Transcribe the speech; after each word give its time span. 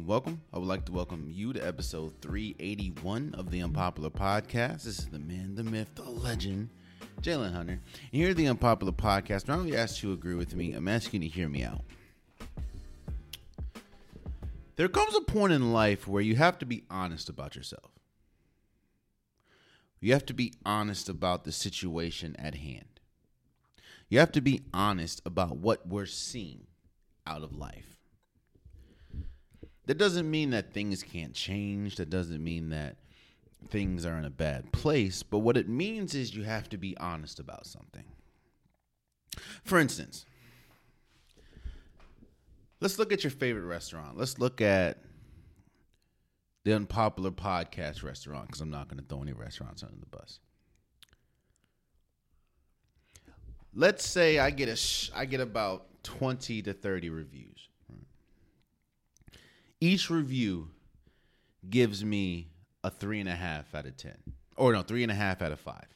welcome, 0.00 0.06
welcome. 0.06 0.42
I 0.52 0.58
would 0.58 0.68
like 0.68 0.84
to 0.86 0.92
welcome 0.92 1.26
you 1.28 1.52
to 1.52 1.66
episode 1.66 2.14
381 2.22 3.34
of 3.36 3.50
the 3.50 3.60
Unpopular 3.60 4.08
Podcast. 4.08 4.84
This 4.84 4.98
is 4.98 5.06
the 5.06 5.18
man, 5.18 5.54
the 5.56 5.64
myth, 5.64 5.90
the 5.94 6.02
legend, 6.02 6.70
Jalen 7.20 7.52
Hunter. 7.52 7.72
And 7.72 7.82
here 8.10 8.30
at 8.30 8.36
the 8.36 8.46
Unpopular 8.46 8.92
Podcast, 8.92 9.50
I 9.50 9.54
only 9.54 9.76
ask 9.76 10.02
you 10.02 10.10
to 10.10 10.14
agree 10.14 10.34
with 10.34 10.54
me, 10.54 10.72
I'm 10.72 10.88
asking 10.88 11.22
you 11.22 11.28
to 11.28 11.34
hear 11.34 11.48
me 11.48 11.64
out. 11.64 11.82
There 14.76 14.88
comes 14.88 15.14
a 15.14 15.20
point 15.20 15.52
in 15.52 15.72
life 15.72 16.08
where 16.08 16.22
you 16.22 16.36
have 16.36 16.58
to 16.60 16.66
be 16.66 16.84
honest 16.90 17.28
about 17.28 17.54
yourself. 17.54 17.90
You 20.00 20.14
have 20.14 20.24
to 20.26 20.34
be 20.34 20.54
honest 20.64 21.10
about 21.10 21.44
the 21.44 21.52
situation 21.52 22.36
at 22.38 22.54
hand. 22.54 23.00
You 24.08 24.18
have 24.18 24.32
to 24.32 24.40
be 24.40 24.62
honest 24.72 25.20
about 25.26 25.58
what 25.58 25.86
we're 25.86 26.06
seeing 26.06 26.68
out 27.26 27.42
of 27.42 27.54
life. 27.54 27.89
That 29.90 29.98
doesn't 29.98 30.30
mean 30.30 30.50
that 30.50 30.72
things 30.72 31.02
can't 31.02 31.34
change. 31.34 31.96
That 31.96 32.10
doesn't 32.10 32.44
mean 32.44 32.68
that 32.68 32.94
things 33.70 34.06
are 34.06 34.16
in 34.18 34.24
a 34.24 34.30
bad 34.30 34.70
place. 34.70 35.24
But 35.24 35.40
what 35.40 35.56
it 35.56 35.68
means 35.68 36.14
is 36.14 36.32
you 36.32 36.44
have 36.44 36.68
to 36.68 36.78
be 36.78 36.96
honest 36.98 37.40
about 37.40 37.66
something. 37.66 38.04
For 39.64 39.80
instance, 39.80 40.26
let's 42.78 43.00
look 43.00 43.12
at 43.12 43.24
your 43.24 43.32
favorite 43.32 43.64
restaurant. 43.64 44.16
Let's 44.16 44.38
look 44.38 44.60
at 44.60 44.98
the 46.62 46.72
unpopular 46.72 47.32
podcast 47.32 48.04
restaurant 48.04 48.46
because 48.46 48.60
I'm 48.60 48.70
not 48.70 48.86
going 48.86 49.02
to 49.02 49.08
throw 49.08 49.22
any 49.22 49.32
restaurants 49.32 49.82
under 49.82 49.98
the 49.98 50.16
bus. 50.16 50.38
Let's 53.74 54.06
say 54.06 54.38
I 54.38 54.50
get 54.50 54.68
a 54.68 54.76
sh- 54.76 55.10
I 55.12 55.24
get 55.24 55.40
about 55.40 56.04
20 56.04 56.62
to 56.62 56.74
30 56.74 57.10
reviews. 57.10 57.49
Each 59.80 60.10
review 60.10 60.68
gives 61.68 62.04
me 62.04 62.48
a 62.84 62.90
three 62.90 63.20
and 63.20 63.28
a 63.28 63.34
half 63.34 63.74
out 63.74 63.86
of 63.86 63.96
10. 63.96 64.14
Or 64.56 64.72
no, 64.72 64.82
three 64.82 65.02
and 65.02 65.12
a 65.12 65.14
half 65.14 65.40
out 65.40 65.52
of 65.52 65.60
five. 65.60 65.86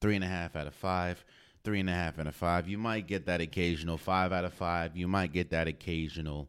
Three 0.00 0.14
and 0.14 0.24
a 0.24 0.28
half 0.28 0.54
out 0.54 0.66
of 0.66 0.74
five. 0.74 1.24
Three 1.64 1.80
and 1.80 1.88
a 1.88 1.92
half 1.92 2.18
out 2.18 2.26
of 2.26 2.34
five. 2.36 2.68
You 2.68 2.78
might 2.78 3.06
get 3.06 3.26
that 3.26 3.40
occasional 3.40 3.96
five 3.96 4.32
out 4.32 4.44
of 4.44 4.52
five. 4.52 4.96
You 4.96 5.08
might 5.08 5.32
get 5.32 5.50
that 5.50 5.66
occasional 5.66 6.48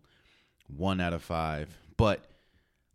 one 0.67 0.99
out 0.99 1.13
of 1.13 1.23
five. 1.23 1.75
But 1.97 2.25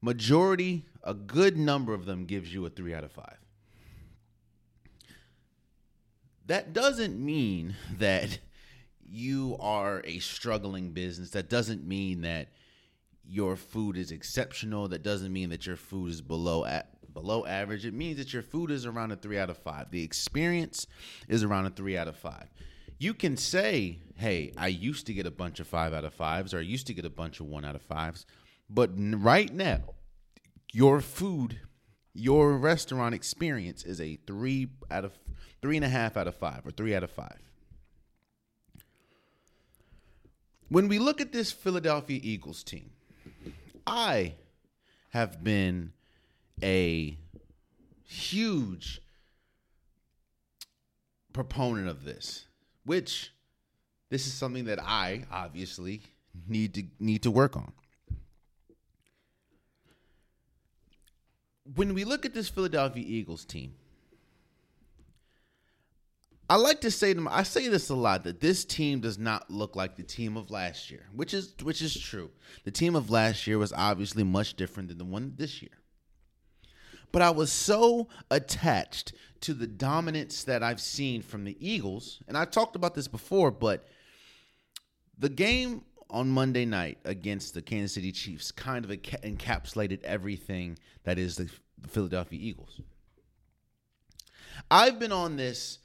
majority, 0.00 0.84
a 1.02 1.14
good 1.14 1.56
number 1.56 1.94
of 1.94 2.05
them 2.05 2.27
gives 2.27 2.52
you 2.52 2.66
a 2.66 2.70
three 2.70 2.94
out 2.94 3.05
of 3.05 3.12
five. 3.12 3.38
That 6.46 6.72
doesn't 6.72 7.18
mean 7.18 7.74
that 7.98 8.38
you 9.08 9.56
are 9.58 10.02
a 10.05 10.18
struggling 10.20 10.91
business. 10.92 11.30
That 11.30 11.48
doesn't 11.48 11.86
mean 11.86 12.20
that 12.20 12.48
your 13.31 13.55
food 13.55 13.97
is 13.97 14.11
exceptional. 14.11 14.89
That 14.89 15.05
doesn't 15.05 15.33
mean 15.33 15.50
that 15.50 15.64
your 15.64 15.77
food 15.77 16.11
is 16.11 16.20
below 16.20 16.64
at 16.64 16.89
below 17.12 17.47
average. 17.47 17.84
It 17.84 17.95
means 17.95 18.19
that 18.19 18.33
your 18.33 18.42
food 18.42 18.70
is 18.70 18.86
around 18.86 19.12
a 19.12 19.17
three 19.17 19.39
out 19.39 19.50
of 19.50 19.59
five. 19.59 19.91
The 19.91 20.03
experience 20.03 20.86
is 21.28 21.42
around 21.42 21.67
a 21.67 21.70
three 21.70 21.97
out 21.97 22.08
of 22.08 22.17
five. 22.17 22.48
You 22.98 23.14
can 23.14 23.36
say, 23.36 24.01
"Hey, 24.17 24.52
I 24.57 24.69
used 24.69 25.07
to 25.07 25.14
get 25.14 25.27
a 25.27 25.30
bunch 25.30 25.61
of 25.61 25.67
five 25.67 25.92
out 25.92 26.05
of 26.05 26.13
fives, 26.13 26.52
or 26.52 26.58
I 26.58 26.63
used 26.63 26.86
to 26.89 26.95
get 26.95 27.05
a 27.05 27.11
bunch 27.11 27.40
of 27.40 27.46
one 27.46 27.64
out 27.64 27.74
of 27.74 27.83
fives," 27.83 28.27
but 28.69 28.90
right 28.95 29.52
now, 29.52 29.95
your 30.73 31.01
food, 31.01 31.61
your 32.13 32.58
restaurant 32.58 33.14
experience 33.14 33.85
is 33.85 34.01
a 34.01 34.17
three 34.27 34.69
out 34.90 35.05
of 35.05 35.19
three 35.63 35.77
and 35.77 35.85
a 35.85 35.89
half 35.89 36.17
out 36.17 36.27
of 36.27 36.35
five, 36.35 36.67
or 36.67 36.70
three 36.70 36.95
out 36.95 37.05
of 37.05 37.11
five. 37.11 37.40
When 40.69 40.89
we 40.89 40.98
look 40.98 41.20
at 41.20 41.33
this 41.33 41.51
Philadelphia 41.51 42.20
Eagles 42.23 42.63
team, 42.63 42.92
I 43.90 44.34
have 45.08 45.42
been 45.42 45.92
a 46.62 47.18
huge 48.05 49.02
proponent 51.33 51.89
of 51.89 52.05
this, 52.05 52.46
which 52.84 53.33
this 54.08 54.28
is 54.28 54.33
something 54.33 54.67
that 54.67 54.80
I 54.80 55.24
obviously 55.33 56.02
need 56.46 56.74
to 56.74 56.84
need 57.01 57.24
to 57.24 57.33
work 57.33 57.56
on. 57.56 57.73
When 61.74 61.92
we 61.92 62.05
look 62.05 62.24
at 62.24 62.33
this 62.33 62.48
Philadelphia 62.48 63.05
Eagles 63.05 63.45
team, 63.45 63.74
I 66.50 66.56
like 66.56 66.80
to 66.80 66.90
say 66.90 67.11
to 67.11 67.14
them, 67.14 67.28
I 67.28 67.44
say 67.44 67.68
this 67.68 67.90
a 67.90 67.94
lot 67.94 68.24
that 68.24 68.40
this 68.40 68.64
team 68.64 68.98
does 68.98 69.20
not 69.20 69.52
look 69.52 69.77
like 69.77 69.94
the 69.94 70.02
team 70.02 70.36
of 70.36 70.50
last 70.50 70.90
year, 70.90 71.06
which 71.14 71.33
is 71.33 71.55
which 71.62 71.80
is 71.80 71.96
true. 71.96 72.33
The 72.64 72.72
team 72.72 72.96
of 72.96 73.08
last 73.08 73.46
year 73.46 73.56
was 73.56 73.72
obviously 73.72 74.24
much 74.24 74.55
different 74.55 74.89
than 74.89 74.98
the 74.98 75.05
one 75.05 75.34
this 75.36 75.62
year. 75.62 75.70
But 77.12 77.22
I 77.22 77.30
was 77.30 77.52
so 77.52 78.08
attached 78.33 79.12
to 79.42 79.55
the 79.55 79.68
dominance 79.68 80.42
that 80.42 80.64
I've 80.64 80.80
seen 80.80 81.22
from 81.22 81.44
the 81.44 81.56
Eagles, 81.60 82.20
and 82.27 82.36
I 82.36 82.46
talked 82.46 82.74
about 82.74 82.96
this 82.96 83.06
before, 83.06 83.52
but 83.52 83.86
the 85.16 85.28
game 85.28 85.83
on 86.10 86.28
Monday 86.28 86.64
night 86.64 86.98
against 87.05 87.55
the 87.55 87.62
Kansas 87.62 87.94
City 87.94 88.10
Chiefs 88.10 88.50
kind 88.50 88.84
of 88.84 88.90
encapsulated 88.90 90.02
everything 90.02 90.80
that 91.05 91.16
is 91.16 91.36
the 91.36 91.48
Philadelphia 91.86 92.40
Eagles. 92.42 92.80
I've 94.68 94.98
been 94.98 95.12
on 95.12 95.36
this 95.36 95.78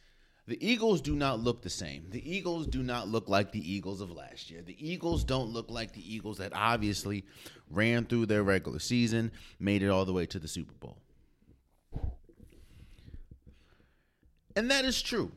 the 0.47 0.63
Eagles 0.65 1.01
do 1.01 1.15
not 1.15 1.39
look 1.39 1.63
the 1.63 1.69
same. 1.69 2.05
The 2.11 2.35
Eagles 2.35 2.67
do 2.67 2.83
not 2.83 3.07
look 3.07 3.27
like 3.27 3.51
the 3.51 3.73
Eagles 3.73 3.99
of 3.99 4.11
last 4.11 4.51
year. 4.51 4.61
The 4.61 4.77
Eagles 4.79 5.23
don't 5.23 5.49
look 5.49 5.71
like 5.71 5.93
the 5.93 6.13
Eagles 6.13 6.37
that 6.37 6.53
obviously 6.53 7.25
ran 7.71 8.05
through 8.05 8.27
their 8.27 8.43
regular 8.43 8.79
season, 8.79 9.31
made 9.59 9.81
it 9.81 9.89
all 9.89 10.05
the 10.05 10.13
way 10.13 10.27
to 10.27 10.37
the 10.37 10.47
Super 10.47 10.73
Bowl. 10.73 10.97
And 14.55 14.69
that 14.69 14.85
is 14.85 15.01
true. 15.01 15.31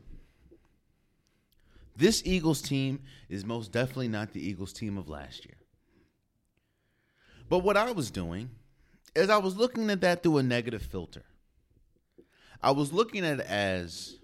This 1.97 2.23
Eagles 2.25 2.61
team 2.61 3.01
is 3.29 3.45
most 3.45 3.73
definitely 3.73 4.09
not 4.09 4.33
the 4.33 4.47
Eagles 4.47 4.73
team 4.73 4.99
of 4.99 5.09
last 5.09 5.45
year. 5.45 5.57
But 7.49 7.61
what 7.61 7.77
I 7.77 7.91
was 7.93 8.11
doing 8.11 8.51
is 9.17 9.31
I 9.31 9.39
was 9.39 9.57
looking 9.57 9.89
at 9.91 10.03
that 10.03 10.23
through 10.23 10.39
a 10.39 10.43
negative 10.43 10.83
filter. 10.83 11.25
I 12.63 12.73
was 12.73 12.93
looking 12.93 13.25
at 13.25 13.41
it 13.41 13.47
as 13.47 14.19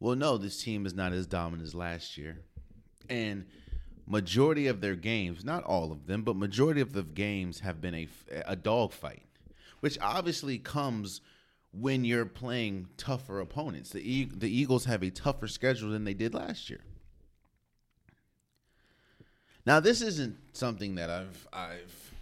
well, 0.00 0.16
no, 0.16 0.38
this 0.38 0.62
team 0.62 0.86
is 0.86 0.94
not 0.94 1.12
as 1.12 1.26
dominant 1.26 1.66
as 1.66 1.74
last 1.74 2.16
year. 2.16 2.40
And 3.08 3.44
majority 4.06 4.66
of 4.66 4.80
their 4.80 4.96
games, 4.96 5.44
not 5.44 5.62
all 5.64 5.92
of 5.92 6.06
them, 6.06 6.22
but 6.22 6.36
majority 6.36 6.80
of 6.80 6.92
the 6.92 7.02
games 7.02 7.60
have 7.60 7.80
been 7.80 7.94
a, 7.94 8.08
a 8.46 8.56
dogfight, 8.56 9.22
which 9.80 9.98
obviously 10.00 10.58
comes 10.58 11.20
when 11.72 12.04
you're 12.04 12.26
playing 12.26 12.88
tougher 12.96 13.40
opponents. 13.40 13.90
The, 13.90 14.00
e- 14.00 14.30
the 14.34 14.50
Eagles 14.50 14.86
have 14.86 15.02
a 15.02 15.10
tougher 15.10 15.46
schedule 15.46 15.90
than 15.90 16.04
they 16.04 16.14
did 16.14 16.34
last 16.34 16.70
year. 16.70 16.80
Now, 19.66 19.78
this 19.78 20.00
isn't 20.00 20.36
something 20.54 20.94
that 20.94 21.10
I've 21.10 21.46
I've 21.52 22.12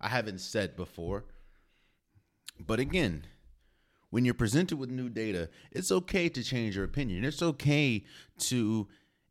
I 0.00 0.08
haven't 0.08 0.38
said 0.38 0.76
before. 0.76 1.24
But 2.64 2.78
again, 2.78 3.24
when 4.10 4.24
you're 4.24 4.34
presented 4.34 4.78
with 4.78 4.90
new 4.90 5.08
data, 5.08 5.48
it's 5.70 5.92
okay 5.92 6.28
to 6.28 6.42
change 6.42 6.76
your 6.76 6.84
opinion. 6.84 7.24
It's 7.24 7.42
okay 7.42 8.04
to 8.38 8.88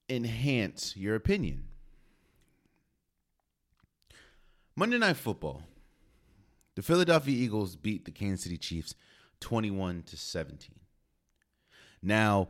enhance 0.09 0.95
your 0.95 1.15
opinion. 1.15 1.63
Monday 4.75 4.97
Night 4.97 5.18
Football. 5.18 5.63
The 6.75 6.83
Philadelphia 6.83 7.35
Eagles 7.35 7.75
beat 7.75 8.06
the 8.06 8.12
Kansas 8.12 8.44
City 8.44 8.57
Chiefs 8.57 8.94
21 9.39 10.03
to 10.03 10.18
17. 10.18 10.75
Now, 12.03 12.50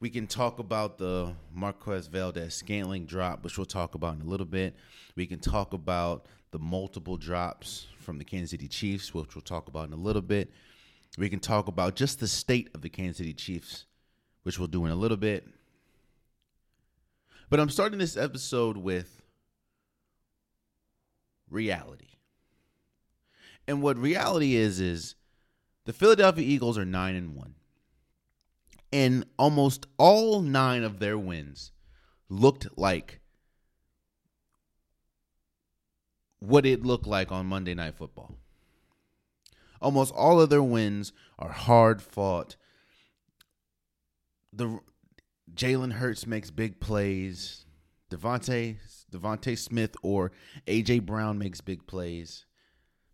we 0.00 0.08
can 0.08 0.26
talk 0.26 0.58
about 0.58 0.96
the 0.96 1.34
Marquez 1.52 2.06
Valdes-Scantling 2.06 3.04
drop, 3.04 3.44
which 3.44 3.58
we'll 3.58 3.66
talk 3.66 3.94
about 3.94 4.14
in 4.14 4.22
a 4.22 4.24
little 4.24 4.46
bit. 4.46 4.74
We 5.14 5.26
can 5.26 5.40
talk 5.40 5.74
about 5.74 6.24
the 6.52 6.58
multiple 6.58 7.18
drops 7.18 7.86
from 7.98 8.16
the 8.16 8.24
Kansas 8.24 8.52
City 8.52 8.66
Chiefs, 8.66 9.12
which 9.12 9.34
we'll 9.34 9.42
talk 9.42 9.68
about 9.68 9.88
in 9.88 9.92
a 9.92 9.96
little 9.96 10.22
bit. 10.22 10.50
We 11.20 11.28
can 11.28 11.38
talk 11.38 11.68
about 11.68 11.96
just 11.96 12.18
the 12.18 12.26
state 12.26 12.70
of 12.74 12.80
the 12.80 12.88
Kansas 12.88 13.18
City 13.18 13.34
Chiefs, 13.34 13.84
which 14.42 14.58
we'll 14.58 14.68
do 14.68 14.86
in 14.86 14.90
a 14.90 14.96
little 14.96 15.18
bit. 15.18 15.46
But 17.50 17.60
I'm 17.60 17.68
starting 17.68 17.98
this 17.98 18.16
episode 18.16 18.78
with 18.78 19.20
reality. 21.50 22.16
And 23.68 23.82
what 23.82 23.98
reality 23.98 24.56
is 24.56 24.80
is 24.80 25.14
the 25.84 25.92
Philadelphia 25.92 26.42
Eagles 26.42 26.78
are 26.78 26.86
9 26.86 27.14
and 27.14 27.36
1. 27.36 27.54
And 28.90 29.26
almost 29.38 29.86
all 29.98 30.40
9 30.40 30.82
of 30.82 31.00
their 31.00 31.18
wins 31.18 31.72
looked 32.30 32.66
like 32.78 33.20
what 36.38 36.64
it 36.64 36.82
looked 36.82 37.06
like 37.06 37.30
on 37.30 37.44
Monday 37.44 37.74
Night 37.74 37.96
Football. 37.96 38.39
Almost 39.80 40.14
all 40.14 40.40
of 40.40 40.50
their 40.50 40.62
wins 40.62 41.12
are 41.38 41.52
hard 41.52 42.02
fought. 42.02 42.56
The 44.52 44.80
Jalen 45.54 45.94
Hurts 45.94 46.26
makes 46.26 46.50
big 46.50 46.80
plays. 46.80 47.64
Davante 48.10 48.76
DeVonta 49.12 49.56
Smith 49.56 49.96
or 50.02 50.32
AJ 50.66 51.06
Brown 51.06 51.38
makes 51.38 51.60
big 51.60 51.86
plays. 51.86 52.44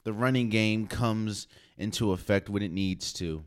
The 0.04 0.12
running 0.12 0.48
game 0.48 0.86
comes 0.86 1.46
into 1.76 2.12
effect 2.12 2.48
when 2.48 2.62
it 2.62 2.72
needs 2.72 3.12
to. 3.14 3.44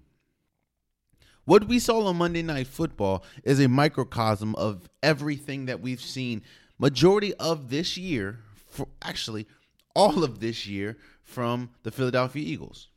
What 1.45 1.67
we 1.67 1.79
saw 1.79 2.05
on 2.05 2.17
Monday 2.17 2.43
Night 2.43 2.67
Football 2.67 3.23
is 3.43 3.59
a 3.59 3.67
microcosm 3.67 4.53
of 4.55 4.87
everything 5.01 5.65
that 5.65 5.81
we've 5.81 6.01
seen 6.01 6.43
majority 6.77 7.33
of 7.35 7.69
this 7.69 7.97
year, 7.97 8.39
for 8.67 8.87
actually 9.01 9.47
all 9.95 10.23
of 10.23 10.39
this 10.39 10.67
year 10.67 10.97
from 11.23 11.71
the 11.83 11.91
Philadelphia 11.91 12.43
Eagles. 12.45 12.88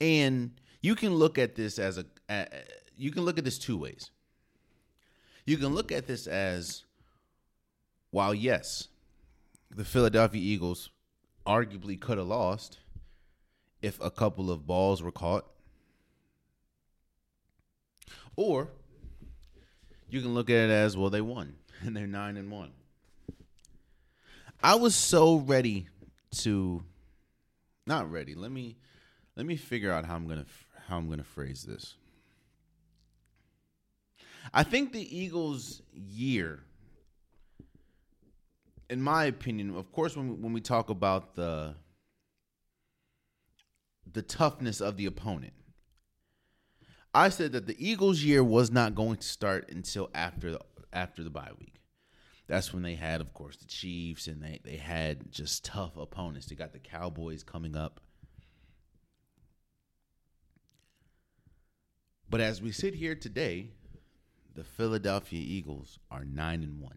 And 0.00 0.52
you 0.80 0.94
can 0.94 1.14
look 1.14 1.38
at 1.38 1.54
this 1.54 1.78
as 1.78 1.98
a, 1.98 2.04
a 2.28 2.46
you 2.96 3.10
can 3.10 3.24
look 3.24 3.38
at 3.38 3.44
this 3.44 3.58
two 3.58 3.76
ways. 3.76 4.10
You 5.44 5.56
can 5.56 5.68
look 5.68 5.92
at 5.92 6.06
this 6.06 6.26
as 6.26 6.84
while 8.10 8.34
yes, 8.34 8.88
the 9.70 9.84
Philadelphia 9.84 10.40
Eagles 10.40 10.90
arguably 11.46 11.98
could 11.98 12.18
have 12.18 12.26
lost 12.26 12.78
if 13.80 14.00
a 14.00 14.10
couple 14.10 14.50
of 14.50 14.66
balls 14.66 15.02
were 15.02 15.12
caught. 15.12 15.46
Or 18.36 18.68
you 20.08 20.20
can 20.20 20.34
look 20.34 20.50
at 20.50 20.56
it 20.56 20.70
as 20.70 20.96
well 20.96 21.10
they 21.10 21.20
won 21.20 21.56
and 21.80 21.96
they're 21.96 22.06
9 22.06 22.36
and 22.36 22.50
1. 22.50 22.70
I 24.62 24.74
was 24.74 24.94
so 24.94 25.36
ready 25.36 25.88
to 26.38 26.82
not 27.86 28.10
ready. 28.10 28.34
Let 28.34 28.50
me 28.50 28.76
let 29.38 29.46
me 29.46 29.56
figure 29.56 29.92
out 29.92 30.04
how 30.04 30.16
I'm 30.16 30.28
to 30.28 30.44
how 30.88 30.98
I'm 30.98 31.16
to 31.16 31.24
phrase 31.24 31.62
this. 31.62 31.94
I 34.52 34.64
think 34.64 34.92
the 34.92 35.16
Eagles' 35.16 35.80
year, 35.92 36.64
in 38.90 39.00
my 39.00 39.26
opinion, 39.26 39.76
of 39.76 39.92
course, 39.92 40.16
when 40.16 40.42
when 40.42 40.52
we 40.52 40.60
talk 40.60 40.90
about 40.90 41.36
the 41.36 41.76
the 44.12 44.22
toughness 44.22 44.80
of 44.80 44.96
the 44.96 45.06
opponent, 45.06 45.52
I 47.14 47.28
said 47.28 47.52
that 47.52 47.66
the 47.66 47.76
Eagles' 47.78 48.22
year 48.22 48.42
was 48.42 48.72
not 48.72 48.96
going 48.96 49.18
to 49.18 49.26
start 49.26 49.70
until 49.70 50.10
after 50.14 50.50
the, 50.50 50.60
after 50.92 51.22
the 51.22 51.30
bye 51.30 51.52
week. 51.60 51.74
That's 52.48 52.72
when 52.72 52.82
they 52.82 52.94
had, 52.94 53.20
of 53.20 53.34
course, 53.34 53.56
the 53.56 53.66
Chiefs, 53.66 54.26
and 54.26 54.42
they 54.42 54.58
they 54.64 54.78
had 54.78 55.30
just 55.30 55.64
tough 55.64 55.96
opponents. 55.96 56.46
They 56.46 56.56
got 56.56 56.72
the 56.72 56.80
Cowboys 56.80 57.44
coming 57.44 57.76
up. 57.76 58.00
But 62.30 62.40
as 62.40 62.60
we 62.60 62.72
sit 62.72 62.94
here 62.94 63.14
today, 63.14 63.70
the 64.54 64.64
Philadelphia 64.64 65.40
Eagles 65.40 65.98
are 66.10 66.24
9 66.24 66.62
and 66.62 66.80
1. 66.80 66.92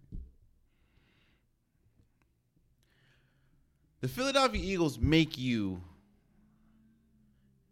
The 4.01 4.07
Philadelphia 4.07 4.61
Eagles 4.61 4.99
make 4.99 5.37
you 5.37 5.83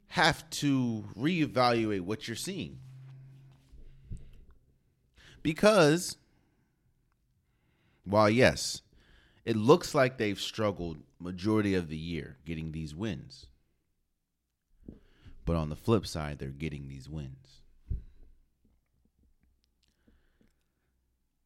have 0.09 0.47
to 0.49 1.05
reevaluate 1.17 2.01
what 2.01 2.27
you're 2.27 2.35
seeing. 2.35 2.79
Because 5.41 6.17
while 8.03 8.29
yes, 8.29 8.81
it 9.45 9.55
looks 9.55 9.95
like 9.95 10.17
they've 10.17 10.39
struggled 10.39 10.97
majority 11.19 11.75
of 11.75 11.89
the 11.89 11.97
year 11.97 12.37
getting 12.45 12.71
these 12.71 12.93
wins. 12.95 13.47
But 15.49 15.55
on 15.55 15.69
the 15.69 15.75
flip 15.75 16.05
side, 16.05 16.37
they're 16.37 16.49
getting 16.49 16.87
these 16.87 17.09
wins. 17.09 17.61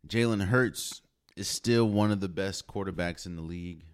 Jalen 0.06 0.48
Hurts 0.48 1.02
is 1.38 1.48
still 1.48 1.88
one 1.88 2.12
of 2.12 2.20
the 2.20 2.28
best 2.28 2.68
quarterbacks 2.68 3.26
in 3.26 3.38
the 3.38 3.42
league. 3.42 3.86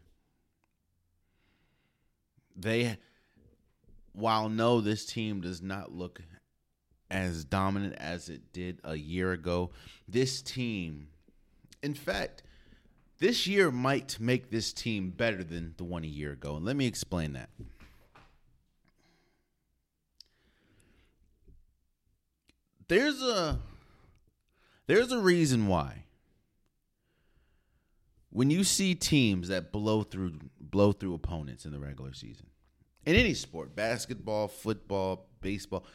They, 2.55 2.97
while 4.13 4.49
no, 4.49 4.81
this 4.81 5.05
team 5.05 5.41
does 5.41 5.61
not 5.61 5.91
look 5.91 6.23
as 7.11 7.45
dominant 7.45 7.93
as 7.99 8.29
it 8.29 8.51
did 8.51 8.79
a 8.83 8.95
year 8.95 9.31
ago. 9.31 9.69
This 10.07 10.41
team, 10.41 11.09
in 11.83 11.93
fact, 11.93 12.41
this 13.19 13.45
year 13.45 13.69
might 13.69 14.19
make 14.19 14.49
this 14.49 14.73
team 14.73 15.11
better 15.11 15.43
than 15.43 15.75
the 15.77 15.83
one 15.83 16.03
a 16.03 16.07
year 16.07 16.31
ago. 16.31 16.55
And 16.55 16.65
let 16.65 16.75
me 16.75 16.87
explain 16.87 17.33
that. 17.33 17.49
There's 22.89 23.21
a 23.21 23.59
there's 24.87 25.11
a 25.11 25.19
reason 25.19 25.67
why. 25.67 26.05
When 28.31 28.49
you 28.49 28.63
see 28.63 28.95
teams 28.95 29.47
that 29.47 29.71
blow 29.71 30.01
through 30.03 30.33
blow 30.59 30.91
through 30.91 31.13
opponents 31.13 31.65
in 31.65 31.71
the 31.71 31.79
regular 31.79 32.13
season, 32.13 32.47
in 33.05 33.15
any 33.15 33.35
sport, 33.35 33.75
basketball, 33.75 34.47
football, 34.47 35.27
baseball, 35.39 35.85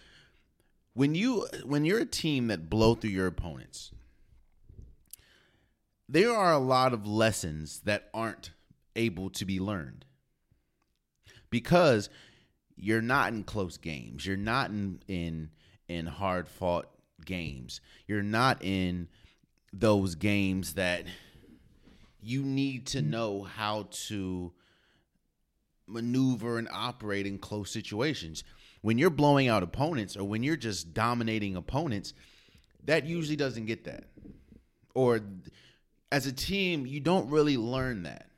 when 0.95 1.17
you 1.17 1.49
when 1.65 1.85
you're 1.85 2.01
a 2.01 2.07
team 2.07 2.47
that 2.47 2.71
blow 2.71 2.95
through 2.95 3.11
your 3.11 3.27
opponents, 3.27 3.91
there 6.09 6.33
are 6.33 6.53
a 6.53 6.59
lot 6.59 6.93
of 6.93 7.09
lessons 7.09 7.81
that 7.81 8.09
aren't 8.15 8.53
able 8.95 9.31
to 9.31 9.45
be 9.45 9.59
learned 9.59 10.05
because 11.51 12.09
you're 12.77 13.03
not 13.03 13.33
in 13.33 13.43
close 13.43 13.79
games. 13.79 14.25
You're 14.25 14.37
not 14.37 14.71
in 14.71 15.01
in 15.09 15.51
in 15.89 16.07
hard 16.07 16.49
fought 16.49 16.89
games. 17.25 17.81
You're 18.07 18.23
not 18.23 18.63
in 18.65 19.09
those 19.73 20.15
games 20.15 20.75
that 20.75 21.05
you 22.21 22.43
need 22.43 22.87
to 22.87 23.03
know 23.03 23.43
how 23.43 23.89
to 23.91 24.53
maneuver 25.87 26.59
and 26.59 26.69
operate 26.73 27.27
in 27.27 27.39
close 27.39 27.71
situations. 27.71 28.45
When 28.81 28.99
you're 28.99 29.11
blowing 29.11 29.49
out 29.49 29.63
opponents 29.63 30.17
or 30.17 30.25
when 30.25 30.43
you're 30.43 30.57
just 30.57 30.95
dominating 30.95 31.57
opponents, 31.57 32.15
that 32.85 33.07
usually 33.07 33.37
doesn't 33.37 33.67
get 33.67 33.85
that. 33.85 34.05
Or 34.95 35.21
as 36.13 36.27
a 36.27 36.33
team, 36.33 36.87
you 36.87 37.01
don't 37.01 37.29
really 37.29 37.57
learn 37.57 38.05
that. 38.05 38.31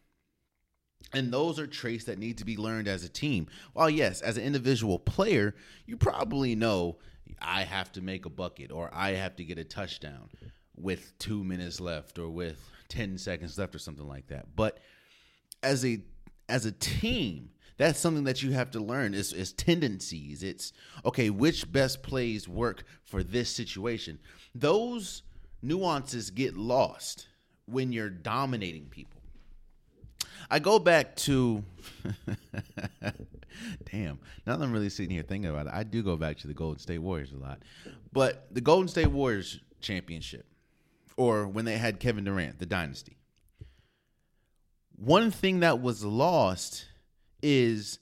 And 1.12 1.32
those 1.32 1.58
are 1.58 1.66
traits 1.66 2.04
that 2.04 2.18
need 2.18 2.38
to 2.38 2.44
be 2.44 2.56
learned 2.56 2.88
as 2.88 3.04
a 3.04 3.08
team. 3.08 3.46
While, 3.72 3.88
yes, 3.88 4.20
as 4.20 4.36
an 4.36 4.42
individual 4.42 4.98
player, 4.98 5.54
you 5.86 5.96
probably 5.96 6.54
know 6.56 6.96
I 7.40 7.62
have 7.62 7.92
to 7.92 8.00
make 8.00 8.26
a 8.26 8.30
bucket 8.30 8.70
or 8.70 8.90
I 8.92 9.12
have 9.12 9.36
to 9.36 9.44
get 9.44 9.58
a 9.58 9.64
touchdown 9.64 10.28
with 10.76 11.18
two 11.18 11.44
minutes 11.44 11.80
left 11.80 12.18
or 12.18 12.28
with 12.28 12.60
10 12.88 13.18
seconds 13.18 13.58
left 13.58 13.74
or 13.74 13.78
something 13.78 14.06
like 14.06 14.28
that. 14.28 14.54
But 14.54 14.78
as 15.62 15.84
a 15.84 16.00
as 16.48 16.64
a 16.64 16.72
team, 16.72 17.50
that's 17.76 17.98
something 17.98 18.24
that 18.24 18.42
you 18.42 18.52
have 18.52 18.70
to 18.72 18.80
learn 18.80 19.14
is, 19.14 19.32
is 19.32 19.52
tendencies. 19.52 20.42
It's 20.42 20.72
okay, 21.04 21.30
which 21.30 21.70
best 21.70 22.02
plays 22.02 22.48
work 22.48 22.84
for 23.04 23.22
this 23.22 23.50
situation. 23.50 24.18
Those 24.54 25.22
nuances 25.60 26.30
get 26.30 26.56
lost 26.56 27.28
when 27.66 27.92
you're 27.92 28.10
dominating 28.10 28.86
people. 28.86 29.20
I 30.50 30.60
go 30.60 30.78
back 30.78 31.16
to 31.16 31.64
damn. 33.90 34.18
Now 34.46 34.56
that 34.56 34.64
I'm 34.64 34.72
really 34.72 34.88
sitting 34.88 35.10
here 35.10 35.22
thinking 35.22 35.50
about 35.50 35.66
it, 35.66 35.72
I 35.74 35.82
do 35.82 36.02
go 36.02 36.16
back 36.16 36.38
to 36.38 36.46
the 36.46 36.54
Golden 36.54 36.78
State 36.78 36.98
Warriors 36.98 37.32
a 37.32 37.36
lot. 37.36 37.62
But 38.12 38.46
the 38.52 38.60
Golden 38.60 38.88
State 38.88 39.08
Warriors 39.10 39.60
championship, 39.80 40.46
or 41.16 41.46
when 41.46 41.64
they 41.64 41.78
had 41.78 42.00
Kevin 42.00 42.24
Durant, 42.24 42.58
the 42.58 42.66
dynasty. 42.66 43.16
One 44.96 45.30
thing 45.30 45.60
that 45.60 45.80
was 45.80 46.04
lost 46.04 46.86
is 47.42 47.98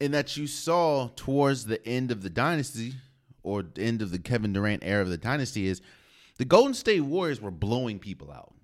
in 0.00 0.12
that 0.12 0.36
you 0.36 0.46
saw 0.46 1.08
towards 1.16 1.64
the 1.64 1.84
end 1.86 2.10
of 2.10 2.22
the 2.22 2.30
dynasty 2.30 2.94
or 3.42 3.62
the 3.62 3.82
end 3.82 4.02
of 4.02 4.10
the 4.10 4.18
Kevin 4.18 4.52
Durant 4.52 4.82
era 4.84 5.02
of 5.02 5.08
the 5.08 5.16
dynasty 5.16 5.66
is 5.66 5.80
the 6.36 6.44
Golden 6.44 6.74
State 6.74 7.00
Warriors 7.00 7.40
were 7.40 7.50
blowing 7.50 7.98
people 7.98 8.30
out. 8.30 8.54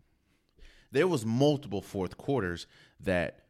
There 0.93 1.09
was 1.09 1.27
multiple 1.27 1.81
fourth 1.81 2.17
quarters 2.17 2.67
that 3.01 3.41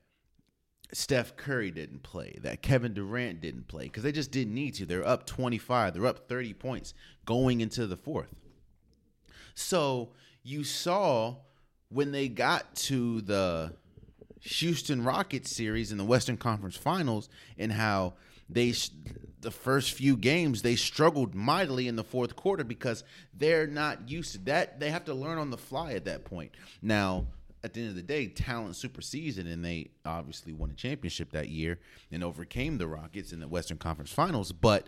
Steph 0.95 1.37
Curry 1.37 1.71
didn't 1.71 2.03
play, 2.05 2.39
that 2.43 2.63
Kevin 2.63 2.95
Durant 2.95 3.41
didn't 3.41 3.67
play 3.67 3.85
because 3.85 4.05
they 4.05 4.13
just 4.13 4.31
didn't 4.31 4.55
need 4.55 4.75
to. 4.75 4.87
They're 4.87 5.07
up 5.07 5.27
25, 5.27 5.93
they're 5.95 6.07
up 6.07 6.29
30 6.29 6.55
points 6.55 6.95
going 7.25 7.61
into 7.61 7.87
the 7.87 7.97
fourth. 7.97 8.35
So 9.55 10.11
you 10.43 10.63
saw 10.63 11.37
when 11.89 12.13
they 12.13 12.29
got 12.29 12.75
to 12.77 13.21
the 13.23 13.75
Houston 14.41 15.03
Rockets 15.03 15.51
series 15.51 15.91
in 15.91 15.99
the 15.99 16.05
Western 16.05 16.37
Conference 16.37 16.77
Finals 16.77 17.29
and 17.59 17.73
how 17.73 18.15
they 18.49 18.75
the 19.41 19.51
first 19.51 19.93
few 19.93 20.17
games 20.17 20.63
they 20.63 20.77
struggled 20.77 21.35
mightily 21.35 21.89
in 21.89 21.97
the 21.97 22.05
fourth 22.05 22.37
quarter 22.37 22.65
because 22.65 23.05
they're 23.35 23.67
not 23.67 24.09
used 24.09 24.33
to 24.33 24.39
that. 24.39 24.81
They 24.81 24.91
have 24.91 25.05
to 25.07 25.15
learn 25.15 25.39
on 25.39 25.51
the 25.51 25.59
fly 25.59 25.93
at 25.93 26.05
that 26.07 26.25
point. 26.25 26.53
Now, 26.81 27.27
at 27.65 27.73
the 27.73 27.81
end 27.81 27.89
of 27.89 27.97
the 27.97 28.03
day, 28.03 28.27
talent 28.27 28.77
supersedes 28.77 29.39
it, 29.39 29.47
and 29.47 29.65
they 29.65 29.91
obviously 30.05 30.53
won 30.53 30.71
a 30.71 30.75
championship 30.75 31.33
that 31.33 31.49
year 31.49 31.81
and 32.13 32.23
overcame 32.23 32.77
the 32.77 32.87
Rockets 32.87 33.33
in 33.33 33.41
the 33.41 33.49
Western 33.49 33.79
Conference 33.79 34.13
Finals. 34.13 34.53
But 34.53 34.87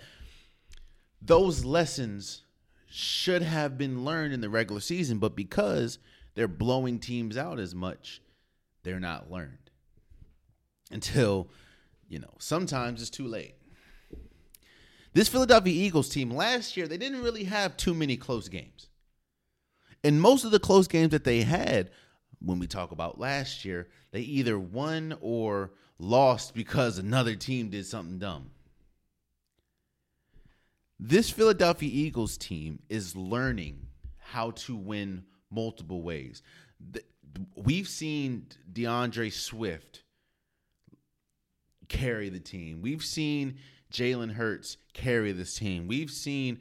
those 1.23 1.64
lessons 1.64 2.42
should 2.90 3.42
have 3.42 3.78
been 3.78 4.04
learned 4.04 4.35
in 4.35 4.42
the 4.42 4.50
regular 4.50 4.80
season, 4.80 5.18
but 5.18 5.35
because 5.35 5.99
they're 6.35 6.47
blowing 6.47 6.99
teams 6.99 7.38
out 7.38 7.59
as 7.59 7.75
much, 7.75 8.21
they're 8.83 9.00
not 9.00 9.30
learned 9.30 9.71
until, 10.90 11.49
you 12.09 12.18
know, 12.18 12.35
sometimes 12.38 13.00
it's 13.00 13.11
too 13.11 13.26
late. 13.26 13.54
This 15.14 15.28
Philadelphia 15.28 15.73
Eagles 15.73 16.11
team 16.11 16.30
last 16.30 16.76
year, 16.76 16.87
they 16.87 16.99
didn't 16.99 17.23
really 17.23 17.45
have 17.45 17.78
too 17.78 17.95
many 17.95 18.18
close 18.18 18.50
games. 18.50 18.88
And 20.04 20.21
most 20.21 20.45
of 20.45 20.50
the 20.50 20.61
close 20.61 20.87
games 20.87 21.12
that 21.12 21.25
they 21.25 21.40
had, 21.40 21.90
when 22.40 22.59
we 22.59 22.66
talk 22.66 22.93
about 22.93 23.19
last 23.19 23.64
year, 23.64 23.88
they 24.12 24.21
either 24.21 24.59
won 24.59 25.16
or 25.21 25.73
lost 25.99 26.55
because 26.55 26.99
another 26.99 27.35
team 27.35 27.71
did 27.71 27.87
something 27.87 28.19
dumb. 28.19 28.50
This 30.99 31.31
Philadelphia 31.31 31.90
Eagles 31.93 32.37
team 32.37 32.78
is 32.88 33.14
learning 33.14 33.87
how 34.19 34.52
to 34.52 34.75
win 34.75 35.25
multiple 35.50 36.02
ways. 36.02 36.43
We've 37.55 37.88
seen 37.88 38.47
D'Andre 38.73 39.31
Swift 39.31 40.05
carry 41.88 42.28
the 42.28 42.40
team. 42.40 42.81
We've 42.81 43.05
seen 43.05 43.59
Jalen 43.93 44.33
Hurts 44.33 44.78
carry 44.95 45.33
this 45.33 45.55
team. 45.55 45.87
We've 45.87 46.11
seen 46.11 46.61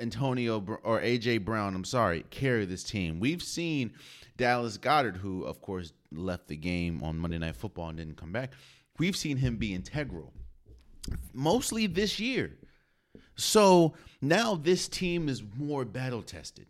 Antonio 0.00 0.58
or 0.82 1.00
AJ 1.00 1.44
Brown, 1.44 1.74
I'm 1.74 1.84
sorry, 1.84 2.24
carry 2.30 2.64
this 2.64 2.82
team. 2.82 3.20
We've 3.20 3.42
seen 3.42 3.92
Dallas 4.36 4.78
Goedert, 4.78 5.16
who 5.16 5.44
of 5.44 5.60
course 5.60 5.92
left 6.12 6.48
the 6.48 6.56
game 6.56 7.02
on 7.02 7.18
Monday 7.18 7.38
Night 7.38 7.56
Football 7.56 7.90
and 7.90 7.98
didn't 7.98 8.16
come 8.16 8.32
back. 8.32 8.52
We've 8.98 9.16
seen 9.16 9.36
him 9.36 9.56
be 9.56 9.74
integral, 9.74 10.32
mostly 11.32 11.86
this 11.86 12.18
year. 12.18 12.56
So 13.36 13.94
now 14.20 14.54
this 14.54 14.88
team 14.88 15.28
is 15.28 15.42
more 15.56 15.84
battle 15.84 16.22
tested 16.22 16.66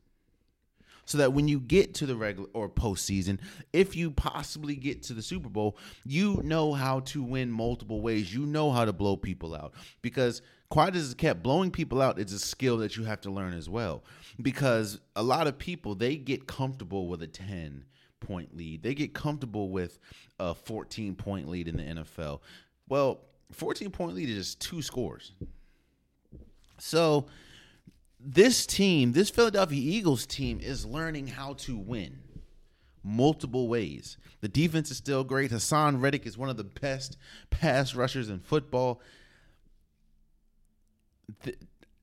so 1.11 1.19
that 1.19 1.33
when 1.33 1.49
you 1.49 1.59
get 1.59 1.95
to 1.95 2.07
the 2.07 2.15
regular 2.15 2.49
or 2.53 2.69
postseason, 2.69 3.41
if 3.73 3.97
you 3.97 4.13
possibly 4.13 4.77
get 4.77 5.03
to 5.03 5.13
the 5.13 5.23
Super 5.23 5.49
Bowl, 5.49 5.77
you 6.05 6.41
know 6.45 6.73
how 6.73 7.01
to 7.01 7.21
win 7.21 7.51
multiple 7.51 8.01
ways. 8.01 8.33
You 8.33 8.47
know 8.47 8.71
how 8.71 8.85
to 8.85 8.93
blow 8.93 9.17
people 9.17 9.57
out 9.57 9.75
because 10.03 10.41
quiet 10.71 10.97
as 10.97 11.13
kept, 11.15 11.43
blowing 11.43 11.71
people 11.71 12.01
out 12.01 12.19
is 12.19 12.33
a 12.33 12.39
skill 12.39 12.79
that 12.79 12.97
you 12.97 13.05
have 13.05 13.21
to 13.23 13.31
learn 13.31 13.53
as 13.53 13.69
well. 13.69 14.03
Because 14.41 15.01
a 15.15 15.23
lot 15.23 15.47
of 15.47 15.59
people 15.59 15.95
they 15.95 16.17
get 16.17 16.47
comfortable 16.47 17.09
with 17.09 17.23
a 17.23 17.27
ten 17.27 17.85
point 18.21 18.57
lead, 18.57 18.83
they 18.83 18.95
get 18.95 19.13
comfortable 19.13 19.69
with 19.69 19.99
a 20.39 20.55
fourteen 20.55 21.15
point 21.15 21.49
lead 21.49 21.69
in 21.69 21.77
the 21.77 21.83
NFL. 21.83 22.41
Well, 22.89 23.21
fourteen 23.53 23.91
point 23.91 24.15
lead 24.15 24.31
is 24.31 24.37
just 24.37 24.61
two 24.61 24.81
scores. 24.81 25.33
So 26.79 27.27
this 28.19 28.67
team, 28.67 29.13
this 29.13 29.31
Philadelphia 29.31 29.81
Eagles 29.81 30.25
team, 30.25 30.61
is 30.61 30.87
learning 30.87 31.27
how 31.27 31.55
to 31.55 31.77
win 31.77 32.21
multiple 33.03 33.69
ways. 33.69 34.19
The 34.41 34.49
defense 34.49 34.91
is 34.91 34.97
still 34.97 35.25
great. 35.25 35.51
Haason 35.51 36.01
Reddick 36.01 36.27
is 36.27 36.39
one 36.39 36.49
of 36.49 36.57
the 36.57 36.65
best 36.65 37.17
pass 37.51 37.95
rushers 37.95 38.29
in 38.29 38.41
football. 38.41 39.01
The, 41.43 41.55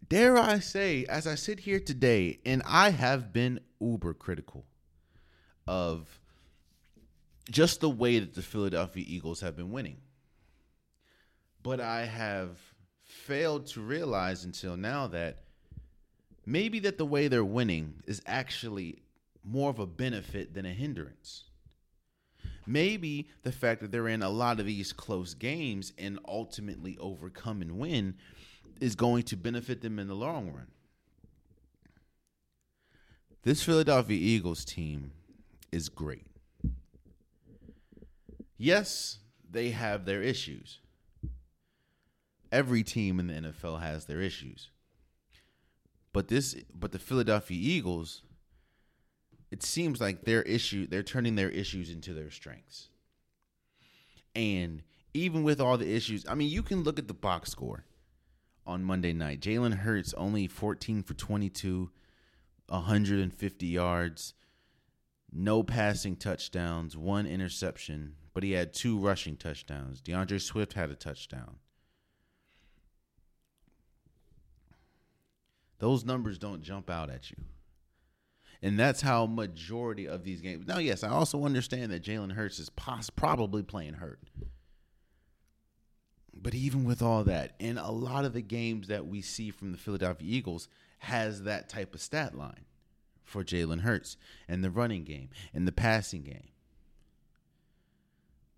dare 0.08 0.38
I 0.38 0.60
say, 0.60 1.06
as 1.06 1.28
I 1.28 1.36
sit 1.36 1.60
here 1.60 1.80
today, 1.80 2.40
and 2.46 2.62
I 2.66 2.90
have 2.90 3.34
been 3.34 3.60
uber 3.80 4.14
critical 4.14 4.66
of 5.68 6.20
just 7.50 7.82
the 7.82 7.90
way 7.90 8.20
that 8.20 8.34
the 8.34 8.42
Philadelphia 8.42 9.04
Eagles 9.08 9.42
have 9.42 9.56
been 9.56 9.72
winning. 9.72 9.98
But 11.64 11.80
I 11.80 12.06
have 12.06 12.58
failed 13.04 13.68
to 13.68 13.82
realize 13.82 14.44
until 14.44 14.78
now 14.78 15.08
that 15.08 15.44
maybe 16.46 16.80
that 16.80 16.98
the 16.98 17.06
way 17.06 17.28
they're 17.28 17.44
winning 17.44 17.96
is 18.06 18.22
actually 18.26 19.04
more 19.44 19.70
of 19.70 19.80
a 19.80 19.86
benefit 19.86 20.54
than 20.54 20.66
a 20.66 20.74
hindrance. 20.74 21.46
Maybe 22.66 23.30
the 23.44 23.52
fact 23.52 23.80
that 23.82 23.92
they're 23.92 24.10
in 24.10 24.22
a 24.22 24.30
lot 24.30 24.60
of 24.60 24.66
these 24.66 24.92
close 24.92 25.34
games 25.34 25.94
and 25.98 26.20
ultimately 26.28 26.98
overcome 27.00 27.62
and 27.62 27.78
win 27.80 28.16
is 28.82 28.96
going 28.96 29.24
to 29.24 29.36
benefit 29.36 29.82
them 29.82 30.00
in 30.00 30.08
the 30.08 30.16
long 30.16 30.48
run. 30.48 30.68
This 33.44 33.64
Philadelphia 33.64 34.18
Eagles 34.18 34.66
team 34.66 35.12
is 35.72 35.90
great. 35.90 36.26
Yes, 38.58 39.20
they 39.50 39.70
have 39.70 40.06
their 40.06 40.22
issues. 40.22 40.80
Every 42.52 42.84
team 42.84 43.20
in 43.20 43.28
the 43.28 43.34
NFL 43.34 43.82
has 43.82 44.06
their 44.06 44.22
issues. 44.22 44.70
But 46.14 46.28
this, 46.28 46.56
but 46.74 46.92
the 46.92 47.00
Philadelphia 47.00 47.58
Eagles, 47.60 48.24
it 49.52 49.64
seems 49.64 50.02
like 50.02 50.24
their 50.24 50.42
issue, 50.44 50.88
they're 50.88 51.04
turning 51.04 51.36
their 51.36 51.50
issues 51.50 51.90
into 51.90 52.14
their 52.14 52.32
strengths. 52.32 52.90
And 54.36 54.84
even 55.14 55.44
with 55.44 55.60
all 55.62 55.78
the 55.78 55.94
issues, 55.94 56.26
I 56.28 56.36
mean, 56.36 56.50
you 56.50 56.64
can 56.64 56.84
look 56.84 57.00
at 57.00 57.08
the 57.08 57.14
box 57.14 57.52
score 57.52 57.86
on 58.68 58.84
Monday 58.84 59.14
night. 59.14 59.40
Jalen 59.40 59.76
Hurts 59.76 60.14
only 60.14 60.48
14 60.48 61.02
for 61.02 61.14
22, 61.14 61.90
150 62.68 63.66
yards, 63.66 64.34
no 65.32 65.64
passing 65.64 66.16
touchdowns, 66.16 66.98
one 66.98 67.26
interception, 67.26 68.16
but 68.34 68.44
he 68.44 68.52
had 68.52 68.74
two 68.74 69.00
rushing 69.00 69.38
touchdowns. 69.38 70.02
D'Andre 70.02 70.38
Swift 70.38 70.74
had 70.74 70.92
a 70.92 70.96
touchdown. 70.96 71.56
Those 75.80 76.04
numbers 76.06 76.38
don't 76.38 76.62
jump 76.62 76.90
out 76.90 77.10
at 77.10 77.32
you. 77.32 77.38
And 78.62 78.80
that's 78.80 79.02
how 79.02 79.28
majority 79.28 80.08
of 80.08 80.24
these 80.24 80.42
games. 80.42 80.66
Now, 80.68 80.80
yes, 80.80 81.04
I 81.04 81.10
also 81.10 81.46
understand 81.46 81.92
that 81.92 82.04
Jalen 82.04 82.32
Hurts 82.32 82.58
is 82.58 82.72
probably 83.16 83.62
playing 83.62 83.94
hurt. 83.94 84.20
But 86.42 86.56
even 86.56 86.84
with 86.84 87.02
all 87.02 87.24
that, 87.26 87.56
and 87.60 87.78
a 87.78 87.92
lot 87.92 88.26
of 88.26 88.34
the 88.34 88.42
games 88.42 88.88
that 88.88 89.08
we 89.08 89.22
see 89.22 89.52
from 89.52 89.72
the 89.72 89.78
Philadelphia 89.78 90.28
Eagles, 90.30 90.68
has 91.00 91.44
that 91.44 91.70
type 91.70 91.94
of 91.94 92.02
stat 92.02 92.36
line 92.36 92.66
for 93.24 93.44
Jalen 93.44 93.82
Hurts 93.82 94.18
and 94.48 94.64
the 94.64 94.72
running 94.72 95.04
game 95.04 95.30
and 95.54 95.68
the 95.68 95.72
passing 95.72 96.24
game. 96.24 96.50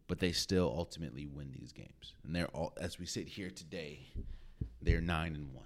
But 0.07 0.19
they 0.19 0.31
still 0.31 0.73
ultimately 0.75 1.27
win 1.27 1.51
these 1.51 1.71
games. 1.71 2.13
And 2.23 2.35
they're 2.35 2.47
all 2.47 2.73
as 2.79 2.97
we 2.97 3.05
sit 3.05 3.27
here 3.27 3.49
today, 3.49 4.07
they're 4.81 5.01
nine 5.01 5.35
and 5.35 5.53
one. 5.53 5.65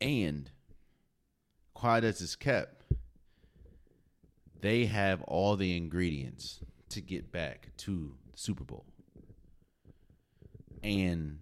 And 0.00 0.50
quiet 1.72 2.04
as 2.04 2.20
it's 2.20 2.36
kept, 2.36 2.84
they 4.60 4.86
have 4.86 5.22
all 5.22 5.56
the 5.56 5.76
ingredients 5.76 6.60
to 6.90 7.00
get 7.00 7.32
back 7.32 7.70
to 7.78 8.14
Super 8.34 8.64
Bowl. 8.64 8.86
And 10.82 11.38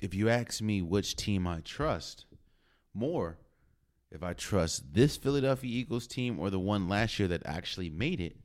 if 0.00 0.14
you 0.14 0.28
ask 0.28 0.62
me 0.62 0.82
which 0.82 1.16
team 1.16 1.46
I 1.46 1.60
trust 1.60 2.26
more, 2.94 3.38
if 4.10 4.22
I 4.22 4.32
trust 4.32 4.94
this 4.94 5.16
Philadelphia 5.16 5.70
Eagles 5.70 6.06
team 6.06 6.38
or 6.38 6.50
the 6.50 6.58
one 6.58 6.88
last 6.88 7.18
year 7.18 7.28
that 7.28 7.42
actually 7.44 7.90
made 7.90 8.20
it, 8.20 8.36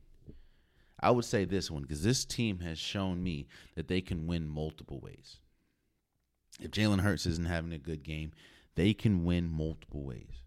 I 1.00 1.10
would 1.10 1.24
say 1.24 1.44
this 1.44 1.70
one 1.70 1.82
because 1.82 2.02
this 2.02 2.24
team 2.24 2.60
has 2.60 2.78
shown 2.78 3.22
me 3.22 3.48
that 3.74 3.88
they 3.88 4.00
can 4.00 4.26
win 4.26 4.48
multiple 4.48 5.00
ways. 5.00 5.38
If 6.60 6.70
Jalen 6.70 7.00
Hurts 7.00 7.26
isn't 7.26 7.48
having 7.48 7.72
a 7.72 7.78
good 7.78 8.02
game, 8.02 8.32
they 8.76 8.94
can 8.94 9.24
win 9.24 9.50
multiple 9.50 10.04
ways. 10.04 10.42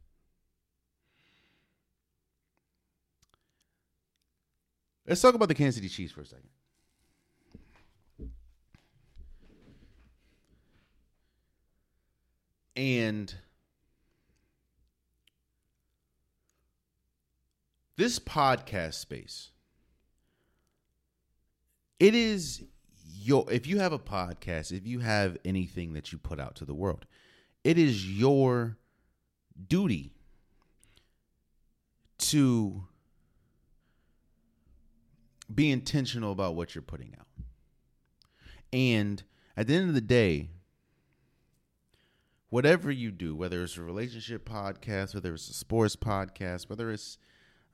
Let's 5.08 5.22
talk 5.22 5.36
about 5.36 5.48
the 5.48 5.56
Kansas 5.56 5.76
City 5.76 5.90
Chiefs 5.90 6.14
for 6.14 6.22
a 6.22 6.26
second. 6.26 6.50
And 12.76 13.34
this 17.98 18.20
podcast 18.20 18.94
space, 18.94 19.52
it 22.00 22.16
is 22.16 22.64
your, 23.04 23.46
if 23.52 23.68
you 23.68 23.80
have 23.80 23.92
a 23.92 24.00
podcast, 24.00 24.72
if 24.72 24.88
you 24.88 25.00
have 25.00 25.38
anything 25.44 25.94
that 25.94 26.12
you 26.12 26.18
put 26.18 26.40
out 26.40 26.56
to 26.56 26.66
the 26.66 26.74
world, 26.74 27.06
it 27.64 27.78
is 27.78 28.10
your 28.10 28.78
duty 29.68 30.14
to 32.18 32.84
be 35.54 35.72
intentional 35.72 36.32
about 36.32 36.56
what 36.56 36.76
you're 36.76 36.82
putting 36.82 37.14
out. 37.20 37.28
And 38.72 39.22
at 39.58 39.68
the 39.68 39.76
end 39.76 39.90
of 39.90 39.96
the 39.96 40.02
day, 40.02 40.50
whatever 42.50 42.92
you 42.92 43.12
do, 43.12 43.36
whether 43.36 43.64
it's 43.64 43.78
a 43.78 43.82
relationship 43.82 44.48
podcast, 44.48 45.14
whether 45.14 45.34
it's 45.34 45.50
a 45.50 45.54
sports 45.54 45.96
podcast, 45.96 46.70
whether 46.70 46.92
it's, 46.92 47.18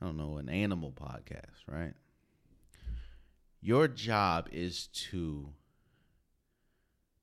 I 0.00 0.06
don't 0.06 0.16
know, 0.16 0.36
an 0.36 0.48
animal 0.48 0.92
podcast, 0.92 1.64
right? 1.68 1.94
Your 3.60 3.88
job 3.88 4.48
is 4.52 4.88
to 4.88 5.48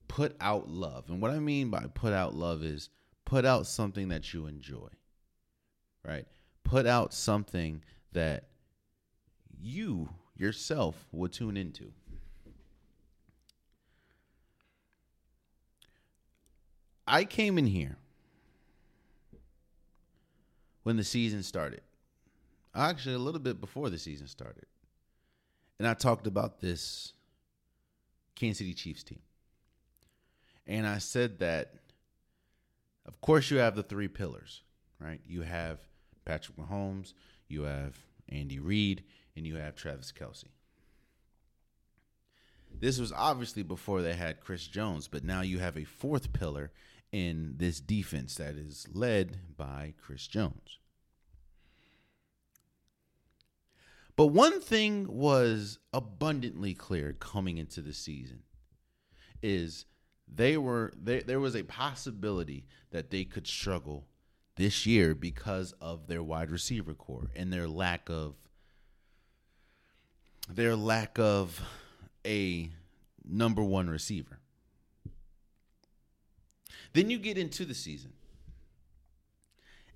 put 0.07 0.35
out 0.41 0.69
love. 0.69 1.09
And 1.09 1.21
what 1.21 1.31
I 1.31 1.39
mean 1.39 1.69
by 1.69 1.85
put 1.93 2.13
out 2.13 2.35
love 2.35 2.63
is 2.63 2.89
put 3.25 3.45
out 3.45 3.65
something 3.65 4.09
that 4.09 4.33
you 4.33 4.47
enjoy. 4.47 4.89
Right? 6.05 6.27
Put 6.63 6.85
out 6.85 7.13
something 7.13 7.83
that 8.11 8.49
you 9.59 10.09
yourself 10.35 11.07
will 11.11 11.29
tune 11.29 11.55
into. 11.55 11.93
I 17.07 17.25
came 17.25 17.57
in 17.57 17.67
here 17.67 17.97
when 20.83 20.97
the 20.97 21.03
season 21.03 21.43
started. 21.43 21.81
Actually, 22.75 23.15
a 23.15 23.19
little 23.19 23.41
bit 23.41 23.59
before 23.59 23.89
the 23.89 23.99
season 23.99 24.27
started. 24.27 24.65
And 25.79 25.87
I 25.87 25.93
talked 25.93 26.27
about 26.27 26.59
this 26.59 27.13
Kansas 28.35 28.59
City 28.59 28.73
Chiefs 28.73 29.03
team. 29.03 29.21
And 30.65 30.87
I 30.87 30.97
said 30.97 31.39
that, 31.39 31.73
of 33.05 33.19
course, 33.21 33.51
you 33.51 33.57
have 33.57 33.75
the 33.75 33.83
three 33.83 34.07
pillars, 34.07 34.61
right? 34.99 35.19
You 35.25 35.41
have 35.41 35.79
Patrick 36.25 36.57
Mahomes, 36.57 37.13
you 37.47 37.63
have 37.63 37.97
Andy 38.29 38.59
Reid, 38.59 39.03
and 39.35 39.45
you 39.45 39.57
have 39.57 39.75
Travis 39.75 40.13
Kelce. 40.17 40.45
This 42.79 42.97
was 42.97 43.11
obviously 43.11 43.61
before 43.61 44.01
they 44.01 44.13
had 44.13 44.39
Chris 44.39 44.65
Jones, 44.67 45.07
but 45.07 45.23
now 45.23 45.41
you 45.41 45.59
have 45.59 45.77
a 45.77 45.83
fourth 45.83 46.33
pillar 46.33 46.71
in 47.13 47.53
this 47.57 47.79
defense 47.79 48.35
that 48.35 48.55
is 48.55 48.87
led 48.91 49.37
by 49.55 49.93
Chris 50.01 50.27
Jones. 50.27 50.79
But 54.15 54.27
one 54.27 54.59
thing 54.59 55.05
was 55.07 55.79
abundantly 55.93 56.73
clear 56.73 57.13
coming 57.13 57.57
into 57.57 57.81
the 57.81 57.93
season 57.93 58.41
is 59.41 59.85
they 60.27 60.57
were 60.57 60.91
they, 61.01 61.19
there 61.21 61.39
was 61.39 61.55
a 61.55 61.63
possibility 61.63 62.65
that 62.91 63.11
they 63.11 63.25
could 63.25 63.47
struggle 63.47 64.07
this 64.55 64.85
year 64.85 65.13
because 65.13 65.73
of 65.81 66.07
their 66.07 66.23
wide 66.23 66.49
receiver 66.49 66.93
corps 66.93 67.29
and 67.35 67.51
their 67.51 67.67
lack 67.67 68.09
of 68.09 68.35
their 70.49 70.75
lack 70.75 71.17
of 71.19 71.61
a 72.25 72.69
number 73.23 73.63
1 73.63 73.89
receiver. 73.89 74.39
Then 76.93 77.09
you 77.09 77.17
get 77.17 77.37
into 77.37 77.65
the 77.65 77.73
season. 77.73 78.13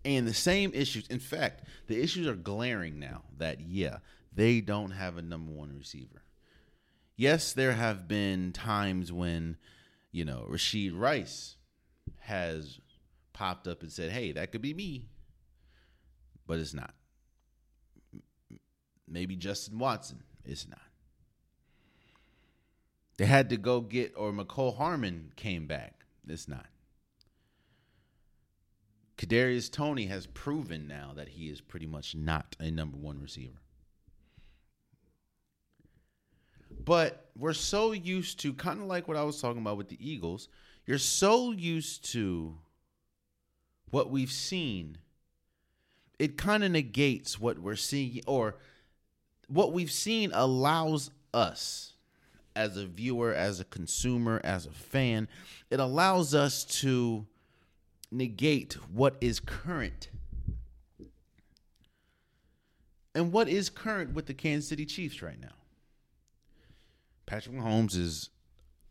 And 0.04 0.28
the 0.28 0.34
same 0.34 0.72
issues, 0.74 1.08
in 1.08 1.20
fact, 1.20 1.64
the 1.88 2.02
issues 2.02 2.28
are 2.28 2.36
glaring 2.36 3.00
now 3.00 3.24
that, 3.38 3.60
yeah, 3.62 3.98
they 4.34 4.62
don't 4.62 4.92
have 4.92 5.18
a 5.18 5.22
number 5.22 5.52
one 5.52 5.76
receiver. 5.78 6.24
Yes, 7.16 7.54
there 7.54 7.74
have 7.74 8.08
been 8.08 8.52
times 8.54 9.12
when, 9.12 9.58
you 10.12 10.24
know, 10.24 10.46
Rashee 10.50 10.92
Rice 10.94 11.56
has 12.20 12.80
popped 13.34 13.68
up 13.68 13.82
and 13.82 13.92
said, 13.92 14.12
hey, 14.12 14.32
that 14.32 14.52
could 14.52 14.62
be 14.62 14.74
me. 14.74 15.08
But 16.46 16.60
it's 16.60 16.74
not. 16.74 16.94
Maybe 19.08 19.36
Justin 19.36 19.80
Watson. 19.80 20.24
It's 20.46 20.68
not. 20.68 20.80
They 23.18 23.26
had 23.26 23.50
to 23.50 23.58
go 23.58 23.82
get, 23.82 24.14
or 24.16 24.32
Mecole 24.32 24.78
Hardman 24.78 25.34
came 25.36 25.66
back. 25.68 26.06
It's 26.28 26.48
not. 26.48 26.68
Kadarius 29.18 29.72
Toney 29.72 30.06
has 30.06 30.28
proven 30.28 30.88
now 30.88 31.12
that 31.16 31.30
he 31.30 31.50
is 31.50 31.60
pretty 31.60 31.88
much 31.88 32.16
not 32.16 32.56
a 32.60 32.70
number 32.70 32.98
one 32.98 33.20
receiver. 33.20 33.60
But 36.84 37.30
we're 37.36 37.54
so 37.54 37.92
used 37.92 38.40
to 38.42 38.54
kind 38.54 38.80
of 38.80 38.86
like 38.86 39.08
what 39.08 39.18
I 39.18 39.24
was 39.24 39.42
talking 39.42 39.62
about 39.62 39.78
with 39.78 39.90
the 39.90 39.98
Eagles. 40.00 40.48
You're 40.86 41.00
so 41.00 41.52
used 41.52 42.12
to 42.14 42.56
what 43.90 44.10
we've 44.12 44.32
seen. 44.32 44.98
It 46.20 46.38
kind 46.38 46.64
of 46.64 46.72
negates 46.72 47.40
what 47.40 47.60
we're 47.60 47.76
seeing, 47.76 48.22
or 48.28 48.56
what 49.48 49.74
we've 49.74 49.92
seen 49.92 50.32
allows 50.34 51.12
us 51.34 51.94
as 52.58 52.76
a 52.76 52.86
viewer, 52.86 53.34
as 53.34 53.60
a 53.60 53.66
consumer, 53.66 54.42
as 54.44 54.66
a 54.66 54.72
fan, 54.72 55.28
it 55.70 55.80
allows 55.80 56.34
us 56.34 56.64
to 56.64 57.28
negate 58.12 58.74
what 58.92 59.16
is 59.22 59.40
current. 59.40 60.10
And 63.14 63.32
what 63.32 63.50
is 63.50 63.70
current 63.70 64.14
with 64.14 64.28
the 64.28 64.34
Kansas 64.34 64.70
City 64.70 64.86
Chiefs 64.86 65.22
right 65.22 65.40
now? 65.40 65.56
Patrick 67.26 67.56
Mahomes 67.56 67.98
is 67.98 68.30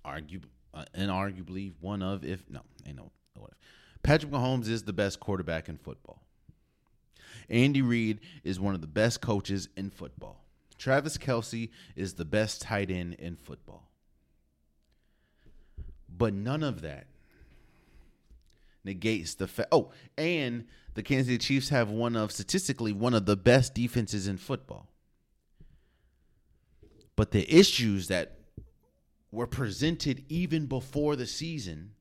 arguably, 0.04 0.46
uh, 0.74 0.84
inarguably 0.96 1.72
one 1.80 2.02
of, 2.02 2.24
if 2.24 2.42
no, 2.50 2.60
ain't 2.86 2.96
no, 2.96 3.10
what 3.36 3.50
if. 3.52 3.58
Patrick 4.02 4.32
Mahomes 4.32 4.68
is 4.68 4.82
the 4.82 4.92
best 4.92 5.20
quarterback 5.20 5.68
in 5.68 5.78
football. 5.78 6.20
Andy 7.48 7.82
Reid 7.82 8.20
is 8.44 8.58
one 8.58 8.74
of 8.74 8.80
the 8.80 8.86
best 8.86 9.20
coaches 9.20 9.68
in 9.76 9.90
football. 9.90 10.44
Travis 10.78 11.16
Kelce 11.16 11.70
is 11.94 12.14
the 12.14 12.24
best 12.24 12.60
tight 12.62 12.90
end 12.90 13.14
in 13.14 13.36
football. 13.36 13.88
But 16.08 16.34
none 16.34 16.62
of 16.62 16.82
that 16.82 17.06
negates 18.86 19.34
the 19.34 19.46
fact. 19.46 19.68
Oh, 19.72 19.90
and 20.16 20.64
the 20.94 21.02
Kansas 21.02 21.26
City 21.26 21.38
Chiefs 21.38 21.68
have 21.68 21.90
one 21.90 22.16
of 22.16 22.32
statistically 22.32 22.92
one 22.92 23.12
of 23.12 23.26
the 23.26 23.36
best 23.36 23.74
defenses 23.74 24.26
in 24.26 24.38
football. 24.38 24.88
But 27.16 27.32
the 27.32 27.52
issues 27.52 28.08
that 28.08 28.38
were 29.30 29.46
presented 29.46 30.24
even 30.28 30.66
before 30.66 31.16
the 31.16 31.26
season 31.26 31.92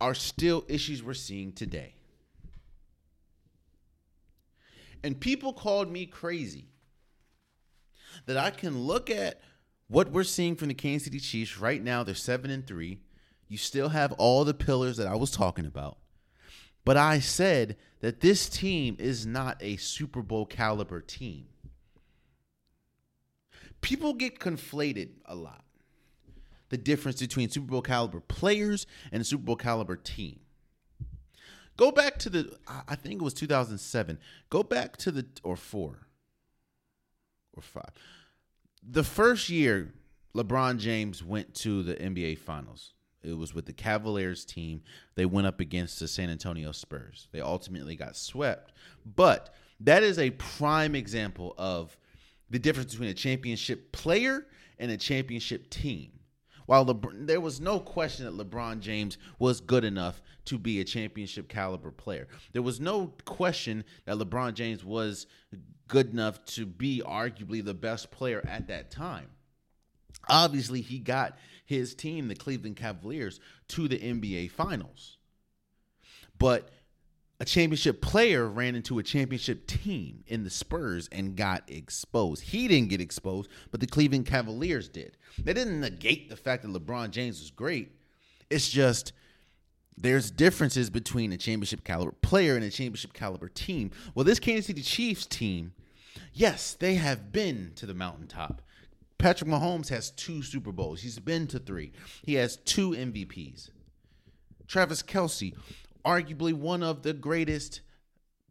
are 0.00 0.14
still 0.14 0.64
issues 0.66 1.02
we're 1.02 1.14
seeing 1.14 1.52
today. 1.52 1.94
And 5.04 5.20
people 5.20 5.52
called 5.52 5.90
me 5.90 6.06
crazy 6.06 6.66
that 8.26 8.36
I 8.36 8.50
can 8.50 8.78
look 8.78 9.10
at 9.10 9.40
what 9.88 10.10
we're 10.10 10.24
seeing 10.24 10.56
from 10.56 10.68
the 10.68 10.74
Kansas 10.74 11.04
City 11.04 11.20
Chiefs 11.20 11.58
right 11.58 11.82
now. 11.82 12.02
They're 12.02 12.14
7 12.14 12.50
and 12.50 12.66
3. 12.66 12.98
You 13.52 13.58
still 13.58 13.90
have 13.90 14.12
all 14.12 14.46
the 14.46 14.54
pillars 14.54 14.96
that 14.96 15.06
I 15.06 15.14
was 15.14 15.30
talking 15.30 15.66
about. 15.66 15.98
But 16.86 16.96
I 16.96 17.18
said 17.18 17.76
that 18.00 18.22
this 18.22 18.48
team 18.48 18.96
is 18.98 19.26
not 19.26 19.58
a 19.60 19.76
Super 19.76 20.22
Bowl 20.22 20.46
caliber 20.46 21.02
team. 21.02 21.48
People 23.82 24.14
get 24.14 24.38
conflated 24.38 25.10
a 25.26 25.34
lot. 25.34 25.66
The 26.70 26.78
difference 26.78 27.20
between 27.20 27.50
Super 27.50 27.66
Bowl 27.66 27.82
caliber 27.82 28.20
players 28.20 28.86
and 29.12 29.26
Super 29.26 29.42
Bowl 29.42 29.56
caliber 29.56 29.96
team. 29.96 30.40
Go 31.76 31.92
back 31.92 32.18
to 32.20 32.30
the, 32.30 32.56
I 32.88 32.94
think 32.94 33.20
it 33.20 33.24
was 33.24 33.34
2007. 33.34 34.18
Go 34.48 34.62
back 34.62 34.96
to 34.96 35.10
the, 35.10 35.26
or 35.42 35.56
four, 35.56 36.06
or 37.52 37.62
five. 37.62 37.90
The 38.82 39.04
first 39.04 39.50
year 39.50 39.92
LeBron 40.34 40.78
James 40.78 41.22
went 41.22 41.54
to 41.56 41.82
the 41.82 41.96
NBA 41.96 42.38
Finals. 42.38 42.94
It 43.22 43.36
was 43.36 43.54
with 43.54 43.66
the 43.66 43.72
Cavaliers 43.72 44.44
team. 44.44 44.82
They 45.14 45.26
went 45.26 45.46
up 45.46 45.60
against 45.60 46.00
the 46.00 46.08
San 46.08 46.30
Antonio 46.30 46.72
Spurs. 46.72 47.28
They 47.32 47.40
ultimately 47.40 47.96
got 47.96 48.16
swept. 48.16 48.72
But 49.04 49.54
that 49.80 50.02
is 50.02 50.18
a 50.18 50.30
prime 50.30 50.94
example 50.94 51.54
of 51.58 51.96
the 52.50 52.58
difference 52.58 52.92
between 52.92 53.10
a 53.10 53.14
championship 53.14 53.92
player 53.92 54.46
and 54.78 54.90
a 54.90 54.96
championship 54.96 55.70
team. 55.70 56.12
While 56.66 56.86
LeBron, 56.86 57.26
there 57.26 57.40
was 57.40 57.60
no 57.60 57.80
question 57.80 58.24
that 58.24 58.34
LeBron 58.34 58.80
James 58.80 59.18
was 59.38 59.60
good 59.60 59.84
enough 59.84 60.22
to 60.46 60.58
be 60.58 60.80
a 60.80 60.84
championship 60.84 61.48
caliber 61.48 61.90
player, 61.90 62.28
there 62.52 62.62
was 62.62 62.80
no 62.80 63.12
question 63.24 63.84
that 64.04 64.16
LeBron 64.16 64.54
James 64.54 64.84
was 64.84 65.26
good 65.88 66.12
enough 66.12 66.44
to 66.46 66.64
be 66.64 67.02
arguably 67.04 67.64
the 67.64 67.74
best 67.74 68.10
player 68.10 68.42
at 68.48 68.68
that 68.68 68.90
time. 68.90 69.28
Obviously, 70.28 70.80
he 70.80 70.98
got 70.98 71.36
his 71.72 71.94
team, 71.94 72.28
the 72.28 72.34
Cleveland 72.34 72.76
Cavaliers, 72.76 73.40
to 73.68 73.88
the 73.88 73.98
NBA 73.98 74.50
Finals. 74.50 75.16
But 76.38 76.70
a 77.40 77.44
championship 77.44 78.00
player 78.00 78.46
ran 78.46 78.74
into 78.74 78.98
a 78.98 79.02
championship 79.02 79.66
team 79.66 80.22
in 80.26 80.44
the 80.44 80.50
Spurs 80.50 81.08
and 81.10 81.36
got 81.36 81.64
exposed. 81.68 82.42
He 82.42 82.68
didn't 82.68 82.90
get 82.90 83.00
exposed, 83.00 83.50
but 83.70 83.80
the 83.80 83.86
Cleveland 83.86 84.26
Cavaliers 84.26 84.88
did. 84.88 85.16
They 85.42 85.52
didn't 85.52 85.80
negate 85.80 86.28
the 86.28 86.36
fact 86.36 86.62
that 86.62 86.72
LeBron 86.72 87.10
James 87.10 87.40
was 87.40 87.50
great. 87.50 87.90
It's 88.50 88.68
just 88.68 89.12
there's 89.96 90.30
differences 90.30 90.90
between 90.90 91.32
a 91.32 91.36
championship 91.36 91.84
caliber 91.84 92.12
player 92.12 92.54
and 92.54 92.64
a 92.64 92.70
championship 92.70 93.12
caliber 93.12 93.48
team. 93.48 93.90
Well, 94.14 94.24
this 94.24 94.38
Kansas 94.38 94.66
City 94.66 94.82
Chiefs 94.82 95.26
team, 95.26 95.72
yes, 96.32 96.74
they 96.74 96.94
have 96.94 97.32
been 97.32 97.72
to 97.76 97.86
the 97.86 97.94
mountaintop. 97.94 98.62
Patrick 99.22 99.48
Mahomes 99.48 99.88
has 99.90 100.10
two 100.10 100.42
Super 100.42 100.72
Bowls. 100.72 101.00
He's 101.00 101.20
been 101.20 101.46
to 101.46 101.60
three. 101.60 101.92
He 102.24 102.34
has 102.34 102.56
two 102.56 102.90
MVPs. 102.90 103.70
Travis 104.66 105.00
Kelce, 105.00 105.54
arguably 106.04 106.52
one 106.52 106.82
of 106.82 107.04
the 107.04 107.12
greatest 107.12 107.82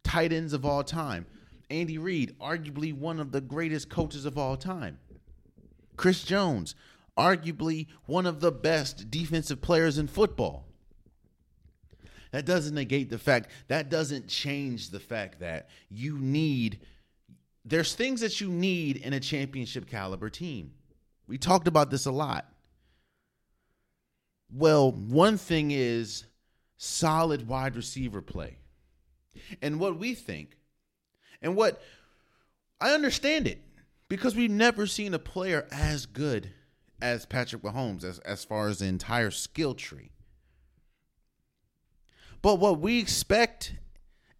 tight 0.02 0.32
ends 0.32 0.54
of 0.54 0.64
all 0.64 0.82
time. 0.82 1.26
Andy 1.68 1.98
Reid, 1.98 2.38
arguably 2.40 2.96
one 2.96 3.20
of 3.20 3.32
the 3.32 3.42
greatest 3.42 3.90
coaches 3.90 4.24
of 4.24 4.38
all 4.38 4.56
time. 4.56 4.98
Chris 5.98 6.24
Jones, 6.24 6.74
arguably 7.18 7.88
one 8.06 8.24
of 8.24 8.40
the 8.40 8.50
best 8.50 9.10
defensive 9.10 9.60
players 9.60 9.98
in 9.98 10.06
football. 10.06 10.64
That 12.30 12.46
doesn't 12.46 12.74
negate 12.74 13.10
the 13.10 13.18
fact, 13.18 13.50
that 13.68 13.90
doesn't 13.90 14.26
change 14.26 14.88
the 14.88 15.00
fact 15.00 15.40
that 15.40 15.68
you 15.90 16.18
need, 16.18 16.80
there's 17.64 17.94
things 17.94 18.20
that 18.20 18.40
you 18.40 18.48
need 18.48 18.96
in 18.96 19.12
a 19.12 19.20
championship 19.20 19.88
caliber 19.88 20.28
team. 20.28 20.72
We 21.26 21.38
talked 21.38 21.68
about 21.68 21.90
this 21.90 22.06
a 22.06 22.12
lot. 22.12 22.46
Well, 24.52 24.92
one 24.92 25.38
thing 25.38 25.70
is 25.70 26.24
solid 26.76 27.46
wide 27.46 27.76
receiver 27.76 28.20
play. 28.20 28.58
And 29.62 29.80
what 29.80 29.98
we 29.98 30.14
think, 30.14 30.58
and 31.40 31.56
what 31.56 31.80
I 32.80 32.92
understand 32.92 33.46
it, 33.46 33.62
because 34.08 34.36
we've 34.36 34.50
never 34.50 34.86
seen 34.86 35.14
a 35.14 35.18
player 35.18 35.66
as 35.70 36.04
good 36.04 36.50
as 37.00 37.24
Patrick 37.24 37.62
Mahomes 37.62 38.04
as, 38.04 38.18
as 38.20 38.44
far 38.44 38.68
as 38.68 38.80
the 38.80 38.86
entire 38.86 39.30
skill 39.30 39.74
tree. 39.74 40.10
But 42.42 42.56
what 42.56 42.80
we 42.80 42.98
expect 42.98 43.74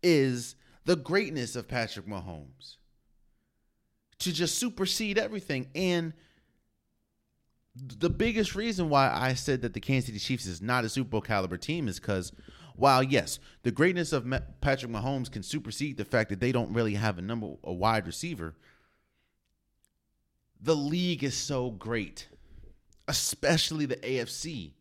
is 0.03 0.57
the 0.85 0.97
greatness 0.97 1.57
of 1.57 1.69
Patrick 1.69 2.07
Mahomes 2.07 2.77
to 4.23 4.33
just 4.33 4.59
supersede 4.59 5.19
everything. 5.19 5.69
And 5.75 6.13
the 7.75 8.11
biggest 8.11 8.55
reason 8.55 8.89
why 8.89 9.11
I 9.11 9.35
said 9.35 9.63
that 9.63 9.73
the 9.73 9.81
Kansas 9.81 10.07
City 10.07 10.19
Chiefs 10.19 10.47
is 10.47 10.61
not 10.61 10.85
a 10.85 10.89
Super 10.89 11.11
Bowl 11.11 11.21
caliber 11.21 11.57
team 11.57 11.89
is 11.89 11.99
because 11.99 12.33
while 12.77 13.03
yes, 13.03 13.39
the 13.63 13.71
greatness 13.71 14.13
of 14.13 14.27
Patrick 14.61 14.93
Mahomes 14.93 15.31
can 15.31 15.43
supersede 15.43 15.97
the 15.97 16.05
fact 16.05 16.31
that 16.31 16.41
they 16.41 16.53
don't 16.53 16.73
really 16.73 16.95
have 16.95 17.19
a 17.19 17.23
number 17.23 17.55
a 17.65 17.73
wide 17.73 18.07
receiver, 18.07 18.55
the 20.61 20.77
league 20.77 21.25
is 21.25 21.37
so 21.37 21.71
great, 21.71 22.29
especially 23.09 23.87
the 23.87 23.97
AFC, 23.97 24.73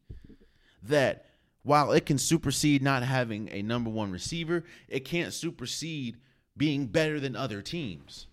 that 0.83 1.25
while 1.63 1.91
it 1.91 2.05
can 2.05 2.17
supersede 2.17 2.81
not 2.81 3.03
having 3.03 3.49
a 3.49 3.61
number 3.61 3.89
one 3.89 4.11
receiver, 4.11 4.63
it 4.87 5.05
can't 5.05 5.33
supersede 5.33 6.17
being 6.57 6.87
better 6.87 7.19
than 7.19 7.35
other 7.35 7.61
teams. 7.61 8.27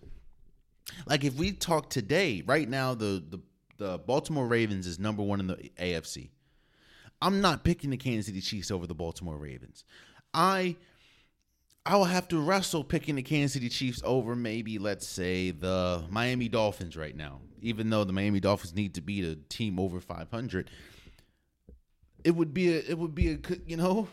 Like 1.05 1.23
if 1.23 1.35
we 1.35 1.51
talk 1.51 1.89
today, 1.89 2.43
right 2.45 2.67
now, 2.67 2.93
the 2.93 3.23
the, 3.27 3.39
the 3.77 3.97
Baltimore 3.97 4.47
Ravens 4.47 4.87
is 4.87 4.99
number 4.99 5.23
one 5.23 5.39
in 5.39 5.47
the 5.47 5.55
AFC. 5.79 6.29
I'm 7.21 7.41
not 7.41 7.63
picking 7.63 7.89
the 7.89 7.97
Kansas 7.97 8.27
City 8.27 8.41
Chiefs 8.41 8.71
over 8.71 8.87
the 8.87 8.95
Baltimore 8.95 9.37
Ravens. 9.37 9.83
I 10.33 10.75
I 11.85 11.95
will 11.95 12.05
have 12.05 12.27
to 12.29 12.39
wrestle 12.39 12.83
picking 12.83 13.15
the 13.15 13.23
Kansas 13.23 13.53
City 13.53 13.69
Chiefs 13.69 14.01
over 14.05 14.35
maybe 14.35 14.77
let's 14.77 15.07
say 15.07 15.51
the 15.51 16.03
Miami 16.09 16.49
Dolphins 16.49 16.95
right 16.95 17.15
now. 17.15 17.41
Even 17.61 17.89
though 17.89 18.03
the 18.03 18.13
Miami 18.13 18.39
Dolphins 18.39 18.73
need 18.73 18.93
to 18.95 19.01
beat 19.01 19.25
a 19.25 19.35
team 19.35 19.79
over 19.79 19.99
500, 19.99 20.69
it 22.23 22.31
would 22.31 22.53
be 22.53 22.73
a 22.73 22.79
it 22.79 22.97
would 22.97 23.15
be 23.15 23.31
a 23.31 23.39
you 23.65 23.75
know 23.75 24.07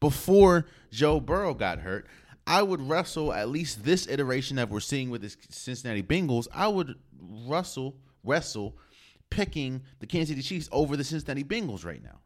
before 0.00 0.66
Joe 0.90 1.20
Burrow 1.20 1.54
got 1.54 1.80
hurt, 1.80 2.06
I 2.50 2.62
would 2.62 2.80
wrestle 2.80 3.32
at 3.32 3.48
least 3.48 3.84
this 3.84 4.08
iteration 4.08 4.56
that 4.56 4.68
we're 4.68 4.80
seeing 4.80 5.08
with 5.08 5.22
the 5.22 5.32
Cincinnati 5.50 6.02
Bengals. 6.02 6.48
I 6.52 6.66
would 6.66 6.96
wrestle 7.46 7.94
wrestle 8.24 8.76
picking 9.30 9.82
the 10.00 10.06
Kansas 10.06 10.30
City 10.30 10.42
Chiefs 10.42 10.68
over 10.72 10.96
the 10.96 11.04
Cincinnati 11.04 11.44
Bengals 11.44 11.84
right 11.84 12.02
now. 12.02 12.18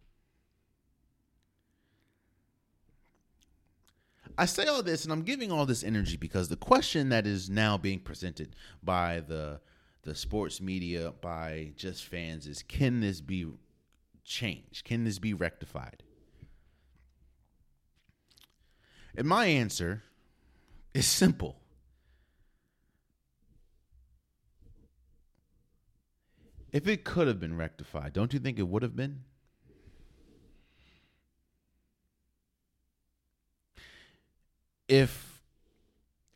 I 4.38 4.46
say 4.46 4.64
all 4.64 4.82
this 4.82 5.04
and 5.04 5.12
I'm 5.12 5.24
giving 5.24 5.52
all 5.52 5.66
this 5.66 5.84
energy 5.84 6.16
because 6.16 6.48
the 6.48 6.56
question 6.56 7.10
that 7.10 7.26
is 7.26 7.50
now 7.50 7.76
being 7.76 8.00
presented 8.00 8.56
by 8.82 9.20
the 9.20 9.60
the 10.04 10.14
sports 10.14 10.58
media 10.58 11.12
by 11.20 11.72
just 11.76 12.02
fans 12.02 12.46
is 12.46 12.62
can 12.62 13.00
this 13.00 13.20
be 13.20 13.46
changed? 14.24 14.86
Can 14.86 15.04
this 15.04 15.18
be 15.18 15.34
rectified? 15.34 16.02
And 19.14 19.28
my 19.28 19.44
answer 19.44 20.02
is 20.94 21.06
simple. 21.06 21.56
If 26.72 26.88
it 26.88 27.04
could 27.04 27.28
have 27.28 27.38
been 27.38 27.56
rectified, 27.56 28.12
don't 28.12 28.32
you 28.32 28.38
think 28.38 28.58
it 28.58 28.66
would 28.66 28.82
have 28.82 28.96
been? 28.96 29.20
If, 34.88 35.40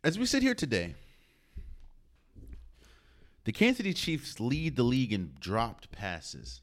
as 0.03 0.17
we 0.17 0.25
sit 0.25 0.43
here 0.43 0.55
today, 0.55 0.95
the 3.43 3.51
Kansas 3.51 3.77
City 3.77 3.93
Chiefs 3.93 4.39
lead 4.39 4.75
the 4.75 4.83
league 4.83 5.13
in 5.13 5.33
dropped 5.39 5.91
passes. 5.91 6.61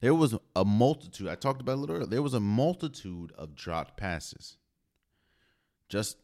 There 0.00 0.14
was 0.14 0.34
a 0.56 0.64
multitude. 0.64 1.28
I 1.28 1.34
talked 1.34 1.60
about 1.60 1.74
a 1.74 1.80
little 1.80 1.96
earlier. 1.96 2.08
There 2.08 2.22
was 2.22 2.34
a 2.34 2.40
multitude 2.40 3.32
of 3.36 3.54
dropped 3.54 3.96
passes. 3.96 4.56
Just 5.90 6.16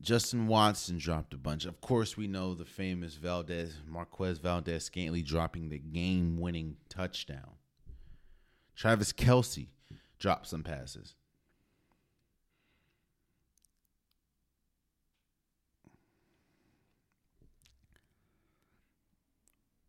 Justin 0.00 0.46
Watson 0.46 0.96
dropped 0.96 1.34
a 1.34 1.36
bunch. 1.36 1.66
Of 1.66 1.82
course, 1.82 2.16
we 2.16 2.26
know 2.26 2.54
the 2.54 2.64
famous 2.64 3.14
Valdez 3.16 3.74
Marquez 3.86 4.38
Valdes-Scantling 4.38 5.24
dropping 5.24 5.68
the 5.68 5.78
game-winning 5.78 6.76
touchdown. 6.88 7.56
Travis 8.74 9.12
Kelce 9.12 9.66
dropped 10.18 10.46
some 10.48 10.62
passes. 10.62 11.14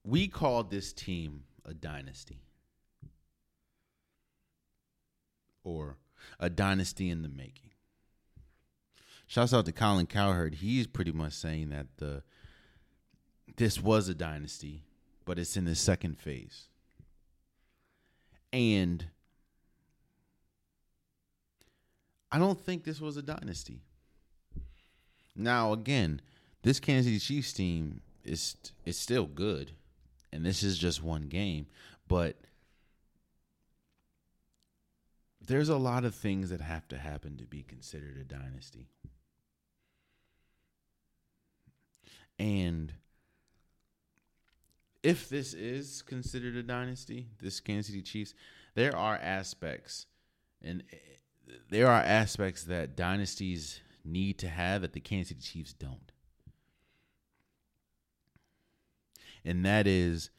we 0.04 0.28
called 0.28 0.70
this 0.70 0.92
team 0.94 1.44
a 1.66 1.74
dynasty 1.74 2.42
or 5.64 5.98
a 6.40 6.50
dynasty 6.50 7.10
in 7.10 7.22
the 7.22 7.30
making. 7.30 7.73
Shouts 9.28 9.54
out 9.54 9.66
to 9.66 9.72
Colin 9.72 10.06
Cowherd. 10.06 10.56
He's 10.56 10.88
pretty 10.88 11.12
much 11.12 11.34
saying 11.34 11.70
that 11.70 11.88
the 11.98 12.24
this 13.56 13.82
was 13.82 14.10
a 14.10 14.16
dynasty, 14.16 14.84
but 15.26 15.38
it's 15.38 15.58
in 15.58 15.66
the 15.66 15.76
second 15.76 16.18
phase. 16.18 16.68
And 18.52 19.06
I 22.32 22.40
don't 22.40 22.60
think 22.60 22.84
this 22.84 23.00
was 23.00 23.18
a 23.18 23.22
dynasty. 23.22 23.82
Now, 25.36 25.74
again, 25.74 26.22
this 26.62 26.80
Kansas 26.80 27.06
City 27.06 27.20
Chiefs 27.20 27.54
team 27.54 28.02
is 28.24 28.56
is 28.86 28.98
still 28.98 29.26
good 29.26 29.72
and 30.34 30.44
this 30.44 30.64
is 30.64 30.78
just 30.80 31.04
one 31.04 31.28
game, 31.28 31.68
but 32.08 32.36
there's 35.46 35.70
a 35.70 35.78
lot 35.78 36.06
of 36.06 36.16
things 36.16 36.50
that 36.50 36.60
have 36.60 36.88
to 36.88 36.98
happen 36.98 37.38
to 37.38 37.46
be 37.46 37.62
considered 37.62 38.18
a 38.18 38.24
dynasty. 38.24 38.88
And 42.40 42.94
if 45.02 45.30
this 45.30 45.54
is 45.54 46.02
considered 46.02 46.56
a 46.56 46.64
dynasty, 46.64 47.28
this 47.42 47.60
Kansas 47.60 47.88
City 47.88 48.02
Chiefs, 48.02 48.34
there 48.76 48.96
are 48.96 49.16
aspects 49.16 50.08
and 50.62 50.84
eh, 50.92 50.98
there 51.70 51.88
are 51.88 52.02
aspects 52.02 52.64
that 52.64 52.96
dynasties 52.96 53.82
need 54.06 54.38
to 54.40 54.48
have 54.48 54.82
that 54.82 54.94
the 54.94 55.00
Kansas 55.00 55.30
City 55.30 55.42
Chiefs 55.42 55.74
don't. 55.74 56.14
and 59.46 59.66
that 59.66 59.88
is 59.88 60.30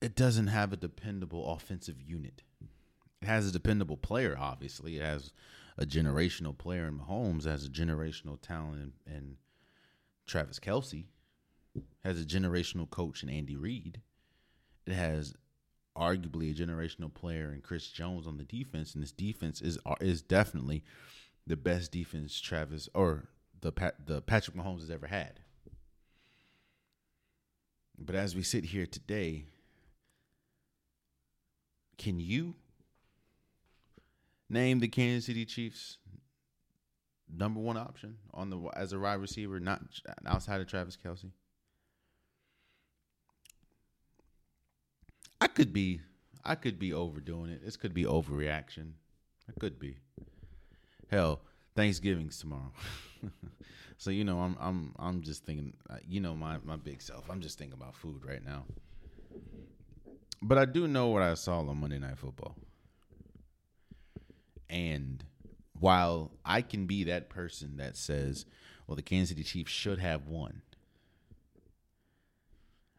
it 0.00 0.16
doesn't 0.16 0.48
have 0.48 0.72
a 0.72 0.76
dependable 0.76 1.52
offensive 1.52 2.00
unit. 2.00 2.42
It 3.20 3.26
has 3.26 3.46
a 3.46 3.52
dependable 3.52 3.96
player, 3.96 4.36
obviously. 4.36 4.96
It 4.96 5.02
has 5.02 5.32
a 5.78 5.86
generational 5.86 6.58
player 6.58 6.88
in 6.88 6.98
Mahomes, 6.98 7.44
has 7.44 7.64
a 7.64 7.68
generational 7.68 8.40
talent 8.40 8.94
in 9.06 9.36
Travis 10.32 10.58
Kelce, 10.58 11.04
has 12.02 12.18
a 12.18 12.24
generational 12.24 12.88
coach 12.88 13.22
in 13.22 13.28
Andy 13.28 13.54
Reid. 13.54 14.00
It 14.86 14.94
has 14.94 15.34
arguably 15.94 16.50
a 16.50 16.54
generational 16.54 17.12
player 17.12 17.52
in 17.52 17.60
Chris 17.60 17.88
Jones 17.88 18.26
on 18.26 18.38
the 18.38 18.44
defense, 18.44 18.94
and 18.94 19.02
this 19.02 19.12
defense 19.12 19.60
is 19.60 19.78
uh, 19.84 19.94
is 20.00 20.22
definitely 20.22 20.84
the 21.46 21.56
best 21.56 21.92
defense 21.92 22.40
Travis 22.40 22.88
or 22.94 23.28
the 23.60 23.72
the 24.06 24.22
Patrick 24.22 24.56
Mahomes 24.56 24.80
has 24.80 24.90
ever 24.90 25.06
had. 25.06 25.40
But 27.98 28.16
as 28.16 28.34
we 28.34 28.42
sit 28.42 28.64
here 28.64 28.86
today, 28.86 29.44
can 31.98 32.18
you 32.18 32.54
name 34.48 34.80
the 34.80 34.88
Kansas 34.88 35.26
City 35.26 35.44
Chiefs 35.44 35.98
number 37.34 37.60
one 37.60 37.76
option 37.76 38.16
on 38.32 38.50
the 38.50 38.58
as 38.76 38.92
a 38.92 38.98
wide 38.98 39.14
receiver, 39.20 39.60
not 39.60 39.82
outside 40.26 40.60
of 40.60 40.66
Travis 40.66 40.96
Kelce. 40.96 41.30
I 45.40 45.48
could 45.48 45.72
be, 45.72 46.00
I 46.44 46.54
could 46.54 46.78
be 46.78 46.92
overdoing 46.92 47.50
it. 47.50 47.64
This 47.64 47.76
could 47.76 47.94
be 47.94 48.04
overreaction. 48.04 48.92
I 49.48 49.58
could 49.58 49.78
be. 49.78 49.96
Hell, 51.10 51.40
Thanksgiving's 51.74 52.38
tomorrow. 52.38 52.72
So 54.02 54.10
you 54.10 54.24
know, 54.24 54.40
I'm 54.40 54.56
I'm 54.58 54.94
I'm 54.98 55.22
just 55.22 55.44
thinking, 55.44 55.74
uh, 55.88 55.98
you 56.04 56.18
know, 56.18 56.34
my 56.34 56.58
my 56.64 56.74
big 56.74 57.00
self. 57.00 57.30
I'm 57.30 57.40
just 57.40 57.56
thinking 57.56 57.74
about 57.74 57.94
food 57.94 58.24
right 58.26 58.44
now. 58.44 58.64
But 60.42 60.58
I 60.58 60.64
do 60.64 60.88
know 60.88 61.06
what 61.06 61.22
I 61.22 61.34
saw 61.34 61.60
on 61.60 61.76
Monday 61.76 62.00
Night 62.00 62.18
Football. 62.18 62.56
And 64.68 65.22
while 65.82 66.30
I 66.44 66.62
can 66.62 66.86
be 66.86 67.02
that 67.02 67.28
person 67.28 67.76
that 67.78 67.96
says, 67.96 68.46
well, 68.86 68.94
the 68.94 69.02
Kansas 69.02 69.30
City 69.30 69.42
Chiefs 69.42 69.72
should 69.72 69.98
have 69.98 70.28
won. 70.28 70.62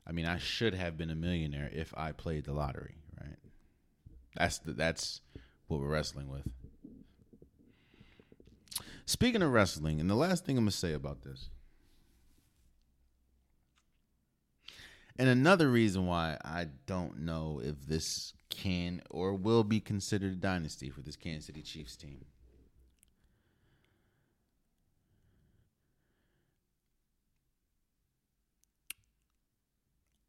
I 0.05 0.11
mean, 0.11 0.25
I 0.25 0.37
should 0.37 0.73
have 0.73 0.97
been 0.97 1.09
a 1.09 1.15
millionaire 1.15 1.69
if 1.71 1.93
I 1.95 2.11
played 2.11 2.43
the 2.43 2.51
lottery, 2.51 2.95
right? 3.21 3.37
That's 4.35 4.57
the, 4.57 4.73
that's 4.73 5.21
what 5.67 5.79
we're 5.79 5.87
wrestling 5.87 6.27
with. 6.27 6.45
Speaking 9.05 9.41
of 9.41 9.53
wrestling, 9.53 10.01
and 10.01 10.09
the 10.09 10.15
last 10.15 10.45
thing 10.45 10.57
I'm 10.57 10.65
going 10.65 10.71
to 10.71 10.77
say 10.77 10.91
about 10.91 11.21
this. 11.21 11.47
And 15.17 15.29
another 15.29 15.69
reason 15.69 16.05
why 16.05 16.37
I 16.43 16.67
don't 16.85 17.19
know 17.19 17.61
if 17.63 17.87
this 17.87 18.33
can 18.49 19.01
or 19.09 19.35
will 19.35 19.63
be 19.63 19.79
considered 19.79 20.33
a 20.33 20.35
dynasty 20.35 20.89
for 20.89 20.99
this 20.99 21.15
Kansas 21.15 21.45
City 21.45 21.61
Chiefs 21.61 21.95
team. 21.95 22.25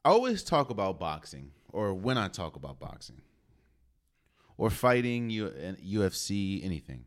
I 0.04 0.10
always 0.10 0.42
talk 0.44 0.68
about 0.70 1.00
boxing, 1.00 1.52
or 1.72 1.94
when 1.94 2.18
I 2.18 2.28
talk 2.28 2.56
about 2.56 2.78
boxing, 2.78 3.22
or 4.58 4.68
fighting, 4.68 5.30
UFC, 5.30 6.62
anything. 6.64 7.04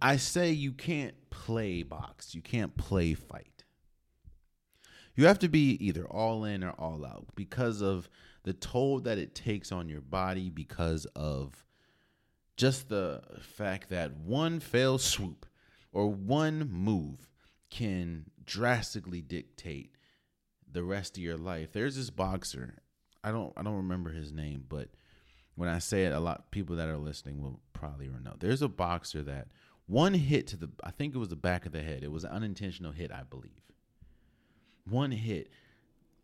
I 0.00 0.18
say 0.18 0.50
you 0.50 0.72
can't 0.72 1.14
play 1.30 1.82
box, 1.82 2.34
you 2.34 2.42
can't 2.42 2.76
play 2.76 3.14
fight. 3.14 3.64
You 5.14 5.26
have 5.26 5.38
to 5.38 5.48
be 5.48 5.82
either 5.84 6.04
all 6.06 6.44
in 6.44 6.62
or 6.62 6.72
all 6.72 7.06
out 7.06 7.28
because 7.34 7.80
of 7.80 8.10
the 8.42 8.52
toll 8.52 9.00
that 9.00 9.16
it 9.16 9.34
takes 9.34 9.72
on 9.72 9.88
your 9.88 10.02
body, 10.02 10.50
because 10.50 11.06
of 11.16 11.64
just 12.58 12.90
the 12.90 13.22
fact 13.40 13.88
that 13.88 14.14
one 14.14 14.60
failed 14.60 15.00
swoop 15.00 15.46
or 15.90 16.08
one 16.08 16.68
move 16.70 17.26
can 17.70 18.30
drastically 18.44 19.20
dictate 19.20 19.92
the 20.70 20.82
rest 20.82 21.16
of 21.16 21.22
your 21.22 21.36
life. 21.36 21.72
There's 21.72 21.96
this 21.96 22.10
boxer, 22.10 22.74
I 23.24 23.30
don't 23.32 23.52
I 23.56 23.62
don't 23.62 23.76
remember 23.76 24.10
his 24.10 24.32
name, 24.32 24.64
but 24.68 24.88
when 25.56 25.68
I 25.68 25.78
say 25.78 26.04
it, 26.04 26.12
a 26.12 26.20
lot 26.20 26.50
people 26.50 26.76
that 26.76 26.88
are 26.88 26.98
listening 26.98 27.42
will 27.42 27.60
probably 27.72 28.08
know. 28.08 28.34
There's 28.38 28.62
a 28.62 28.68
boxer 28.68 29.22
that 29.22 29.48
one 29.86 30.14
hit 30.14 30.48
to 30.48 30.56
the, 30.56 30.68
I 30.82 30.90
think 30.90 31.14
it 31.14 31.18
was 31.18 31.28
the 31.28 31.36
back 31.36 31.64
of 31.64 31.72
the 31.72 31.82
head. 31.82 32.02
It 32.02 32.10
was 32.10 32.24
an 32.24 32.30
unintentional 32.30 32.92
hit, 32.92 33.12
I 33.12 33.22
believe. 33.22 33.52
One 34.88 35.12
hit, 35.12 35.48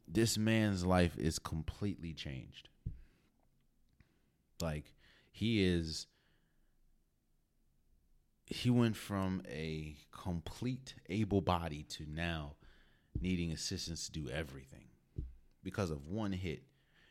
this 0.07 0.37
man's 0.37 0.85
life 0.85 1.17
is 1.17 1.39
completely 1.39 2.13
changed. 2.13 2.69
Like, 4.61 4.93
he 5.31 5.65
is, 5.65 6.07
he 8.53 8.69
went 8.69 8.97
from 8.97 9.43
a 9.49 9.97
complete 10.11 10.95
able 11.09 11.41
body 11.41 11.85
to 11.85 12.05
now 12.07 12.53
needing 13.19 13.51
assistance 13.51 14.07
to 14.07 14.13
do 14.13 14.29
everything 14.29 14.85
because 15.63 15.91
of 15.91 16.07
one 16.07 16.33
hit 16.33 16.63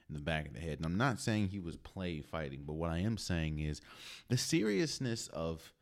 in 0.08 0.14
the 0.14 0.22
back 0.22 0.48
of 0.48 0.54
the 0.54 0.60
head. 0.60 0.78
And 0.78 0.86
I'm 0.86 0.98
not 0.98 1.20
saying 1.20 1.48
he 1.48 1.60
was 1.60 1.78
play 1.78 2.22
fighting, 2.22 2.62
but 2.66 2.74
what 2.74 2.92
I 2.92 3.00
am 3.00 3.18
saying 3.18 3.60
is 3.60 3.82
the 4.30 4.38
seriousness 4.38 5.30
of 5.30 5.74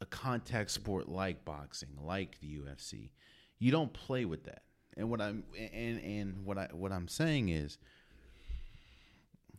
a 0.00 0.06
contact 0.06 0.70
sport 0.70 1.08
like 1.08 1.44
boxing, 1.44 1.88
like 2.00 2.38
the 2.40 2.58
UFC, 2.58 3.10
you 3.58 3.72
don't 3.72 3.92
play 3.92 4.24
with 4.24 4.44
that. 4.44 4.62
And 4.96 5.10
what 5.10 5.20
I'm 5.20 5.42
and 5.72 6.00
and 6.00 6.44
what 6.44 6.58
I 6.58 6.68
what 6.72 6.92
I'm 6.92 7.08
saying 7.08 7.48
is 7.48 7.78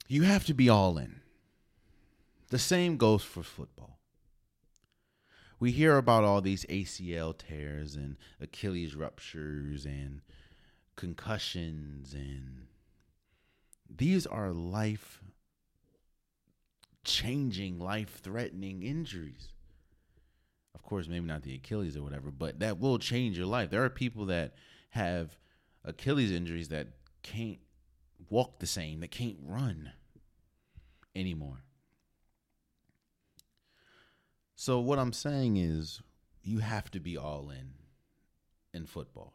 you 0.08 0.24
have 0.24 0.46
to 0.46 0.54
be 0.54 0.70
all 0.70 0.98
in. 0.98 1.22
The 2.50 2.60
same 2.60 2.98
goes 2.98 3.24
for 3.24 3.44
football. 3.44 3.99
We 5.60 5.72
hear 5.72 5.98
about 5.98 6.24
all 6.24 6.42
these 6.42 6.66
ACL 6.66 7.38
tears 7.38 7.96
and 7.96 8.18
Achilles 8.40 8.96
ruptures 8.96 9.86
and 9.86 10.22
concussions 10.96 12.14
and 12.14 12.68
these 13.90 14.26
are 14.28 14.52
life 14.52 15.22
changing, 17.04 17.80
life 17.80 18.20
threatening 18.22 18.84
injuries 18.84 19.50
of 20.80 20.84
course, 20.84 21.08
maybe 21.08 21.26
not 21.26 21.44
the 21.44 21.56
Achilles 21.56 21.98
or 21.98 22.04
whatever, 22.04 22.32
but 22.32 22.60
that 22.60 22.80
will 22.80 23.00
change 23.00 23.38
your 23.38 23.48
life. 23.48 23.70
There 23.70 23.84
are 23.84 23.90
people 23.90 24.26
that 24.28 24.54
have 24.92 25.38
Achilles 25.84 26.32
injuries 26.32 26.70
that 26.70 26.88
can't 27.22 27.60
walk 28.30 28.60
the 28.60 28.66
same, 28.66 29.00
that 29.02 29.12
can't 29.12 29.38
run 29.42 29.92
anymore. 31.16 31.64
So, 34.62 34.80
what 34.80 35.00
I'm 35.00 35.14
saying 35.14 35.56
is, 35.56 36.02
you 36.44 36.60
have 36.60 36.92
to 36.92 37.00
be 37.00 37.18
all 37.18 37.50
in 37.50 37.74
in 38.74 38.86
football. 38.86 39.34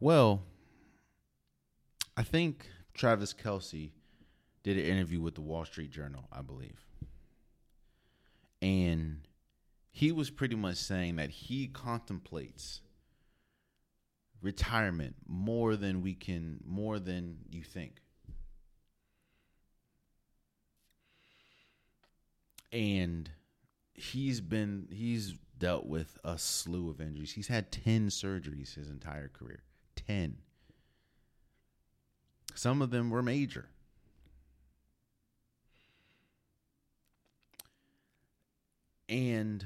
Well, 0.00 0.42
I 2.16 2.22
think 2.22 2.68
Travis 2.94 3.32
Kelce 3.32 3.90
did 4.62 4.76
an 4.76 4.84
interview 4.84 5.20
with 5.20 5.34
the 5.34 5.40
Wall 5.40 5.64
Street 5.64 5.90
Journal, 5.90 6.28
I 6.32 6.42
believe 6.42 6.86
and 8.62 9.20
he 9.92 10.12
was 10.12 10.30
pretty 10.30 10.56
much 10.56 10.76
saying 10.76 11.16
that 11.16 11.30
he 11.30 11.66
contemplates 11.66 12.80
retirement 14.42 15.14
more 15.26 15.76
than 15.76 16.02
we 16.02 16.14
can 16.14 16.60
more 16.64 16.98
than 16.98 17.38
you 17.50 17.62
think 17.62 18.00
and 22.76 23.30
he's 23.94 24.40
been 24.40 24.86
he's 24.92 25.34
dealt 25.58 25.86
with 25.86 26.18
a 26.22 26.36
slew 26.36 26.90
of 26.90 27.00
injuries 27.00 27.32
he's 27.32 27.48
had 27.48 27.72
10 27.72 28.08
surgeries 28.08 28.74
his 28.74 28.90
entire 28.90 29.28
career 29.28 29.62
10 29.96 30.36
some 32.54 32.82
of 32.82 32.90
them 32.90 33.08
were 33.08 33.22
major 33.22 33.70
And 39.08 39.64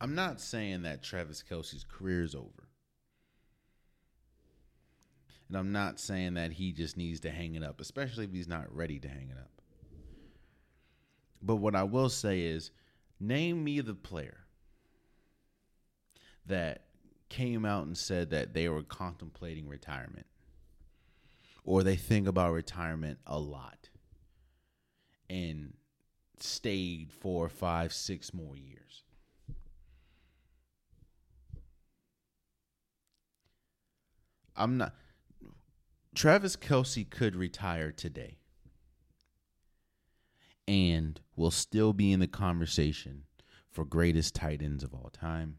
I'm 0.00 0.14
not 0.14 0.40
saying 0.40 0.82
that 0.82 1.02
Travis 1.02 1.42
Kelce's 1.42 1.84
career 1.84 2.22
is 2.22 2.34
over. 2.34 2.68
And 5.48 5.56
I'm 5.56 5.72
not 5.72 5.98
saying 5.98 6.34
that 6.34 6.52
he 6.52 6.72
just 6.72 6.96
needs 6.96 7.20
to 7.20 7.30
hang 7.30 7.54
it 7.54 7.64
up, 7.64 7.80
especially 7.80 8.24
if 8.24 8.32
he's 8.32 8.48
not 8.48 8.74
ready 8.74 9.00
to 9.00 9.08
hang 9.08 9.30
it 9.30 9.38
up. 9.38 9.57
But 11.42 11.56
what 11.56 11.74
I 11.74 11.84
will 11.84 12.08
say 12.08 12.42
is 12.42 12.70
name 13.20 13.64
me 13.64 13.80
the 13.80 13.94
player 13.94 14.38
that 16.46 16.84
came 17.28 17.64
out 17.64 17.86
and 17.86 17.96
said 17.96 18.30
that 18.30 18.54
they 18.54 18.68
were 18.68 18.82
contemplating 18.82 19.68
retirement 19.68 20.26
or 21.64 21.82
they 21.82 21.96
think 21.96 22.26
about 22.26 22.52
retirement 22.52 23.18
a 23.26 23.38
lot 23.38 23.90
and 25.28 25.74
stayed 26.40 27.12
four, 27.12 27.48
five, 27.48 27.92
six 27.92 28.32
more 28.32 28.56
years. 28.56 29.04
I'm 34.56 34.78
not. 34.78 34.94
Travis 36.14 36.56
Kelce 36.56 37.08
could 37.08 37.36
retire 37.36 37.92
today 37.92 38.38
and 40.68 41.18
will 41.34 41.50
still 41.50 41.94
be 41.94 42.12
in 42.12 42.20
the 42.20 42.26
conversation 42.26 43.22
for 43.70 43.86
greatest 43.86 44.34
tight 44.34 44.60
ends 44.60 44.84
of 44.84 44.92
all 44.92 45.10
time. 45.10 45.56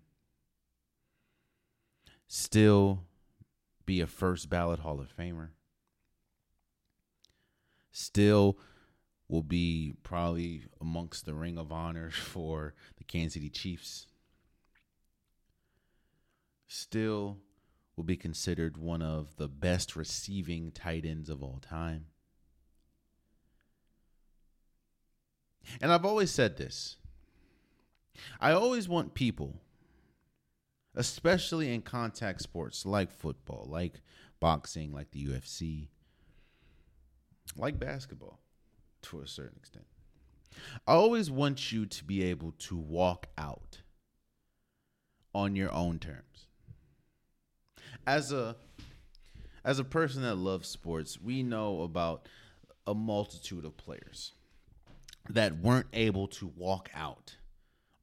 Still 2.28 3.06
be 3.88 4.02
a 4.02 4.08
first 4.08 4.52
ballot 4.52 4.80
Hall 4.80 5.00
of 5.00 5.16
Famer. 5.18 5.50
Still 7.92 8.60
will 9.28 9.42
be 9.42 9.96
probably 10.04 10.66
amongst 10.80 11.26
the 11.26 11.34
ring 11.34 11.58
of 11.58 11.72
honor 11.72 12.12
for 12.12 12.76
the 12.98 13.04
Kansas 13.04 13.34
City 13.34 13.50
Chiefs. 13.50 14.06
Still 16.68 17.40
will 17.96 18.04
be 18.04 18.16
considered 18.16 18.78
one 18.78 19.02
of 19.02 19.38
the 19.38 19.48
best 19.48 19.96
receiving 19.96 20.72
tight 20.72 21.04
ends 21.04 21.30
of 21.30 21.42
all 21.42 21.60
time. 21.60 22.06
And 25.82 25.92
I've 25.92 26.06
always 26.06 26.32
said 26.32 26.58
this. 26.58 26.98
I 28.40 28.52
always 28.52 28.90
want 28.90 29.14
people, 29.14 29.62
especially 30.96 31.74
in 31.74 31.82
contact 31.82 32.42
sports 32.42 32.86
like 32.86 33.12
football, 33.12 33.66
like 33.70 34.02
boxing, 34.40 34.92
like 34.92 35.12
the 35.12 35.26
UFC, 35.26 35.88
like 37.56 37.80
basketball, 37.80 38.40
to 39.04 39.22
a 39.22 39.28
certain 39.28 39.58
extent. 39.58 39.86
I 40.88 40.94
always 40.94 41.32
want 41.32 41.72
you 41.72 41.86
to 41.86 42.04
be 42.04 42.24
able 42.24 42.54
to 42.60 42.76
walk 42.76 43.28
out 43.38 43.82
on 45.34 45.56
your 45.56 45.72
own 45.72 46.00
terms. 46.00 46.48
As 48.06 48.32
a 48.32 48.56
as 49.64 49.78
a 49.78 49.84
person 49.84 50.22
that 50.24 50.36
loves 50.36 50.68
sports, 50.68 51.20
we 51.22 51.44
know 51.44 51.82
about 51.82 52.28
a 52.88 52.94
multitude 52.96 53.66
of 53.66 53.78
players 53.78 54.34
that 55.30 55.58
weren't 55.60 55.88
able 55.94 56.28
to 56.28 56.48
walk 56.56 56.90
out. 56.94 57.36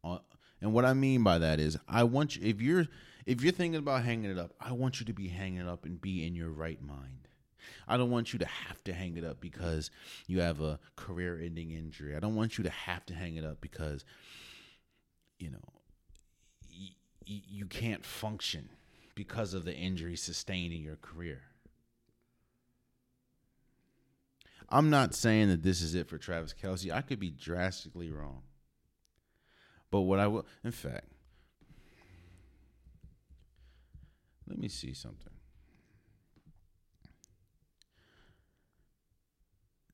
On, 0.04 0.20
and 0.60 0.72
what 0.72 0.84
I 0.84 0.94
mean 0.94 1.22
by 1.22 1.38
that 1.38 1.60
is 1.60 1.78
I 1.88 2.04
want 2.04 2.36
you 2.36 2.48
if 2.48 2.60
you're 2.60 2.86
if 3.26 3.42
you're 3.42 3.52
thinking 3.52 3.78
about 3.78 4.04
hanging 4.04 4.30
it 4.30 4.38
up, 4.38 4.52
I 4.60 4.72
want 4.72 5.00
you 5.00 5.06
to 5.06 5.12
be 5.12 5.28
hanging 5.28 5.60
it 5.60 5.68
up 5.68 5.84
and 5.84 6.00
be 6.00 6.26
in 6.26 6.34
your 6.34 6.50
right 6.50 6.80
mind. 6.80 7.28
I 7.88 7.96
don't 7.96 8.10
want 8.10 8.32
you 8.32 8.38
to 8.38 8.46
have 8.46 8.82
to 8.84 8.92
hang 8.92 9.16
it 9.16 9.24
up 9.24 9.40
because 9.40 9.90
you 10.26 10.40
have 10.40 10.60
a 10.60 10.78
career 10.94 11.40
ending 11.42 11.72
injury. 11.72 12.16
I 12.16 12.20
don't 12.20 12.36
want 12.36 12.58
you 12.58 12.64
to 12.64 12.70
have 12.70 13.04
to 13.06 13.14
hang 13.14 13.36
it 13.36 13.44
up 13.44 13.60
because, 13.60 14.04
you 15.38 15.50
know, 15.50 15.58
y- 16.70 16.94
you 17.26 17.66
can't 17.66 18.04
function 18.04 18.68
because 19.16 19.54
of 19.54 19.64
the 19.64 19.74
injury 19.74 20.16
sustained 20.16 20.72
in 20.72 20.82
your 20.82 20.96
career. 20.96 21.42
I'm 24.68 24.90
not 24.90 25.14
saying 25.14 25.48
that 25.48 25.62
this 25.62 25.80
is 25.80 25.94
it 25.94 26.08
for 26.08 26.18
Travis 26.18 26.54
Kelce. 26.54 26.92
I 26.92 27.00
could 27.00 27.20
be 27.20 27.30
drastically 27.30 28.10
wrong. 28.10 28.42
But 29.90 30.02
what 30.02 30.18
I 30.18 30.26
will, 30.26 30.46
in 30.64 30.72
fact, 30.72 31.06
let 34.48 34.58
me 34.58 34.68
see 34.68 34.92
something. 34.92 35.32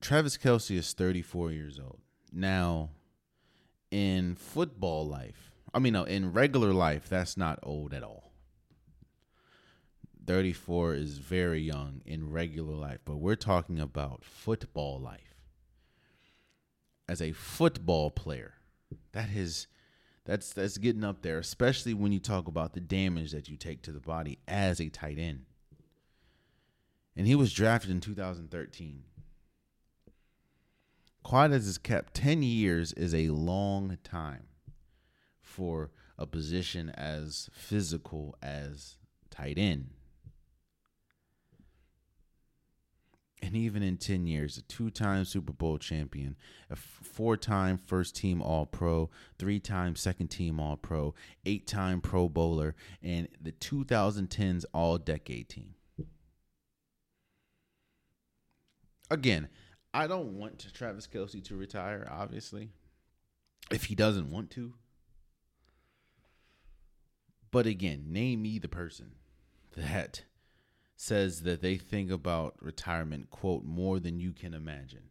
Travis 0.00 0.37
Kelce 0.37 0.76
is 0.76 0.92
34 0.94 1.52
years 1.52 1.78
old. 1.78 2.00
Now, 2.32 2.90
in 3.90 4.35
football 4.35 5.06
life, 5.06 5.52
I 5.74 5.78
mean, 5.78 5.92
no, 5.92 6.04
in 6.04 6.32
regular 6.32 6.72
life, 6.72 7.08
that's 7.08 7.37
not 7.37 7.58
old 7.62 7.94
at 7.94 8.02
all. 8.02 8.31
34 10.26 10.94
is 10.94 11.18
very 11.18 11.61
young 11.61 12.00
in 12.04 12.30
regular 12.30 12.74
life, 12.74 13.00
but 13.04 13.16
we're 13.16 13.35
talking 13.35 13.80
about 13.80 14.24
football 14.24 15.00
life. 15.00 15.35
As 17.08 17.20
a 17.20 17.32
football 17.32 18.11
player, 18.11 18.54
that 19.12 19.30
is 19.30 19.66
that's 20.24 20.52
that's 20.52 20.78
getting 20.78 21.04
up 21.04 21.22
there, 21.22 21.38
especially 21.38 21.94
when 21.94 22.12
you 22.12 22.20
talk 22.20 22.46
about 22.46 22.74
the 22.74 22.80
damage 22.80 23.32
that 23.32 23.48
you 23.48 23.56
take 23.56 23.82
to 23.82 23.92
the 23.92 24.00
body 24.00 24.38
as 24.46 24.80
a 24.80 24.88
tight 24.88 25.18
end. 25.18 25.44
And 27.16 27.26
he 27.26 27.35
was 27.35 27.52
drafted 27.52 27.90
in 27.90 28.00
2013. 28.00 29.02
Quad 31.22 31.52
as 31.52 31.66
is 31.66 31.78
kept 31.78 32.14
10 32.14 32.42
years 32.42 32.92
is 32.92 33.14
a 33.14 33.28
long 33.28 33.98
time 34.02 34.44
for 35.40 35.90
a 36.18 36.26
position 36.26 36.90
as 36.90 37.48
physical 37.52 38.37
as 38.42 38.96
tight 39.30 39.58
end. 39.58 39.90
And 43.42 43.57
even 43.57 43.83
in 43.83 43.96
10 43.96 44.28
years, 44.28 44.57
a 44.57 44.62
two 44.62 44.88
time 44.88 45.24
Super 45.24 45.52
Bowl 45.52 45.76
champion, 45.76 46.37
a 46.70 46.76
four 46.76 47.37
time 47.37 47.76
first 47.76 48.14
team 48.14 48.40
All 48.40 48.66
Pro, 48.66 49.11
three 49.37 49.59
time 49.59 49.96
second 49.96 50.28
team 50.28 50.61
All 50.61 50.76
Pro, 50.76 51.12
eight 51.44 51.66
time 51.66 52.00
Pro 52.00 52.28
Bowler, 52.28 52.76
and 53.02 53.26
the 53.40 53.50
2010s 53.50 54.64
All 54.72 54.96
Decade 54.96 55.48
team. 55.48 55.74
Again, 59.11 59.48
I 59.92 60.07
don't 60.07 60.38
want 60.38 60.72
Travis 60.72 61.09
Kelce 61.09 61.44
to 61.44 61.57
retire, 61.57 62.09
obviously, 62.11 62.70
if 63.70 63.85
he 63.85 63.94
doesn't 63.96 64.31
want 64.31 64.50
to. 64.52 64.74
But 67.50 67.66
again, 67.66 68.05
name 68.07 68.40
me 68.40 68.59
the 68.59 68.68
person 68.68 69.16
that 69.76 70.22
says 71.02 71.42
that 71.42 71.60
they 71.60 71.76
think 71.76 72.12
about 72.12 72.54
retirement, 72.60 73.28
quote, 73.28 73.64
more 73.64 73.98
than 73.98 74.20
you 74.20 74.32
can 74.32 74.54
imagine. 74.54 75.02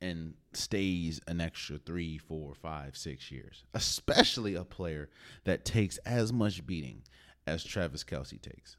And 0.00 0.32
stays 0.54 1.20
an 1.28 1.42
extra 1.42 1.76
three, 1.76 2.16
four, 2.16 2.54
five, 2.54 2.96
six 2.96 3.30
years, 3.30 3.64
especially 3.74 4.54
a 4.54 4.64
player 4.64 5.10
that 5.44 5.66
takes 5.66 5.98
as 5.98 6.32
much 6.32 6.66
beating 6.66 7.02
as 7.46 7.62
Travis 7.62 8.04
Kelce 8.04 8.40
takes. 8.40 8.78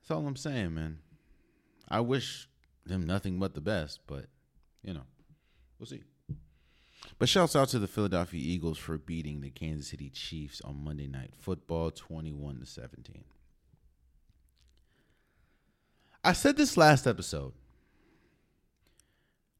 That's 0.00 0.10
all 0.10 0.26
I'm 0.26 0.36
saying, 0.36 0.72
man. 0.72 1.00
I 1.86 2.00
wish 2.00 2.48
them 2.86 3.06
nothing 3.06 3.38
but 3.38 3.52
the 3.52 3.60
best, 3.60 4.00
but 4.06 4.24
you 4.82 4.94
know, 4.94 5.04
we'll 5.78 5.86
see. 5.86 6.02
But 7.18 7.28
shouts 7.28 7.56
out 7.56 7.68
to 7.70 7.80
the 7.80 7.88
Philadelphia 7.88 8.40
Eagles 8.40 8.78
for 8.78 8.96
beating 8.96 9.40
the 9.40 9.50
Kansas 9.50 9.88
City 9.88 10.08
Chiefs 10.08 10.60
on 10.60 10.84
Monday 10.84 11.08
Night 11.08 11.32
Football 11.40 11.90
21 11.90 12.60
to 12.60 12.66
17. 12.66 13.24
I 16.22 16.32
said 16.32 16.56
this 16.56 16.76
last 16.76 17.06
episode. 17.06 17.54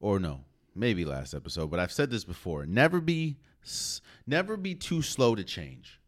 Or 0.00 0.20
no, 0.20 0.44
maybe 0.74 1.04
last 1.04 1.34
episode, 1.34 1.70
but 1.70 1.80
I've 1.80 1.90
said 1.90 2.10
this 2.10 2.24
before. 2.24 2.64
Never 2.64 3.00
be 3.00 3.38
never 4.26 4.56
be 4.56 4.76
too 4.76 5.02
slow 5.02 5.34
to 5.34 5.42
change. 5.42 6.00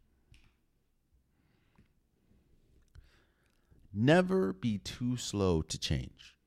Never 3.93 4.53
be 4.53 4.77
too 4.77 5.17
slow 5.17 5.61
to 5.63 5.77
change. 5.77 6.37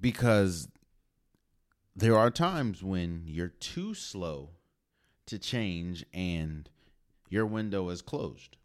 Because 0.00 0.68
there 1.96 2.16
are 2.16 2.30
times 2.30 2.82
when 2.82 3.22
you're 3.24 3.48
too 3.48 3.94
slow 3.94 4.50
to 5.24 5.38
change 5.38 6.04
and 6.12 6.68
your 7.30 7.46
window 7.46 7.88
is 7.88 8.02
closed. 8.02 8.58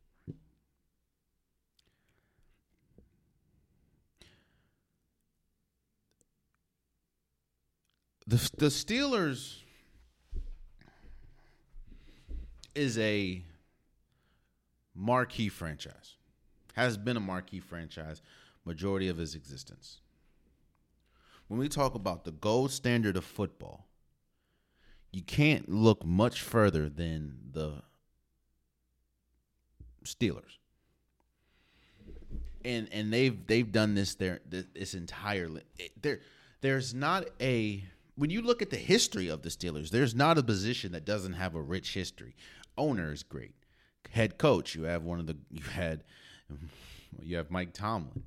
The 8.27 8.49
the 8.57 8.67
Steelers 8.67 9.57
is 12.75 12.97
a 12.97 13.43
marquee 14.93 15.49
franchise. 15.49 16.17
Has 16.75 16.97
been 16.97 17.17
a 17.17 17.21
marquee 17.21 17.59
franchise 17.59 18.21
majority 18.63 19.07
of 19.07 19.17
his 19.17 19.35
existence 19.35 19.99
when 21.51 21.59
we 21.59 21.67
talk 21.67 21.95
about 21.95 22.23
the 22.23 22.31
gold 22.31 22.71
standard 22.71 23.17
of 23.17 23.25
football, 23.25 23.85
you 25.11 25.21
can't 25.21 25.67
look 25.67 26.05
much 26.05 26.39
further 26.39 26.87
than 26.87 27.39
the 27.51 27.83
Steelers. 30.05 30.59
And 32.63 32.87
and 32.93 33.11
they've 33.11 33.45
they've 33.47 33.69
done 33.69 33.95
this 33.95 34.15
there 34.15 34.39
this 34.47 34.93
entire 34.93 35.49
there 36.01 36.21
there's 36.61 36.93
not 36.93 37.25
a 37.41 37.83
when 38.15 38.29
you 38.29 38.41
look 38.41 38.61
at 38.61 38.69
the 38.69 38.77
history 38.77 39.27
of 39.27 39.41
the 39.41 39.49
Steelers, 39.49 39.89
there's 39.89 40.15
not 40.15 40.37
a 40.37 40.43
position 40.43 40.93
that 40.93 41.03
doesn't 41.03 41.33
have 41.33 41.53
a 41.53 41.61
rich 41.61 41.93
history. 41.93 42.33
Owner 42.77 43.11
is 43.11 43.23
great. 43.23 43.55
Head 44.09 44.37
coach, 44.37 44.73
you 44.73 44.83
have 44.83 45.03
one 45.03 45.19
of 45.19 45.27
the 45.27 45.35
you 45.49 45.63
had 45.63 46.05
you 47.21 47.35
have 47.35 47.51
Mike 47.51 47.73
Tomlin. 47.73 48.23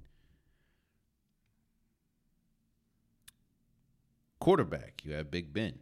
Quarterback. 4.44 5.00
You 5.06 5.14
have 5.14 5.30
Big 5.30 5.54
Ben. 5.54 5.78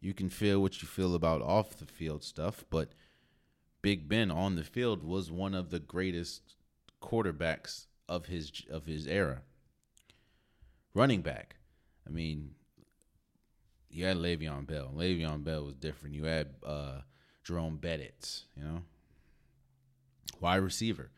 You 0.00 0.14
can 0.14 0.30
feel 0.30 0.62
what 0.62 0.80
you 0.80 0.86
feel 0.86 1.16
about 1.16 1.42
off 1.42 1.76
the 1.76 1.86
field 1.86 2.22
stuff, 2.22 2.64
but 2.70 2.92
Big 3.82 4.08
Ben 4.08 4.30
on 4.30 4.54
the 4.54 4.62
field 4.62 5.02
was 5.02 5.32
one 5.32 5.54
of 5.54 5.70
the 5.70 5.80
greatest 5.80 6.54
quarterbacks 7.02 7.86
of 8.08 8.26
his 8.26 8.52
of 8.70 8.86
his 8.86 9.08
era. 9.08 9.42
Running 10.94 11.20
back. 11.20 11.56
I 12.06 12.10
mean, 12.10 12.52
you 13.90 14.04
had 14.04 14.18
Le'Veon 14.18 14.64
Bell. 14.64 14.92
Le'Veon 14.94 15.42
Bell 15.42 15.64
was 15.64 15.74
different. 15.74 16.14
You 16.14 16.26
had 16.26 16.50
uh, 16.64 17.00
Jerome 17.42 17.78
Bettis, 17.78 18.44
you 18.56 18.62
know. 18.62 18.82
Wide 20.40 20.62
receiver. 20.62 21.10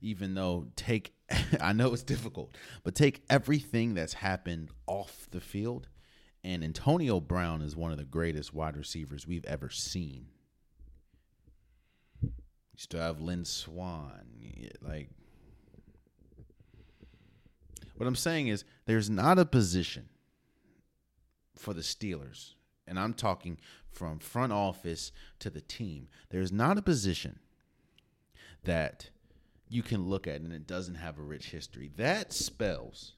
Even 0.00 0.34
though 0.34 0.66
take 0.74 1.14
I 1.60 1.72
know 1.72 1.92
it's 1.92 2.02
difficult, 2.02 2.56
but 2.82 2.94
take 2.94 3.24
everything 3.30 3.94
that's 3.94 4.14
happened 4.14 4.70
off 4.86 5.26
the 5.30 5.40
field, 5.40 5.88
and 6.42 6.62
Antonio 6.62 7.20
Brown 7.20 7.62
is 7.62 7.76
one 7.76 7.92
of 7.92 7.98
the 7.98 8.04
greatest 8.04 8.52
wide 8.52 8.76
receivers 8.76 9.26
we've 9.26 9.44
ever 9.46 9.70
seen. 9.70 10.26
You 12.22 12.30
still 12.76 13.00
have 13.00 13.20
Lynn 13.20 13.44
Swann. 13.44 14.26
Like, 14.82 15.08
what 17.96 18.06
I'm 18.06 18.16
saying 18.16 18.48
is, 18.48 18.64
there's 18.86 19.08
not 19.08 19.38
a 19.38 19.44
position 19.44 20.08
for 21.56 21.72
the 21.72 21.80
Steelers, 21.80 22.54
and 22.86 22.98
I'm 22.98 23.14
talking 23.14 23.58
from 23.90 24.18
front 24.18 24.52
office 24.52 25.12
to 25.38 25.50
the 25.50 25.60
team. 25.60 26.08
There's 26.30 26.52
not 26.52 26.76
a 26.76 26.82
position 26.82 27.38
that 28.64 29.10
you 29.74 29.82
can 29.82 30.08
look 30.08 30.28
at 30.28 30.40
and 30.40 30.52
it 30.52 30.68
doesn't 30.68 30.94
have 30.94 31.18
a 31.18 31.22
rich 31.22 31.46
history. 31.46 31.90
That 31.96 32.32
spells 32.32 33.14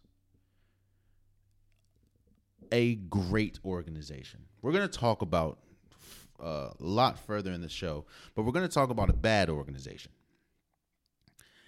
a 2.73 2.95
great 2.95 3.61
organization. 3.63 4.41
We're 4.63 4.73
going 4.73 4.89
to 4.89 4.99
talk 4.99 5.21
about 5.21 5.59
uh, 6.43 6.71
a 6.71 6.75
lot 6.79 7.19
further 7.19 7.53
in 7.53 7.61
the 7.61 7.69
show, 7.69 8.07
but 8.35 8.43
we're 8.43 8.53
going 8.53 8.67
to 8.67 8.73
talk 8.75 8.89
about 8.89 9.11
a 9.11 9.13
bad 9.13 9.51
organization 9.51 10.13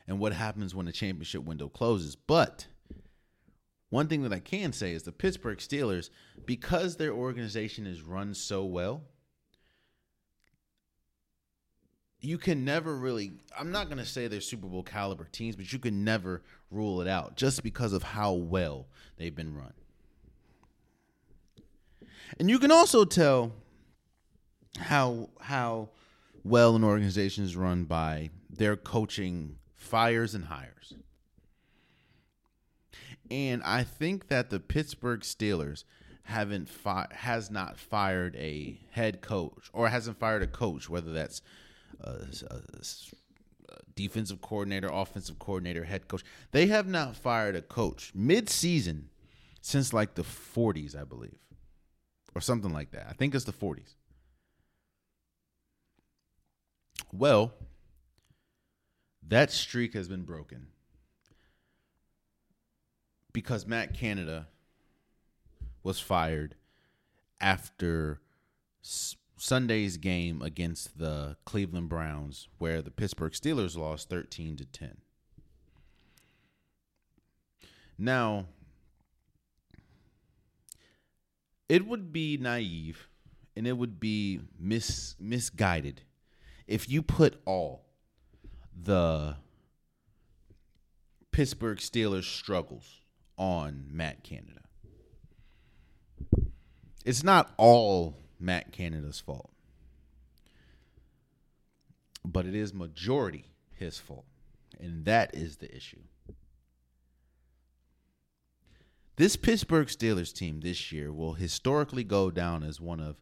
and 0.07 0.19
what 0.19 0.33
happens 0.33 0.75
when 0.75 0.87
the 0.87 0.93
championship 0.93 1.45
window 1.45 1.69
closes. 1.69 2.17
But 2.17 2.67
one 3.91 4.09
thing 4.09 4.23
that 4.23 4.33
I 4.33 4.41
can 4.41 4.73
say 4.73 4.93
is 4.93 5.03
the 5.03 5.13
Pittsburgh 5.13 5.59
Steelers, 5.59 6.09
because 6.47 6.97
their 6.97 7.13
organization 7.13 7.87
is 7.87 8.01
run 8.01 8.33
so 8.33 8.65
well, 8.65 9.03
you 12.21 12.39
can 12.39 12.65
never 12.65 12.97
really 12.97 13.33
I'm 13.59 13.71
not 13.71 13.87
going 13.87 13.99
to 13.99 14.05
say 14.05 14.27
they're 14.27 14.41
Super 14.41 14.67
Bowl 14.67 14.83
caliber 14.83 15.29
teams, 15.31 15.57
but 15.57 15.73
you 15.73 15.79
can 15.79 16.05
never 16.05 16.43
rule 16.71 17.01
it 17.01 17.09
out 17.09 17.37
just 17.37 17.63
because 17.63 17.93
of 17.93 18.03
how 18.03 18.33
well 18.33 18.87
they've 19.17 19.35
been 19.35 19.55
run. 19.55 19.73
And 22.39 22.51
you 22.51 22.59
can 22.59 22.71
also 22.71 23.05
tell 23.05 23.53
how 24.79 25.31
how 25.41 25.91
well 26.45 26.77
an 26.77 26.85
organization 26.85 27.45
is 27.45 27.57
run 27.57 27.85
by 27.85 28.31
their 28.51 28.77
coaching 28.77 29.57
fires 29.77 30.35
and 30.35 30.47
hires. 30.47 30.95
And 33.31 33.63
I 33.63 33.85
think 33.85 34.29
that 34.29 34.51
the 34.51 34.61
Pittsburgh 34.61 35.21
Steelers 35.21 35.85
haven't 36.23 36.69
fi- 36.69 37.09
has 37.11 37.51
not 37.51 37.79
fired 37.79 38.37
a 38.37 38.79
head 38.91 39.21
coach 39.21 39.71
or 39.73 39.89
hasn't 39.89 40.19
fired 40.19 40.43
a 40.43 40.47
coach, 40.47 40.89
whether 40.89 41.13
that's 41.13 41.43
a 42.01 42.27
defensive 43.95 44.41
coordinator, 44.41 44.89
offensive 44.89 45.39
coordinator, 45.39 45.85
head 45.85 46.09
coach. 46.09 46.23
They 46.53 46.67
have 46.67 46.87
not 46.87 47.17
fired 47.17 47.57
a 47.57 47.63
coach 47.63 48.13
mid-season 48.15 49.11
since 49.61 49.93
like 49.93 50.15
the 50.15 50.23
40s, 50.23 50.97
I 50.99 51.05
believe, 51.05 51.39
or 52.35 52.41
something 52.41 52.73
like 52.73 52.93
that. 52.93 53.07
I 53.09 53.13
think 53.13 53.35
it's 53.35 53.45
the 53.45 53.53
40s. 53.53 53.95
Well, 57.13 57.53
that 59.27 59.51
streak 59.51 59.95
has 59.95 60.09
been 60.09 60.23
broken 60.23 60.69
because 63.33 63.67
Matt 63.67 63.95
Canada 63.95 64.47
was 65.83 66.01
fired 66.01 66.55
after 67.41 68.21
Sunday's 69.39 69.97
game 69.97 70.43
against 70.43 70.99
the 70.99 71.37
Cleveland 71.45 71.89
Browns 71.89 72.49
where 72.59 72.83
the 72.83 72.91
Pittsburgh 72.91 73.33
Steelers 73.33 73.77
lost 73.77 74.09
13 74.09 74.57
to 74.57 74.65
10. 74.65 74.99
Now, 77.97 78.47
it 81.69 81.87
would 81.87 82.13
be 82.13 82.37
naive 82.37 83.09
and 83.57 83.67
it 83.67 83.77
would 83.77 83.99
be 83.99 84.41
mis 84.59 85.17
misguided 85.19 86.03
if 86.67 86.89
you 86.89 87.03
put 87.03 87.41
all 87.45 87.87
the 88.81 89.37
Pittsburgh 91.33 91.79
Steelers 91.79 92.25
struggles 92.25 93.01
on 93.37 93.87
Matt 93.91 94.23
Canada. 94.23 94.63
It's 97.05 97.23
not 97.25 97.53
all 97.57 98.17
Matt 98.41 98.73
Canada's 98.73 99.21
fault, 99.21 99.51
but 102.25 102.47
it 102.47 102.55
is 102.55 102.73
majority 102.73 103.47
his 103.75 103.99
fault. 103.99 104.25
And 104.81 105.05
that 105.07 105.35
is 105.35 105.57
the 105.57 105.75
issue. 105.75 106.03
This 109.17 109.35
Pittsburgh 109.35 109.89
Steelers 109.89 110.33
team 110.33 110.61
this 110.61 110.93
year 110.93 111.13
will 111.13 111.33
historically 111.35 112.05
go 112.05 112.31
down 112.31 112.63
as 112.63 112.81
one 112.81 113.01
of 113.01 113.17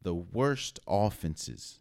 the 0.00 0.14
worst 0.14 0.80
offenses 0.86 1.80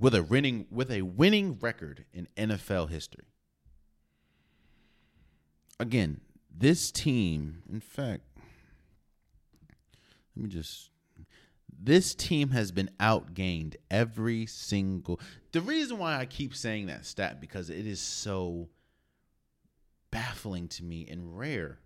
with 0.00 0.14
a 0.14 0.22
winning 0.22 0.66
with 0.70 0.90
a 0.90 1.02
winning 1.02 1.56
record 1.60 2.04
in 2.12 2.26
NFL 2.36 2.90
history. 2.90 3.26
Again, 5.78 6.20
this 6.52 6.90
team, 6.90 7.62
in 7.70 7.80
fact, 7.80 8.22
let 10.34 10.42
me 10.42 10.48
just 10.48 10.90
this 11.80 12.14
team 12.14 12.50
has 12.50 12.72
been 12.72 12.90
outgained 13.00 13.74
every 13.90 14.46
single 14.46 15.20
the 15.52 15.60
reason 15.60 15.98
why 15.98 16.18
I 16.18 16.26
keep 16.26 16.54
saying 16.54 16.86
that 16.86 17.06
stat 17.06 17.40
because 17.40 17.70
it 17.70 17.86
is 17.86 18.00
so 18.00 18.68
baffling 20.10 20.68
to 20.68 20.84
me 20.84 21.06
and 21.10 21.36
rare. 21.36 21.78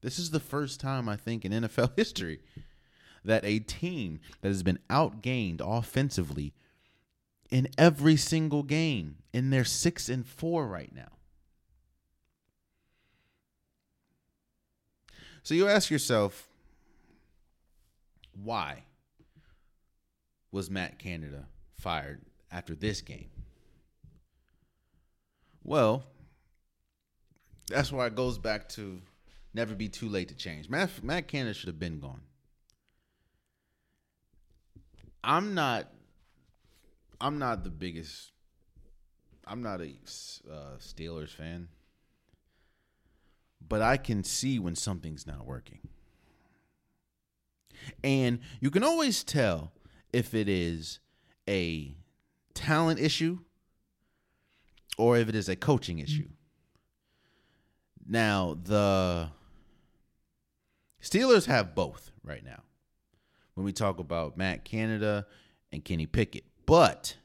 This 0.00 0.18
is 0.18 0.30
the 0.30 0.40
first 0.40 0.80
time 0.80 1.08
I 1.08 1.16
think 1.16 1.44
in 1.44 1.52
NFL 1.64 1.96
history 1.96 2.40
that 3.24 3.44
a 3.44 3.58
team 3.58 4.20
that 4.42 4.48
has 4.48 4.62
been 4.62 4.78
outgained 4.90 5.60
offensively 5.60 6.54
in 7.50 7.68
every 7.78 8.16
single 8.16 8.62
game 8.62 9.16
and 9.32 9.52
they're 9.52 9.64
6 9.64 10.08
and 10.08 10.26
4 10.26 10.66
right 10.66 10.94
now. 10.94 11.08
So 15.42 15.54
you 15.54 15.68
ask 15.68 15.90
yourself 15.90 16.48
why 18.32 18.84
was 20.54 20.70
Matt 20.70 21.00
Canada 21.00 21.48
fired 21.80 22.20
after 22.52 22.76
this 22.76 23.00
game? 23.00 23.26
Well, 25.64 26.04
that's 27.68 27.90
why 27.90 28.06
it 28.06 28.14
goes 28.14 28.38
back 28.38 28.68
to 28.70 29.00
never 29.52 29.74
be 29.74 29.88
too 29.88 30.08
late 30.08 30.28
to 30.28 30.36
change. 30.36 30.70
Matt, 30.70 31.02
Matt 31.02 31.26
Canada 31.26 31.54
should 31.54 31.66
have 31.66 31.80
been 31.80 31.98
gone. 31.98 32.20
I'm 35.24 35.54
not 35.54 35.88
I'm 37.20 37.40
not 37.40 37.64
the 37.64 37.70
biggest. 37.70 38.30
I'm 39.46 39.60
not 39.60 39.80
a 39.80 39.92
uh, 40.48 40.76
Steelers 40.78 41.30
fan, 41.30 41.68
but 43.66 43.82
I 43.82 43.96
can 43.96 44.22
see 44.22 44.60
when 44.60 44.76
something's 44.76 45.26
not 45.26 45.46
working, 45.46 45.80
and 48.04 48.38
you 48.60 48.70
can 48.70 48.84
always 48.84 49.24
tell 49.24 49.72
if 50.14 50.32
it 50.32 50.48
is 50.48 51.00
a 51.48 51.92
talent 52.54 53.00
issue 53.00 53.40
or 54.96 55.18
if 55.18 55.28
it 55.28 55.34
is 55.34 55.48
a 55.48 55.56
coaching 55.56 55.98
mm. 55.98 56.04
issue. 56.04 56.28
Now, 58.06 58.56
the 58.62 59.30
Steelers 61.02 61.46
have 61.46 61.74
both 61.74 62.12
right 62.22 62.44
now. 62.44 62.62
When 63.54 63.64
we 63.64 63.72
talk 63.72 63.98
about 63.98 64.36
Matt 64.36 64.64
Canada 64.64 65.26
and 65.72 65.84
Kenny 65.84 66.06
Pickett, 66.06 66.44
but 66.64 67.16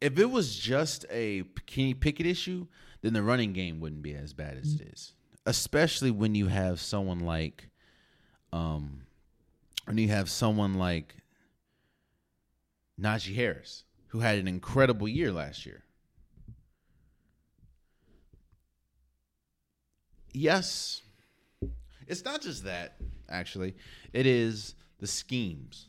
if 0.00 0.18
it 0.18 0.30
was 0.30 0.56
just 0.56 1.06
a 1.10 1.44
Kenny 1.64 1.94
Pickett 1.94 2.26
issue, 2.26 2.66
then 3.00 3.14
the 3.14 3.22
running 3.22 3.54
game 3.54 3.80
wouldn't 3.80 4.02
be 4.02 4.14
as 4.14 4.34
bad 4.34 4.58
as 4.58 4.74
it 4.74 4.86
mm. 4.86 4.92
is. 4.92 5.14
Especially 5.46 6.10
when 6.10 6.34
you 6.34 6.48
have 6.48 6.80
someone 6.80 7.20
like 7.20 7.70
um 8.52 9.02
when 9.86 9.98
you 9.98 10.08
have 10.08 10.28
someone 10.28 10.74
like 10.74 11.14
Najee 13.00 13.34
Harris, 13.34 13.84
who 14.08 14.20
had 14.20 14.38
an 14.38 14.48
incredible 14.48 15.06
year 15.06 15.32
last 15.32 15.66
year. 15.66 15.84
Yes, 20.32 21.02
it's 22.06 22.24
not 22.24 22.42
just 22.42 22.64
that, 22.64 22.96
actually. 23.28 23.74
It 24.12 24.26
is 24.26 24.74
the 24.98 25.06
schemes 25.06 25.88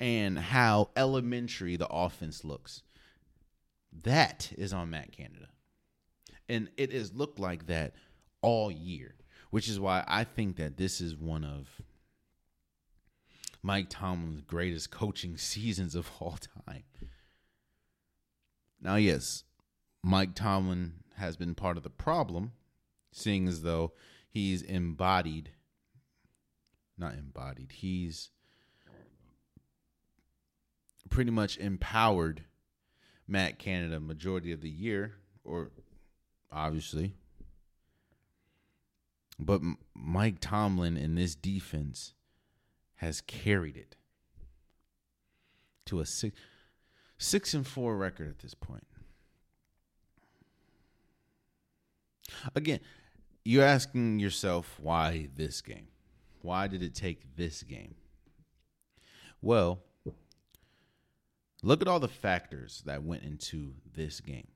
and 0.00 0.38
how 0.38 0.90
elementary 0.96 1.76
the 1.76 1.88
offense 1.88 2.44
looks. 2.44 2.82
That 4.02 4.52
is 4.56 4.72
on 4.72 4.90
Matt 4.90 5.12
Canada. 5.12 5.48
And 6.48 6.68
it 6.76 6.92
has 6.92 7.12
looked 7.12 7.38
like 7.38 7.66
that 7.66 7.94
all 8.42 8.70
year, 8.70 9.14
which 9.54 9.68
is 9.68 9.78
why 9.78 10.02
I 10.08 10.24
think 10.24 10.56
that 10.56 10.78
this 10.78 11.00
is 11.00 11.14
one 11.14 11.44
of 11.44 11.80
Mike 13.62 13.86
Tomlin's 13.88 14.40
greatest 14.40 14.90
coaching 14.90 15.36
seasons 15.36 15.94
of 15.94 16.10
all 16.18 16.36
time. 16.66 16.82
Now, 18.82 18.96
yes, 18.96 19.44
Mike 20.02 20.34
Tomlin 20.34 20.94
has 21.18 21.36
been 21.36 21.54
part 21.54 21.76
of 21.76 21.84
the 21.84 21.88
problem, 21.88 22.50
seeing 23.12 23.46
as 23.46 23.62
though 23.62 23.92
he's 24.28 24.60
embodied 24.60 25.50
not 26.98 27.14
embodied 27.14 27.70
he's 27.70 28.30
pretty 31.10 31.30
much 31.30 31.58
empowered 31.58 32.42
matt 33.26 33.58
canada 33.58 33.98
majority 34.00 34.52
of 34.52 34.60
the 34.60 34.70
year 34.70 35.14
or 35.44 35.70
obviously 36.52 37.14
but 39.38 39.60
mike 39.94 40.36
tomlin 40.40 40.96
in 40.96 41.14
this 41.14 41.34
defense 41.34 42.14
has 42.96 43.20
carried 43.20 43.76
it 43.76 43.96
to 45.86 46.00
a 46.00 46.06
six 46.06 46.38
six 47.18 47.54
and 47.54 47.66
four 47.66 47.96
record 47.96 48.28
at 48.28 48.38
this 48.38 48.54
point. 48.54 48.86
Again, 52.54 52.80
you're 53.44 53.64
asking 53.64 54.18
yourself 54.18 54.78
why 54.80 55.28
this 55.34 55.60
game? 55.60 55.88
Why 56.42 56.66
did 56.66 56.82
it 56.82 56.94
take 56.94 57.36
this 57.36 57.62
game? 57.62 57.94
Well, 59.40 59.80
look 61.62 61.82
at 61.82 61.88
all 61.88 62.00
the 62.00 62.08
factors 62.08 62.82
that 62.86 63.02
went 63.02 63.22
into 63.22 63.74
this 63.94 64.20
game. 64.20 64.48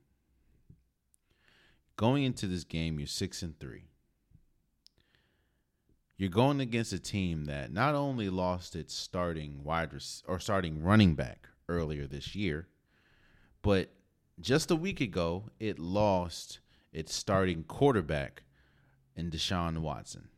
Going 1.97 2.25
into 2.25 2.47
this 2.47 2.65
game, 2.65 2.99
you're 2.99 3.07
6 3.07 3.43
and 3.43 3.59
3. 3.59 3.85
You're 6.19 6.31
going 6.31 6.61
against 6.61 6.93
a 6.93 6.99
team 6.99 7.45
that 7.45 7.73
not 7.73 7.95
only 7.95 8.29
lost 8.29 8.75
its 8.75 8.93
starting 8.93 9.63
wide 9.63 9.95
res- 9.95 10.25
or 10.27 10.41
starting 10.41 10.83
running 10.83 11.15
back 11.15 11.49
earlier 11.69 12.09
this 12.09 12.35
year, 12.35 12.67
but 13.63 13.93
just 14.41 14.73
a 14.73 14.77
week 14.77 15.01
ago 15.01 15.45
it 15.61 15.79
lost 15.79 16.59
its 16.93 17.15
starting 17.15 17.63
quarterback 17.63 18.43
in 19.15 19.31
Deshaun 19.31 19.79
Watson. 19.79 20.29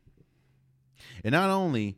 And 1.23 1.31
not 1.33 1.49
only 1.49 1.97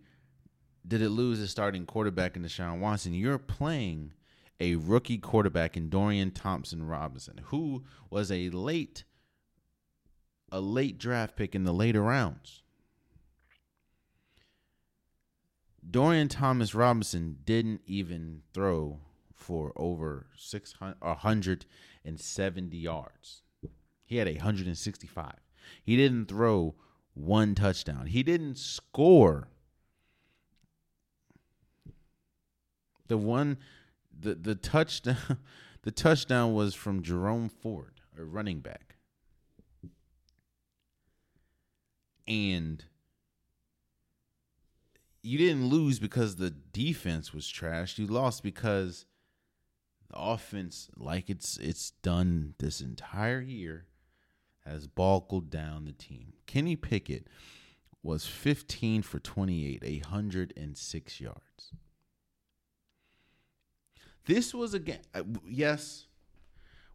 did 0.88 1.02
it 1.02 1.10
lose 1.10 1.42
its 1.42 1.52
starting 1.52 1.86
quarterback 1.86 2.38
in 2.38 2.44
Deshaun 2.44 2.80
Watson, 2.80 3.14
you're 3.14 3.38
playing 3.38 4.14
a 4.62 4.76
rookie 4.76 5.18
quarterback 5.18 5.76
in 5.76 5.90
Dorian 5.90 6.32
Thompson 6.32 6.88
Robinson, 6.88 7.42
who 7.46 7.84
was 8.10 8.32
a 8.32 8.50
late 8.50 9.04
a 10.54 10.62
late 10.62 10.98
draft 10.98 11.36
pick 11.36 11.54
in 11.54 11.66
the 11.66 11.74
later 11.74 12.02
rounds. 12.02 12.63
Dorian 15.90 16.28
Thomas 16.28 16.74
Robinson 16.74 17.38
didn't 17.46 17.82
even 17.86 18.42
throw 18.54 19.00
for 19.34 19.74
over 19.76 20.28
600 20.38 20.96
170 21.00 22.78
yards. 22.78 23.42
He 24.06 24.18
had 24.18 24.28
165. 24.28 25.34
He 25.84 25.96
didn't 25.96 26.28
throw 26.28 26.76
one 27.14 27.56
touchdown. 27.56 28.08
He 28.08 28.24
didn't 28.24 28.58
score. 28.58 29.50
The 33.08 33.18
one 33.18 33.58
the 34.18 34.36
the 34.36 34.56
touchdown 34.56 35.18
the 35.84 35.92
touchdown 35.92 36.54
was 36.54 36.74
from 36.74 37.04
Jerome 37.04 37.50
Ford, 37.50 38.02
a 38.18 38.24
running 38.24 38.60
back. 38.60 38.96
And 42.28 42.86
you 45.24 45.38
didn't 45.38 45.68
lose 45.68 46.00
because 46.00 46.36
the 46.36 46.50
defense 46.52 47.34
was 47.34 47.48
trash. 47.48 47.98
You 47.98 48.06
lost 48.06 48.44
because 48.44 49.06
the 50.10 50.18
offense, 50.20 50.90
like 50.98 51.30
it's 51.30 51.58
it's 51.58 51.92
done 52.04 52.56
this 52.60 52.82
entire 52.82 53.42
year, 53.42 53.86
has 54.66 54.86
boggled 54.86 55.50
down 55.50 55.86
the 55.86 55.94
team. 55.94 56.34
Kenny 56.46 56.76
Pickett 56.76 57.28
was 58.04 58.26
15 58.26 59.02
for 59.02 59.20
28, 59.20 59.82
106 60.04 61.22
yards. 61.22 61.72
This 64.26 64.54
was 64.54 64.74
again, 64.74 65.00
uh, 65.16 65.24
yes, 65.48 66.08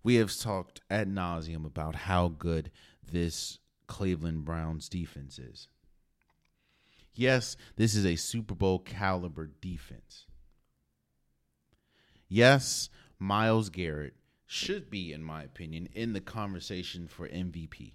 we 0.02 0.16
have 0.16 0.36
talked 0.38 0.82
ad 0.90 1.08
nauseum 1.08 1.64
about 1.64 1.94
how 1.94 2.28
good 2.28 2.70
this 3.10 3.58
Cleveland 3.86 4.44
Browns 4.44 4.88
defense 4.88 5.38
is. 5.38 5.68
Yes, 7.18 7.56
this 7.74 7.96
is 7.96 8.06
a 8.06 8.14
Super 8.14 8.54
Bowl 8.54 8.78
caliber 8.78 9.50
defense. 9.60 10.26
Yes, 12.28 12.90
Myles 13.18 13.70
Garrett 13.70 14.14
should 14.46 14.88
be, 14.88 15.12
in 15.12 15.24
my 15.24 15.42
opinion, 15.42 15.88
in 15.96 16.12
the 16.12 16.20
conversation 16.20 17.08
for 17.08 17.26
MVP. 17.26 17.94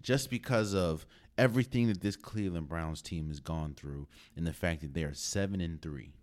Just 0.00 0.30
because 0.30 0.74
of 0.74 1.04
everything 1.36 1.88
that 1.88 2.00
this 2.00 2.16
Cleveland 2.16 2.68
Browns 2.68 3.02
team 3.02 3.28
has 3.28 3.38
gone 3.38 3.74
through 3.74 4.08
and 4.34 4.46
the 4.46 4.54
fact 4.54 4.80
that 4.80 4.94
they 4.94 5.04
are 5.04 5.12
7 5.12 5.60
and 5.60 5.82
3. 5.82 6.14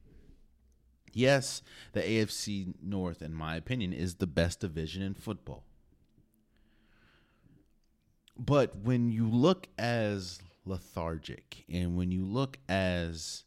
Yes, 1.13 1.61
the 1.93 2.01
AFC 2.01 2.73
North, 2.81 3.21
in 3.21 3.35
my 3.35 3.55
opinion, 3.55 3.93
is 3.93 4.15
the 4.15 4.25
best 4.25 4.61
division 4.61 5.03
in 5.03 5.13
football. 5.13 5.63
But 8.35 8.77
when 8.77 9.11
you 9.11 9.29
look 9.29 9.67
as 9.77 10.39
lethargic 10.67 11.63
and 11.71 11.97
when 11.97 12.11
you 12.11 12.25
look 12.25 12.57
as 12.67 13.43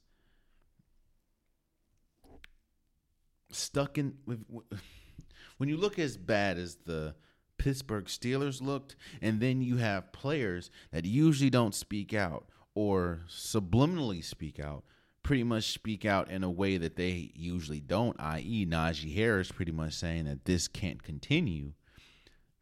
stuck 3.50 3.98
in 3.98 4.14
when 5.58 5.68
you 5.68 5.76
look 5.76 5.98
as 5.98 6.16
bad 6.16 6.58
as 6.58 6.76
the 6.86 7.14
Pittsburgh 7.60 8.06
Steelers 8.06 8.62
looked, 8.62 8.96
and 9.20 9.38
then 9.38 9.60
you 9.60 9.76
have 9.76 10.12
players 10.12 10.70
that 10.92 11.04
usually 11.04 11.50
don't 11.50 11.74
speak 11.74 12.14
out 12.14 12.48
or 12.74 13.20
subliminally 13.28 14.24
speak 14.24 14.58
out, 14.58 14.82
pretty 15.22 15.44
much 15.44 15.64
speak 15.64 16.06
out 16.06 16.30
in 16.30 16.42
a 16.42 16.50
way 16.50 16.78
that 16.78 16.96
they 16.96 17.30
usually 17.34 17.80
don't, 17.80 18.18
i.e., 18.18 18.64
Najee 18.64 19.14
Harris 19.14 19.52
pretty 19.52 19.72
much 19.72 19.92
saying 19.92 20.24
that 20.24 20.46
this 20.46 20.68
can't 20.68 21.02
continue, 21.02 21.72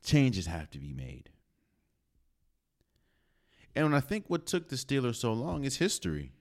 changes 0.05 0.47
have 0.47 0.69
to 0.71 0.81
be 0.81 0.93
made. 0.93 1.31
And 3.75 3.95
I 3.95 4.01
think 4.01 4.25
what 4.29 4.47
took 4.47 4.69
the 4.69 4.77
Steelers 4.77 5.17
so 5.17 5.33
long 5.33 5.65
is 5.65 5.77
history. 5.77 6.33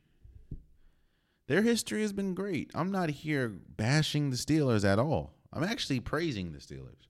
Their 1.47 1.61
history 1.61 2.01
has 2.01 2.13
been 2.13 2.33
great. 2.33 2.71
I'm 2.75 2.91
not 2.91 3.09
here 3.09 3.47
bashing 3.49 4.29
the 4.31 4.35
Steelers 4.35 4.83
at 4.83 4.99
all. 4.99 5.33
I'm 5.53 5.63
actually 5.63 5.99
praising 6.01 6.51
the 6.51 6.59
Steelers. 6.59 7.07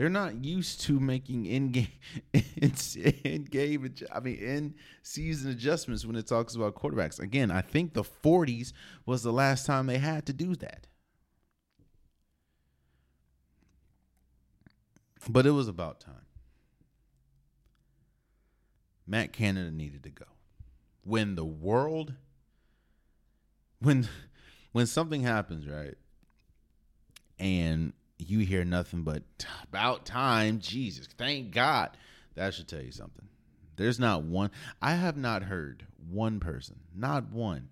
They're 0.00 0.08
not 0.08 0.44
used 0.44 0.80
to 0.82 0.98
making 0.98 1.46
in 1.46 1.72
game, 1.72 1.88
in 2.32 3.44
game, 3.44 3.94
I 4.10 4.20
mean, 4.20 4.36
in 4.36 4.74
season 5.02 5.50
adjustments 5.50 6.06
when 6.06 6.16
it 6.16 6.26
talks 6.26 6.54
about 6.54 6.74
quarterbacks. 6.74 7.20
Again, 7.20 7.50
I 7.50 7.60
think 7.60 7.92
the 7.92 8.02
40s 8.02 8.72
was 9.04 9.22
the 9.22 9.32
last 9.32 9.66
time 9.66 9.86
they 9.86 9.98
had 9.98 10.26
to 10.26 10.32
do 10.32 10.56
that. 10.56 10.86
But 15.28 15.44
it 15.44 15.50
was 15.50 15.68
about 15.68 16.00
time. 16.00 16.29
Matt 19.10 19.32
Canada 19.32 19.72
needed 19.72 20.04
to 20.04 20.10
go. 20.10 20.24
When 21.02 21.34
the 21.34 21.44
world, 21.44 22.14
when 23.80 24.08
when 24.70 24.86
something 24.86 25.22
happens, 25.22 25.66
right? 25.66 25.96
And 27.36 27.92
you 28.18 28.38
hear 28.40 28.64
nothing 28.64 29.02
but 29.02 29.24
about 29.64 30.06
time, 30.06 30.60
Jesus, 30.60 31.08
thank 31.18 31.50
God. 31.50 31.96
That 32.36 32.54
should 32.54 32.68
tell 32.68 32.82
you 32.82 32.92
something. 32.92 33.26
There's 33.74 33.98
not 33.98 34.22
one, 34.22 34.50
I 34.80 34.94
have 34.94 35.16
not 35.16 35.42
heard 35.42 35.86
one 36.08 36.38
person, 36.38 36.80
not 36.94 37.32
one, 37.32 37.70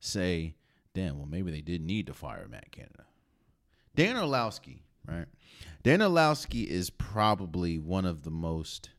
say, 0.00 0.56
damn, 0.92 1.16
well, 1.16 1.28
maybe 1.28 1.52
they 1.52 1.60
didn't 1.62 1.86
need 1.86 2.08
to 2.08 2.14
fire 2.14 2.48
Matt 2.50 2.70
Canada. 2.72 3.04
Dan 3.94 4.16
Orlovsky, 4.16 4.82
right? 5.08 5.26
Dan 5.84 6.02
Orlovsky 6.02 6.64
is 6.64 6.90
probably 6.90 7.78
one 7.78 8.04
of 8.04 8.24
the 8.24 8.30
most 8.30 8.90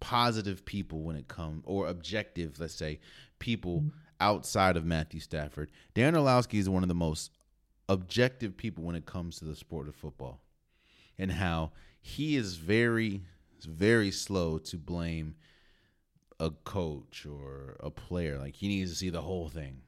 positive 0.00 0.64
people 0.64 1.02
when 1.02 1.16
it 1.16 1.28
comes, 1.28 1.62
or 1.66 1.88
objective, 1.88 2.58
let's 2.58 2.74
say, 2.74 3.00
people 3.38 3.80
mm-hmm. 3.80 3.88
outside 4.20 4.76
of 4.76 4.84
Matthew 4.84 5.20
Stafford. 5.20 5.70
Dan 5.94 6.16
Orlovsky 6.16 6.58
is 6.58 6.68
one 6.68 6.82
of 6.82 6.88
the 6.88 6.94
most 6.94 7.32
objective 7.88 8.56
people 8.56 8.84
when 8.84 8.96
it 8.96 9.06
comes 9.06 9.38
to 9.38 9.44
the 9.44 9.56
sport 9.56 9.88
of 9.88 9.94
football, 9.94 10.40
and 11.18 11.32
how 11.32 11.72
he 12.00 12.36
is 12.36 12.56
very, 12.56 13.22
very 13.66 14.10
slow 14.10 14.58
to 14.58 14.76
blame 14.76 15.34
a 16.38 16.50
coach 16.50 17.26
or 17.26 17.76
a 17.80 17.90
player. 17.90 18.38
Like 18.38 18.56
he 18.56 18.68
needs 18.68 18.90
to 18.90 18.96
see 18.96 19.10
the 19.10 19.22
whole 19.22 19.48
thing. 19.48 19.82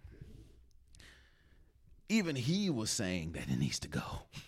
Even 2.09 2.37
he 2.37 2.71
was 2.71 2.91
saying 2.91 3.33
that 3.33 3.49
it 3.51 3.59
needs 3.59 3.79
to 3.81 3.89
go. 3.89 4.03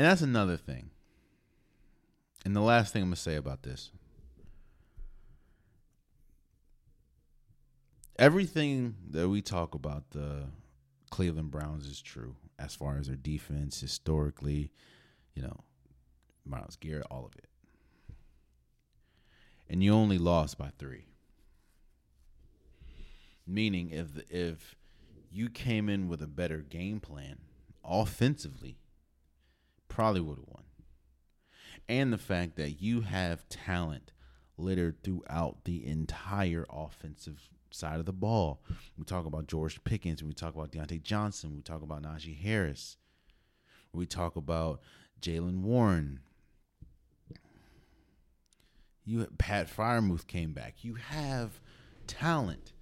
And 0.00 0.08
that's 0.08 0.22
another 0.22 0.56
thing. 0.56 0.88
And 2.46 2.56
the 2.56 2.62
last 2.62 2.90
thing 2.90 3.02
I'm 3.02 3.08
going 3.08 3.16
to 3.16 3.20
say 3.20 3.36
about 3.36 3.64
this 3.64 3.90
everything 8.18 8.94
that 9.10 9.28
we 9.28 9.42
talk 9.42 9.74
about 9.74 10.08
the 10.12 10.44
Cleveland 11.10 11.50
Browns 11.50 11.86
is 11.86 12.00
true 12.00 12.34
as 12.58 12.74
far 12.74 12.96
as 12.96 13.08
their 13.08 13.16
defense 13.16 13.78
historically, 13.78 14.72
you 15.34 15.42
know, 15.42 15.64
Myles 16.46 16.76
Garrett, 16.76 17.06
all 17.10 17.26
of 17.26 17.36
it. 17.36 17.50
And 19.68 19.84
you 19.84 19.92
only 19.92 20.16
lost 20.16 20.56
by 20.56 20.70
3. 20.78 21.04
Meaning 23.46 23.90
if 23.90 24.06
if 24.30 24.76
you 25.30 25.50
came 25.50 25.90
in 25.90 26.08
with 26.08 26.22
a 26.22 26.26
better 26.26 26.62
game 26.62 27.00
plan 27.00 27.36
offensively, 27.84 28.79
probably 29.90 30.22
would 30.22 30.38
have 30.38 30.48
won. 30.48 30.64
And 31.88 32.12
the 32.12 32.18
fact 32.18 32.56
that 32.56 32.80
you 32.80 33.02
have 33.02 33.46
talent 33.50 34.12
littered 34.56 35.02
throughout 35.02 35.64
the 35.64 35.86
entire 35.86 36.66
offensive 36.70 37.50
side 37.70 38.00
of 38.00 38.06
the 38.06 38.12
ball. 38.12 38.62
We 38.96 39.04
talk 39.04 39.26
about 39.26 39.46
George 39.46 39.82
Pickens, 39.84 40.22
we 40.22 40.32
talk 40.32 40.54
about 40.54 40.72
Diontae 40.72 41.02
Johnson, 41.02 41.54
we 41.54 41.62
talk 41.62 41.82
about 41.82 42.02
Najee 42.02 42.40
Harris, 42.40 42.96
we 43.92 44.06
talk 44.06 44.36
about 44.36 44.80
Jaylen 45.20 45.60
Warren. 45.62 46.20
You 49.04 49.26
Pat 49.38 49.68
Freiermuth 49.68 50.26
came 50.26 50.52
back. 50.52 50.84
You 50.84 50.94
have 50.94 51.60
talent. 52.06 52.72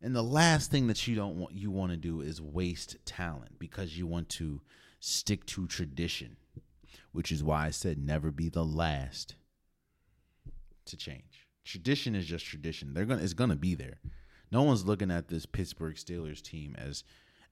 And 0.00 0.16
the 0.16 0.22
last 0.22 0.70
thing 0.70 0.86
that 0.86 1.06
you 1.06 1.14
don't 1.14 1.36
want 1.36 1.54
you 1.54 1.70
want 1.70 1.90
to 1.90 1.96
do 1.96 2.20
is 2.20 2.40
waste 2.40 2.96
talent 3.04 3.58
because 3.58 3.98
you 3.98 4.06
want 4.06 4.28
to 4.30 4.60
stick 5.04 5.44
to 5.44 5.66
tradition, 5.66 6.36
which 7.10 7.32
is 7.32 7.42
why 7.42 7.66
I 7.66 7.70
said 7.70 7.98
never 7.98 8.30
be 8.30 8.48
the 8.48 8.64
last 8.64 9.34
to 10.84 10.96
change. 10.96 11.48
Tradition 11.64 12.14
is 12.14 12.24
just 12.24 12.46
tradition. 12.46 12.94
They're 12.94 13.04
gonna 13.04 13.22
it's 13.22 13.34
gonna 13.34 13.56
be 13.56 13.74
there. 13.74 13.98
No 14.52 14.62
one's 14.62 14.86
looking 14.86 15.10
at 15.10 15.26
this 15.26 15.44
Pittsburgh 15.44 15.96
Steelers 15.96 16.40
team 16.40 16.76
as 16.78 17.02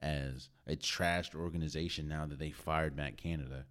as 0.01 0.49
a 0.69 0.77
trashed 0.77 1.35
organization 1.35 2.07
now 2.07 2.25
that 2.25 2.39
they 2.39 2.53
fired 2.53 2.97
Matt 2.97 3.17
Canada. 3.17 3.67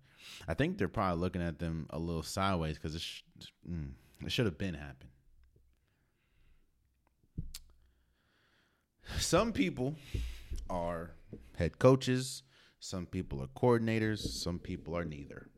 I 0.48 0.54
think 0.56 0.78
they're 0.78 0.90
probably 0.90 1.22
looking 1.22 1.42
at 1.42 1.60
them 1.60 1.88
a 1.90 1.98
little 1.98 2.22
sideways 2.22 2.76
because 2.76 2.96
it, 2.96 3.02
sh- 3.02 3.22
mm, 3.68 3.92
it 4.24 4.32
should 4.32 4.46
have 4.46 4.58
been 4.58 4.74
happened. 4.74 5.10
Some 9.18 9.54
people 9.54 9.96
are 10.70 11.12
head 11.58 11.80
coaches, 11.80 12.44
some 12.80 13.06
people 13.06 13.42
are 13.42 13.48
coordinators, 13.48 14.20
some 14.20 14.60
people 14.60 14.98
are 14.98 15.06
neither. 15.06 15.50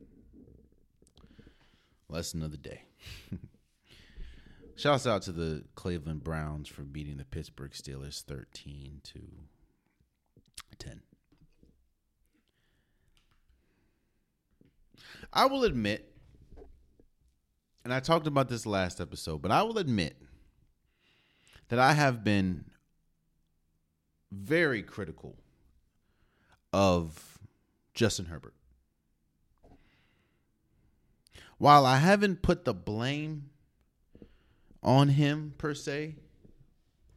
Lesson 2.10 2.42
of 2.42 2.52
the 2.52 2.58
day. 2.58 2.84
Shouts 4.76 5.06
out 5.06 5.22
to 5.24 5.32
the 5.32 5.64
Cleveland 5.76 6.24
Browns 6.24 6.68
for 6.68 6.82
beating 6.82 7.18
the 7.18 7.26
Pittsburgh 7.26 7.72
Steelers 7.72 8.24
13 8.24 9.02
to 9.04 9.20
10. 10.80 11.02
I 15.32 15.46
will 15.46 15.64
admit, 15.64 16.12
and 17.86 17.94
I 17.94 18.00
talked 18.00 18.28
about 18.28 18.50
this 18.50 18.66
last 18.66 19.00
episode, 19.00 19.42
but 19.42 19.52
I 19.52 19.62
will 19.62 19.78
admit 19.78 20.18
that 21.70 21.80
I 21.80 21.94
have 21.94 22.24
been 22.24 22.66
very 24.32 24.82
critical 24.82 25.38
of 26.74 27.40
Justin 27.94 28.26
Herbert. 28.26 28.54
While 31.58 31.86
I 31.86 31.98
haven't 31.98 32.42
put 32.42 32.66
the 32.66 32.74
blame 32.74 33.50
on 34.82 35.10
him 35.10 35.54
per 35.58 35.74
se, 35.74 36.16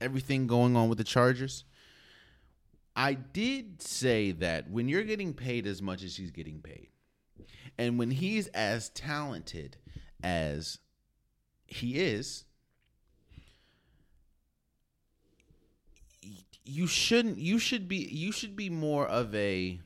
everything 0.00 0.46
going 0.46 0.76
on 0.76 0.88
with 0.88 0.98
the 0.98 1.04
Chargers, 1.04 1.64
I 2.94 3.14
did 3.14 3.80
say 3.80 4.32
that 4.32 4.70
when 4.70 4.88
you're 4.88 5.02
getting 5.02 5.34
paid 5.34 5.66
as 5.66 5.80
much 5.80 6.02
as 6.02 6.16
he's 6.16 6.30
getting 6.30 6.60
paid, 6.60 6.88
and 7.78 7.98
when 7.98 8.10
he's 8.10 8.46
as 8.48 8.90
talented 8.90 9.76
as 10.22 10.78
he 11.66 11.98
is, 11.98 12.44
you 16.64 16.86
shouldn't 16.86 17.38
you 17.38 17.58
should 17.58 17.88
be 17.88 17.96
you 17.96 18.32
should 18.32 18.56
be 18.56 18.70
more 18.70 19.06
of 19.06 19.34
a 19.34 19.78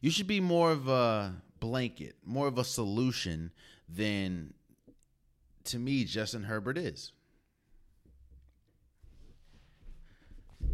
you 0.00 0.10
should 0.10 0.26
be 0.26 0.40
more 0.40 0.70
of 0.70 0.88
a 0.88 1.34
blanket, 1.60 2.16
more 2.24 2.46
of 2.46 2.58
a 2.58 2.64
solution 2.64 3.52
than 3.88 4.54
to 5.64 5.78
me 5.78 6.04
Justin 6.04 6.44
Herbert 6.44 6.78
is. 6.78 7.12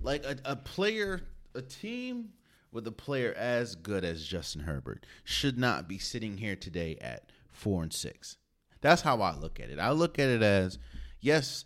Like 0.03 0.25
a, 0.25 0.37
a 0.45 0.57
player, 0.57 1.23
a 1.55 1.63
team 1.63 2.31
with 2.71 2.87
a 2.87 2.93
player 2.93 3.33
as 3.35 3.75
good 3.75 4.05
as 4.05 4.27
Justin 4.27 4.63
Herbert 4.63 5.07
should 5.23 5.59
not 5.59 5.89
be 5.89 5.99
sitting 5.99 6.37
here 6.37 6.57
today 6.57 6.99
at 7.01 7.31
four 7.51 7.83
and 7.83 7.93
six. 7.93 8.37
That's 8.83 9.03
how 9.03 9.23
I 9.23 9.35
look 9.35 9.61
at 9.61 9.71
it. 9.71 9.79
I 9.79 9.93
look 9.93 10.19
at 10.19 10.29
it 10.29 10.43
as 10.43 10.79
yes, 11.21 11.65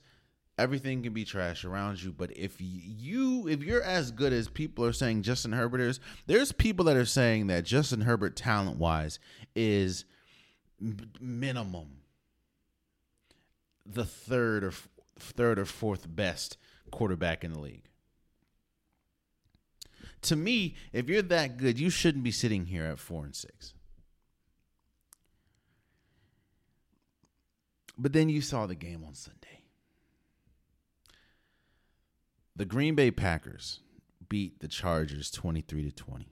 everything 0.59 1.03
can 1.03 1.13
be 1.13 1.25
trash 1.25 1.65
around 1.65 2.03
you, 2.03 2.13
but 2.13 2.37
if 2.37 2.57
you 2.59 3.49
if 3.49 3.63
you're 3.63 3.83
as 3.83 4.11
good 4.11 4.33
as 4.33 4.49
people 4.49 4.85
are 4.85 4.93
saying 4.93 5.23
Justin 5.23 5.53
Herbert 5.53 5.81
is, 5.81 6.01
there's 6.27 6.53
people 6.53 6.85
that 6.87 6.97
are 6.97 7.07
saying 7.07 7.47
that 7.47 7.65
Justin 7.65 8.03
Herbert 8.03 8.37
talent 8.37 8.79
wise 8.79 9.19
is 9.55 10.05
minimum 11.21 11.99
the 13.87 14.05
third 14.05 14.65
or 14.65 14.73
third 15.19 15.59
or 15.59 15.65
fourth 15.65 16.07
best 16.15 16.57
quarterback 16.91 17.43
in 17.43 17.53
the 17.53 17.61
league 17.61 17.89
to 20.23 20.37
me, 20.37 20.75
if 20.93 21.09
you're 21.09 21.23
that 21.23 21.57
good, 21.57 21.79
you 21.79 21.91
shouldn't 21.91 22.25
be 22.25 22.31
sitting 22.31 22.67
here 22.67 22.85
at 22.85 22.99
four 22.99 23.25
and 23.25 23.35
six. 23.35 23.75
But 27.97 28.13
then 28.13 28.29
you 28.29 28.41
saw 28.41 28.67
the 28.67 28.75
game 28.75 29.05
on 29.05 29.15
Sunday. 29.15 29.38
The 32.59 32.65
Green 32.65 32.97
Bay 32.97 33.13
Packers 33.13 33.79
beat 34.29 34.59
the 34.59 34.67
Chargers 34.67 35.31
23 35.31 35.85
to 35.85 35.93
20. 35.93 36.27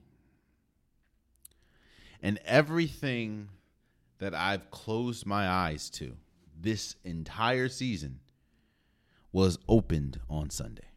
And 2.21 2.37
everything 2.43 3.47
that 4.19 4.35
I've 4.35 4.69
closed 4.69 5.25
my 5.25 5.47
eyes 5.47 5.89
to 5.91 6.17
this 6.59 6.97
entire 7.05 7.69
season 7.69 8.19
was 9.31 9.57
opened 9.69 10.19
on 10.29 10.49
Sunday. 10.49 10.89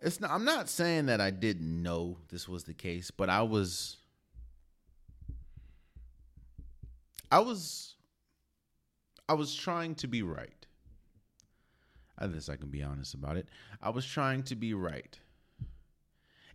It's 0.00 0.18
not, 0.18 0.30
I'm 0.30 0.46
not 0.46 0.70
saying 0.70 1.04
that 1.06 1.20
I 1.20 1.30
didn't 1.30 1.82
know 1.82 2.16
this 2.30 2.48
was 2.48 2.64
the 2.64 2.72
case, 2.72 3.10
but 3.10 3.28
I 3.28 3.42
was 3.42 3.98
I 7.30 7.40
was 7.40 7.96
I 9.28 9.34
was 9.34 9.54
trying 9.54 9.96
to 9.96 10.06
be 10.06 10.22
right. 10.22 10.57
At 12.20 12.32
least 12.32 12.50
I 12.50 12.56
can 12.56 12.68
be 12.68 12.82
honest 12.82 13.14
about 13.14 13.36
it. 13.36 13.48
I 13.80 13.90
was 13.90 14.06
trying 14.06 14.42
to 14.44 14.56
be 14.56 14.74
right. 14.74 15.18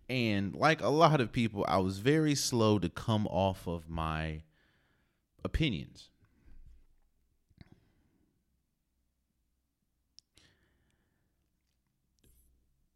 And 0.09 0.53
like 0.53 0.81
a 0.81 0.89
lot 0.89 1.21
of 1.21 1.31
people, 1.31 1.65
I 1.67 1.77
was 1.77 1.99
very 1.99 2.35
slow 2.35 2.79
to 2.79 2.89
come 2.89 3.25
off 3.27 3.67
of 3.67 3.89
my 3.89 4.41
opinions. 5.43 6.09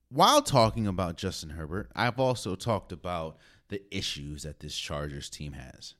while 0.09 0.41
talking 0.41 0.87
about 0.87 1.17
Justin 1.17 1.51
Herbert, 1.51 1.91
I've 1.95 2.19
also 2.19 2.55
talked 2.55 2.91
about 2.91 3.37
the 3.67 3.83
issues 3.95 4.43
that 4.43 4.59
this 4.59 4.77
Chargers 4.77 5.29
team 5.29 5.53
has. 5.53 5.95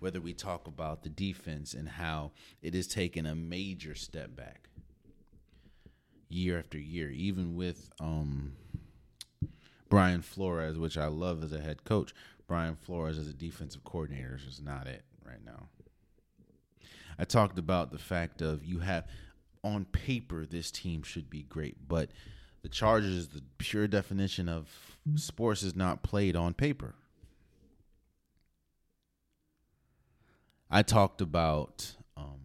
Whether 0.00 0.20
we 0.20 0.34
talk 0.34 0.66
about 0.66 1.02
the 1.02 1.08
defense 1.08 1.72
and 1.72 1.88
how 1.88 2.32
it 2.60 2.74
has 2.74 2.86
taken 2.86 3.24
a 3.24 3.34
major 3.34 3.94
step 3.94 4.36
back 4.36 4.68
year 6.34 6.58
after 6.58 6.78
year, 6.78 7.10
even 7.10 7.54
with 7.54 7.90
um, 8.00 8.52
Brian 9.88 10.20
Flores, 10.20 10.78
which 10.78 10.98
I 10.98 11.06
love 11.06 11.42
as 11.44 11.52
a 11.52 11.60
head 11.60 11.84
coach. 11.84 12.14
Brian 12.46 12.76
Flores 12.76 13.16
as 13.16 13.28
a 13.28 13.32
defensive 13.32 13.84
coordinator 13.84 14.38
is 14.46 14.60
not 14.60 14.86
it 14.86 15.02
right 15.24 15.44
now. 15.44 15.68
I 17.18 17.24
talked 17.24 17.58
about 17.58 17.92
the 17.92 17.98
fact 17.98 18.42
of 18.42 18.64
you 18.64 18.80
have 18.80 19.06
on 19.62 19.86
paper 19.86 20.44
this 20.44 20.70
team 20.70 21.02
should 21.02 21.30
be 21.30 21.42
great, 21.42 21.88
but 21.88 22.10
the 22.62 22.68
Chargers, 22.68 23.28
the 23.28 23.42
pure 23.58 23.86
definition 23.86 24.48
of 24.48 24.68
sports 25.14 25.62
is 25.62 25.76
not 25.76 26.02
played 26.02 26.36
on 26.36 26.54
paper. 26.54 26.94
I 30.70 30.82
talked 30.82 31.20
about 31.20 31.94
um, 32.16 32.40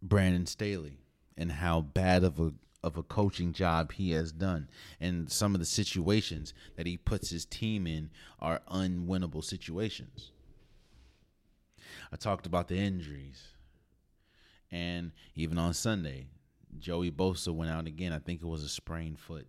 Brandon 0.00 0.46
Staley 0.46 0.98
and 1.36 1.52
how 1.52 1.80
bad 1.80 2.24
of 2.24 2.38
a 2.38 2.52
of 2.82 2.98
a 2.98 3.02
coaching 3.02 3.54
job 3.54 3.92
he 3.92 4.10
has 4.10 4.30
done, 4.30 4.68
and 5.00 5.32
some 5.32 5.54
of 5.54 5.58
the 5.58 5.66
situations 5.66 6.52
that 6.76 6.86
he 6.86 6.98
puts 6.98 7.30
his 7.30 7.46
team 7.46 7.86
in 7.86 8.10
are 8.40 8.60
unwinnable 8.70 9.42
situations. 9.42 10.32
I 12.12 12.16
talked 12.16 12.46
about 12.46 12.68
the 12.68 12.76
injuries, 12.76 13.42
and 14.70 15.12
even 15.34 15.56
on 15.56 15.72
Sunday, 15.72 16.26
Joey 16.78 17.10
Bosa 17.10 17.54
went 17.54 17.70
out 17.70 17.86
again. 17.86 18.12
I 18.12 18.18
think 18.18 18.42
it 18.42 18.46
was 18.46 18.62
a 18.62 18.68
sprained 18.68 19.18
foot. 19.18 19.46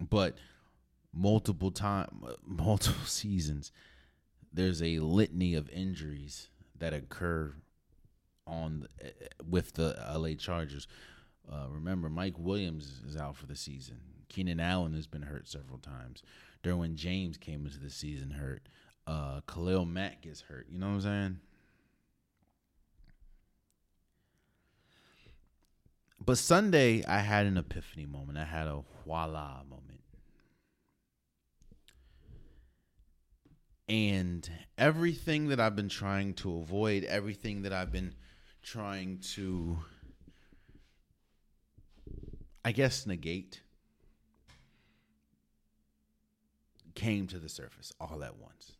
But 0.00 0.38
multiple 1.12 1.70
time 1.70 2.22
multiple 2.46 3.00
seasons 3.06 3.72
there's 4.52 4.82
a 4.82 4.98
litany 4.98 5.54
of 5.54 5.68
injuries 5.70 6.48
that 6.78 6.92
occur 6.92 7.54
on 8.48 8.88
with 9.48 9.74
the 9.74 9.96
LA 10.16 10.34
Chargers. 10.34 10.86
Uh, 11.50 11.66
remember, 11.70 12.08
Mike 12.08 12.38
Williams 12.38 13.02
is 13.06 13.16
out 13.16 13.36
for 13.36 13.46
the 13.46 13.56
season. 13.56 14.00
Keenan 14.28 14.60
Allen 14.60 14.94
has 14.94 15.06
been 15.06 15.22
hurt 15.22 15.48
several 15.48 15.78
times. 15.78 16.22
Derwin 16.62 16.94
James 16.96 17.36
came 17.36 17.64
into 17.64 17.78
the 17.78 17.90
season 17.90 18.32
hurt. 18.32 18.68
uh, 19.06 19.40
Khalil 19.46 19.86
Mack 19.86 20.22
gets 20.22 20.42
hurt. 20.42 20.66
You 20.70 20.78
know 20.78 20.88
what 20.88 20.92
I'm 20.96 21.00
saying? 21.00 21.40
But 26.24 26.36
Sunday, 26.38 27.04
I 27.06 27.20
had 27.20 27.46
an 27.46 27.56
epiphany 27.56 28.04
moment. 28.04 28.38
I 28.38 28.44
had 28.44 28.66
a 28.66 28.82
voila 29.04 29.62
moment. 29.68 30.00
And 33.88 34.50
everything 34.76 35.48
that 35.48 35.60
I've 35.60 35.74
been 35.74 35.88
trying 35.88 36.34
to 36.34 36.58
avoid, 36.58 37.04
everything 37.04 37.62
that 37.62 37.72
I've 37.72 37.90
been 37.90 38.14
trying 38.62 39.18
to, 39.34 39.78
I 42.64 42.72
guess, 42.72 43.06
negate, 43.06 43.62
came 46.94 47.26
to 47.28 47.38
the 47.38 47.48
surface 47.48 47.92
all 48.00 48.22
at 48.24 48.36
once. 48.36 48.72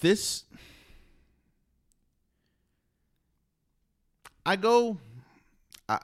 This 0.00 0.44
I 4.48 4.56
go. 4.56 4.96
I, 5.90 5.98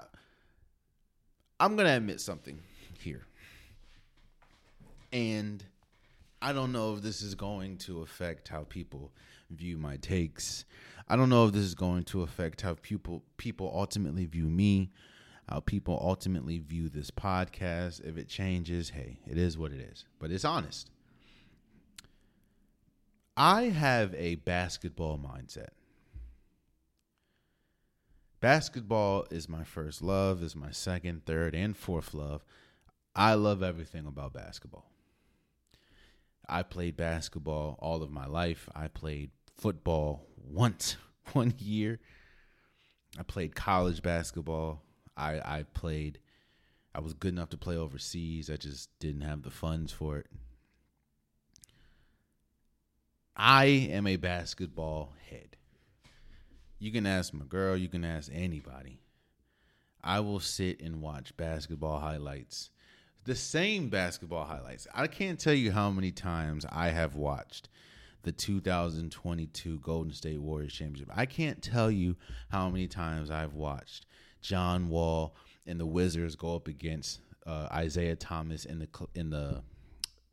I'm 1.58 1.76
gonna 1.76 1.96
admit 1.96 2.20
something 2.20 2.58
here, 2.98 3.24
and 5.14 5.64
I 6.44 6.52
don't 6.52 6.72
know 6.72 6.92
if 6.92 7.00
this 7.00 7.22
is 7.22 7.34
going 7.34 7.78
to 7.78 8.02
affect 8.02 8.48
how 8.48 8.64
people 8.64 9.10
view 9.48 9.78
my 9.78 9.96
takes. 9.96 10.66
I 11.08 11.16
don't 11.16 11.30
know 11.30 11.46
if 11.46 11.54
this 11.54 11.62
is 11.62 11.74
going 11.74 12.02
to 12.04 12.20
affect 12.20 12.60
how 12.60 12.76
people 12.82 13.24
people 13.38 13.72
ultimately 13.74 14.26
view 14.26 14.44
me, 14.44 14.90
how 15.48 15.60
people 15.60 15.98
ultimately 16.02 16.58
view 16.58 16.90
this 16.90 17.10
podcast. 17.10 18.06
If 18.06 18.18
it 18.18 18.28
changes, 18.28 18.90
hey, 18.90 19.20
it 19.26 19.38
is 19.38 19.56
what 19.56 19.72
it 19.72 19.80
is. 19.80 20.04
But 20.18 20.30
it's 20.32 20.44
honest. 20.44 20.90
I 23.38 23.62
have 23.62 24.14
a 24.14 24.34
basketball 24.34 25.18
mindset. 25.18 25.70
Basketball 28.40 29.26
is 29.30 29.48
my 29.48 29.64
first 29.64 30.02
love, 30.02 30.42
is 30.42 30.54
my 30.54 30.72
second, 30.72 31.24
third, 31.24 31.54
and 31.54 31.74
fourth 31.74 32.12
love. 32.12 32.44
I 33.16 33.32
love 33.32 33.62
everything 33.62 34.04
about 34.04 34.34
basketball. 34.34 34.90
I 36.48 36.62
played 36.62 36.96
basketball 36.96 37.78
all 37.80 38.02
of 38.02 38.10
my 38.10 38.26
life. 38.26 38.68
I 38.74 38.88
played 38.88 39.30
football 39.56 40.26
once, 40.36 40.96
one 41.32 41.54
year. 41.58 42.00
I 43.18 43.22
played 43.22 43.54
college 43.54 44.02
basketball. 44.02 44.82
I, 45.16 45.40
I 45.44 45.64
played, 45.74 46.18
I 46.94 47.00
was 47.00 47.14
good 47.14 47.32
enough 47.32 47.50
to 47.50 47.56
play 47.56 47.76
overseas. 47.76 48.50
I 48.50 48.56
just 48.56 48.90
didn't 48.98 49.22
have 49.22 49.42
the 49.42 49.50
funds 49.50 49.92
for 49.92 50.18
it. 50.18 50.26
I 53.36 53.64
am 53.64 54.06
a 54.06 54.16
basketball 54.16 55.14
head. 55.28 55.56
You 56.78 56.92
can 56.92 57.06
ask 57.06 57.32
my 57.32 57.44
girl, 57.46 57.76
you 57.76 57.88
can 57.88 58.04
ask 58.04 58.30
anybody. 58.32 59.00
I 60.02 60.20
will 60.20 60.40
sit 60.40 60.80
and 60.80 61.00
watch 61.00 61.36
basketball 61.36 61.98
highlights. 61.98 62.70
The 63.24 63.34
same 63.34 63.88
basketball 63.88 64.44
highlights. 64.44 64.86
I 64.94 65.06
can't 65.06 65.40
tell 65.40 65.54
you 65.54 65.72
how 65.72 65.90
many 65.90 66.10
times 66.10 66.66
I 66.70 66.90
have 66.90 67.16
watched 67.16 67.70
the 68.22 68.32
2022 68.32 69.78
Golden 69.78 70.12
State 70.12 70.40
Warriors 70.40 70.74
championship. 70.74 71.08
I 71.14 71.24
can't 71.24 71.62
tell 71.62 71.90
you 71.90 72.16
how 72.50 72.68
many 72.68 72.86
times 72.86 73.30
I've 73.30 73.54
watched 73.54 74.06
John 74.42 74.88
Wall 74.88 75.34
and 75.66 75.80
the 75.80 75.86
Wizards 75.86 76.36
go 76.36 76.54
up 76.54 76.68
against 76.68 77.20
uh, 77.46 77.68
Isaiah 77.72 78.16
Thomas 78.16 78.66
in 78.66 78.78
the 78.78 78.88
in 79.14 79.30
the 79.30 79.62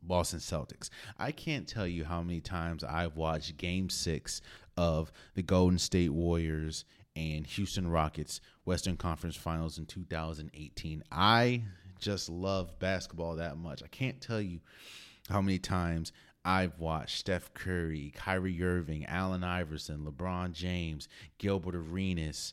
Boston 0.02 0.40
Celtics. 0.40 0.90
I 1.18 1.32
can't 1.32 1.66
tell 1.66 1.86
you 1.86 2.04
how 2.04 2.22
many 2.22 2.40
times 2.40 2.84
I've 2.84 3.16
watched 3.16 3.56
game 3.56 3.88
six 3.88 4.42
of 4.76 5.12
the 5.34 5.42
Golden 5.42 5.78
State 5.78 6.10
Warriors 6.10 6.84
and 7.14 7.46
Houston 7.46 7.88
Rockets 7.88 8.40
Western 8.64 8.96
Conference 8.96 9.36
Finals 9.36 9.78
in 9.78 9.86
2018. 9.86 11.04
I 11.10 11.62
just 12.02 12.28
love 12.28 12.78
basketball 12.78 13.36
that 13.36 13.56
much. 13.56 13.82
I 13.82 13.88
can't 13.88 14.20
tell 14.20 14.40
you 14.40 14.60
how 15.30 15.40
many 15.40 15.58
times 15.58 16.12
I've 16.44 16.78
watched 16.78 17.18
Steph 17.18 17.54
Curry, 17.54 18.12
Kyrie 18.16 18.62
Irving, 18.62 19.06
Allen 19.06 19.44
Iverson, 19.44 20.04
LeBron 20.04 20.52
James, 20.52 21.08
Gilbert 21.38 21.76
Arenas, 21.76 22.52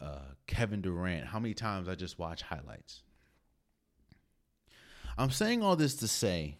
uh, 0.00 0.34
Kevin 0.46 0.82
Durant. 0.82 1.26
How 1.26 1.40
many 1.40 1.54
times 1.54 1.88
I 1.88 1.94
just 1.94 2.18
watch 2.18 2.42
highlights? 2.42 3.02
I'm 5.16 5.30
saying 5.30 5.62
all 5.62 5.76
this 5.76 5.94
to 5.96 6.08
say 6.08 6.58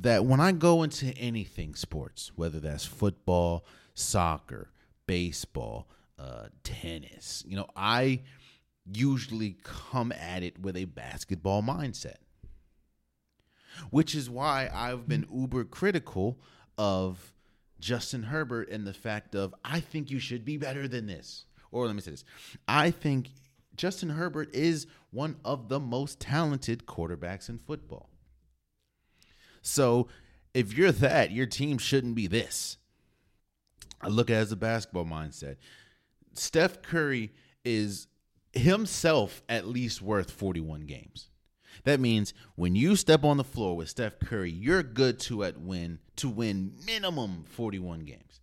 that 0.00 0.24
when 0.24 0.40
I 0.40 0.52
go 0.52 0.82
into 0.82 1.06
anything 1.16 1.74
sports, 1.74 2.30
whether 2.36 2.60
that's 2.60 2.84
football, 2.84 3.64
soccer, 3.94 4.70
baseball, 5.06 5.88
uh, 6.18 6.48
tennis, 6.62 7.42
you 7.46 7.56
know, 7.56 7.68
I 7.74 8.20
usually 8.92 9.56
come 9.62 10.12
at 10.12 10.42
it 10.42 10.60
with 10.60 10.76
a 10.76 10.86
basketball 10.86 11.62
mindset, 11.62 12.16
which 13.90 14.14
is 14.14 14.30
why 14.30 14.70
I've 14.72 15.08
been 15.08 15.26
uber 15.32 15.64
critical 15.64 16.38
of 16.76 17.34
Justin 17.80 18.24
Herbert 18.24 18.70
and 18.70 18.86
the 18.86 18.94
fact 18.94 19.34
of 19.34 19.54
I 19.64 19.80
think 19.80 20.10
you 20.10 20.18
should 20.18 20.44
be 20.44 20.56
better 20.56 20.88
than 20.88 21.06
this. 21.06 21.44
Or 21.70 21.86
let 21.86 21.94
me 21.94 22.00
say 22.00 22.12
this 22.12 22.24
I 22.66 22.90
think 22.90 23.30
Justin 23.76 24.10
Herbert 24.10 24.54
is 24.54 24.86
one 25.10 25.36
of 25.44 25.68
the 25.68 25.80
most 25.80 26.20
talented 26.20 26.86
quarterbacks 26.86 27.48
in 27.48 27.58
football. 27.58 28.10
So 29.62 30.08
if 30.54 30.76
you're 30.76 30.92
that, 30.92 31.30
your 31.30 31.46
team 31.46 31.78
shouldn't 31.78 32.14
be 32.14 32.26
this. 32.26 32.78
I 34.00 34.08
look 34.08 34.30
at 34.30 34.34
it 34.34 34.40
as 34.40 34.52
a 34.52 34.56
basketball 34.56 35.04
mindset. 35.04 35.56
Steph 36.34 36.82
Curry 36.82 37.32
is 37.64 38.06
himself 38.52 39.42
at 39.48 39.66
least 39.66 40.02
worth 40.02 40.30
41 40.30 40.82
games. 40.82 41.28
That 41.84 42.00
means 42.00 42.34
when 42.56 42.74
you 42.74 42.96
step 42.96 43.24
on 43.24 43.36
the 43.36 43.44
floor 43.44 43.76
with 43.76 43.88
Steph 43.88 44.18
Curry, 44.18 44.50
you're 44.50 44.82
good 44.82 45.18
to 45.20 45.44
at 45.44 45.60
win 45.60 46.00
to 46.16 46.28
win 46.28 46.72
minimum 46.84 47.44
41 47.48 48.00
games. 48.00 48.40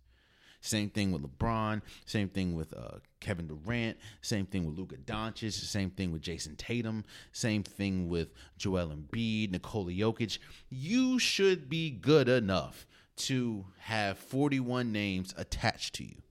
Same 0.60 0.90
thing 0.90 1.12
with 1.12 1.22
LeBron. 1.22 1.80
Same 2.06 2.28
thing 2.28 2.54
with 2.54 2.74
uh, 2.74 2.98
Kevin 3.20 3.46
Durant. 3.46 3.98
Same 4.20 4.46
thing 4.46 4.66
with 4.66 4.76
Luka 4.76 4.96
Doncic. 4.96 5.52
Same 5.52 5.90
thing 5.90 6.10
with 6.10 6.22
Jayson 6.22 6.56
Tatum. 6.56 7.04
Same 7.30 7.62
thing 7.62 8.08
with 8.08 8.32
Joel 8.58 8.88
Embiid, 8.88 9.52
Nikola 9.52 9.92
Jokic. 9.92 10.38
You 10.68 11.20
should 11.20 11.68
be 11.68 11.90
good 11.90 12.28
enough 12.28 12.86
to 13.16 13.66
have 13.78 14.18
41 14.18 14.90
names 14.90 15.32
attached 15.36 15.94
to 15.96 16.04
you. 16.04 16.22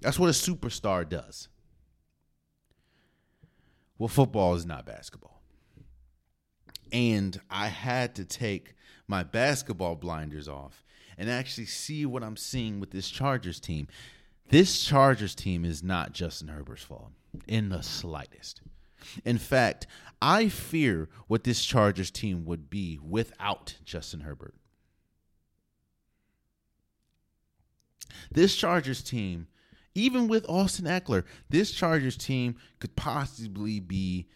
That's 0.00 0.18
what 0.18 0.28
a 0.28 0.32
superstar 0.32 1.08
does. 1.08 1.48
Well, 4.02 4.08
football 4.08 4.56
is 4.56 4.66
not 4.66 4.84
basketball. 4.84 5.40
And 6.90 7.40
I 7.48 7.68
had 7.68 8.16
to 8.16 8.24
take 8.24 8.74
my 9.06 9.22
basketball 9.22 9.94
blinders 9.94 10.48
off 10.48 10.82
and 11.16 11.30
actually 11.30 11.66
see 11.66 12.04
what 12.04 12.24
I'm 12.24 12.36
seeing 12.36 12.80
with 12.80 12.90
this 12.90 13.08
Chargers 13.08 13.60
team. 13.60 13.86
This 14.48 14.82
Chargers 14.82 15.36
team 15.36 15.64
is 15.64 15.84
not 15.84 16.14
Justin 16.14 16.48
Herbert's 16.48 16.82
fault 16.82 17.12
in 17.46 17.68
the 17.68 17.80
slightest. 17.80 18.60
In 19.24 19.38
fact, 19.38 19.86
I 20.20 20.48
fear 20.48 21.08
what 21.28 21.44
this 21.44 21.64
Chargers 21.64 22.10
team 22.10 22.44
would 22.44 22.68
be 22.68 22.98
without 23.00 23.76
Justin 23.84 24.22
Herbert. 24.22 24.56
This 28.32 28.56
Chargers 28.56 29.00
team, 29.04 29.46
even 29.94 30.28
with 30.28 30.48
Austin 30.48 30.86
Ekeler, 30.86 31.24
this 31.50 31.70
Chargers 31.70 32.16
team 32.16 32.56
could 32.80 32.96
possibly 32.96 33.80
be 33.80 34.26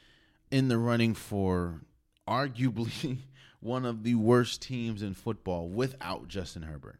in 0.51 0.69
the 0.69 0.79
running 0.79 1.15
for 1.15 1.83
arguably 2.29 3.19
one 3.61 3.85
of 3.85 4.03
the 4.03 4.15
worst 4.15 4.63
teams 4.63 5.03
in 5.03 5.15
football 5.15 5.69
without 5.69 6.29
Justin 6.29 6.63
Herbert. 6.63 6.99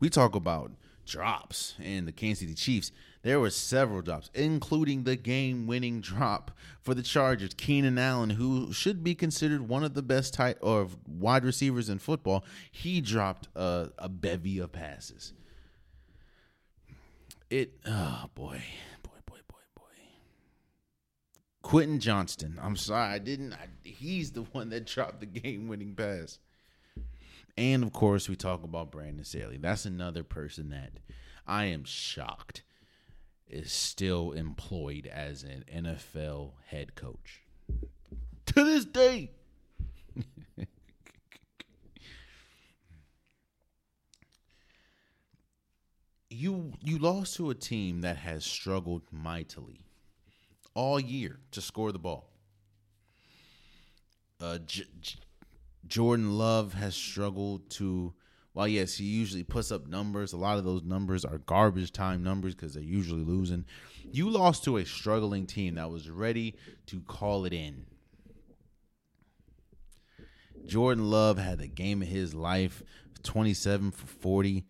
We 0.00 0.08
talk 0.08 0.34
about 0.34 0.72
drops 1.06 1.74
in 1.82 2.06
the 2.06 2.12
Kansas 2.12 2.40
City 2.40 2.54
Chiefs. 2.54 2.92
There 3.22 3.40
were 3.40 3.50
several 3.50 4.00
drops, 4.00 4.30
including 4.32 5.04
the 5.04 5.16
game-winning 5.16 6.00
drop 6.00 6.52
for 6.80 6.94
the 6.94 7.02
Chargers. 7.02 7.52
Keenan 7.54 7.98
Allen, 7.98 8.30
who 8.30 8.72
should 8.72 9.04
be 9.04 9.14
considered 9.14 9.68
one 9.68 9.84
of 9.84 9.92
the 9.92 10.02
best 10.02 10.32
tight 10.32 10.56
or 10.62 10.88
wide 11.06 11.44
receivers 11.44 11.90
in 11.90 11.98
football, 11.98 12.44
he 12.70 13.00
dropped 13.00 13.48
a, 13.54 13.90
a 13.98 14.08
bevy 14.08 14.58
of 14.58 14.72
passes. 14.72 15.34
It, 17.50 17.72
oh 17.84 18.26
boy, 18.36 18.62
boy 19.02 19.10
boy 19.26 19.38
boy 19.48 19.58
boy 19.74 19.82
Quentin 21.62 21.98
Johnston. 21.98 22.60
I'm 22.62 22.76
sorry, 22.76 23.12
I 23.12 23.18
didn't. 23.18 23.54
I, 23.54 23.66
he's 23.82 24.30
the 24.30 24.42
one 24.42 24.70
that 24.70 24.86
dropped 24.86 25.18
the 25.18 25.26
game-winning 25.26 25.96
pass. 25.96 26.38
And 27.58 27.82
of 27.82 27.92
course, 27.92 28.28
we 28.28 28.36
talk 28.36 28.62
about 28.62 28.92
Brandon 28.92 29.24
Staley. 29.24 29.58
That's 29.58 29.84
another 29.84 30.22
person 30.22 30.70
that 30.70 30.92
I 31.44 31.64
am 31.64 31.82
shocked 31.82 32.62
is 33.48 33.72
still 33.72 34.30
employed 34.30 35.08
as 35.08 35.42
an 35.42 35.64
NFL 35.72 36.52
head 36.68 36.94
coach. 36.94 37.42
to 38.46 38.64
this 38.64 38.84
day. 38.84 39.32
You 46.30 46.72
you 46.82 46.98
lost 46.98 47.36
to 47.36 47.50
a 47.50 47.54
team 47.54 48.00
that 48.02 48.16
has 48.18 48.44
struggled 48.44 49.02
mightily 49.10 49.84
all 50.74 51.00
year 51.00 51.40
to 51.50 51.60
score 51.60 51.92
the 51.92 51.98
ball. 51.98 52.30
Uh, 54.40 54.58
J- 54.58 54.84
J- 55.00 55.18
Jordan 55.86 56.38
Love 56.38 56.74
has 56.74 56.94
struggled 56.94 57.68
to. 57.70 58.14
While 58.52 58.68
yes, 58.68 58.96
he 58.96 59.04
usually 59.04 59.44
puts 59.44 59.70
up 59.70 59.86
numbers. 59.86 60.32
A 60.32 60.36
lot 60.36 60.58
of 60.58 60.64
those 60.64 60.82
numbers 60.82 61.24
are 61.24 61.38
garbage 61.38 61.92
time 61.92 62.22
numbers 62.22 62.54
because 62.54 62.74
they're 62.74 62.82
usually 62.82 63.22
losing. 63.22 63.64
You 64.10 64.28
lost 64.28 64.64
to 64.64 64.76
a 64.78 64.84
struggling 64.84 65.46
team 65.46 65.74
that 65.76 65.90
was 65.90 66.10
ready 66.10 66.56
to 66.86 67.00
call 67.00 67.44
it 67.44 67.52
in. 67.52 67.86
Jordan 70.66 71.10
Love 71.10 71.38
had 71.38 71.58
the 71.58 71.68
game 71.68 72.02
of 72.02 72.08
his 72.08 72.34
life 72.34 72.82
27 73.22 73.92
for 73.92 74.06
40, 74.06 74.64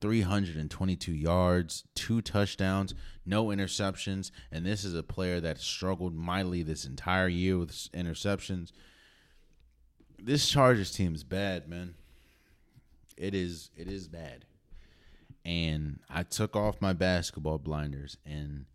322 0.00 1.12
yards, 1.12 1.84
two 1.94 2.20
touchdowns, 2.20 2.94
no 3.26 3.46
interceptions. 3.46 4.30
And 4.52 4.64
this 4.64 4.84
is 4.84 4.94
a 4.94 5.02
player 5.02 5.40
that 5.40 5.58
struggled 5.58 6.14
mightily 6.14 6.62
this 6.62 6.84
entire 6.84 7.28
year 7.28 7.58
with 7.58 7.72
interceptions. 7.92 8.72
This 10.18 10.48
Chargers 10.48 10.92
team 10.92 11.14
is 11.14 11.24
bad, 11.24 11.68
man. 11.68 11.94
It 13.16 13.34
is 13.34 13.70
it 13.76 13.88
is 13.88 14.08
bad. 14.08 14.44
And 15.44 16.00
I 16.08 16.22
took 16.22 16.54
off 16.54 16.80
my 16.80 16.92
basketball 16.92 17.58
blinders 17.58 18.16
and 18.24 18.66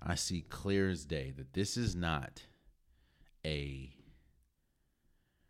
I 0.00 0.14
see 0.14 0.42
clear 0.48 0.90
as 0.90 1.04
day 1.04 1.32
that 1.36 1.54
this 1.54 1.76
is 1.76 1.94
not 1.94 2.42
a 3.44 3.90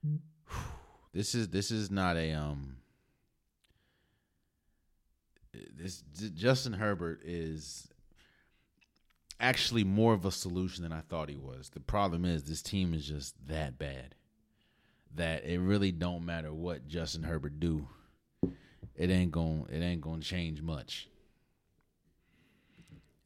this 1.12 1.35
is 1.35 1.49
this 1.49 1.71
is 1.71 1.91
not 1.91 2.17
a 2.17 2.33
um 2.33 2.77
this 5.76 6.02
Justin 6.34 6.74
Herbert 6.74 7.20
is 7.24 7.88
actually 9.40 9.84
more 9.84 10.14
of 10.14 10.24
a 10.24 10.30
solution 10.30 10.82
than 10.82 10.92
I 10.92 11.00
thought 11.00 11.28
he 11.28 11.36
was. 11.36 11.70
The 11.70 11.80
problem 11.80 12.24
is 12.24 12.44
this 12.44 12.62
team 12.62 12.94
is 12.94 13.07
just 13.07 13.34
that 13.48 13.78
bad 13.78 14.14
that 15.14 15.44
it 15.44 15.59
really 15.59 15.92
don't 15.92 16.24
matter 16.24 16.52
what 16.52 16.88
Justin 16.88 17.22
Herbert 17.22 17.61
do. 17.61 17.86
It 18.96 19.11
ain't 19.11 19.32
going 19.32 19.66
it 19.70 19.82
ain't 19.82 20.00
going 20.00 20.20
to 20.20 20.26
change 20.26 20.62
much. 20.62 21.09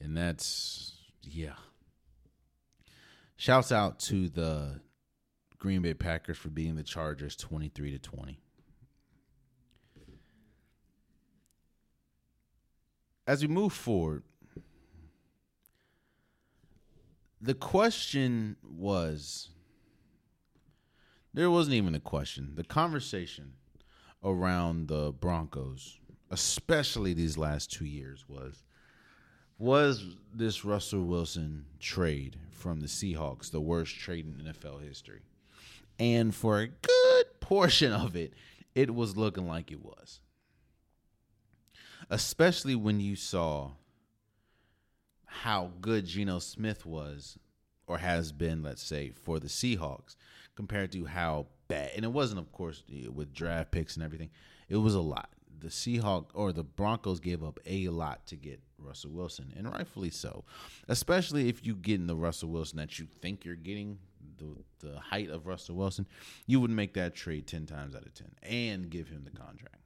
And 0.00 0.16
that's 0.16 0.96
yeah. 1.22 1.54
Shouts 3.36 3.70
out 3.70 4.00
to 4.00 4.28
the 4.28 4.80
Green 5.58 5.82
Bay 5.82 5.94
Packers 5.94 6.38
for 6.38 6.48
beating 6.48 6.76
the 6.76 6.82
Chargers 6.82 7.36
23 7.36 7.92
to 7.92 7.98
20. 7.98 8.40
As 13.28 13.42
we 13.42 13.48
move 13.48 13.74
forward, 13.74 14.22
the 17.42 17.52
question 17.52 18.56
was 18.62 19.50
there 21.34 21.50
wasn't 21.50 21.74
even 21.74 21.94
a 21.94 22.00
question. 22.00 22.52
The 22.54 22.64
conversation 22.64 23.52
around 24.24 24.88
the 24.88 25.12
Broncos, 25.12 25.98
especially 26.30 27.12
these 27.12 27.36
last 27.36 27.70
two 27.70 27.84
years, 27.84 28.24
was 28.26 28.64
was 29.58 30.06
this 30.32 30.64
Russell 30.64 31.04
Wilson 31.04 31.66
trade 31.78 32.38
from 32.50 32.80
the 32.80 32.86
Seahawks 32.86 33.50
the 33.50 33.60
worst 33.60 33.94
trade 33.94 34.24
in 34.24 34.46
NFL 34.46 34.82
history? 34.82 35.20
And 35.98 36.34
for 36.34 36.60
a 36.60 36.68
good 36.68 37.40
portion 37.40 37.92
of 37.92 38.16
it, 38.16 38.32
it 38.74 38.94
was 38.94 39.18
looking 39.18 39.46
like 39.46 39.70
it 39.70 39.84
was. 39.84 40.20
Especially 42.10 42.74
when 42.74 43.00
you 43.00 43.16
saw 43.16 43.72
how 45.24 45.72
good 45.80 46.06
Geno 46.06 46.38
Smith 46.38 46.86
was 46.86 47.38
or 47.86 47.98
has 47.98 48.32
been, 48.32 48.62
let's 48.62 48.82
say, 48.82 49.10
for 49.10 49.38
the 49.38 49.48
Seahawks 49.48 50.16
compared 50.56 50.92
to 50.92 51.04
how 51.04 51.46
bad. 51.68 51.90
And 51.94 52.04
it 52.04 52.12
wasn't, 52.12 52.40
of 52.40 52.50
course, 52.52 52.82
with 53.12 53.32
draft 53.32 53.70
picks 53.70 53.94
and 53.96 54.04
everything. 54.04 54.30
It 54.68 54.76
was 54.76 54.94
a 54.94 55.00
lot. 55.00 55.30
The 55.60 55.68
Seahawks 55.68 56.30
or 56.34 56.52
the 56.52 56.64
Broncos 56.64 57.20
gave 57.20 57.42
up 57.42 57.60
a 57.66 57.88
lot 57.88 58.26
to 58.28 58.36
get 58.36 58.60
Russell 58.78 59.10
Wilson, 59.10 59.52
and 59.56 59.70
rightfully 59.70 60.10
so. 60.10 60.44
Especially 60.86 61.48
if 61.48 61.66
you 61.66 61.74
get 61.74 62.00
in 62.00 62.06
the 62.06 62.16
Russell 62.16 62.48
Wilson 62.48 62.78
that 62.78 62.98
you 62.98 63.06
think 63.20 63.44
you're 63.44 63.56
getting, 63.56 63.98
the 64.36 64.56
the 64.86 65.00
height 65.00 65.30
of 65.30 65.46
Russell 65.46 65.74
Wilson, 65.76 66.06
you 66.46 66.60
would 66.60 66.70
make 66.70 66.94
that 66.94 67.14
trade 67.14 67.46
ten 67.46 67.66
times 67.66 67.94
out 67.94 68.06
of 68.06 68.14
ten 68.14 68.30
and 68.42 68.88
give 68.88 69.08
him 69.08 69.24
the 69.24 69.36
contract. 69.36 69.82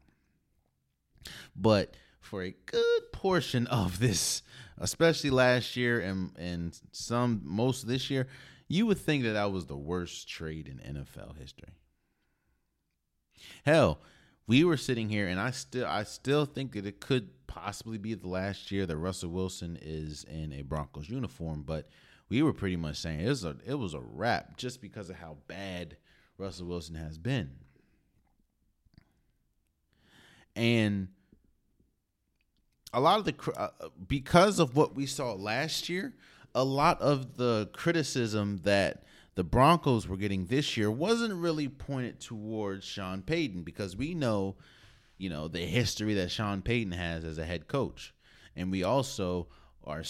But 1.57 1.97
for 2.23 2.43
a 2.43 2.55
good 2.66 3.12
portion 3.12 3.66
of 3.66 3.99
this, 3.99 4.43
especially 4.79 5.31
last 5.31 5.77
year 5.77 6.01
and 6.01 6.31
and 6.39 6.81
some 6.93 7.43
most 7.45 7.87
this 7.87 8.09
year, 8.09 8.27
you 8.68 8.87
would 8.87 8.99
think 8.99 9.25
that 9.25 9.33
that 9.33 9.53
was 9.53 9.66
the 9.66 9.77
worst 9.77 10.29
trade 10.29 10.66
in 10.66 10.95
NFL 10.95 11.37
history. 11.39 11.68
Hell, 13.66 14.01
we 14.47 14.64
were 14.64 14.77
sitting 14.77 15.09
here, 15.09 15.29
and 15.29 15.39
I 15.39 15.51
still 15.51 15.87
I 15.87 16.05
still 16.05 16.47
think 16.47 16.73
that 16.73 16.87
it 16.87 17.01
could 17.01 17.29
possibly 17.47 17.99
be 17.99 18.14
the 18.14 18.29
last 18.29 18.70
year 18.70 18.87
that 18.87 18.97
Russell 18.97 19.31
Wilson 19.31 19.79
is 19.83 20.25
in 20.25 20.53
a 20.53 20.62
Broncos 20.62 21.11
uniform, 21.11 21.64
but 21.66 21.89
we 22.29 22.41
were 22.43 22.55
pretty 22.55 22.77
much 22.77 22.97
saying 22.97 23.20
it 23.20 23.29
was 23.29 23.45
a 23.45 23.57
it 23.66 23.75
was 23.75 23.95
a 23.95 24.01
wrap 24.01 24.57
just 24.57 24.81
because 24.81 25.11
of 25.11 25.16
how 25.16 25.37
bad 25.49 25.97
Russell 26.39 26.66
Wilson 26.66 26.95
has 26.95 27.18
been. 27.18 27.51
And 30.55 31.09
a 32.93 33.01
lot 33.01 33.18
of 33.18 33.24
the 33.24 33.53
uh, 33.57 33.88
because 34.07 34.59
of 34.59 34.76
what 34.76 34.95
we 34.95 35.07
saw 35.07 35.32
last 35.32 35.88
year, 35.88 36.14
a 36.55 36.64
lot 36.64 37.01
of 37.01 37.36
the 37.36 37.70
criticism 37.72 38.61
that 38.64 39.05
the 39.34 39.45
Broncos 39.45 40.07
were 40.07 40.16
getting 40.16 40.47
this 40.47 40.76
year 40.76 40.90
wasn't 40.90 41.34
really 41.34 41.68
pointed 41.68 42.20
towards 42.20 42.84
Sean 42.84 43.22
Payton 43.22 43.62
because 43.62 43.97
we 43.97 44.14
know, 44.14 44.57
you 45.16 45.30
know, 45.30 45.49
the 45.49 45.61
history 45.61 46.14
that 46.14 46.30
Sean 46.30 46.61
Payton 46.61 46.93
has 46.93 47.24
as 47.24 47.38
a 47.38 47.47
head 47.47 47.66
coach. 47.66 48.12
And 48.55 48.70
we 48.70 48.82
also 48.82 49.49
are 49.84 50.05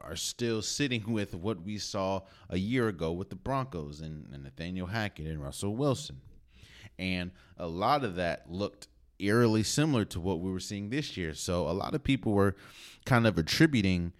are 0.00 0.16
still 0.16 0.62
sitting 0.62 1.02
with 1.12 1.34
what 1.34 1.62
we 1.62 1.78
saw 1.78 2.20
a 2.48 2.58
year 2.58 2.88
ago 2.88 3.12
with 3.12 3.30
the 3.30 3.36
Broncos 3.36 4.00
and, 4.00 4.28
and 4.32 4.44
Nathaniel 4.44 4.86
Hackett 4.86 5.26
and 5.26 5.42
Russell 5.42 5.74
Wilson, 5.74 6.20
and 6.98 7.32
a 7.58 7.66
lot 7.66 8.04
of 8.04 8.16
that 8.16 8.50
looked 8.50 8.86
eerily 9.22 9.62
similar 9.62 10.04
to 10.06 10.20
what 10.20 10.40
we 10.40 10.50
were 10.50 10.60
seeing 10.60 10.90
this 10.90 11.16
year. 11.16 11.34
So 11.34 11.68
a 11.68 11.72
lot 11.72 11.94
of 11.94 12.02
people 12.02 12.32
were 12.32 12.56
kind 13.04 13.26
of 13.26 13.38
attributing 13.38 14.12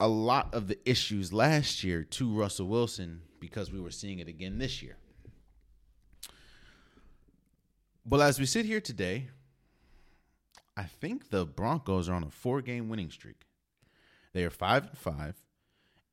a 0.00 0.08
lot 0.08 0.54
of 0.54 0.68
the 0.68 0.78
issues 0.88 1.32
last 1.32 1.82
year 1.84 2.02
to 2.04 2.32
Russell 2.32 2.68
Wilson 2.68 3.22
because 3.40 3.72
we 3.72 3.80
were 3.80 3.90
seeing 3.90 4.18
it 4.18 4.28
again 4.28 4.58
this 4.58 4.82
year. 4.82 4.96
Well, 8.04 8.22
as 8.22 8.38
we 8.38 8.46
sit 8.46 8.64
here 8.64 8.80
today, 8.80 9.28
I 10.76 10.84
think 10.84 11.30
the 11.30 11.44
Broncos 11.44 12.08
are 12.08 12.14
on 12.14 12.24
a 12.24 12.30
four 12.30 12.62
game 12.62 12.88
winning 12.88 13.10
streak. 13.10 13.42
They 14.32 14.44
are 14.44 14.50
five 14.50 14.86
and 14.86 14.96
five, 14.96 15.34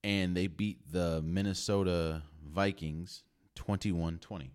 and 0.04 0.36
they 0.36 0.48
beat 0.48 0.92
the 0.92 1.22
Minnesota 1.22 2.24
Vikings 2.44 3.24
21-20. 3.56 4.50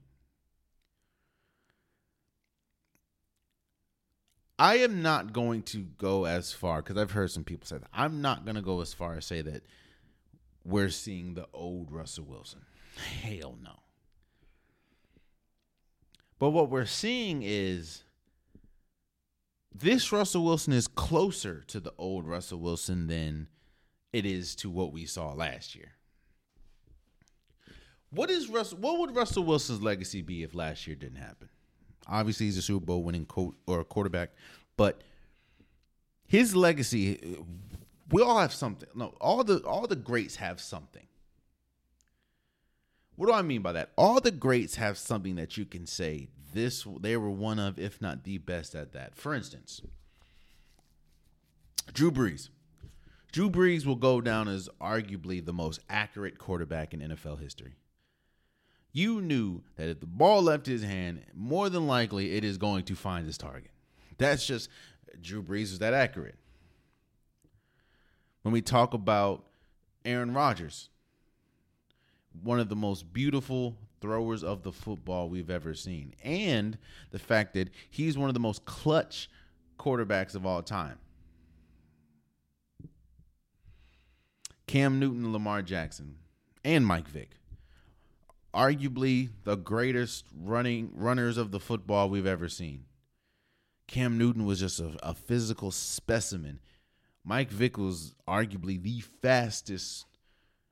I 4.60 4.76
am 4.80 5.00
not 5.00 5.32
going 5.32 5.62
to 5.62 5.86
go 5.96 6.26
as 6.26 6.52
far 6.52 6.82
because 6.82 6.98
I've 6.98 7.12
heard 7.12 7.30
some 7.30 7.44
people 7.44 7.66
say 7.66 7.78
that. 7.78 7.88
I'm 7.94 8.20
not 8.20 8.44
going 8.44 8.56
to 8.56 8.60
go 8.60 8.82
as 8.82 8.92
far 8.92 9.14
as 9.14 9.24
say 9.24 9.40
that 9.40 9.62
we're 10.66 10.90
seeing 10.90 11.32
the 11.32 11.46
old 11.54 11.90
Russell 11.90 12.26
Wilson. 12.26 12.60
Hell 13.22 13.56
no. 13.64 13.80
But 16.38 16.50
what 16.50 16.68
we're 16.68 16.84
seeing 16.84 17.40
is 17.42 18.04
this 19.74 20.12
Russell 20.12 20.44
Wilson 20.44 20.74
is 20.74 20.88
closer 20.88 21.64
to 21.68 21.80
the 21.80 21.94
old 21.96 22.26
Russell 22.26 22.58
Wilson 22.58 23.06
than 23.06 23.48
it 24.12 24.26
is 24.26 24.54
to 24.56 24.68
what 24.68 24.92
we 24.92 25.06
saw 25.06 25.32
last 25.32 25.74
year. 25.74 25.92
What 28.10 28.28
is 28.28 28.50
Russell? 28.50 28.76
What 28.76 28.98
would 28.98 29.16
Russell 29.16 29.44
Wilson's 29.44 29.80
legacy 29.80 30.20
be 30.20 30.42
if 30.42 30.54
last 30.54 30.86
year 30.86 30.96
didn't 30.96 31.16
happen? 31.16 31.48
Obviously, 32.06 32.46
he's 32.46 32.58
a 32.58 32.62
Super 32.62 32.86
Bowl 32.86 33.02
winning 33.02 33.26
coach 33.26 33.54
or 33.66 33.84
quarterback, 33.84 34.30
but 34.76 35.02
his 36.26 36.54
legacy. 36.54 37.38
We 38.10 38.22
all 38.22 38.38
have 38.38 38.52
something. 38.52 38.88
No, 38.94 39.14
all 39.20 39.44
the 39.44 39.58
all 39.58 39.86
the 39.86 39.96
greats 39.96 40.36
have 40.36 40.60
something. 40.60 41.06
What 43.16 43.26
do 43.26 43.32
I 43.32 43.42
mean 43.42 43.62
by 43.62 43.72
that? 43.72 43.90
All 43.96 44.20
the 44.20 44.30
greats 44.30 44.76
have 44.76 44.96
something 44.96 45.36
that 45.36 45.56
you 45.56 45.66
can 45.66 45.86
say 45.86 46.28
this 46.52 46.86
they 47.00 47.16
were 47.16 47.30
one 47.30 47.58
of, 47.58 47.78
if 47.78 48.00
not 48.00 48.24
the 48.24 48.38
best 48.38 48.74
at 48.74 48.92
that. 48.92 49.14
For 49.14 49.34
instance, 49.34 49.82
Drew 51.92 52.10
Brees. 52.10 52.48
Drew 53.32 53.50
Brees 53.50 53.86
will 53.86 53.96
go 53.96 54.20
down 54.20 54.48
as 54.48 54.68
arguably 54.80 55.44
the 55.44 55.52
most 55.52 55.80
accurate 55.88 56.38
quarterback 56.38 56.92
in 56.92 57.00
NFL 57.00 57.40
history. 57.40 57.74
You 58.92 59.20
knew 59.20 59.62
that 59.76 59.88
if 59.88 60.00
the 60.00 60.06
ball 60.06 60.42
left 60.42 60.66
his 60.66 60.82
hand, 60.82 61.24
more 61.34 61.68
than 61.68 61.86
likely 61.86 62.34
it 62.34 62.44
is 62.44 62.58
going 62.58 62.84
to 62.84 62.96
find 62.96 63.26
his 63.26 63.38
target. 63.38 63.70
That's 64.18 64.46
just 64.46 64.68
Drew 65.20 65.42
Brees 65.42 65.70
was 65.70 65.78
that 65.78 65.94
accurate. 65.94 66.36
When 68.42 68.52
we 68.52 68.62
talk 68.62 68.94
about 68.94 69.44
Aaron 70.04 70.34
Rodgers, 70.34 70.88
one 72.42 72.58
of 72.58 72.68
the 72.68 72.76
most 72.76 73.12
beautiful 73.12 73.76
throwers 74.00 74.42
of 74.42 74.62
the 74.62 74.72
football 74.72 75.28
we've 75.28 75.50
ever 75.50 75.74
seen, 75.74 76.14
and 76.24 76.78
the 77.10 77.18
fact 77.18 77.54
that 77.54 77.70
he's 77.90 78.16
one 78.16 78.30
of 78.30 78.34
the 78.34 78.40
most 78.40 78.64
clutch 78.64 79.28
quarterbacks 79.78 80.34
of 80.34 80.46
all 80.46 80.62
time. 80.62 80.98
Cam 84.66 84.98
Newton, 84.98 85.32
Lamar 85.32 85.62
Jackson, 85.62 86.16
and 86.64 86.86
Mike 86.86 87.08
Vick. 87.08 87.39
Arguably 88.54 89.30
the 89.44 89.56
greatest 89.56 90.26
running 90.36 90.90
runners 90.94 91.36
of 91.36 91.50
the 91.50 91.60
football 91.60 92.10
we've 92.10 92.26
ever 92.26 92.48
seen. 92.48 92.84
Cam 93.86 94.18
Newton 94.18 94.44
was 94.44 94.60
just 94.60 94.80
a, 94.80 94.96
a 95.02 95.14
physical 95.14 95.70
specimen. 95.70 96.60
Mike 97.24 97.50
Vick 97.50 97.76
was 97.76 98.14
arguably 98.26 98.82
the 98.82 99.00
fastest 99.00 100.06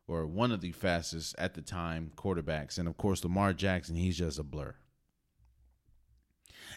or 0.09 0.27
one 0.27 0.51
of 0.51 0.61
the 0.61 0.73
fastest 0.73 1.35
at 1.39 1.55
the 1.55 1.61
time 1.61 2.11
quarterbacks. 2.17 2.79
And 2.79 2.89
of 2.89 2.97
course, 2.97 3.23
Lamar 3.23 3.53
Jackson, 3.53 3.95
he's 3.95 4.17
just 4.17 4.39
a 4.39 4.43
blur. 4.43 4.75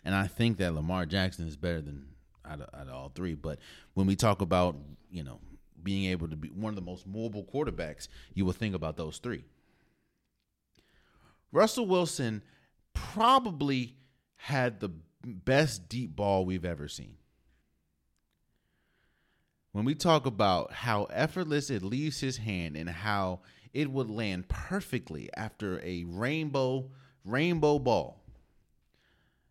And 0.04 0.14
I 0.14 0.28
think 0.28 0.58
that 0.58 0.76
Lamar 0.76 1.06
Jackson 1.06 1.47
is 1.47 1.56
better 1.56 1.82
than 1.82 2.08
out 2.45 2.62
of, 2.62 2.70
out 2.74 2.88
of 2.88 2.93
all 2.93 3.12
three. 3.14 3.36
But 3.36 3.60
when 3.93 4.08
we 4.08 4.16
talk 4.16 4.41
about, 4.41 4.76
you 5.10 5.24
know, 5.24 5.39
being 5.82 6.06
able 6.12 6.28
to 6.28 6.36
be 6.36 6.49
one 6.49 6.70
of 6.70 6.76
the 6.76 6.82
most 6.82 7.08
mobile 7.08 7.43
quarterbacks, 7.43 8.08
you 8.34 8.45
will 8.45 8.54
think 8.54 8.76
about 8.76 8.97
those 8.97 9.18
three. 9.18 9.45
Russell 11.52 11.86
Wilson 11.86 12.43
probably 12.93 13.97
had 14.36 14.80
the 14.80 14.91
best 15.24 15.89
deep 15.89 16.16
ball 16.16 16.45
we've 16.45 16.66
ever 16.66 16.88
seen. 16.88 17.18
When 19.72 19.86
we 19.86 19.95
talk 19.95 20.26
about 20.26 20.74
how 20.74 21.06
effortless 21.06 21.70
it 21.70 21.84
leaves 21.84 22.20
his 22.20 22.38
hand 22.38 22.76
and 22.76 22.89
how 22.89 23.41
it 23.74 23.89
would 23.89 24.10
land 24.10 24.49
perfectly 24.49 25.30
after 25.36 25.80
a 25.82 26.04
rainbow 26.06 26.89
rainbow 27.24 27.80
ball. 27.80 28.22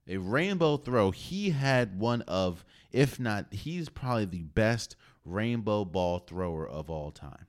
A 0.06 0.16
rainbow 0.16 0.76
throw, 0.76 1.10
he 1.10 1.50
had 1.50 1.98
one 1.98 2.22
of 2.22 2.64
if 2.90 3.20
not 3.20 3.52
he's 3.52 3.88
probably 3.88 4.24
the 4.24 4.42
best 4.42 4.96
rainbow 5.24 5.84
ball 5.84 6.18
thrower 6.18 6.68
of 6.68 6.90
all 6.90 7.12
time. 7.12 7.46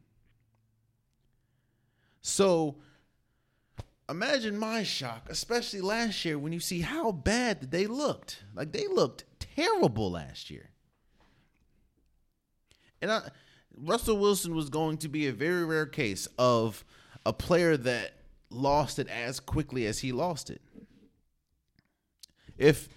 So 2.21 2.77
imagine 4.11 4.57
my 4.57 4.83
shock, 4.83 5.27
especially 5.29 5.81
last 5.81 6.23
year 6.23 6.37
when 6.37 6.53
you 6.53 6.59
see 6.59 6.81
how 6.81 7.11
bad 7.11 7.71
they 7.71 7.87
looked. 7.87 8.43
Like 8.53 8.71
they 8.71 8.87
looked 8.87 9.23
terrible 9.39 10.11
last 10.11 10.49
year. 10.49 10.69
And 13.01 13.11
I, 13.11 13.29
Russell 13.75 14.17
Wilson 14.17 14.55
was 14.55 14.69
going 14.69 14.97
to 14.97 15.09
be 15.09 15.27
a 15.27 15.31
very 15.31 15.65
rare 15.65 15.87
case 15.87 16.27
of 16.37 16.83
a 17.25 17.33
player 17.33 17.77
that 17.77 18.13
lost 18.49 18.99
it 18.99 19.07
as 19.09 19.39
quickly 19.39 19.85
as 19.85 19.99
he 19.99 20.11
lost 20.11 20.49
it. 20.49 20.61
If 22.57 22.89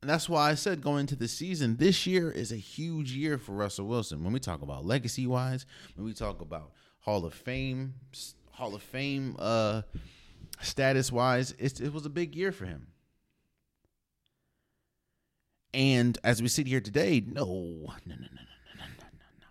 and 0.00 0.10
that's 0.10 0.28
why 0.28 0.50
I 0.50 0.54
said 0.56 0.82
going 0.82 1.00
into 1.00 1.14
the 1.14 1.28
season, 1.28 1.76
this 1.76 2.08
year 2.08 2.28
is 2.28 2.50
a 2.50 2.56
huge 2.56 3.12
year 3.12 3.38
for 3.38 3.52
Russell 3.52 3.86
Wilson. 3.86 4.24
When 4.24 4.32
we 4.32 4.40
talk 4.40 4.60
about 4.60 4.84
legacy 4.84 5.28
wise, 5.28 5.64
when 5.94 6.04
we 6.04 6.12
talk 6.12 6.40
about 6.40 6.72
Hall 6.98 7.24
of 7.24 7.34
Fame, 7.34 7.94
Hall 8.50 8.74
of 8.74 8.82
Fame 8.82 9.36
uh, 9.38 9.82
status 10.62 11.12
wise, 11.12 11.52
it 11.58 11.80
it 11.80 11.92
was 11.92 12.06
a 12.06 12.10
big 12.10 12.34
year 12.34 12.52
for 12.52 12.66
him. 12.66 12.88
And 15.74 16.18
as 16.22 16.42
we 16.42 16.48
sit 16.48 16.66
here 16.66 16.80
today, 16.80 17.22
no, 17.26 17.44
no, 17.44 17.46
no, 17.46 18.14
no, 18.14 18.16
no, 18.16 18.16
no, 18.16 18.24
no, 18.78 19.06
no, 19.06 19.28
no. 19.40 19.46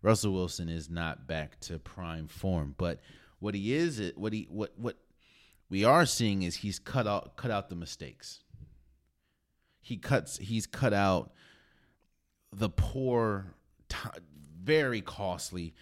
Russell 0.00 0.32
Wilson 0.32 0.68
is 0.68 0.88
not 0.88 1.26
back 1.26 1.60
to 1.60 1.78
prime 1.78 2.26
form. 2.26 2.74
But 2.78 3.00
what 3.38 3.54
he 3.54 3.74
is, 3.74 4.12
what 4.16 4.32
he, 4.32 4.46
what, 4.50 4.72
what 4.78 4.96
we 5.68 5.84
are 5.84 6.06
seeing 6.06 6.42
is 6.42 6.56
he's 6.56 6.78
cut 6.78 7.06
out, 7.06 7.36
cut 7.36 7.50
out 7.50 7.68
the 7.68 7.76
mistakes 7.76 8.42
he 9.82 9.96
cuts 9.96 10.38
he's 10.38 10.66
cut 10.66 10.94
out 10.94 11.32
the 12.52 12.70
poor 12.70 13.54
very 14.62 15.02
costly 15.02 15.74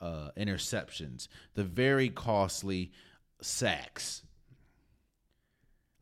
uh, 0.00 0.30
interceptions 0.38 1.28
the 1.54 1.64
very 1.64 2.08
costly 2.08 2.92
sacks 3.40 4.22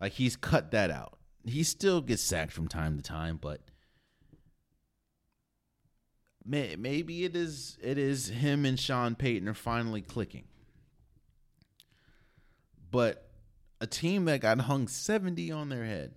like 0.01 0.13
he's 0.13 0.37
cut 0.37 0.71
that 0.73 0.91
out. 0.91 1.19
He 1.45 1.63
still 1.63 2.01
gets 2.01 2.23
sacked 2.23 2.53
from 2.53 2.69
time 2.69 2.97
to 2.97 3.03
time 3.03 3.39
but 3.41 3.61
may, 6.45 6.77
maybe 6.77 7.25
it 7.25 7.37
is 7.37 7.79
it 7.83 7.99
is 7.99 8.29
him 8.29 8.65
and 8.65 8.79
Sean 8.79 9.15
Payton 9.15 9.49
are 9.49 9.55
finally 9.55 10.03
clicking. 10.03 10.45
But 12.91 13.31
a 13.81 13.87
team 13.87 14.25
that 14.27 14.41
got 14.41 14.61
hung 14.61 14.89
70 14.89 15.51
on 15.53 15.69
their 15.69 15.85
head 15.85 16.15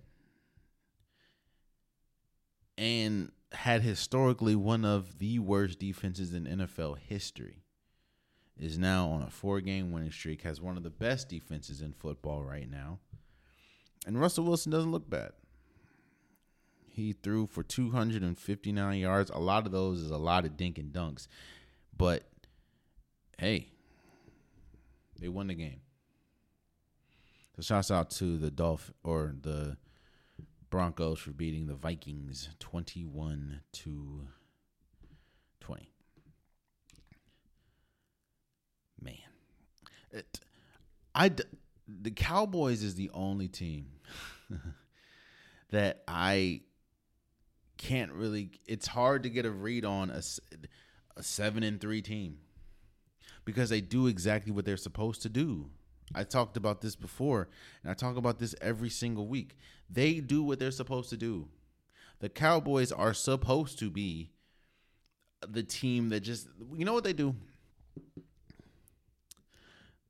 and 2.78 3.30
had 3.52 3.82
historically 3.82 4.54
one 4.54 4.84
of 4.84 5.18
the 5.18 5.38
worst 5.38 5.78
defenses 5.78 6.32
in 6.32 6.44
NFL 6.44 6.98
history. 6.98 7.64
Is 8.60 8.78
now 8.78 9.08
on 9.08 9.22
a 9.22 9.30
four 9.30 9.60
game 9.60 9.90
winning 9.90 10.10
streak, 10.10 10.42
has 10.42 10.60
one 10.60 10.76
of 10.76 10.82
the 10.82 10.90
best 10.90 11.30
defenses 11.30 11.80
in 11.80 11.92
football 11.92 12.42
right 12.42 12.70
now. 12.70 12.98
And 14.06 14.20
Russell 14.20 14.44
Wilson 14.44 14.70
doesn't 14.70 14.92
look 14.92 15.08
bad. 15.08 15.32
He 16.86 17.14
threw 17.14 17.46
for 17.46 17.62
259 17.62 18.98
yards. 18.98 19.30
A 19.30 19.38
lot 19.38 19.64
of 19.64 19.72
those 19.72 20.00
is 20.00 20.10
a 20.10 20.18
lot 20.18 20.44
of 20.44 20.58
dink 20.58 20.76
and 20.76 20.92
dunks. 20.92 21.26
But 21.96 22.24
hey, 23.38 23.68
they 25.18 25.28
won 25.28 25.46
the 25.46 25.54
game. 25.54 25.80
So 27.56 27.62
shouts 27.62 27.90
out 27.90 28.10
to 28.12 28.38
the 28.38 28.50
Dolph 28.50 28.92
or 29.02 29.34
the 29.40 29.76
Broncos 30.70 31.18
for 31.18 31.32
beating 31.32 31.66
the 31.66 31.74
Vikings 31.74 32.48
21 32.58 33.60
to 33.72 34.26
20. 35.60 35.90
Man. 39.02 39.14
It 40.12 40.40
I 41.14 41.30
the 41.88 42.10
Cowboys 42.10 42.82
is 42.82 42.94
the 42.94 43.10
only 43.12 43.48
team 43.48 43.86
that 45.70 46.02
I 46.06 46.62
can't 47.76 48.12
really 48.12 48.50
it's 48.66 48.86
hard 48.86 49.22
to 49.22 49.30
get 49.30 49.46
a 49.46 49.50
read 49.50 49.84
on 49.84 50.10
a, 50.10 50.22
a 51.16 51.22
7 51.22 51.62
and 51.62 51.80
3 51.80 52.02
team 52.02 52.38
because 53.44 53.70
they 53.70 53.80
do 53.80 54.06
exactly 54.06 54.52
what 54.52 54.64
they're 54.64 54.76
supposed 54.76 55.22
to 55.22 55.28
do. 55.28 55.70
I 56.14 56.24
talked 56.24 56.56
about 56.56 56.80
this 56.80 56.96
before, 56.96 57.48
and 57.82 57.90
I 57.90 57.94
talk 57.94 58.16
about 58.16 58.38
this 58.38 58.54
every 58.60 58.90
single 58.90 59.26
week. 59.28 59.56
They 59.88 60.14
do 60.20 60.42
what 60.42 60.58
they're 60.58 60.70
supposed 60.70 61.10
to 61.10 61.16
do. 61.16 61.48
The 62.18 62.28
Cowboys 62.28 62.92
are 62.92 63.14
supposed 63.14 63.78
to 63.78 63.90
be 63.90 64.30
the 65.48 65.62
team 65.62 66.10
that 66.10 66.20
just, 66.20 66.48
you 66.76 66.84
know 66.84 66.92
what 66.92 67.04
they 67.04 67.12
do? 67.12 67.34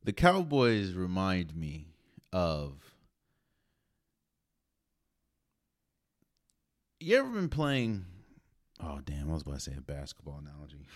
The 0.03 0.13
Cowboys 0.13 0.93
remind 0.93 1.55
me 1.55 1.87
of. 2.33 2.73
You 6.99 7.17
ever 7.17 7.29
been 7.29 7.49
playing? 7.49 8.05
Oh, 8.83 8.99
damn, 9.03 9.29
I 9.29 9.33
was 9.33 9.43
about 9.43 9.55
to 9.55 9.59
say 9.59 9.73
a 9.77 9.81
basketball 9.81 10.41
analogy. 10.41 10.87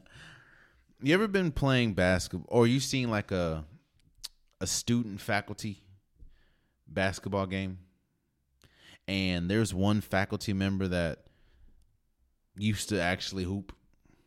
you 1.02 1.14
ever 1.14 1.28
been 1.28 1.52
playing 1.52 1.94
basketball, 1.94 2.46
or 2.48 2.66
you 2.66 2.80
seen 2.80 3.10
like 3.10 3.30
a 3.30 3.64
a 4.60 4.66
student 4.66 5.20
faculty 5.20 5.82
basketball 6.86 7.46
game 7.46 7.78
and 9.08 9.50
there's 9.50 9.72
one 9.72 10.00
faculty 10.00 10.52
member 10.52 10.86
that 10.86 11.20
used 12.58 12.88
to 12.90 13.00
actually 13.00 13.44
hoop 13.44 13.72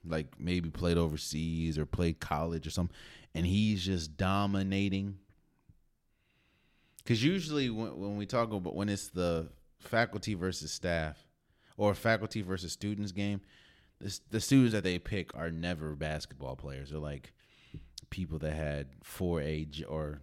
like 0.05 0.27
maybe 0.39 0.69
played 0.69 0.97
overseas 0.97 1.77
or 1.77 1.85
played 1.85 2.19
college 2.19 2.65
or 2.65 2.69
something 2.69 2.95
and 3.35 3.45
he's 3.45 3.83
just 3.83 4.17
dominating 4.17 5.17
because 6.97 7.23
usually 7.23 7.69
when, 7.69 7.97
when 7.97 8.17
we 8.17 8.25
talk 8.25 8.51
about 8.51 8.75
when 8.75 8.89
it's 8.89 9.09
the 9.09 9.49
faculty 9.79 10.33
versus 10.33 10.71
staff 10.71 11.17
or 11.77 11.93
faculty 11.93 12.41
versus 12.41 12.71
students 12.71 13.11
game 13.11 13.41
the, 13.99 14.19
the 14.31 14.39
students 14.39 14.73
that 14.73 14.83
they 14.83 14.99
pick 14.99 15.35
are 15.35 15.51
never 15.51 15.95
basketball 15.95 16.55
players 16.55 16.91
they're 16.91 16.99
like 16.99 17.33
people 18.13 18.37
that 18.37 18.53
had 18.53 18.87
4A 19.01 19.83
or 19.89 20.21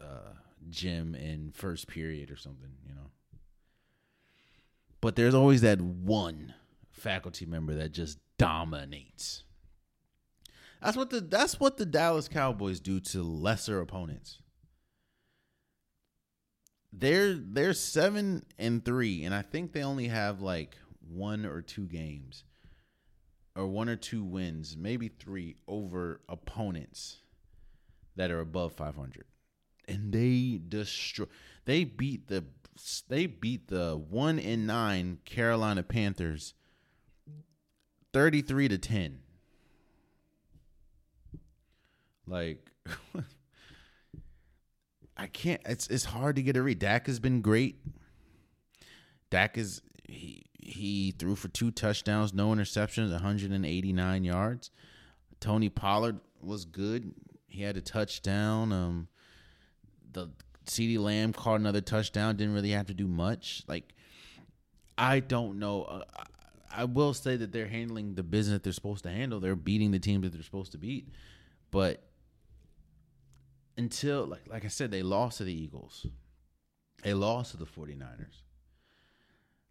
uh, 0.00 0.32
gym 0.70 1.14
in 1.14 1.52
first 1.52 1.86
period 1.86 2.30
or 2.30 2.36
something, 2.36 2.70
you 2.88 2.94
know. 2.94 3.10
But 5.02 5.16
there's 5.16 5.34
always 5.34 5.60
that 5.60 5.82
one 5.82 6.54
faculty 6.90 7.44
member 7.44 7.74
that 7.74 7.92
just 7.92 8.18
dominates. 8.38 9.44
That's 10.82 10.96
what 10.96 11.10
the 11.10 11.20
that's 11.20 11.60
what 11.60 11.76
the 11.76 11.86
Dallas 11.86 12.28
Cowboys 12.28 12.80
do 12.80 13.00
to 13.00 13.22
lesser 13.22 13.80
opponents. 13.80 14.38
they're 16.92 17.34
they're 17.34 17.74
seven 17.74 18.44
and 18.58 18.84
three, 18.84 19.24
and 19.24 19.34
I 19.34 19.42
think 19.42 19.72
they 19.72 19.82
only 19.82 20.08
have 20.08 20.40
like 20.40 20.76
one 21.08 21.46
or 21.46 21.62
two 21.62 21.86
games, 21.86 22.44
or 23.54 23.66
one 23.66 23.88
or 23.88 23.96
two 23.96 24.24
wins, 24.24 24.76
maybe 24.76 25.08
three 25.08 25.56
over 25.68 26.20
opponents 26.28 27.18
that 28.16 28.30
are 28.30 28.40
above 28.40 28.72
five 28.72 28.96
hundred, 28.96 29.24
and 29.86 30.12
they 30.12 30.60
destroy. 30.66 31.26
They 31.64 31.84
beat 31.84 32.28
the 32.28 32.44
they 33.08 33.26
beat 33.26 33.68
the 33.68 33.96
one 33.96 34.38
in 34.38 34.66
nine 34.66 35.18
Carolina 35.24 35.82
Panthers 35.82 36.54
thirty 38.12 38.42
three 38.42 38.68
to 38.68 38.78
ten. 38.78 39.20
Like 42.30 42.70
I 45.16 45.26
can't. 45.26 45.60
It's 45.66 45.88
it's 45.88 46.04
hard 46.04 46.36
to 46.36 46.42
get 46.42 46.56
a 46.56 46.62
read. 46.62 46.78
Dak 46.78 47.06
has 47.08 47.18
been 47.18 47.42
great. 47.42 47.76
Dak 49.30 49.58
is 49.58 49.82
he 50.08 50.44
he 50.58 51.10
threw 51.18 51.34
for 51.34 51.48
two 51.48 51.70
touchdowns, 51.70 52.32
no 52.32 52.50
interceptions, 52.50 53.10
189 53.10 54.24
yards. 54.24 54.70
Tony 55.40 55.68
Pollard 55.68 56.20
was 56.40 56.64
good. 56.64 57.12
He 57.48 57.62
had 57.62 57.76
a 57.76 57.80
touchdown. 57.80 58.72
Um, 58.72 59.08
the 60.12 60.28
CeeDee 60.66 60.98
Lamb 60.98 61.32
caught 61.32 61.58
another 61.58 61.80
touchdown. 61.80 62.36
Didn't 62.36 62.54
really 62.54 62.70
have 62.70 62.86
to 62.86 62.94
do 62.94 63.08
much. 63.08 63.64
Like 63.66 63.92
I 64.96 65.18
don't 65.18 65.58
know. 65.58 65.82
Uh, 65.82 66.04
I 66.70 66.84
will 66.84 67.14
say 67.14 67.34
that 67.36 67.50
they're 67.50 67.66
handling 67.66 68.14
the 68.14 68.22
business 68.22 68.60
they're 68.62 68.72
supposed 68.72 69.02
to 69.02 69.10
handle. 69.10 69.40
They're 69.40 69.56
beating 69.56 69.90
the 69.90 69.98
teams 69.98 70.22
that 70.22 70.32
they're 70.32 70.44
supposed 70.44 70.70
to 70.72 70.78
beat, 70.78 71.08
but 71.72 72.04
until 73.76 74.26
like 74.26 74.46
like 74.48 74.64
I 74.64 74.68
said, 74.68 74.90
they 74.90 75.02
lost 75.02 75.38
to 75.38 75.44
the 75.44 75.54
Eagles. 75.54 76.06
They 77.02 77.14
lost 77.14 77.52
to 77.52 77.56
the 77.56 77.64
49ers. 77.64 78.42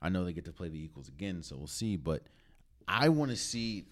I 0.02 0.10
know 0.10 0.26
they 0.26 0.34
get 0.34 0.46
to 0.46 0.54
play 0.54 0.70
the 0.70 0.80
Eagles 0.80 1.08
again, 1.08 1.44
so 1.44 1.58
we'll 1.58 1.68
see. 1.68 1.96
But 1.96 2.24
I 2.88 3.10
want 3.10 3.32
to 3.32 3.38
see. 3.38 3.86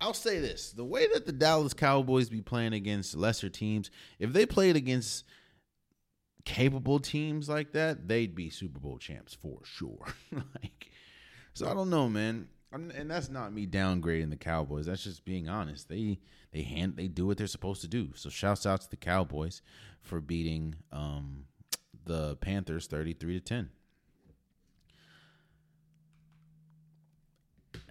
I'll 0.00 0.14
say 0.14 0.40
this: 0.40 0.72
the 0.72 0.84
way 0.84 1.06
that 1.12 1.26
the 1.26 1.32
Dallas 1.32 1.74
Cowboys 1.74 2.28
be 2.28 2.40
playing 2.40 2.72
against 2.72 3.16
lesser 3.16 3.48
teams, 3.48 3.90
if 4.18 4.32
they 4.32 4.46
played 4.46 4.76
against 4.76 5.24
capable 6.44 6.98
teams 6.98 7.48
like 7.48 7.72
that, 7.72 8.08
they'd 8.08 8.34
be 8.34 8.50
Super 8.50 8.80
Bowl 8.80 8.98
champs 8.98 9.34
for 9.34 9.60
sure. 9.64 10.06
like, 10.32 10.90
so 11.52 11.70
I 11.70 11.74
don't 11.74 11.90
know, 11.90 12.08
man. 12.08 12.48
I'm, 12.72 12.90
and 12.90 13.10
that's 13.10 13.28
not 13.28 13.52
me 13.52 13.66
downgrading 13.66 14.30
the 14.30 14.36
Cowboys. 14.36 14.86
That's 14.86 15.02
just 15.02 15.24
being 15.24 15.48
honest. 15.48 15.88
They 15.88 16.20
they 16.52 16.62
hand 16.62 16.94
they 16.96 17.08
do 17.08 17.26
what 17.26 17.36
they're 17.36 17.46
supposed 17.46 17.80
to 17.82 17.88
do. 17.88 18.10
So 18.14 18.28
shouts 18.30 18.64
out 18.64 18.82
to 18.82 18.90
the 18.90 18.96
Cowboys 18.96 19.60
for 20.00 20.20
beating 20.20 20.76
um, 20.92 21.46
the 22.04 22.36
Panthers 22.36 22.86
33 22.86 23.34
to 23.34 23.40
10. 23.40 23.70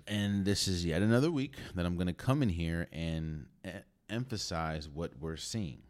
And 0.08 0.44
this 0.44 0.68
is 0.68 0.86
yet 0.86 1.04
another 1.04 1.30
week 1.30 1.56
that 1.76 1.86
I'm 1.86 1.96
going 1.96 2.08
to 2.08 2.14
come 2.14 2.42
in 2.42 2.50
here 2.50 2.88
and 2.92 3.46
e- 3.64 3.70
emphasize 4.10 4.90
what 4.90 5.12
we're 5.20 5.38
seeing 5.38 5.84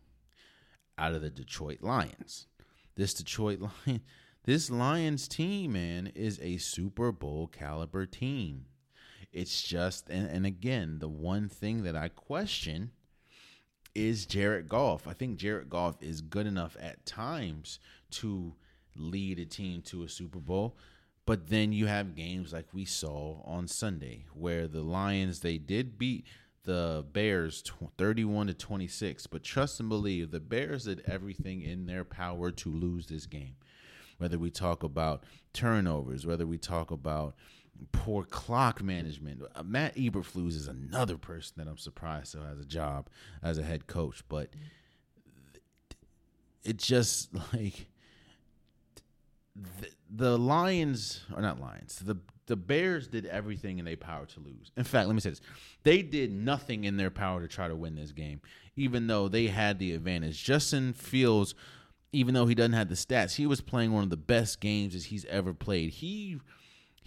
out 0.98 1.14
of 1.14 1.22
the 1.22 1.30
Detroit 1.30 1.82
Lions. 1.82 2.48
This 2.96 3.14
Detroit 3.14 3.62
Lion, 3.62 4.02
this 4.44 4.70
Lions 4.70 5.30
team, 5.30 5.72
man, 5.72 6.12
is 6.16 6.38
a 6.42 6.58
Super 6.58 7.14
Bowl 7.14 7.48
caliber 7.48 8.06
team. 8.06 8.66
It's 9.32 9.61
just, 9.61 10.09
and, 10.09 10.27
and 10.27 10.45
again, 10.45 10.97
the 10.99 11.07
one 11.07 11.49
thing 11.49 11.84
that 11.84 11.95
I 11.95 12.09
question 12.09 12.91
is 13.93 14.25
Jared 14.25 14.69
Goff. 14.69 15.07
I 15.07 15.13
think 15.13 15.38
Jared 15.38 15.69
Goff 15.69 16.01
is 16.01 16.21
good 16.21 16.47
enough 16.47 16.75
at 16.80 17.05
times 17.05 17.80
to 18.11 18.53
lead 18.95 19.39
a 19.39 19.45
team 19.45 19.82
to 19.84 20.03
a 20.03 20.09
Super 20.09 20.39
Bowl. 20.39 20.75
But 21.25 21.49
then 21.49 21.71
you 21.71 21.86
have 21.86 22.15
games 22.15 22.53
like 22.53 22.73
we 22.73 22.86
saw 22.86 23.41
on 23.45 23.67
Sunday 23.67 24.25
where 24.34 24.67
the 24.67 24.82
Lions 24.82 25.41
they 25.41 25.59
did 25.59 25.99
beat 25.99 26.25
the 26.63 27.05
Bears 27.13 27.63
31 27.97 28.47
to 28.47 28.53
26, 28.53 29.27
but 29.27 29.43
trust 29.43 29.80
and 29.80 29.89
believe 29.89 30.32
the 30.32 30.39
Bears 30.39 30.86
did 30.86 31.03
everything 31.05 31.61
in 31.61 31.86
their 31.86 32.03
power 32.03 32.51
to 32.51 32.69
lose 32.71 33.07
this 33.07 33.25
game. 33.25 33.55
Whether 34.17 34.38
we 34.38 34.49
talk 34.49 34.84
about 34.84 35.23
turnovers, 35.53 36.25
whether 36.25 36.45
we 36.45 36.57
talk 36.57 36.91
about 36.91 37.36
poor 37.91 38.23
clock 38.23 38.82
management. 38.82 39.41
Uh, 39.55 39.63
Matt 39.63 39.95
Eberflus 39.95 40.49
is 40.49 40.67
another 40.67 41.17
person 41.17 41.55
that 41.57 41.67
I'm 41.67 41.77
surprised 41.77 42.30
still 42.30 42.43
has 42.43 42.59
a 42.59 42.65
job 42.65 43.09
as 43.41 43.57
a 43.57 43.63
head 43.63 43.88
coach, 43.88 44.23
but 44.27 44.49
it 46.63 46.77
just 46.77 47.34
like 47.53 47.88
the, 49.55 49.89
the 50.09 50.38
Lions 50.38 51.21
are 51.36 51.41
not 51.41 51.59
Lions. 51.59 51.99
The 51.99 52.17
the 52.47 52.55
Bears 52.55 53.07
did 53.07 53.27
everything 53.27 53.77
in 53.77 53.86
their 53.86 53.95
power 53.95 54.25
to 54.25 54.39
lose. 54.39 54.71
In 54.75 54.84
fact, 54.84 55.07
let 55.07 55.13
me 55.13 55.21
say 55.21 55.30
this: 55.30 55.41
they 55.84 56.01
did 56.01 56.32
nothing 56.32 56.84
in 56.84 56.97
their 56.97 57.11
power 57.11 57.41
to 57.41 57.47
try 57.47 57.67
to 57.67 57.75
win 57.75 57.95
this 57.95 58.11
game, 58.11 58.41
even 58.75 59.07
though 59.07 59.27
they 59.27 59.47
had 59.47 59.77
the 59.77 59.93
advantage. 59.93 60.43
Justin 60.43 60.93
Fields, 60.93 61.53
even 62.11 62.34
though 62.34 62.47
he 62.47 62.55
doesn't 62.55 62.73
have 62.73 62.89
the 62.89 62.95
stats, 62.95 63.36
he 63.36 63.45
was 63.45 63.61
playing 63.61 63.93
one 63.93 64.03
of 64.03 64.09
the 64.09 64.17
best 64.17 64.59
games 64.59 64.95
as 64.95 65.05
he's 65.05 65.25
ever 65.25 65.53
played. 65.53 65.91
He 65.91 66.39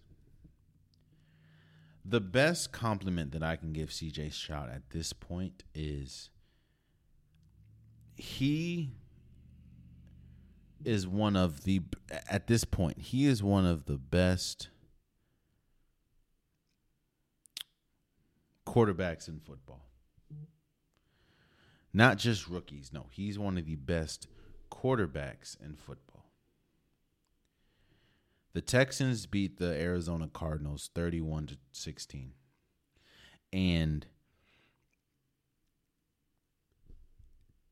The 2.04 2.20
best 2.20 2.72
compliment 2.72 3.32
that 3.32 3.42
I 3.42 3.56
can 3.56 3.72
give 3.72 3.88
CJ 3.88 4.32
Stroud 4.32 4.70
at 4.70 4.90
this 4.90 5.12
point 5.12 5.64
is 5.74 6.28
he 8.16 8.90
is 10.84 11.06
one 11.06 11.34
of 11.34 11.64
the 11.64 11.80
at 12.28 12.46
this 12.46 12.64
point 12.64 12.98
he 12.98 13.24
is 13.24 13.42
one 13.42 13.64
of 13.64 13.86
the 13.86 13.96
best 13.96 14.68
quarterbacks 18.66 19.28
in 19.28 19.40
football. 19.40 19.86
Not 21.92 22.18
just 22.18 22.48
rookies, 22.48 22.90
no, 22.92 23.06
he's 23.10 23.38
one 23.38 23.56
of 23.56 23.66
the 23.66 23.76
best 23.76 24.26
quarterbacks 24.70 25.56
in 25.64 25.76
football. 25.76 26.13
The 28.54 28.62
Texans 28.62 29.26
beat 29.26 29.58
the 29.58 29.74
Arizona 29.74 30.28
Cardinals 30.32 30.88
31 30.94 31.48
to 31.48 31.56
16. 31.72 32.32
And 33.52 34.06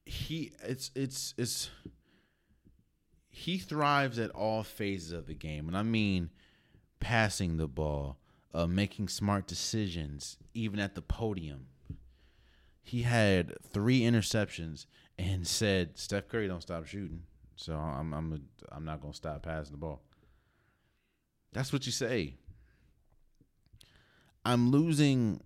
he 0.04 0.52
it's 0.62 0.90
it's 0.94 1.34
it's 1.38 1.70
he 3.30 3.58
thrives 3.58 4.18
at 4.18 4.30
all 4.30 4.62
phases 4.62 5.12
of 5.12 5.26
the 5.26 5.34
game, 5.34 5.68
and 5.68 5.76
I 5.76 5.82
mean 5.82 6.30
passing 7.00 7.56
the 7.56 7.66
ball, 7.68 8.18
uh, 8.52 8.66
making 8.66 9.08
smart 9.08 9.46
decisions, 9.46 10.36
even 10.52 10.78
at 10.78 10.94
the 10.94 11.02
podium. 11.02 11.66
He 12.82 13.02
had 13.02 13.54
three 13.62 14.00
interceptions 14.00 14.86
and 15.18 15.46
said, 15.46 15.96
"Steph 15.96 16.28
Curry 16.28 16.48
don't 16.48 16.60
stop 16.60 16.86
shooting, 16.86 17.22
so 17.56 17.74
I'm 17.74 18.12
I'm 18.12 18.32
a, 18.32 18.74
I'm 18.74 18.84
not 18.84 19.00
gonna 19.00 19.14
stop 19.14 19.42
passing 19.42 19.72
the 19.72 19.78
ball." 19.78 20.02
That's 21.52 21.72
what 21.72 21.86
you 21.86 21.92
say. 21.92 22.34
I'm 24.44 24.70
losing 24.70 25.40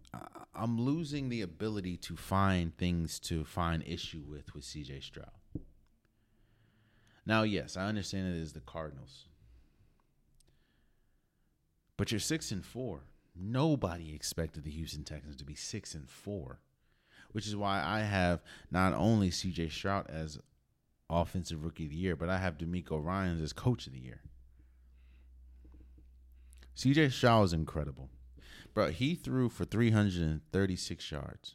I'm 0.54 0.80
losing 0.80 1.28
the 1.28 1.42
ability 1.42 1.98
to 1.98 2.16
find 2.16 2.76
things 2.76 3.18
to 3.20 3.44
find 3.44 3.82
issue 3.86 4.22
with 4.26 4.54
with 4.54 4.64
CJ 4.64 5.02
Stroud. 5.02 5.30
Now, 7.26 7.42
yes, 7.42 7.76
I 7.76 7.86
understand 7.86 8.34
it 8.34 8.40
is 8.40 8.52
the 8.52 8.60
Cardinals. 8.60 9.26
But 11.96 12.12
you're 12.12 12.20
6 12.20 12.52
and 12.52 12.64
4. 12.64 13.00
Nobody 13.34 14.14
expected 14.14 14.64
the 14.64 14.70
Houston 14.70 15.02
Texans 15.02 15.36
to 15.36 15.44
be 15.44 15.54
6 15.54 15.94
and 15.94 16.08
4, 16.08 16.60
which 17.32 17.46
is 17.46 17.56
why 17.56 17.82
I 17.84 18.00
have 18.00 18.42
not 18.70 18.94
only 18.94 19.30
CJ 19.30 19.72
Stroud 19.72 20.06
as 20.08 20.38
offensive 21.10 21.64
rookie 21.64 21.84
of 21.84 21.90
the 21.90 21.96
year, 21.96 22.16
but 22.16 22.28
I 22.28 22.38
have 22.38 22.58
DeMeco 22.58 23.04
Ryans 23.04 23.42
as 23.42 23.52
coach 23.52 23.86
of 23.86 23.92
the 23.92 23.98
year. 23.98 24.20
CJ 26.76 27.10
Stroud 27.12 27.46
is 27.46 27.52
incredible. 27.52 28.10
Bro, 28.74 28.88
he 28.88 29.14
threw 29.14 29.48
for 29.48 29.64
336 29.64 31.10
yards. 31.10 31.54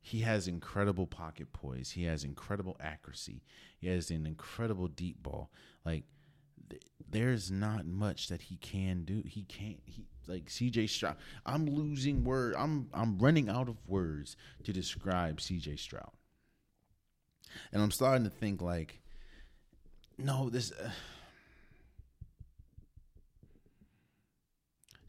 He 0.00 0.20
has 0.20 0.46
incredible 0.46 1.06
pocket 1.06 1.52
poise. 1.52 1.90
He 1.92 2.04
has 2.04 2.24
incredible 2.24 2.76
accuracy. 2.80 3.42
He 3.78 3.88
has 3.88 4.10
an 4.10 4.26
incredible 4.26 4.88
deep 4.88 5.22
ball. 5.22 5.50
Like 5.84 6.04
th- 6.68 6.82
there's 7.08 7.50
not 7.50 7.86
much 7.86 8.28
that 8.28 8.42
he 8.42 8.56
can 8.56 9.04
do. 9.04 9.22
He 9.26 9.42
can't 9.42 9.80
he 9.84 10.06
like 10.26 10.46
CJ 10.46 10.88
Stroud. 10.88 11.16
I'm 11.44 11.66
losing 11.66 12.24
word. 12.24 12.54
I'm 12.56 12.88
I'm 12.92 13.18
running 13.18 13.48
out 13.48 13.68
of 13.68 13.76
words 13.86 14.36
to 14.64 14.72
describe 14.72 15.38
CJ 15.38 15.78
Stroud. 15.78 16.10
And 17.72 17.82
I'm 17.82 17.90
starting 17.90 18.24
to 18.24 18.30
think 18.30 18.62
like 18.62 18.99
no, 20.22 20.50
this 20.50 20.72
uh, 20.72 20.90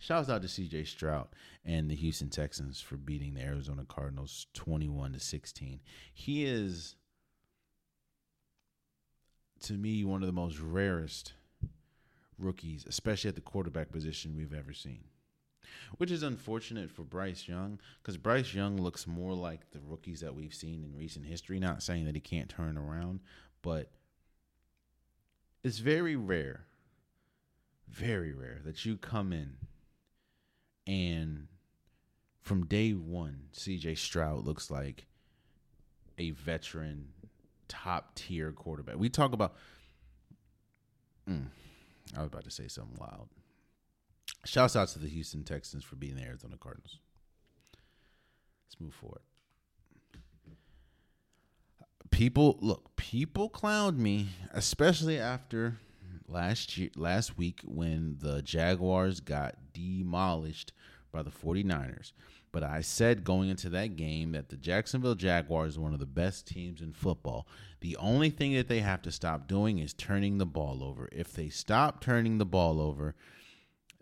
Shouts 0.02 0.30
out 0.30 0.42
to 0.42 0.48
CJ 0.48 0.88
Stroud 0.88 1.28
and 1.64 1.88
the 1.88 1.96
Houston 1.96 2.30
Texans 2.30 2.82
for 2.82 2.98
beating 2.98 3.36
the 3.36 3.42
Arizona 3.42 3.86
Cardinals 3.88 4.48
21 4.56 5.14
to 5.14 5.20
16. 5.20 5.80
He 6.12 6.44
is 6.44 6.96
to 9.60 9.74
me 9.74 10.04
one 10.04 10.24
of 10.24 10.26
the 10.26 10.34
most 10.34 10.60
rarest 10.60 11.34
rookies, 12.40 12.84
especially 12.90 13.28
at 13.28 13.36
the 13.36 13.42
quarterback 13.42 13.92
position 13.92 14.36
we've 14.36 14.56
ever 14.56 14.74
seen. 14.74 15.04
Which 16.00 16.10
is 16.10 16.24
unfortunate 16.24 16.90
for 16.90 17.04
Bryce 17.04 17.48
Young 17.48 17.80
because 18.02 18.18
Bryce 18.18 18.56
Young 18.56 18.82
looks 18.82 19.06
more 19.06 19.36
like 19.36 19.70
the 19.70 19.82
rookies 19.88 20.22
that 20.22 20.34
we've 20.34 20.56
seen 20.56 20.84
in 20.84 20.98
recent 20.98 21.28
history. 21.28 21.60
Not 21.60 21.84
saying 21.84 22.06
that 22.06 22.16
he 22.16 22.22
can't 22.22 22.50
turn 22.50 22.76
around, 22.76 23.20
but 23.62 23.92
it's 25.64 25.80
very 25.80 26.16
rare, 26.16 26.66
very 27.88 28.34
rare 28.34 28.60
that 28.64 28.86
you 28.86 28.98
come 28.98 29.32
in 29.32 29.58
and 30.88 31.48
from 32.42 32.66
day 32.66 32.92
one, 32.92 33.44
CJ 33.54 33.98
Stroud 33.98 34.46
looks 34.46 34.72
like 34.72 35.06
a 36.18 36.32
veteran, 36.32 37.10
top 37.68 38.16
tier 38.16 38.52
quarterback. 38.52 38.98
We 38.98 39.10
talk 39.10 39.34
about. 39.34 39.56
Mm, 41.30 41.48
I 42.16 42.20
was 42.20 42.28
about 42.28 42.44
to 42.46 42.52
say 42.52 42.68
something 42.68 42.98
wild. 43.00 43.30
Shouts 44.44 44.76
out 44.76 44.88
to 44.90 45.00
the 45.00 45.08
Houston 45.08 45.44
Texans 45.44 45.84
for 45.84 45.96
beating 45.96 46.18
the 46.18 46.24
Arizona 46.24 46.58
Cardinals. 46.60 46.98
Let's 48.66 48.82
move 48.82 48.94
forward. 48.94 49.22
People 52.22 52.60
look, 52.62 52.96
people 52.98 53.50
clowned 53.50 53.98
me, 53.98 54.28
especially 54.54 55.18
after 55.18 55.80
last 56.28 56.78
year 56.78 56.92
last 56.96 57.36
week 57.36 57.62
when 57.66 58.18
the 58.20 58.44
Jaguars 58.44 59.22
got 59.22 59.56
demolished 59.74 60.72
by 61.12 61.24
the 61.24 61.32
49ers. 61.32 62.12
But 62.52 62.62
I 62.62 62.82
said 62.82 63.24
going 63.24 63.50
into 63.50 63.70
that 63.70 63.96
game 63.96 64.34
that 64.34 64.50
the 64.50 64.56
Jacksonville 64.56 65.16
Jaguars 65.16 65.78
are 65.78 65.82
one 65.82 65.94
of 65.94 66.00
the 66.00 66.06
best 66.06 66.46
teams 66.46 66.80
in 66.80 66.94
football. 66.94 67.48
The 67.80 67.98
only 67.98 68.30
thing 68.30 68.54
that 68.54 68.68
they 68.68 68.82
have 68.82 69.02
to 69.02 69.12
stop 69.12 69.48
doing 69.48 69.80
is 69.80 69.92
turning 69.92 70.38
the 70.38 70.46
ball 70.46 70.84
over. 70.84 71.10
If 71.12 71.34
they 71.34 71.50
stop 71.50 72.02
turning 72.02 72.38
the 72.38 72.46
ball 72.46 72.80
over, 72.80 73.16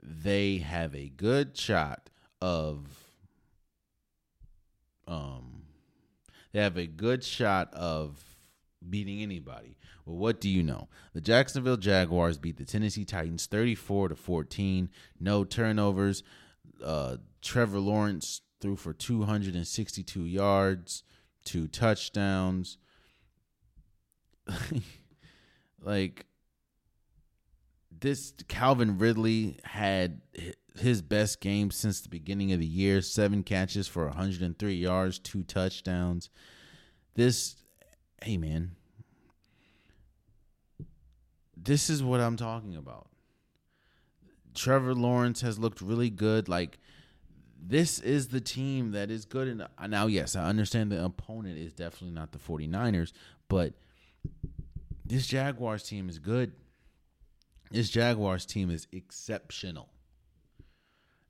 they 0.03 0.57
have 0.57 0.93
a 0.93 1.07
good 1.07 1.55
shot 1.55 2.09
of 2.41 2.85
um 5.07 5.59
they 6.51 6.59
have 6.59 6.77
a 6.77 6.87
good 6.87 7.23
shot 7.23 7.73
of 7.73 8.23
beating 8.87 9.21
anybody. 9.21 9.77
Well, 10.05 10.17
what 10.17 10.41
do 10.41 10.49
you 10.49 10.63
know? 10.63 10.87
The 11.13 11.21
Jacksonville 11.21 11.77
Jaguars 11.77 12.37
beat 12.37 12.57
the 12.57 12.65
Tennessee 12.65 13.05
Titans 13.05 13.45
34 13.45 14.09
to 14.09 14.15
14. 14.15 14.89
No 15.19 15.43
turnovers. 15.43 16.23
Uh, 16.83 17.17
Trevor 17.41 17.79
Lawrence 17.79 18.41
threw 18.61 18.75
for 18.75 18.93
262 18.93 20.25
yards, 20.25 21.03
two 21.43 21.67
touchdowns. 21.67 22.77
like 25.81 26.25
this 27.99 28.33
Calvin 28.47 28.97
Ridley 28.97 29.59
had 29.63 30.21
his 30.77 31.01
best 31.01 31.41
game 31.41 31.71
since 31.71 32.01
the 32.01 32.09
beginning 32.09 32.53
of 32.53 32.59
the 32.59 32.65
year, 32.65 33.01
7 33.01 33.43
catches 33.43 33.87
for 33.87 34.05
103 34.05 34.73
yards, 34.73 35.19
two 35.19 35.43
touchdowns. 35.43 36.29
This 37.15 37.55
hey 38.21 38.37
man, 38.37 38.71
this 41.55 41.89
is 41.89 42.03
what 42.03 42.19
I'm 42.19 42.37
talking 42.37 42.75
about. 42.75 43.07
Trevor 44.53 44.93
Lawrence 44.93 45.41
has 45.41 45.59
looked 45.59 45.81
really 45.81 46.09
good. 46.09 46.49
Like 46.49 46.79
this 47.61 47.99
is 47.99 48.29
the 48.29 48.41
team 48.41 48.91
that 48.91 49.11
is 49.11 49.25
good. 49.25 49.47
And 49.47 49.61
uh, 49.61 49.87
now, 49.87 50.07
yes, 50.07 50.35
I 50.35 50.45
understand 50.45 50.91
the 50.91 51.03
opponent 51.03 51.57
is 51.57 51.73
definitely 51.73 52.11
not 52.11 52.31
the 52.31 52.39
49ers, 52.39 53.11
but 53.47 53.73
this 55.05 55.27
Jaguars 55.27 55.83
team 55.83 56.09
is 56.09 56.19
good. 56.19 56.53
This 57.71 57.89
Jaguars 57.89 58.45
team 58.45 58.69
is 58.69 58.87
exceptional. 58.91 59.89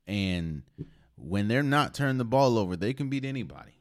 And 0.08 0.64
when 1.16 1.48
they're 1.48 1.64
not 1.64 1.94
turning 1.94 2.18
the 2.18 2.26
ball 2.26 2.58
over, 2.58 2.76
they 2.76 2.94
can 2.94 3.10
beat 3.10 3.26
anybody 3.26 3.80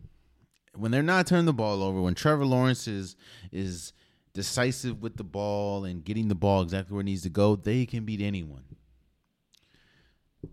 when 0.79 0.93
they're 0.93 1.03
not 1.03 1.27
turning 1.27 1.47
the 1.47 1.53
ball 1.53 1.83
over, 1.83 2.01
when 2.01 2.15
Trevor 2.15 2.47
Lawrence 2.47 2.87
is 2.87 3.17
is 3.51 3.93
decisive 4.33 5.03
with 5.03 5.17
the 5.17 5.25
ball 5.25 5.85
and 5.85 6.05
getting 6.05 6.29
the 6.29 6.35
ball 6.35 6.63
exactly 6.63 6.95
where 6.95 7.01
it 7.01 7.07
needs 7.07 7.23
to 7.23 7.29
go, 7.29 7.57
they 7.57 7.85
can 7.85 8.05
beat 8.05 8.21
anyone. 8.21 8.63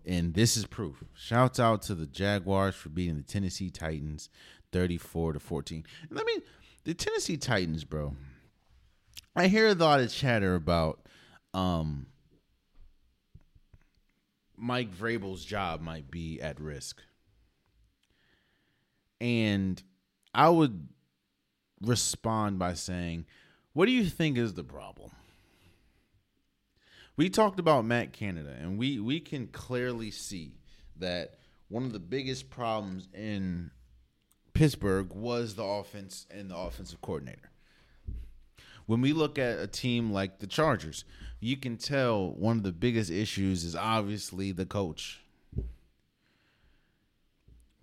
And 0.04 0.34
this 0.34 0.56
is 0.56 0.66
proof. 0.66 1.04
Shouts 1.14 1.60
out 1.60 1.82
to 1.82 1.94
the 1.94 2.06
Jaguars 2.06 2.74
for 2.74 2.88
beating 2.88 3.16
the 3.16 3.22
Tennessee 3.22 3.70
Titans 3.70 4.28
34 4.72 5.34
to 5.34 5.40
14. 5.40 5.84
And 6.10 6.18
I 6.18 6.24
mean, 6.24 6.40
the 6.84 6.94
Tennessee 6.94 7.36
Titans, 7.36 7.84
bro. 7.84 8.16
I 9.36 9.46
hear 9.46 9.68
a 9.68 9.74
lot 9.74 10.00
of 10.00 10.10
chatter 10.10 10.54
about 10.54 11.05
um 11.56 12.06
Mike 14.56 14.94
Vrabel's 14.94 15.44
job 15.44 15.80
might 15.80 16.10
be 16.10 16.40
at 16.40 16.60
risk. 16.60 17.02
And 19.20 19.82
I 20.34 20.48
would 20.48 20.88
respond 21.80 22.58
by 22.58 22.74
saying, 22.74 23.26
What 23.72 23.86
do 23.86 23.92
you 23.92 24.06
think 24.06 24.38
is 24.38 24.54
the 24.54 24.64
problem? 24.64 25.10
We 27.16 27.30
talked 27.30 27.58
about 27.58 27.86
Matt 27.86 28.12
Canada, 28.12 28.54
and 28.60 28.78
we, 28.78 28.98
we 28.98 29.20
can 29.20 29.46
clearly 29.46 30.10
see 30.10 30.58
that 30.96 31.36
one 31.68 31.84
of 31.84 31.92
the 31.92 31.98
biggest 31.98 32.50
problems 32.50 33.08
in 33.14 33.70
Pittsburgh 34.52 35.12
was 35.14 35.54
the 35.54 35.64
offense 35.64 36.26
and 36.30 36.50
the 36.50 36.56
offensive 36.56 37.00
coordinator. 37.00 37.50
When 38.84 39.00
we 39.00 39.12
look 39.12 39.38
at 39.38 39.58
a 39.58 39.66
team 39.66 40.12
like 40.12 40.38
the 40.38 40.46
Chargers, 40.46 41.04
you 41.40 41.56
can 41.56 41.76
tell 41.76 42.30
one 42.32 42.58
of 42.58 42.62
the 42.62 42.72
biggest 42.72 43.10
issues 43.10 43.64
is 43.64 43.76
obviously 43.76 44.52
the 44.52 44.66
coach. 44.66 45.22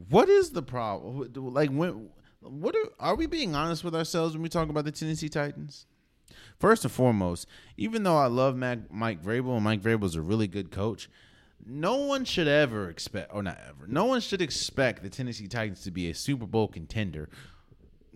What 0.10 0.30
is 0.30 0.52
the 0.52 0.64
problem? 0.64 1.32
Like 1.36 1.70
when 1.70 2.10
what 2.42 2.76
are, 2.76 2.90
are 3.00 3.16
we 3.16 3.26
being 3.26 3.56
honest 3.56 3.84
with 3.84 3.96
ourselves 3.96 4.34
when 4.34 4.44
we 4.44 4.50
talk 4.50 4.70
about 4.70 4.86
the 4.86 4.92
Tennessee 4.92 5.30
Titans? 5.30 5.86
First 6.60 6.84
and 6.84 6.92
foremost, 6.92 7.48
even 7.78 8.04
though 8.04 8.18
I 8.18 8.28
love 8.28 8.56
Mac, 8.56 8.92
Mike 8.92 9.24
Vrabel 9.24 9.56
and 9.56 9.64
Mike 9.64 9.82
Vrabel 9.82 10.04
is 10.06 10.16
a 10.16 10.22
really 10.22 10.48
good 10.48 10.72
coach, 10.72 11.10
no 11.66 11.96
one 11.96 12.26
should 12.26 12.48
ever 12.48 12.90
expect, 12.90 13.34
or 13.34 13.44
not 13.44 13.60
ever, 13.68 13.88
no 13.88 14.06
one 14.06 14.20
should 14.20 14.42
expect 14.42 15.04
the 15.04 15.10
Tennessee 15.10 15.48
Titans 15.48 15.84
to 15.84 15.92
be 15.92 16.10
a 16.10 16.16
Super 16.16 16.46
Bowl 16.46 16.68
contender 16.68 17.30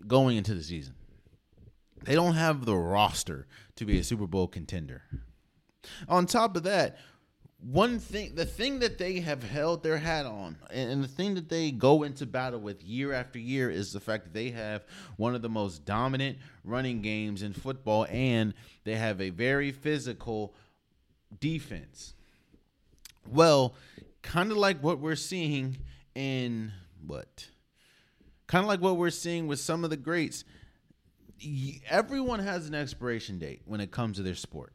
going 0.06 0.36
into 0.36 0.54
the 0.54 0.62
season. 0.62 0.94
They 2.04 2.14
don't 2.14 2.34
have 2.34 2.64
the 2.64 2.76
roster 2.76 3.46
to 3.76 3.84
be 3.84 3.98
a 3.98 4.04
Super 4.04 4.26
Bowl 4.26 4.46
contender. 4.46 5.02
On 6.08 6.26
top 6.26 6.56
of 6.56 6.64
that, 6.64 6.98
one 7.60 7.98
thing, 7.98 8.36
the 8.36 8.46
thing 8.46 8.78
that 8.80 8.98
they 8.98 9.18
have 9.20 9.42
held 9.42 9.82
their 9.82 9.98
hat 9.98 10.26
on, 10.26 10.56
and 10.70 11.02
the 11.02 11.08
thing 11.08 11.34
that 11.34 11.48
they 11.48 11.72
go 11.72 12.04
into 12.04 12.24
battle 12.24 12.60
with 12.60 12.84
year 12.84 13.12
after 13.12 13.38
year 13.38 13.68
is 13.68 13.92
the 13.92 13.98
fact 13.98 14.24
that 14.24 14.34
they 14.34 14.50
have 14.50 14.84
one 15.16 15.34
of 15.34 15.42
the 15.42 15.48
most 15.48 15.84
dominant 15.84 16.38
running 16.62 17.02
games 17.02 17.42
in 17.42 17.52
football, 17.52 18.06
and 18.10 18.54
they 18.84 18.94
have 18.94 19.20
a 19.20 19.30
very 19.30 19.72
physical 19.72 20.54
defense. 21.40 22.14
Well, 23.26 23.74
kind 24.22 24.52
of 24.52 24.56
like 24.56 24.80
what 24.80 25.00
we're 25.00 25.16
seeing 25.16 25.78
in 26.14 26.72
what? 27.04 27.48
Kind 28.46 28.64
of 28.64 28.68
like 28.68 28.80
what 28.80 28.96
we're 28.96 29.10
seeing 29.10 29.48
with 29.48 29.58
some 29.58 29.82
of 29.82 29.90
the 29.90 29.96
greats. 29.96 30.44
Everyone 31.90 32.38
has 32.38 32.68
an 32.68 32.74
expiration 32.74 33.38
date 33.38 33.62
when 33.64 33.80
it 33.80 33.90
comes 33.90 34.16
to 34.16 34.22
their 34.22 34.34
sport. 34.36 34.72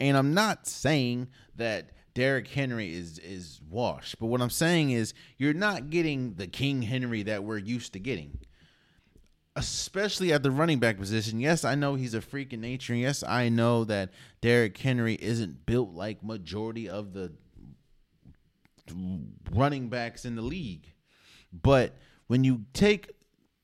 And 0.00 0.16
I'm 0.16 0.34
not 0.34 0.66
saying 0.66 1.28
that 1.56 1.90
Derrick 2.14 2.48
Henry 2.48 2.92
is 2.92 3.18
is 3.18 3.60
washed, 3.68 4.18
but 4.18 4.26
what 4.26 4.42
I'm 4.42 4.50
saying 4.50 4.90
is 4.90 5.14
you're 5.38 5.54
not 5.54 5.90
getting 5.90 6.34
the 6.34 6.46
King 6.46 6.82
Henry 6.82 7.22
that 7.24 7.44
we're 7.44 7.58
used 7.58 7.94
to 7.94 7.98
getting. 7.98 8.38
Especially 9.54 10.32
at 10.32 10.42
the 10.42 10.50
running 10.50 10.78
back 10.78 10.98
position. 10.98 11.38
Yes, 11.38 11.62
I 11.62 11.74
know 11.74 11.94
he's 11.94 12.14
a 12.14 12.22
freak 12.22 12.54
in 12.54 12.62
nature. 12.62 12.94
Yes, 12.94 13.22
I 13.22 13.50
know 13.50 13.84
that 13.84 14.10
Derrick 14.40 14.78
Henry 14.78 15.14
isn't 15.14 15.66
built 15.66 15.92
like 15.92 16.24
majority 16.24 16.88
of 16.88 17.12
the 17.12 17.32
running 19.50 19.88
backs 19.88 20.24
in 20.24 20.36
the 20.36 20.42
league. 20.42 20.92
But 21.52 21.96
when 22.28 22.44
you 22.44 22.64
take 22.72 23.10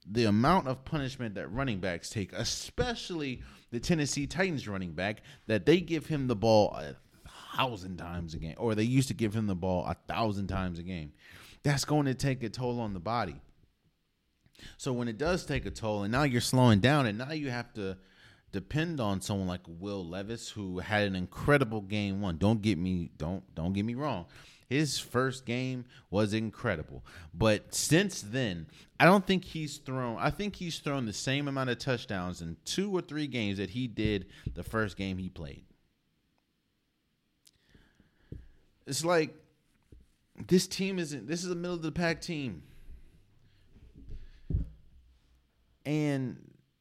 the 0.06 0.24
amount 0.24 0.68
of 0.68 0.84
punishment 0.84 1.34
that 1.36 1.50
running 1.50 1.78
backs 1.80 2.10
take, 2.10 2.32
especially 2.32 3.42
the 3.70 3.80
Tennessee 3.80 4.26
Titans 4.26 4.66
running 4.68 4.92
back 4.92 5.22
that 5.46 5.66
they 5.66 5.80
give 5.80 6.06
him 6.06 6.26
the 6.26 6.36
ball 6.36 6.74
a 6.74 6.96
thousand 7.56 7.96
times 7.96 8.34
a 8.34 8.38
game, 8.38 8.54
or 8.56 8.74
they 8.74 8.84
used 8.84 9.08
to 9.08 9.14
give 9.14 9.34
him 9.34 9.46
the 9.46 9.54
ball 9.54 9.84
a 9.86 9.96
thousand 10.10 10.46
times 10.46 10.78
a 10.78 10.82
game. 10.82 11.12
That's 11.62 11.84
going 11.84 12.06
to 12.06 12.14
take 12.14 12.42
a 12.42 12.48
toll 12.48 12.80
on 12.80 12.94
the 12.94 13.00
body. 13.00 13.40
So 14.76 14.92
when 14.92 15.08
it 15.08 15.18
does 15.18 15.44
take 15.44 15.66
a 15.66 15.70
toll, 15.70 16.02
and 16.02 16.12
now 16.12 16.22
you're 16.22 16.40
slowing 16.40 16.80
down, 16.80 17.06
and 17.06 17.18
now 17.18 17.32
you 17.32 17.50
have 17.50 17.72
to 17.74 17.96
depend 18.52 19.00
on 19.00 19.20
someone 19.20 19.46
like 19.46 19.60
Will 19.66 20.06
Levis, 20.06 20.48
who 20.48 20.78
had 20.78 21.06
an 21.06 21.16
incredible 21.16 21.80
game 21.80 22.20
one. 22.20 22.38
Don't 22.38 22.62
get 22.62 22.78
me 22.78 23.10
don't 23.16 23.42
don't 23.54 23.72
get 23.72 23.84
me 23.84 23.94
wrong. 23.94 24.26
His 24.68 24.98
first 24.98 25.46
game 25.46 25.86
was 26.10 26.34
incredible. 26.34 27.02
But 27.32 27.74
since 27.74 28.20
then, 28.20 28.66
I 29.00 29.06
don't 29.06 29.26
think 29.26 29.44
he's 29.44 29.78
thrown 29.78 30.18
I 30.18 30.30
think 30.30 30.56
he's 30.56 30.78
thrown 30.78 31.06
the 31.06 31.12
same 31.12 31.48
amount 31.48 31.70
of 31.70 31.78
touchdowns 31.78 32.42
in 32.42 32.56
two 32.64 32.94
or 32.94 33.00
three 33.00 33.26
games 33.26 33.58
that 33.58 33.70
he 33.70 33.86
did 33.86 34.26
the 34.54 34.62
first 34.62 34.96
game 34.96 35.16
he 35.16 35.30
played. 35.30 35.64
It's 38.86 39.04
like 39.04 39.34
this 40.46 40.66
team 40.66 40.98
isn't 40.98 41.26
this 41.26 41.44
is 41.44 41.50
a 41.50 41.54
middle 41.54 41.76
of 41.76 41.82
the 41.82 41.92
pack 41.92 42.20
team. 42.20 42.62
And 45.86 46.36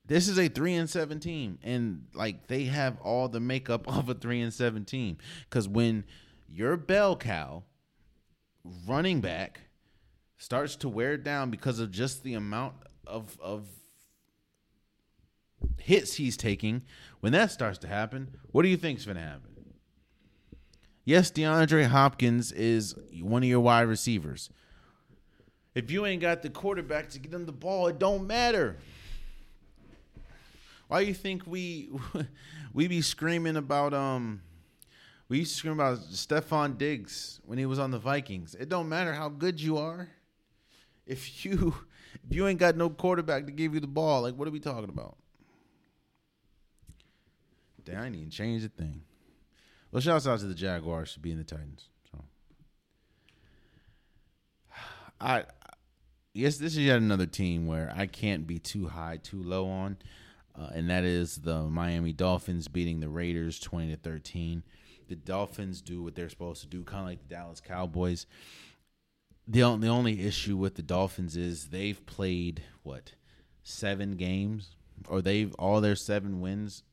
this 0.05 0.27
is 0.27 0.37
a 0.37 0.49
three 0.49 0.73
and 0.73 0.89
seven 0.89 1.21
team. 1.21 1.57
And 1.63 2.07
like 2.13 2.47
they 2.47 2.65
have 2.65 2.99
all 2.99 3.29
the 3.29 3.39
makeup 3.39 3.87
of 3.95 4.09
a 4.09 4.13
three 4.13 4.41
and 4.41 4.53
seven 4.53 4.83
team. 4.83 5.19
Cause 5.49 5.69
when 5.69 6.03
your 6.49 6.75
bell 6.75 7.15
cow 7.15 7.63
running 8.85 9.21
back 9.21 9.61
starts 10.37 10.75
to 10.77 10.89
wear 10.89 11.17
down 11.17 11.49
because 11.49 11.79
of 11.79 11.91
just 11.91 12.23
the 12.23 12.33
amount 12.33 12.73
of 13.05 13.37
of 13.41 13.67
hits 15.79 16.15
he's 16.15 16.37
taking, 16.37 16.83
when 17.21 17.31
that 17.33 17.51
starts 17.51 17.77
to 17.79 17.87
happen, 17.87 18.35
what 18.51 18.63
do 18.63 18.69
you 18.69 18.77
think's 18.77 19.05
going 19.05 19.17
to 19.17 19.23
happen? 19.23 19.57
Yes, 21.05 21.31
DeAndre 21.31 21.85
Hopkins 21.87 22.51
is 22.51 22.93
one 23.21 23.41
of 23.41 23.49
your 23.49 23.61
wide 23.61 23.83
receivers. 23.83 24.49
If 25.73 25.89
you 25.89 26.05
ain't 26.05 26.21
got 26.21 26.41
the 26.41 26.49
quarterback 26.49 27.09
to 27.11 27.19
get 27.19 27.33
him 27.33 27.45
the 27.45 27.53
ball, 27.53 27.87
it 27.87 27.99
don't 27.99 28.27
matter. 28.27 28.77
Why 30.87 31.03
do 31.03 31.07
you 31.07 31.13
think 31.13 31.45
we 31.45 31.89
we 32.73 32.87
be 32.87 33.01
screaming 33.01 33.55
about 33.55 33.93
um 33.93 34.41
we 35.29 35.39
used 35.39 35.51
to 35.51 35.57
scream 35.57 35.73
about 35.73 35.99
Stefon 36.11 36.77
Diggs 36.77 37.41
when 37.45 37.57
he 37.57 37.65
was 37.65 37.79
on 37.79 37.91
the 37.91 37.99
Vikings. 37.99 38.55
It 38.55 38.69
don't 38.69 38.87
matter 38.87 39.13
how 39.13 39.29
good 39.29 39.59
you 39.59 39.77
are. 39.77 40.09
If 41.05 41.45
you 41.45 41.75
if 42.29 42.35
you 42.35 42.47
ain't 42.47 42.59
got 42.59 42.75
no 42.75 42.89
quarterback 42.89 43.45
to 43.45 43.51
give 43.51 43.73
you 43.73 43.79
the 43.79 43.87
ball, 43.87 44.21
like 44.21 44.35
what 44.35 44.47
are 44.47 44.51
we 44.51 44.59
talking 44.59 44.89
about? 44.89 45.17
Damn, 47.83 48.03
I 48.03 48.09
need 48.09 48.31
to 48.31 48.37
change 48.37 48.63
the 48.63 48.69
thing. 48.69 49.03
Well, 49.91 50.01
shouts 50.01 50.27
out 50.27 50.39
to 50.39 50.45
the 50.45 50.53
Jaguars 50.53 51.13
for 51.13 51.21
being 51.21 51.37
the 51.37 51.43
Titans. 51.43 51.87
So 52.11 52.23
I 55.21 55.43
yes, 56.33 56.57
this 56.57 56.73
is 56.73 56.79
yet 56.79 56.97
another 56.97 57.25
team 57.25 57.67
where 57.67 57.93
I 57.95 58.05
can't 58.05 58.47
be 58.47 58.59
too 58.59 58.87
high, 58.87 59.17
too 59.17 59.41
low 59.43 59.67
on. 59.67 59.97
Uh, 60.59 60.69
and 60.73 60.89
that 60.89 61.03
is 61.03 61.37
the 61.37 61.63
Miami 61.63 62.13
Dolphins 62.13 62.67
beating 62.67 62.99
the 62.99 63.09
Raiders 63.09 63.59
20 63.59 63.91
to 63.91 63.97
13 63.97 64.63
the 65.07 65.15
Dolphins 65.15 65.81
do 65.81 66.03
what 66.03 66.15
they're 66.15 66.29
supposed 66.29 66.61
to 66.61 66.67
do, 66.67 66.83
kind 66.83 67.01
of 67.01 67.07
like 67.07 67.27
the 67.27 67.35
Dallas 67.35 67.61
Cowboys. 67.61 68.25
The 69.47 69.61
the 69.77 69.87
only 69.87 70.25
issue 70.25 70.57
with 70.57 70.75
the 70.75 70.81
Dolphins 70.81 71.37
is 71.37 71.67
they've 71.67 72.05
played 72.05 72.63
what 72.83 73.13
seven 73.63 74.15
games, 74.15 74.75
or 75.07 75.21
they've 75.21 75.53
all 75.55 75.81
their 75.81 75.95
seven 75.95 76.41
wins 76.41 76.83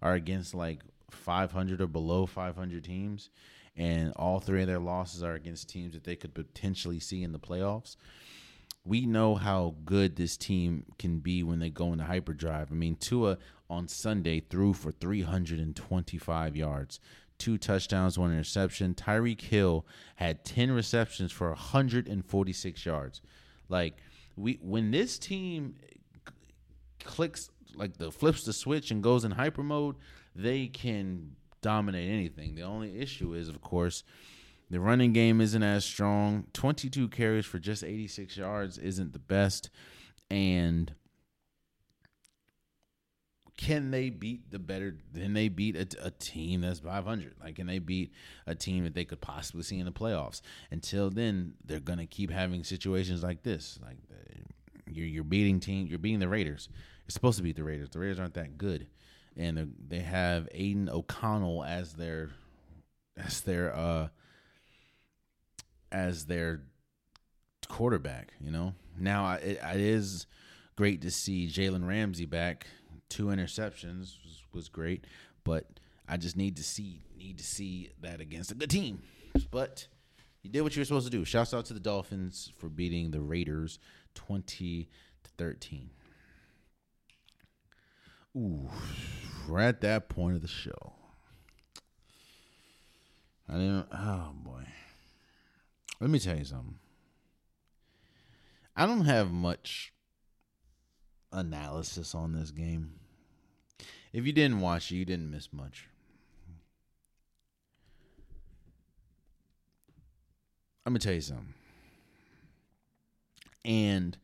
are 0.00 0.14
against 0.14 0.54
like 0.54 0.80
500 1.10 1.80
or 1.80 1.86
below 1.86 2.26
500 2.26 2.84
teams, 2.84 3.30
and 3.76 4.12
all 4.16 4.40
three 4.40 4.62
of 4.62 4.68
their 4.68 4.78
losses 4.78 5.22
are 5.22 5.34
against 5.34 5.68
teams 5.68 5.94
that 5.94 6.04
they 6.04 6.16
could 6.16 6.34
potentially 6.34 7.00
see 7.00 7.22
in 7.22 7.32
the 7.32 7.38
playoffs. 7.38 7.96
We 8.84 9.04
know 9.04 9.34
how 9.34 9.74
good 9.84 10.16
this 10.16 10.36
team 10.36 10.84
can 10.98 11.18
be 11.18 11.42
when 11.42 11.58
they 11.58 11.68
go 11.68 11.92
into 11.92 12.04
hyperdrive. 12.04 12.70
I 12.70 12.74
mean, 12.74 12.96
Tua 12.96 13.36
on 13.68 13.86
Sunday 13.86 14.40
threw 14.40 14.72
for 14.72 14.92
325 14.92 16.56
yards 16.56 17.00
two 17.38 17.58
touchdowns, 17.58 18.18
one 18.18 18.32
interception. 18.32 18.94
Tyreek 18.94 19.40
Hill 19.40 19.86
had 20.16 20.44
10 20.44 20.70
receptions 20.70 21.32
for 21.32 21.48
146 21.48 22.86
yards. 22.86 23.20
Like 23.68 23.96
we 24.36 24.58
when 24.62 24.90
this 24.90 25.18
team 25.18 25.76
clicks 27.04 27.50
like 27.74 27.96
the 27.96 28.10
flips 28.10 28.44
the 28.44 28.52
switch 28.52 28.90
and 28.90 29.02
goes 29.02 29.24
in 29.24 29.32
hyper 29.32 29.62
mode, 29.62 29.96
they 30.34 30.66
can 30.66 31.36
dominate 31.60 32.10
anything. 32.10 32.54
The 32.54 32.62
only 32.62 32.98
issue 32.98 33.34
is 33.34 33.48
of 33.48 33.60
course 33.60 34.04
the 34.70 34.80
running 34.80 35.12
game 35.12 35.40
isn't 35.40 35.62
as 35.62 35.84
strong. 35.84 36.46
22 36.52 37.08
carries 37.08 37.46
for 37.46 37.58
just 37.58 37.82
86 37.82 38.36
yards 38.36 38.78
isn't 38.78 39.12
the 39.12 39.18
best 39.18 39.70
and 40.30 40.92
can 43.58 43.90
they 43.90 44.08
beat 44.08 44.52
the 44.52 44.58
better? 44.60 44.96
Can 45.12 45.34
they 45.34 45.48
beat 45.48 45.74
a, 45.74 46.06
a, 46.06 46.10
team 46.12 46.60
that's 46.60 46.78
500? 46.78 47.34
Like, 47.42 47.56
can 47.56 47.66
they 47.66 47.80
beat 47.80 48.12
a 48.46 48.54
team 48.54 48.84
that 48.84 48.94
they 48.94 49.04
could 49.04 49.20
possibly 49.20 49.64
see 49.64 49.80
in 49.80 49.84
the 49.84 49.92
playoffs? 49.92 50.40
Until 50.70 51.10
then, 51.10 51.54
they're 51.64 51.80
gonna 51.80 52.06
keep 52.06 52.30
having 52.30 52.62
situations 52.62 53.24
like 53.24 53.42
this. 53.42 53.80
Like, 53.84 53.96
you're 54.86 55.06
you're 55.06 55.24
beating 55.24 55.58
team, 55.58 55.88
you're 55.88 55.98
beating 55.98 56.20
the 56.20 56.28
Raiders. 56.28 56.68
You're 56.72 57.10
supposed 57.10 57.36
to 57.38 57.42
beat 57.42 57.56
the 57.56 57.64
Raiders. 57.64 57.90
The 57.90 57.98
Raiders 57.98 58.20
aren't 58.20 58.34
that 58.34 58.58
good, 58.58 58.86
and 59.36 59.74
they 59.88 60.00
have 60.00 60.48
Aidan 60.52 60.88
O'Connell 60.88 61.64
as 61.64 61.94
their 61.94 62.30
as 63.16 63.40
their 63.40 63.74
uh 63.74 64.08
as 65.90 66.26
their 66.26 66.62
quarterback. 67.68 68.34
You 68.40 68.52
know, 68.52 68.74
now 68.96 69.32
it, 69.32 69.58
it 69.60 69.80
is 69.80 70.26
great 70.76 71.02
to 71.02 71.10
see 71.10 71.48
Jalen 71.48 71.88
Ramsey 71.88 72.24
back 72.24 72.68
two 73.08 73.26
interceptions 73.26 74.16
was, 74.22 74.42
was 74.52 74.68
great, 74.68 75.06
but 75.44 75.66
I 76.08 76.16
just 76.16 76.36
need 76.36 76.56
to 76.56 76.62
see 76.62 77.02
need 77.16 77.38
to 77.38 77.44
see 77.44 77.90
that 78.00 78.20
against 78.20 78.50
a 78.50 78.54
good 78.54 78.70
team. 78.70 79.02
But 79.50 79.86
you 80.42 80.50
did 80.50 80.62
what 80.62 80.74
you 80.74 80.80
were 80.80 80.84
supposed 80.84 81.10
to 81.10 81.16
do. 81.16 81.24
Shouts 81.24 81.52
out 81.52 81.64
to 81.66 81.74
the 81.74 81.80
Dolphins 81.80 82.52
for 82.58 82.68
beating 82.68 83.10
the 83.10 83.20
Raiders 83.20 83.78
twenty 84.14 84.88
to 85.24 85.30
thirteen. 85.36 85.90
Ooh, 88.36 88.68
we're 89.48 89.60
at 89.60 89.80
that 89.80 90.08
point 90.08 90.36
of 90.36 90.42
the 90.42 90.48
show. 90.48 90.92
I 93.48 93.54
didn't. 93.54 93.86
Oh 93.92 94.32
boy. 94.34 94.64
Let 96.00 96.10
me 96.10 96.18
tell 96.18 96.36
you 96.36 96.44
something. 96.44 96.78
I 98.76 98.86
don't 98.86 99.06
have 99.06 99.32
much 99.32 99.92
analysis 101.32 102.14
on 102.14 102.32
this 102.32 102.50
game. 102.50 102.92
If 104.12 104.26
you 104.26 104.32
didn't 104.32 104.60
watch 104.60 104.90
it, 104.90 104.96
you 104.96 105.04
didn't 105.04 105.30
miss 105.30 105.52
much. 105.52 105.88
I'm 110.86 110.92
gonna 110.92 111.00
tell 111.00 111.12
you 111.12 111.20
something. 111.20 111.54
And 113.64 114.16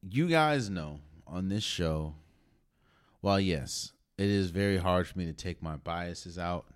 you 0.00 0.28
guys 0.28 0.70
know 0.70 1.00
on 1.26 1.48
this 1.48 1.64
show, 1.64 2.14
while 3.20 3.40
yes, 3.40 3.92
it 4.16 4.28
is 4.28 4.50
very 4.50 4.76
hard 4.76 5.08
for 5.08 5.18
me 5.18 5.26
to 5.26 5.32
take 5.32 5.60
my 5.60 5.76
biases 5.76 6.38
out, 6.38 6.66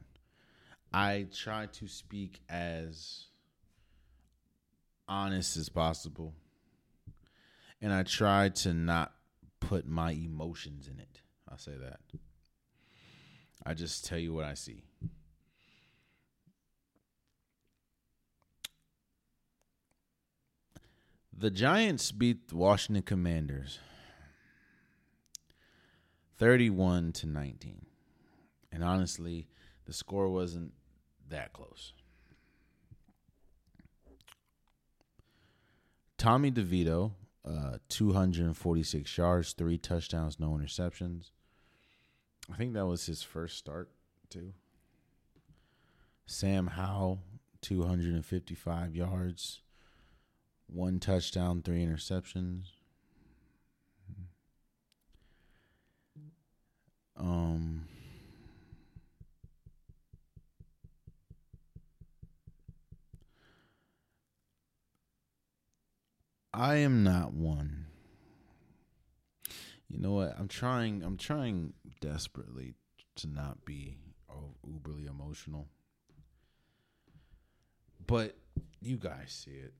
I 0.92 1.26
try 1.32 1.66
to 1.66 1.86
speak 1.86 2.40
as 2.48 3.26
honest 5.08 5.56
as 5.56 5.68
possible. 5.68 6.34
And 7.82 7.92
I 7.92 8.04
try 8.04 8.48
to 8.48 8.72
not 8.72 9.12
put 9.60 9.86
my 9.86 10.12
emotions 10.12 10.88
in 10.88 10.98
it. 11.00 11.20
I'll 11.50 11.58
say 11.58 11.72
that. 11.72 12.00
I 13.66 13.74
just 13.74 14.04
tell 14.04 14.18
you 14.18 14.32
what 14.32 14.44
I 14.44 14.54
see. 14.54 14.84
The 21.36 21.50
Giants 21.50 22.12
beat 22.12 22.48
the 22.48 22.56
Washington 22.56 23.02
Commanders 23.02 23.80
31 26.38 27.12
to 27.12 27.26
19. 27.26 27.86
And 28.70 28.84
honestly, 28.84 29.48
the 29.86 29.92
score 29.92 30.28
wasn't 30.28 30.72
that 31.28 31.52
close. 31.52 31.92
Tommy 36.16 36.52
DeVito, 36.52 37.10
uh, 37.44 37.78
246 37.88 39.18
yards, 39.18 39.52
three 39.52 39.78
touchdowns, 39.78 40.38
no 40.38 40.50
interceptions. 40.50 41.30
I 42.52 42.56
think 42.56 42.74
that 42.74 42.86
was 42.86 43.06
his 43.06 43.22
first 43.22 43.56
start, 43.56 43.90
too. 44.28 44.52
Sam 46.26 46.68
Howell, 46.68 47.20
255 47.62 48.94
yards, 48.94 49.60
one 50.66 51.00
touchdown, 51.00 51.62
three 51.62 51.84
interceptions. 51.84 52.64
Um, 57.16 57.86
I 66.54 66.76
am 66.76 67.02
not 67.02 67.32
one. 67.32 67.86
You 69.88 69.98
know 69.98 70.12
what? 70.12 70.34
I'm 70.38 70.48
trying. 70.48 71.02
I'm 71.02 71.16
trying 71.16 71.72
desperately 72.00 72.74
to 73.16 73.26
not 73.26 73.64
be 73.64 73.96
uberly 74.66 75.08
emotional, 75.08 75.68
but 78.06 78.36
you 78.80 78.96
guys 78.96 79.32
see 79.44 79.52
it. 79.52 79.74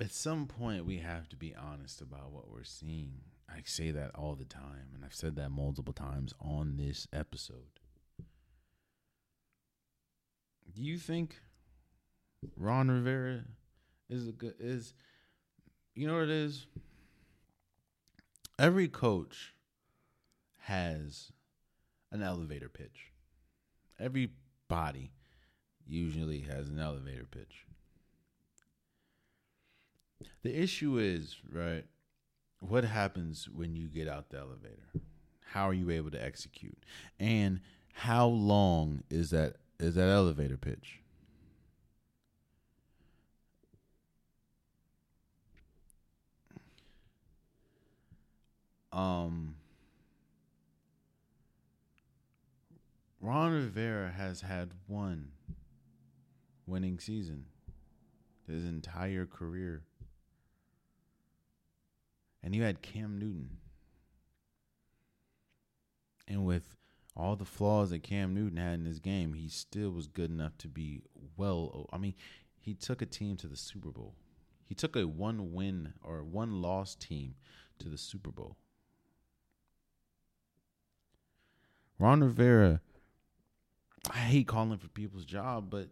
At 0.00 0.12
some 0.12 0.46
point, 0.46 0.84
we 0.84 0.98
have 0.98 1.28
to 1.28 1.36
be 1.36 1.54
honest 1.54 2.00
about 2.00 2.32
what 2.32 2.50
we're 2.50 2.64
seeing. 2.64 3.20
I 3.48 3.62
say 3.64 3.92
that 3.92 4.10
all 4.14 4.34
the 4.34 4.44
time, 4.44 4.88
and 4.94 5.04
I've 5.04 5.14
said 5.14 5.36
that 5.36 5.50
multiple 5.50 5.92
times 5.92 6.34
on 6.40 6.76
this 6.76 7.06
episode. 7.12 7.78
Do 10.74 10.82
you 10.82 10.98
think 10.98 11.36
Ron 12.56 12.90
Rivera 12.90 13.42
is 14.08 14.28
a 14.28 14.32
good 14.32 14.54
is 14.58 14.94
you 15.94 16.06
know 16.06 16.14
what 16.14 16.24
it 16.24 16.30
is? 16.30 16.66
Every 18.58 18.88
coach 18.88 19.54
has 20.60 21.32
an 22.12 22.22
elevator 22.22 22.68
pitch. 22.68 23.12
Every 23.98 24.30
body 24.68 25.12
usually 25.86 26.40
has 26.40 26.68
an 26.68 26.78
elevator 26.78 27.26
pitch. 27.30 27.66
The 30.42 30.56
issue 30.56 30.98
is, 30.98 31.36
right, 31.50 31.84
what 32.60 32.84
happens 32.84 33.48
when 33.48 33.74
you 33.74 33.88
get 33.88 34.08
out 34.08 34.30
the 34.30 34.38
elevator? 34.38 34.88
How 35.40 35.68
are 35.68 35.74
you 35.74 35.90
able 35.90 36.10
to 36.10 36.22
execute? 36.22 36.78
And 37.18 37.60
how 37.92 38.26
long 38.26 39.02
is 39.10 39.30
that 39.30 39.56
is 39.78 39.94
that 39.96 40.08
elevator 40.08 40.56
pitch? 40.56 41.00
Um, 48.94 49.56
Ron 53.20 53.52
Rivera 53.52 54.12
has 54.12 54.42
had 54.42 54.70
one 54.86 55.32
winning 56.66 57.00
season 57.00 57.46
his 58.46 58.64
entire 58.64 59.26
career. 59.26 59.82
And 62.42 62.54
you 62.54 62.62
had 62.62 62.82
Cam 62.82 63.18
Newton. 63.18 63.56
And 66.28 66.44
with 66.44 66.76
all 67.16 67.34
the 67.34 67.44
flaws 67.44 67.90
that 67.90 68.02
Cam 68.02 68.32
Newton 68.32 68.58
had 68.58 68.74
in 68.74 68.84
his 68.84 69.00
game, 69.00 69.32
he 69.32 69.48
still 69.48 69.90
was 69.90 70.06
good 70.06 70.30
enough 70.30 70.56
to 70.58 70.68
be 70.68 71.02
well. 71.36 71.88
I 71.92 71.98
mean, 71.98 72.14
he 72.60 72.74
took 72.74 73.02
a 73.02 73.06
team 73.06 73.36
to 73.38 73.48
the 73.48 73.56
Super 73.56 73.90
Bowl. 73.90 74.14
He 74.66 74.74
took 74.74 74.94
a 74.94 75.06
one 75.06 75.52
win 75.52 75.94
or 76.02 76.22
one 76.22 76.62
loss 76.62 76.94
team 76.94 77.34
to 77.78 77.88
the 77.88 77.98
Super 77.98 78.30
Bowl. 78.30 78.56
Ron 81.98 82.22
Rivera, 82.22 82.80
I 84.10 84.18
hate 84.18 84.48
calling 84.48 84.78
for 84.78 84.88
people's 84.88 85.24
job, 85.24 85.70
but 85.70 85.88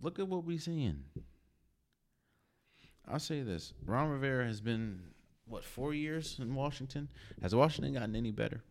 look 0.00 0.18
at 0.18 0.28
what 0.28 0.44
we're 0.44 0.58
seeing. 0.58 1.04
I'll 3.08 3.18
say 3.18 3.42
this 3.42 3.74
Ron 3.84 4.10
Rivera 4.10 4.46
has 4.46 4.60
been, 4.60 5.00
what, 5.46 5.64
four 5.64 5.92
years 5.92 6.38
in 6.40 6.54
Washington? 6.54 7.08
Has 7.42 7.54
Washington 7.54 7.94
gotten 7.94 8.16
any 8.16 8.30
better? 8.30 8.62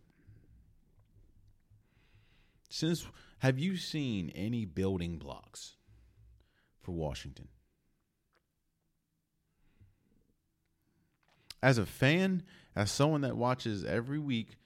Since, 2.69 3.05
have 3.39 3.59
you 3.59 3.75
seen 3.75 4.31
any 4.33 4.65
building 4.65 5.17
blocks 5.17 5.75
for 6.79 6.93
Washington? 6.93 7.49
As 11.61 11.77
a 11.77 11.85
fan, 11.85 12.43
as 12.75 12.89
someone 12.89 13.21
that 13.21 13.35
watches 13.35 13.83
every 13.83 14.17
week, 14.17 14.57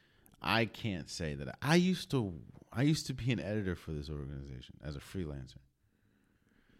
I 0.45 0.65
can't 0.65 1.09
say 1.09 1.33
that 1.33 1.57
I 1.61 1.75
used 1.75 2.11
to 2.11 2.33
I 2.71 2.83
used 2.83 3.07
to 3.07 3.13
be 3.13 3.31
an 3.31 3.39
editor 3.39 3.75
for 3.75 3.91
this 3.91 4.09
organization 4.09 4.75
as 4.83 4.95
a 4.95 4.99
freelancer. 4.99 5.57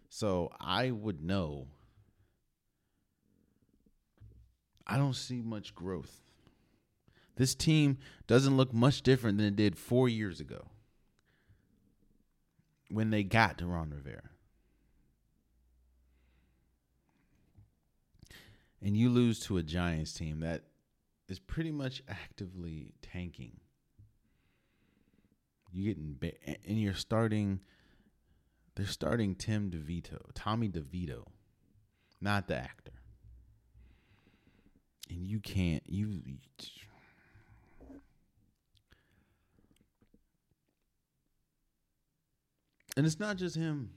So 0.09 0.51
I 0.61 0.91
would 0.91 1.23
know 1.23 1.67
I 4.85 4.97
don't 4.97 5.15
see 5.15 5.41
much 5.41 5.73
growth. 5.73 6.21
This 7.37 7.55
team 7.55 7.97
doesn't 8.27 8.55
look 8.55 8.71
much 8.71 9.01
different 9.01 9.39
than 9.39 9.47
it 9.47 9.55
did 9.55 9.77
4 9.77 10.07
years 10.07 10.39
ago 10.39 10.67
when 12.89 13.09
they 13.09 13.23
got 13.23 13.57
to 13.57 13.65
Ron 13.65 13.89
Rivera. 13.89 14.29
And 18.81 18.95
you 18.95 19.09
lose 19.09 19.39
to 19.41 19.57
a 19.57 19.63
Giants 19.63 20.13
team 20.13 20.41
that 20.41 20.61
is 21.27 21.39
pretty 21.39 21.71
much 21.71 22.01
actively 22.07 22.93
tanking. 23.01 23.59
You 25.71 25.93
getting 25.93 26.17
and 26.65 26.79
you're 26.79 26.93
starting. 26.93 27.59
They're 28.75 28.85
starting 28.85 29.35
Tim 29.35 29.71
DeVito, 29.71 30.19
Tommy 30.33 30.69
DeVito, 30.69 31.25
not 32.21 32.47
the 32.47 32.55
actor. 32.57 32.91
And 35.09 35.25
you 35.25 35.39
can't 35.39 35.83
you. 35.85 36.21
And 42.97 43.05
it's 43.05 43.19
not 43.19 43.35
just 43.35 43.55
him. 43.55 43.91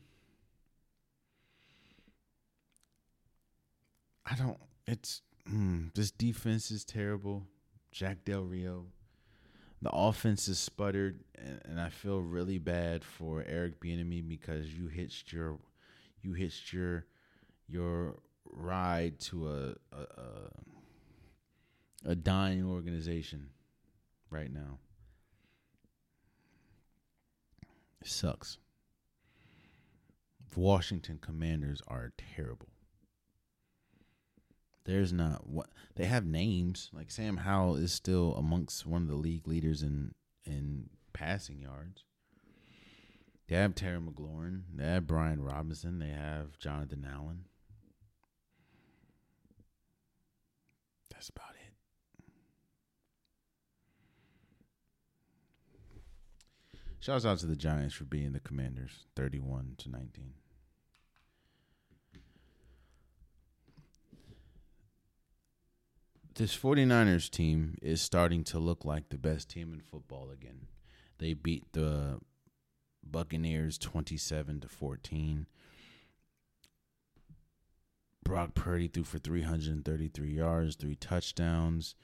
I 4.27 4.35
don't. 4.35 4.59
It's 4.87 5.23
mm, 5.51 5.95
this 5.95 6.11
defense 6.11 6.71
is 6.71 6.85
terrible. 6.85 7.47
Jack 7.91 8.25
Del 8.25 8.43
Rio. 8.43 8.87
The 9.81 9.91
offense 9.91 10.49
is 10.49 10.59
sputtered, 10.59 11.21
and, 11.37 11.61
and 11.65 11.81
I 11.81 11.89
feel 11.89 12.21
really 12.21 12.59
bad 12.59 13.05
for 13.05 13.45
Eric 13.47 13.81
Bieniemy 13.81 14.27
because 14.29 14.75
you 14.75 14.89
hitched 14.89 15.33
your 15.33 15.59
you 16.23 16.33
hitched 16.33 16.73
your 16.73 17.07
your 17.69 18.19
ride 18.45 19.21
to 19.21 19.49
a 19.49 19.75
a, 19.93 20.01
a, 22.07 22.11
a 22.11 22.15
dying 22.17 22.65
organization 22.65 23.51
right 24.31 24.53
now. 24.53 24.79
It 28.01 28.09
sucks. 28.09 28.59
The 30.51 30.61
Washington 30.61 31.19
Commanders 31.21 31.83
are 31.87 32.13
terrible. 32.35 32.69
There's 34.89 35.13
not 35.13 35.47
what 35.47 35.69
they 35.97 36.07
have 36.07 36.25
names 36.25 36.89
like 36.95 37.11
Sam 37.11 37.37
Howell 37.37 37.77
is 37.77 37.93
still 37.93 38.35
amongst 38.39 38.87
one 38.87 39.03
of 39.03 39.09
the 39.09 39.17
league 39.17 39.47
leaders 39.47 39.83
in 39.83 40.15
in 40.47 40.89
passing 41.13 41.61
yards. 41.61 42.05
They 43.49 43.57
have 43.57 43.75
Terry 43.75 43.99
McLaurin. 43.99 44.63
They 44.75 44.87
have 44.87 45.07
Brian 45.07 45.43
Robinson. 45.43 45.99
They 45.99 46.09
have 46.09 46.59
Jonathan 46.59 47.07
Allen. 47.07 47.45
That's 51.11 51.29
about 51.29 51.51
it. 51.51 51.75
Shouts 57.01 57.27
out 57.27 57.41
to 57.41 57.47
the 57.47 57.57
Giants 57.57 57.95
for 57.95 58.05
being 58.05 58.33
the 58.33 58.41
Commanders, 58.41 59.05
thirty-one 59.15 59.75
to 59.77 59.91
nineteen. 59.91 60.33
This 66.39 66.57
49ers 66.57 67.29
team 67.29 67.77
is 67.83 68.01
starting 68.01 68.45
to 68.45 68.61
look 68.61 68.85
like 68.85 69.09
the 69.09 69.19
best 69.19 69.51
team 69.51 69.73
in 69.73 69.81
football 69.81 70.31
again. 70.31 70.69
They 71.19 71.35
beat 71.35 71.65
the 71.73 72.21
Buccaneers 73.03 73.77
27 73.77 74.61
to 74.61 74.69
14. 74.69 75.49
Brock 78.23 78.55
Purdy 78.55 78.87
threw 78.87 79.03
for 79.03 79.19
333 79.19 80.31
yards, 80.31 80.77
three 80.77 80.95
touchdowns. 80.95 81.97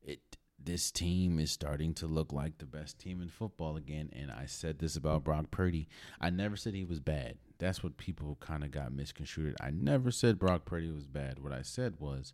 It 0.00 0.20
this 0.58 0.90
team 0.90 1.38
is 1.38 1.50
starting 1.50 1.92
to 1.94 2.06
look 2.06 2.32
like 2.32 2.56
the 2.56 2.64
best 2.64 2.98
team 2.98 3.20
in 3.20 3.28
football 3.28 3.76
again 3.76 4.08
and 4.14 4.30
I 4.30 4.46
said 4.46 4.78
this 4.78 4.96
about 4.96 5.24
Brock 5.24 5.50
Purdy. 5.50 5.88
I 6.18 6.30
never 6.30 6.56
said 6.56 6.72
he 6.72 6.84
was 6.84 7.00
bad. 7.00 7.36
That's 7.58 7.82
what 7.82 7.98
people 7.98 8.38
kind 8.40 8.64
of 8.64 8.70
got 8.70 8.92
misconstrued. 8.92 9.56
I 9.60 9.70
never 9.70 10.10
said 10.10 10.38
Brock 10.38 10.64
Purdy 10.64 10.90
was 10.90 11.06
bad. 11.06 11.38
What 11.38 11.52
I 11.52 11.60
said 11.60 11.96
was 11.98 12.32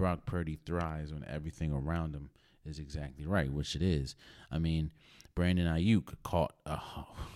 Brock 0.00 0.24
Purdy 0.24 0.58
thrives 0.64 1.12
when 1.12 1.26
everything 1.28 1.74
around 1.74 2.14
him 2.14 2.30
is 2.64 2.78
exactly 2.78 3.26
right, 3.26 3.52
which 3.52 3.76
it 3.76 3.82
is. 3.82 4.16
I 4.50 4.58
mean, 4.58 4.92
Brandon 5.34 5.66
Aiyuk 5.66 6.14
caught 6.22 6.54
uh, 6.64 6.78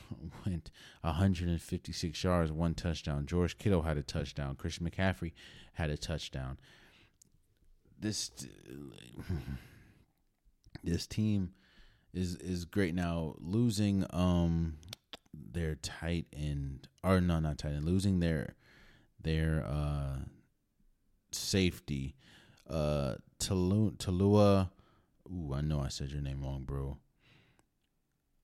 went 0.46 0.70
156 1.02 2.24
yards, 2.24 2.50
one 2.50 2.72
touchdown. 2.72 3.26
George 3.26 3.58
Kittle 3.58 3.82
had 3.82 3.98
a 3.98 4.02
touchdown. 4.02 4.56
Christian 4.56 4.88
McCaffrey 4.88 5.32
had 5.74 5.90
a 5.90 5.98
touchdown. 5.98 6.56
This 8.00 8.30
this 10.82 11.06
team 11.06 11.50
is 12.14 12.36
is 12.36 12.64
great 12.64 12.94
now. 12.94 13.34
Losing 13.40 14.06
um 14.08 14.78
their 15.34 15.74
tight 15.74 16.28
end 16.32 16.88
or 17.02 17.20
no, 17.20 17.40
not 17.40 17.58
tight 17.58 17.74
end. 17.74 17.84
Losing 17.84 18.20
their 18.20 18.54
their 19.20 19.66
uh 19.68 20.20
safety 21.30 22.14
uh 22.68 23.14
Talua, 23.38 23.96
Talua 23.96 24.70
Ooh, 25.30 25.52
I 25.54 25.60
know 25.60 25.80
I 25.80 25.88
said 25.88 26.10
your 26.10 26.20
name 26.20 26.42
wrong, 26.42 26.64
bro. 26.64 26.98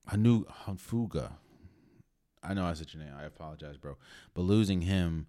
Hanu 0.06 0.44
Hanfuga. 0.64 1.32
I 2.42 2.54
know 2.54 2.64
I 2.64 2.72
said 2.72 2.92
your 2.94 3.02
name. 3.02 3.12
I 3.18 3.24
apologize, 3.24 3.76
bro. 3.76 3.96
But 4.32 4.42
losing 4.42 4.82
him, 4.82 5.26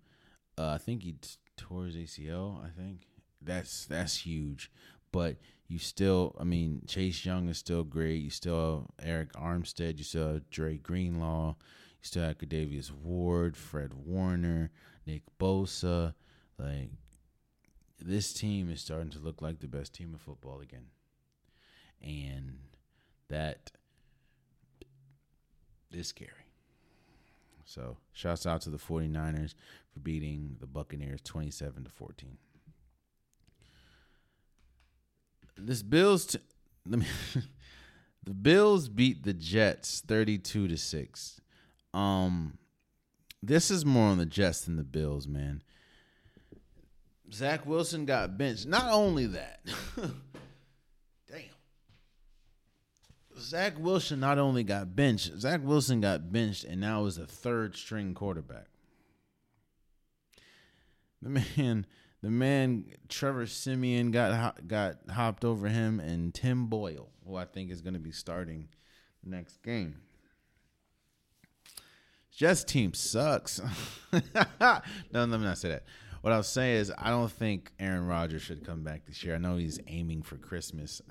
uh, 0.58 0.70
I 0.70 0.78
think 0.78 1.04
he 1.04 1.14
t- 1.14 1.32
tore 1.58 1.86
his 1.86 1.96
ACL. 1.96 2.64
I 2.64 2.70
think 2.70 3.02
that's 3.42 3.86
that's 3.86 4.26
huge. 4.26 4.72
But 5.12 5.38
you 5.68 5.78
still, 5.78 6.36
I 6.40 6.46
mean, 6.46 6.84
Chase 6.88 7.26
Young 7.26 7.50
is 7.50 7.58
still 7.58 7.84
great. 7.84 8.22
You 8.22 8.30
still 8.30 8.90
have 9.00 9.08
Arik 9.08 9.32
Armstead. 9.34 9.98
You 9.98 10.06
still 10.06 10.34
have 10.34 10.50
Dre 10.50 10.78
Greenlaw. 10.78 11.50
You 11.50 12.04
still 12.04 12.24
have 12.24 12.38
Charvarius 12.38 12.92
Ward, 12.92 13.58
Fred 13.58 13.94
Warner, 13.94 14.72
Nick 15.06 15.24
Bosa. 15.38 16.14
Like 16.58 16.92
this 18.02 18.34
team 18.34 18.70
is 18.70 18.82
starting 18.82 19.10
to 19.12 19.20
look 19.20 19.42
like 19.42 19.60
the 19.60 19.68
best 19.68 19.94
team 19.94 20.14
of 20.14 20.22
football 20.22 20.60
again. 20.60 20.88
And 22.02 22.58
that 23.30 23.72
is 25.92 26.08
scary. 26.08 26.32
So, 27.66 27.98
shouts 28.12 28.46
out 28.46 28.62
to 28.62 28.70
the 28.70 28.78
49ers 28.78 29.54
for 29.94 30.00
beating 30.00 30.58
the 30.60 30.68
Buccaneers 30.68 31.22
27 31.22 31.86
to 31.86 31.90
14. 31.90 32.38
This 35.58 35.84
Bills 35.84 36.26
t- 36.26 36.40
me, 36.86 37.06
the 38.24 38.34
Bills 38.34 38.90
beat 38.90 39.24
the 39.24 39.34
Jets 39.34 40.02
32 40.06 40.68
to 40.68 40.78
6. 40.78 41.42
Um 41.94 42.58
this 43.44 43.72
is 43.72 43.86
more 43.86 44.08
on 44.08 44.18
the 44.18 44.26
Jets 44.26 44.62
than 44.62 44.76
the 44.76 44.84
Bills, 44.84 45.28
man. 45.28 45.64
Zach 47.34 47.66
Wilson 47.66 48.06
got 48.06 48.38
benched. 48.38 48.66
Not 48.66 48.92
only 48.92 49.26
that, 49.28 49.62
damn. 51.30 51.42
Zach 53.40 53.74
Wilson 53.80 54.20
not 54.20 54.38
only 54.38 54.64
got 54.64 54.96
benched, 54.96 55.40
Zach 55.40 55.62
Wilson 55.64 56.02
got 56.02 56.32
benched 56.32 56.64
and 56.64 56.82
now 56.82 57.06
is 57.06 57.18
a 57.18 57.26
third 57.26 57.76
string 57.76 58.14
quarterback. 58.14 58.68
The 61.22 61.30
man, 61.30 61.86
the 62.22 62.30
man, 62.30 62.86
Trevor 63.08 63.46
Siemian 63.46 64.12
got 64.12 64.68
got 64.68 64.98
hopped 65.10 65.46
over 65.46 65.68
him, 65.68 66.00
and 66.00 66.34
Tim 66.34 66.68
Boyle, 66.68 67.10
who 67.26 67.36
I 67.36 67.46
think 67.46 67.72
is 67.72 67.82
going 67.82 67.94
to 67.94 68.00
be 68.00 68.12
starting 68.12 68.70
next 69.24 69.62
game. 69.62 70.02
Jets 72.32 72.64
team 72.64 72.94
sucks. 72.94 73.62
no, 74.12 74.22
let 75.14 75.30
me 75.30 75.38
not 75.38 75.58
say 75.58 75.70
that. 75.70 75.84
What 76.22 76.34
I'll 76.34 76.44
say 76.44 76.74
is, 76.74 76.92
I 76.98 77.10
don't 77.10 77.32
think 77.32 77.72
Aaron 77.80 78.06
Rodgers 78.06 78.44
should 78.44 78.64
come 78.64 78.84
back 78.84 79.06
this 79.08 79.24
year. 79.24 79.34
I 79.34 79.40
know 79.40 79.58
he's 79.58 79.80
aiming 79.88 80.22
for 80.22 80.38
Christmas. 80.38 81.02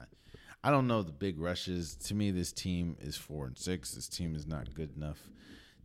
I 0.63 0.71
don't 0.71 0.87
know 0.87 1.03
the 1.03 1.11
big 1.11 1.41
rushes. 1.41 1.97
To 2.07 2.15
me, 2.15 2.31
this 2.31 2.53
team 2.53 2.97
is 3.01 3.17
four 3.17 3.47
and 3.47 3.59
six. 3.59 3.93
This 3.93 4.09
team 4.09 4.37
is 4.37 4.47
not 4.47 4.73
good 4.73 4.97
enough 4.97 5.19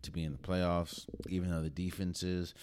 to 0.03 0.11
be 0.11 0.23
in 0.23 0.31
the 0.31 0.37
playoffs, 0.37 1.05
even 1.27 1.49
though 1.49 1.63
the 1.63 1.71
defense 1.71 2.21
is. 2.21 2.53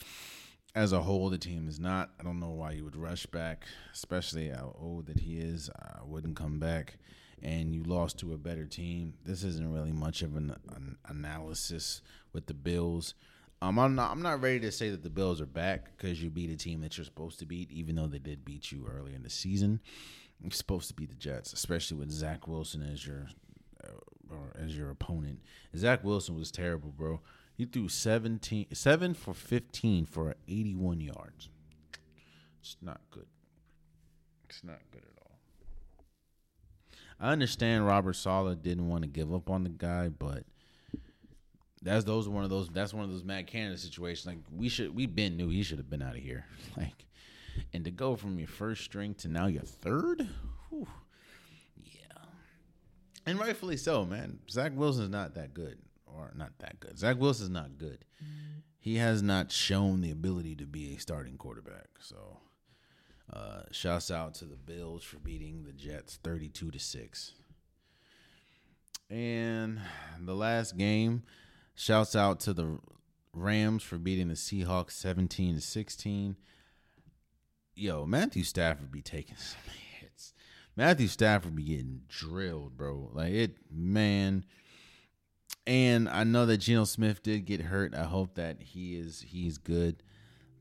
As 0.74 0.92
a 0.92 1.02
whole, 1.02 1.30
the 1.30 1.38
team 1.38 1.68
is 1.68 1.80
not. 1.80 2.10
I 2.20 2.22
don't 2.22 2.38
know 2.38 2.50
why 2.50 2.72
you 2.72 2.84
would 2.84 2.96
rush 2.96 3.26
back, 3.26 3.66
especially 3.92 4.48
how 4.48 4.76
old 4.80 5.06
that 5.06 5.18
he 5.18 5.38
is. 5.38 5.68
I 5.68 5.98
wouldn't 6.04 6.36
come 6.36 6.60
back. 6.60 6.96
And 7.42 7.74
you 7.74 7.82
lost 7.82 8.20
to 8.20 8.34
a 8.34 8.38
better 8.38 8.66
team. 8.66 9.14
This 9.24 9.42
isn't 9.42 9.72
really 9.72 9.90
much 9.90 10.22
of 10.22 10.36
an, 10.36 10.54
an 10.68 10.96
analysis 11.06 12.02
with 12.32 12.46
the 12.46 12.54
Bills. 12.54 13.14
Um, 13.62 13.78
I'm 13.78 13.94
not. 13.94 14.10
I'm 14.10 14.22
not 14.22 14.42
ready 14.42 14.58
to 14.58 14.72
say 14.72 14.90
that 14.90 15.04
the 15.04 15.08
Bills 15.08 15.40
are 15.40 15.46
back 15.46 15.96
because 15.96 16.20
you 16.20 16.30
beat 16.30 16.50
a 16.50 16.56
team 16.56 16.80
that 16.80 16.98
you're 16.98 17.04
supposed 17.04 17.38
to 17.38 17.46
beat, 17.46 17.70
even 17.70 17.94
though 17.94 18.08
they 18.08 18.18
did 18.18 18.44
beat 18.44 18.72
you 18.72 18.88
early 18.92 19.14
in 19.14 19.22
the 19.22 19.30
season. 19.30 19.78
You're 20.40 20.50
supposed 20.50 20.88
to 20.88 20.94
beat 20.94 21.10
the 21.10 21.14
Jets, 21.14 21.52
especially 21.52 21.96
with 21.98 22.10
Zach 22.10 22.48
Wilson 22.48 22.82
as 22.82 23.06
your 23.06 23.28
uh, 23.84 24.34
as 24.58 24.76
your 24.76 24.90
opponent. 24.90 25.38
Zach 25.76 26.02
Wilson 26.02 26.36
was 26.36 26.50
terrible, 26.50 26.90
bro. 26.90 27.20
He 27.54 27.64
threw 27.64 27.86
17, 27.86 28.66
7 28.72 29.14
for 29.14 29.32
15 29.32 30.06
for 30.06 30.34
81 30.48 31.00
yards. 31.00 31.48
It's 32.60 32.76
not 32.82 33.00
good. 33.12 33.26
It's 34.48 34.64
not 34.64 34.80
good 34.90 35.02
at 35.04 35.22
all. 35.22 35.38
I 37.20 37.30
understand 37.30 37.86
Robert 37.86 38.14
Saleh 38.14 38.60
didn't 38.60 38.88
want 38.88 39.04
to 39.04 39.08
give 39.08 39.32
up 39.32 39.48
on 39.48 39.62
the 39.62 39.70
guy, 39.70 40.08
but 40.08 40.42
that's 41.82 42.04
those 42.04 42.28
one 42.28 42.44
of 42.44 42.50
those 42.50 42.68
that's 42.68 42.94
one 42.94 43.04
of 43.04 43.10
those 43.10 43.24
Matt 43.24 43.46
Canada 43.46 43.76
situations. 43.76 44.26
Like 44.26 44.38
we 44.54 44.68
should 44.68 44.94
we 44.94 45.06
been 45.06 45.36
knew 45.36 45.48
he 45.48 45.62
should 45.62 45.78
have 45.78 45.90
been 45.90 46.02
out 46.02 46.16
of 46.16 46.22
here. 46.22 46.46
Like 46.76 47.04
and 47.74 47.84
to 47.84 47.90
go 47.90 48.16
from 48.16 48.38
your 48.38 48.48
first 48.48 48.82
string 48.82 49.14
to 49.16 49.28
now 49.28 49.46
your 49.46 49.62
third, 49.62 50.26
whew, 50.70 50.86
yeah. 51.76 52.22
And 53.26 53.38
rightfully 53.38 53.76
so, 53.76 54.06
man. 54.06 54.38
Zach 54.50 54.72
Wilson's 54.74 55.10
not 55.10 55.34
that 55.34 55.52
good. 55.52 55.76
Or 56.06 56.32
not 56.34 56.52
that 56.60 56.80
good. 56.80 56.98
Zach 56.98 57.18
Wilson's 57.18 57.50
not 57.50 57.76
good. 57.76 58.04
He 58.78 58.96
has 58.96 59.22
not 59.22 59.52
shown 59.52 60.00
the 60.00 60.10
ability 60.10 60.56
to 60.56 60.64
be 60.66 60.94
a 60.94 60.98
starting 60.98 61.36
quarterback. 61.36 61.88
So 62.00 62.38
uh 63.32 63.62
shouts 63.70 64.10
out 64.10 64.34
to 64.34 64.44
the 64.46 64.56
Bills 64.56 65.04
for 65.04 65.18
beating 65.18 65.64
the 65.64 65.72
Jets 65.72 66.18
thirty 66.22 66.48
two 66.48 66.70
to 66.70 66.78
six. 66.78 67.32
And 69.10 69.78
the 70.20 70.34
last 70.34 70.78
game, 70.78 71.22
Shouts 71.74 72.14
out 72.14 72.40
to 72.40 72.52
the 72.52 72.78
Rams 73.34 73.82
for 73.82 73.98
beating 73.98 74.28
the 74.28 74.34
Seahawks 74.34 74.92
17 74.92 75.56
to 75.56 75.60
16. 75.60 76.36
Yo, 77.74 78.04
Matthew 78.04 78.44
Stafford 78.44 78.92
be 78.92 79.00
taking 79.00 79.36
some 79.36 79.62
hits. 80.00 80.34
Matthew 80.76 81.08
Stafford 81.08 81.56
be 81.56 81.64
getting 81.64 82.02
drilled, 82.08 82.76
bro. 82.76 83.10
Like 83.12 83.32
it, 83.32 83.56
man. 83.70 84.44
And 85.66 86.08
I 86.08 86.24
know 86.24 86.44
that 86.46 86.58
Geno 86.58 86.84
Smith 86.84 87.22
did 87.22 87.46
get 87.46 87.62
hurt. 87.62 87.94
I 87.94 88.04
hope 88.04 88.34
that 88.34 88.60
he 88.60 88.96
is 88.96 89.24
he's 89.26 89.58
good. 89.58 90.02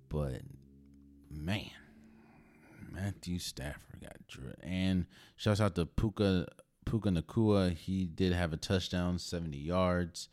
But 0.10 0.42
man, 1.30 1.72
Matthew 2.92 3.40
Stafford 3.40 4.02
got 4.02 4.28
drilled. 4.28 4.58
And 4.62 5.08
shouts 5.36 5.60
out 5.60 5.76
to 5.76 5.86
Puka 5.86 6.48
Puka 6.86 7.10
Nacua. 7.10 7.74
He 7.74 8.06
did 8.06 8.32
have 8.34 8.54
a 8.54 8.58
touchdown, 8.58 9.18
70 9.20 9.58
yards. 9.58 10.30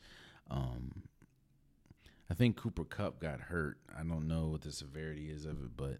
Um, 0.51 1.03
I 2.31 2.35
think 2.35 2.57
Cooper 2.57 2.85
Kupp 2.85 3.21
got 3.21 3.41
hurt. 3.41 3.79
I 3.95 4.03
don't 4.03 4.29
know 4.29 4.49
what 4.49 4.63
the 4.63 4.73
severity 4.73 5.31
is 5.31 5.45
of 5.45 5.53
it, 5.63 5.77
but 5.77 5.99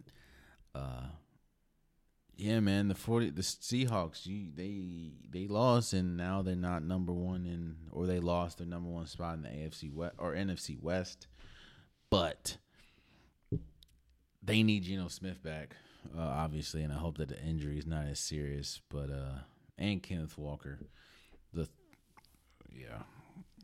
uh, 0.75 1.07
yeah, 2.35 2.59
man, 2.59 2.87
the 2.87 2.95
forty 2.95 3.29
the 3.29 3.41
Seahawks, 3.41 4.25
you, 4.25 4.47
they 4.55 5.11
they 5.29 5.47
lost 5.47 5.93
and 5.93 6.17
now 6.17 6.41
they're 6.41 6.55
not 6.55 6.83
number 6.83 7.13
one 7.13 7.45
in, 7.45 7.75
or 7.91 8.05
they 8.05 8.19
lost 8.19 8.57
their 8.59 8.67
number 8.67 8.89
one 8.89 9.07
spot 9.07 9.35
in 9.35 9.41
the 9.43 9.49
AFC 9.49 9.93
West 9.93 10.15
or 10.17 10.33
NFC 10.33 10.81
West, 10.81 11.27
but 12.09 12.57
they 14.41 14.63
need 14.63 14.83
Geno 14.83 15.07
Smith 15.07 15.43
back 15.43 15.75
uh, 16.17 16.21
obviously, 16.21 16.83
and 16.83 16.93
I 16.93 16.97
hope 16.97 17.17
that 17.17 17.29
the 17.29 17.41
injury 17.41 17.77
is 17.77 17.85
not 17.85 18.05
as 18.05 18.19
serious. 18.19 18.81
But 18.89 19.09
uh, 19.09 19.39
and 19.77 20.01
Kenneth 20.01 20.37
Walker, 20.37 20.79
the 21.53 21.67
yeah, 22.71 23.03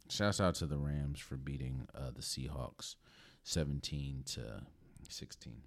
shouts 0.10 0.40
out 0.40 0.56
to 0.56 0.66
the 0.66 0.78
Rams 0.78 1.20
for 1.20 1.36
beating 1.36 1.88
uh, 1.96 2.12
the 2.16 2.22
Seahawks, 2.22 2.96
seventeen 3.44 4.24
to 4.28 4.62
sixteen. 5.10 5.62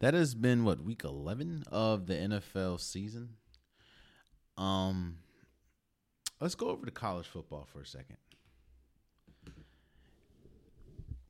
That 0.00 0.14
has 0.14 0.34
been 0.34 0.64
what 0.64 0.82
week 0.82 1.02
eleven 1.04 1.64
of 1.70 2.06
the 2.06 2.14
NFL 2.14 2.80
season. 2.80 3.30
Um, 4.56 5.18
let's 6.40 6.54
go 6.54 6.68
over 6.68 6.84
to 6.84 6.92
college 6.92 7.26
football 7.26 7.66
for 7.72 7.80
a 7.80 7.86
second. 7.86 8.16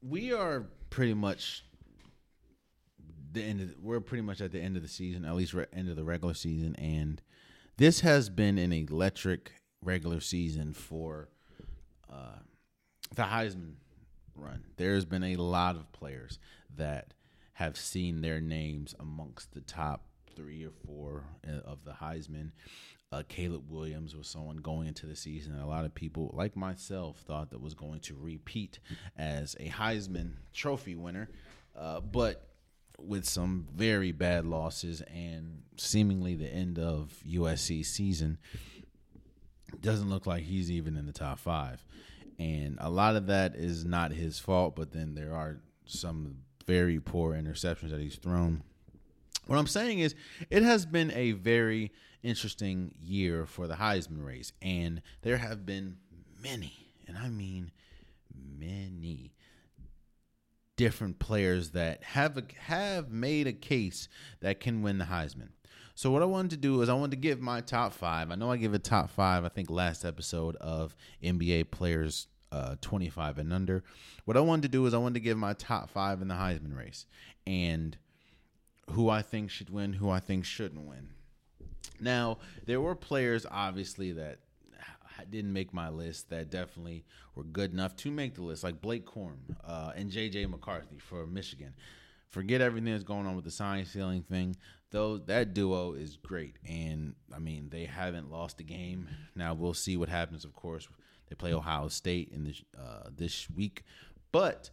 We 0.00 0.32
are 0.32 0.66
pretty 0.90 1.14
much 1.14 1.64
the 3.32 3.42
end. 3.42 3.60
Of, 3.60 3.74
we're 3.82 4.00
pretty 4.00 4.22
much 4.22 4.40
at 4.40 4.52
the 4.52 4.60
end 4.60 4.76
of 4.76 4.82
the 4.82 4.88
season, 4.88 5.24
at 5.24 5.34
least 5.34 5.54
re- 5.54 5.66
end 5.72 5.88
of 5.88 5.96
the 5.96 6.04
regular 6.04 6.34
season, 6.34 6.74
and 6.76 7.20
this 7.76 8.00
has 8.00 8.28
been 8.28 8.58
an 8.58 8.72
electric 8.72 9.52
regular 9.82 10.20
season 10.20 10.72
for 10.72 11.28
uh, 12.10 12.38
the 13.14 13.22
Heisman 13.22 13.74
run. 14.34 14.64
There's 14.76 15.04
been 15.04 15.24
a 15.24 15.36
lot 15.36 15.76
of 15.76 15.90
players 15.92 16.38
that 16.76 17.14
have 17.54 17.76
seen 17.76 18.20
their 18.20 18.40
names 18.40 18.94
amongst 19.00 19.52
the 19.52 19.60
top 19.60 20.04
three 20.36 20.64
or 20.64 20.70
four 20.86 21.24
uh, 21.46 21.68
of 21.68 21.84
the 21.84 21.92
Heisman. 21.92 22.52
Uh, 23.10 23.22
Caleb 23.26 23.70
Williams 23.70 24.14
was 24.14 24.28
someone 24.28 24.58
going 24.58 24.86
into 24.86 25.06
the 25.06 25.16
season 25.16 25.58
a 25.58 25.66
lot 25.66 25.84
of 25.84 25.94
people, 25.94 26.30
like 26.34 26.56
myself, 26.56 27.18
thought 27.26 27.50
that 27.50 27.60
was 27.60 27.74
going 27.74 28.00
to 28.00 28.14
repeat 28.14 28.78
as 29.16 29.56
a 29.58 29.68
Heisman 29.68 30.34
Trophy 30.52 30.94
winner. 30.94 31.28
Uh, 31.76 32.00
but 32.00 32.48
with 32.98 33.24
some 33.24 33.66
very 33.74 34.12
bad 34.12 34.44
losses 34.44 35.00
and 35.02 35.62
seemingly 35.76 36.34
the 36.34 36.48
end 36.48 36.78
of 36.78 37.14
USC 37.26 37.84
season, 37.84 38.38
doesn't 39.80 40.10
look 40.10 40.26
like 40.26 40.42
he's 40.42 40.70
even 40.70 40.96
in 40.96 41.06
the 41.06 41.12
top 41.12 41.38
five. 41.38 41.84
And 42.38 42.78
a 42.80 42.90
lot 42.90 43.16
of 43.16 43.26
that 43.26 43.56
is 43.56 43.84
not 43.84 44.12
his 44.12 44.38
fault, 44.38 44.76
but 44.76 44.92
then 44.92 45.14
there 45.14 45.34
are 45.34 45.60
some 45.86 46.38
very 46.66 47.00
poor 47.00 47.34
interceptions 47.34 47.90
that 47.90 48.00
he's 48.00 48.16
thrown. 48.16 48.62
What 49.46 49.58
I'm 49.58 49.66
saying 49.66 50.00
is, 50.00 50.14
it 50.50 50.62
has 50.62 50.84
been 50.84 51.10
a 51.12 51.32
very 51.32 51.90
interesting 52.22 52.94
year 53.00 53.46
for 53.46 53.66
the 53.66 53.74
Heisman 53.74 54.24
race, 54.24 54.52
and 54.60 55.00
there 55.22 55.38
have 55.38 55.64
been 55.64 55.96
many, 56.42 56.72
and 57.06 57.16
I 57.16 57.28
mean 57.28 57.70
many 58.58 59.32
different 60.76 61.18
players 61.18 61.70
that 61.70 62.04
have 62.04 62.40
have 62.58 63.10
made 63.10 63.46
a 63.46 63.52
case 63.52 64.08
that 64.40 64.60
can 64.60 64.82
win 64.82 64.98
the 64.98 65.06
Heisman. 65.06 65.50
So 65.98 66.12
what 66.12 66.22
I 66.22 66.26
wanted 66.26 66.52
to 66.52 66.56
do 66.58 66.80
is 66.80 66.88
I 66.88 66.94
wanted 66.94 67.10
to 67.10 67.16
give 67.16 67.40
my 67.40 67.60
top 67.60 67.92
five. 67.92 68.30
I 68.30 68.36
know 68.36 68.52
I 68.52 68.56
give 68.56 68.72
a 68.72 68.78
top 68.78 69.10
five. 69.10 69.44
I 69.44 69.48
think 69.48 69.68
last 69.68 70.04
episode 70.04 70.54
of 70.54 70.94
NBA 71.24 71.72
players 71.72 72.28
uh, 72.52 72.76
25 72.80 73.38
and 73.38 73.52
under. 73.52 73.82
What 74.24 74.36
I 74.36 74.40
wanted 74.40 74.62
to 74.62 74.68
do 74.68 74.86
is 74.86 74.94
I 74.94 74.98
wanted 74.98 75.14
to 75.14 75.20
give 75.20 75.36
my 75.36 75.54
top 75.54 75.90
five 75.90 76.22
in 76.22 76.28
the 76.28 76.36
Heisman 76.36 76.78
race 76.78 77.04
and 77.48 77.98
who 78.92 79.10
I 79.10 79.22
think 79.22 79.50
should 79.50 79.70
win, 79.70 79.94
who 79.94 80.08
I 80.08 80.20
think 80.20 80.44
shouldn't 80.44 80.86
win. 80.86 81.08
Now 81.98 82.38
there 82.64 82.80
were 82.80 82.94
players 82.94 83.44
obviously 83.50 84.12
that 84.12 84.38
didn't 85.28 85.52
make 85.52 85.74
my 85.74 85.88
list 85.88 86.30
that 86.30 86.48
definitely 86.48 87.06
were 87.34 87.42
good 87.42 87.72
enough 87.72 87.96
to 87.96 88.12
make 88.12 88.36
the 88.36 88.42
list, 88.42 88.62
like 88.62 88.80
Blake 88.80 89.04
Corum 89.04 89.56
uh, 89.66 89.90
and 89.96 90.12
J.J. 90.12 90.46
McCarthy 90.46 90.98
for 91.00 91.26
Michigan. 91.26 91.74
Forget 92.30 92.60
everything 92.60 92.92
that's 92.92 93.04
going 93.04 93.26
on 93.26 93.36
with 93.36 93.44
the 93.44 93.50
sign 93.50 93.84
stealing 93.84 94.22
thing. 94.22 94.56
Though 94.90 95.18
that 95.18 95.54
duo 95.54 95.92
is 95.92 96.16
great, 96.16 96.56
and 96.66 97.14
I 97.34 97.38
mean 97.38 97.68
they 97.70 97.84
haven't 97.84 98.30
lost 98.30 98.60
a 98.60 98.64
game. 98.64 99.08
Now 99.34 99.54
we'll 99.54 99.74
see 99.74 99.96
what 99.96 100.08
happens. 100.08 100.44
Of 100.44 100.54
course, 100.54 100.88
they 101.28 101.34
play 101.34 101.52
Ohio 101.52 101.88
State 101.88 102.30
in 102.32 102.44
this 102.44 102.62
uh, 102.78 103.08
this 103.14 103.48
week, 103.50 103.84
but 104.32 104.70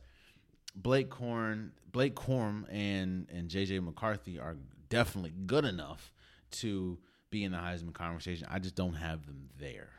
Blake 0.76 1.10
Corn, 1.10 1.74
Blake 1.92 2.16
Corum, 2.16 2.64
and 2.72 3.28
and 3.30 3.50
J.J. 3.50 3.80
McCarthy 3.80 4.40
are 4.40 4.56
definitely 4.90 5.34
good 5.46 5.66
enough 5.66 6.14
to 6.52 6.98
be 7.30 7.44
in 7.44 7.52
the 7.52 7.58
Heisman 7.58 7.94
conversation. 7.94 8.48
I 8.50 8.60
just 8.60 8.76
don't 8.76 8.94
have 8.94 9.26
them 9.26 9.50
there 9.60 9.90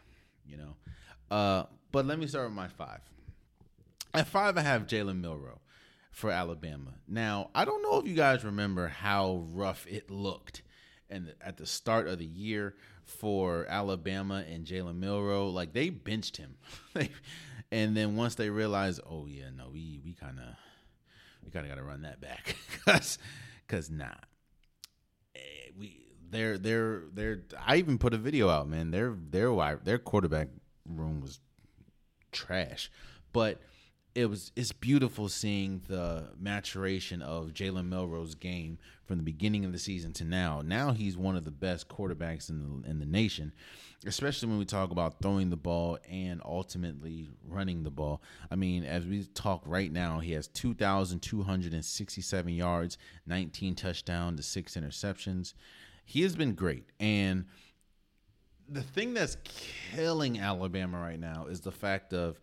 you 0.48 0.56
know. 0.56 0.76
Uh, 1.34 1.64
but 1.92 2.06
let 2.06 2.18
me 2.18 2.26
start 2.26 2.46
with 2.46 2.54
my 2.54 2.68
five. 2.68 3.00
At 4.14 4.26
five, 4.26 4.56
I 4.56 4.62
have 4.62 4.86
Jalen 4.86 5.20
Milroe 5.20 5.60
for 6.16 6.30
Alabama. 6.30 6.94
Now, 7.06 7.50
I 7.54 7.66
don't 7.66 7.82
know 7.82 7.98
if 7.98 8.06
you 8.06 8.14
guys 8.14 8.42
remember 8.42 8.88
how 8.88 9.44
rough 9.50 9.86
it 9.86 10.10
looked 10.10 10.62
and 11.10 11.34
at 11.42 11.58
the 11.58 11.66
start 11.66 12.08
of 12.08 12.18
the 12.18 12.24
year 12.24 12.74
for 13.04 13.66
Alabama 13.68 14.42
and 14.50 14.64
Jalen 14.64 14.96
Milroe. 14.96 15.50
Like 15.50 15.74
they 15.74 15.90
benched 15.90 16.38
him, 16.38 16.56
and 17.70 17.94
then 17.94 18.16
once 18.16 18.34
they 18.34 18.48
realized, 18.48 19.02
oh 19.06 19.26
yeah, 19.26 19.50
no, 19.54 19.68
we 19.70 20.00
we 20.02 20.14
kind 20.14 20.38
of 20.38 20.54
we 21.44 21.50
kind 21.50 21.66
of 21.66 21.70
got 21.70 21.76
to 21.76 21.84
run 21.84 22.00
that 22.02 22.18
back, 22.18 22.56
cause 22.86 23.18
cause 23.68 23.90
nah. 23.90 24.06
Eh, 25.34 25.40
we 25.78 26.00
they're 26.30 26.56
they're 26.56 27.02
they're 27.12 27.42
I 27.64 27.76
even 27.76 27.98
put 27.98 28.14
a 28.14 28.18
video 28.18 28.48
out, 28.48 28.70
man. 28.70 28.90
Their 28.90 29.14
their 29.14 29.76
their 29.84 29.98
quarterback 29.98 30.48
room 30.88 31.20
was 31.20 31.40
trash, 32.32 32.90
but 33.34 33.60
it 34.16 34.30
was 34.30 34.50
it's 34.56 34.72
beautiful 34.72 35.28
seeing 35.28 35.82
the 35.88 36.30
maturation 36.40 37.22
of 37.22 37.52
Jalen 37.52 37.88
Milroe's 37.88 38.34
game 38.34 38.78
from 39.04 39.18
the 39.18 39.22
beginning 39.22 39.64
of 39.64 39.72
the 39.72 39.78
season 39.78 40.12
to 40.14 40.24
now. 40.24 40.62
Now 40.64 40.92
he's 40.92 41.16
one 41.16 41.36
of 41.36 41.44
the 41.44 41.50
best 41.50 41.88
quarterbacks 41.88 42.48
in 42.48 42.82
the 42.82 42.90
in 42.90 42.98
the 42.98 43.06
nation, 43.06 43.52
especially 44.04 44.48
when 44.48 44.58
we 44.58 44.64
talk 44.64 44.90
about 44.90 45.20
throwing 45.22 45.50
the 45.50 45.56
ball 45.56 45.98
and 46.10 46.40
ultimately 46.44 47.28
running 47.46 47.84
the 47.84 47.90
ball. 47.90 48.22
I 48.50 48.56
mean, 48.56 48.84
as 48.84 49.06
we 49.06 49.24
talk 49.34 49.62
right 49.66 49.92
now, 49.92 50.18
he 50.18 50.32
has 50.32 50.48
2,267 50.48 52.54
yards, 52.54 52.98
19 53.26 53.74
touchdowns 53.74 54.38
to 54.38 54.42
six 54.42 54.76
interceptions 54.76 55.52
he 56.06 56.22
has 56.22 56.34
been 56.34 56.54
great. 56.54 56.84
And 57.00 57.44
the 58.68 58.82
thing 58.82 59.12
that's 59.12 59.36
killing 59.92 60.38
Alabama 60.38 60.98
right 60.98 61.20
now 61.20 61.46
is 61.50 61.60
the 61.60 61.72
fact 61.72 62.14
of 62.14 62.40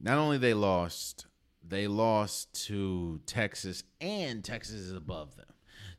not 0.00 0.18
only 0.18 0.38
they 0.38 0.54
lost, 0.54 1.26
they 1.66 1.86
lost 1.86 2.66
to 2.66 3.20
Texas, 3.26 3.82
and 4.00 4.44
Texas 4.44 4.76
is 4.76 4.92
above 4.92 5.36
them. 5.36 5.46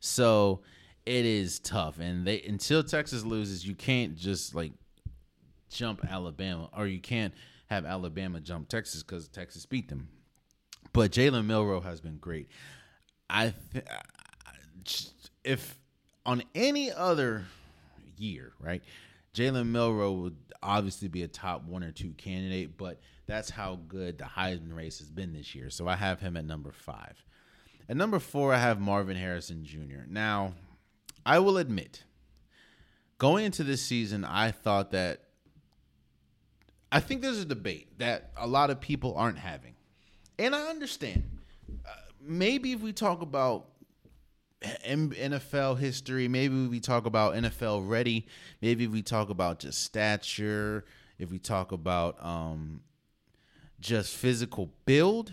So 0.00 0.62
it 1.04 1.24
is 1.24 1.58
tough. 1.58 1.98
And 1.98 2.26
they 2.26 2.42
until 2.42 2.82
Texas 2.82 3.24
loses, 3.24 3.66
you 3.66 3.74
can't 3.74 4.16
just 4.16 4.54
like 4.54 4.72
jump 5.70 6.04
Alabama, 6.08 6.68
or 6.76 6.86
you 6.86 7.00
can't 7.00 7.34
have 7.66 7.84
Alabama 7.84 8.40
jump 8.40 8.68
Texas 8.68 9.02
because 9.02 9.28
Texas 9.28 9.66
beat 9.66 9.88
them. 9.88 10.08
But 10.92 11.10
Jalen 11.12 11.46
Milroe 11.46 11.80
has 11.80 12.00
been 12.00 12.16
great. 12.16 12.48
I 13.28 13.52
th- 13.72 13.84
if 15.44 15.78
on 16.24 16.42
any 16.54 16.90
other 16.92 17.44
year, 18.16 18.52
right? 18.60 18.82
Jalen 19.34 19.66
Milroe 19.66 20.12
would 20.12 20.36
obviously 20.62 21.08
be 21.08 21.22
a 21.22 21.28
top 21.28 21.64
one 21.64 21.84
or 21.84 21.92
two 21.92 22.12
candidate, 22.12 22.76
but 22.76 23.00
that's 23.26 23.50
how 23.50 23.78
good 23.88 24.18
the 24.18 24.24
Heisman 24.24 24.74
race 24.74 24.98
has 24.98 25.10
been 25.10 25.32
this 25.32 25.54
year. 25.54 25.70
So 25.70 25.86
I 25.86 25.96
have 25.96 26.20
him 26.20 26.36
at 26.36 26.44
number 26.44 26.72
five. 26.72 27.22
At 27.88 27.96
number 27.96 28.18
four, 28.18 28.52
I 28.52 28.58
have 28.58 28.80
Marvin 28.80 29.16
Harrison 29.16 29.64
Jr. 29.64 30.06
Now, 30.08 30.54
I 31.24 31.38
will 31.38 31.58
admit, 31.58 32.04
going 33.18 33.44
into 33.44 33.64
this 33.64 33.82
season, 33.82 34.24
I 34.24 34.50
thought 34.50 34.90
that 34.90 35.24
I 36.90 37.00
think 37.00 37.22
there's 37.22 37.40
a 37.40 37.44
debate 37.44 37.98
that 37.98 38.30
a 38.36 38.46
lot 38.46 38.70
of 38.70 38.80
people 38.80 39.14
aren't 39.16 39.38
having. 39.38 39.74
And 40.38 40.54
I 40.54 40.68
understand. 40.68 41.24
Uh, 41.86 41.90
maybe 42.20 42.72
if 42.72 42.80
we 42.80 42.92
talk 42.92 43.20
about 43.22 43.66
NFL 44.62 45.78
history. 45.78 46.28
Maybe 46.28 46.66
we 46.66 46.80
talk 46.80 47.06
about 47.06 47.34
NFL 47.34 47.88
ready. 47.88 48.26
Maybe 48.60 48.86
we 48.86 49.02
talk 49.02 49.30
about 49.30 49.60
just 49.60 49.82
stature. 49.82 50.84
If 51.18 51.30
we 51.30 51.38
talk 51.38 51.72
about 51.72 52.16
um, 52.24 52.80
just 53.80 54.16
physical 54.16 54.70
build, 54.84 55.32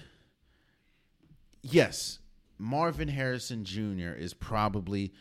yes, 1.61 2.19
Marvin 2.57 3.07
Harrison 3.07 3.65
Jr. 3.65 4.13
is 4.17 4.33
probably 4.33 5.13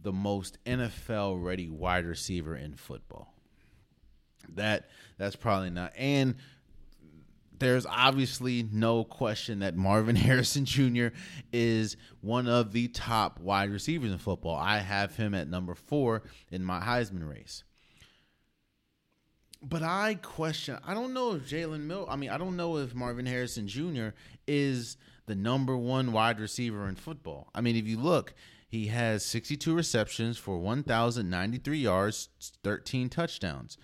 the 0.00 0.12
most 0.12 0.58
NFL 0.64 1.42
ready 1.42 1.68
wide 1.68 2.04
receiver 2.04 2.56
in 2.56 2.74
football. 2.74 3.34
That 4.48 4.88
that's 5.18 5.36
probably 5.36 5.70
not 5.70 5.92
and 5.96 6.34
there's 7.62 7.86
obviously 7.86 8.66
no 8.72 9.04
question 9.04 9.60
that 9.60 9.76
Marvin 9.76 10.16
Harrison 10.26 10.64
Jr. 10.64 11.08
is 11.52 11.96
one 12.20 12.48
of 12.48 12.72
the 12.72 12.88
top 12.88 13.38
wide 13.38 13.70
receivers 13.70 14.10
in 14.10 14.18
football. 14.18 14.56
I 14.56 14.78
have 14.78 15.16
him 15.16 15.32
at 15.32 15.48
number 15.48 15.76
four 15.76 16.24
in 16.50 16.64
my 16.64 16.80
Heisman 16.80 17.28
race. 17.28 17.62
But 19.62 19.84
I 19.84 20.18
question, 20.20 20.76
I 20.84 20.92
don't 20.92 21.14
know 21.14 21.34
if 21.34 21.48
Jalen 21.48 21.82
Mill, 21.82 22.04
I 22.10 22.16
mean, 22.16 22.30
I 22.30 22.36
don't 22.36 22.56
know 22.56 22.78
if 22.78 22.96
Marvin 22.96 23.26
Harrison 23.26 23.68
Jr. 23.68 24.08
is 24.48 24.96
the 25.26 25.36
number 25.36 25.76
one 25.76 26.10
wide 26.10 26.40
receiver 26.40 26.88
in 26.88 26.96
football. 26.96 27.48
I 27.54 27.60
mean, 27.60 27.76
if 27.76 27.86
you 27.86 27.96
look, 27.96 28.34
He 28.68 28.86
has 28.86 29.24
62 29.24 29.72
receptions 29.72 30.36
for 30.36 30.58
1,093 30.58 31.78
yards, 31.78 32.30
13 32.64 33.08
touchdowns. 33.08 33.76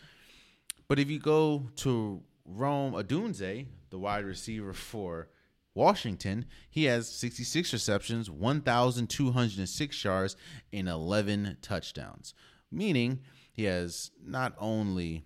But 0.89 0.99
if 0.99 1.11
you 1.11 1.21
go 1.21 1.69
to 1.77 2.23
Rome 2.49 2.95
Odunze, 2.95 3.67
the 3.91 3.99
wide 3.99 4.25
receiver 4.25 4.73
for 4.73 5.29
Washington, 5.75 6.47
he 6.71 6.85
has 6.85 7.09
66 7.09 7.73
receptions, 7.73 8.31
1,206 8.31 10.05
yards, 10.05 10.37
and 10.73 10.89
11 10.89 11.59
touchdowns. 11.61 12.35
Meaning 12.71 13.21
he 13.53 13.65
has 13.65 14.11
not 14.25 14.55
only 14.59 15.25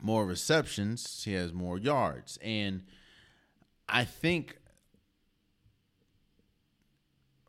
more 0.00 0.26
receptions, 0.26 1.22
he 1.24 1.32
has 1.32 1.52
more 1.52 1.78
yards. 1.78 2.38
And 2.42 2.82
I 3.88 4.04
think 4.04 4.58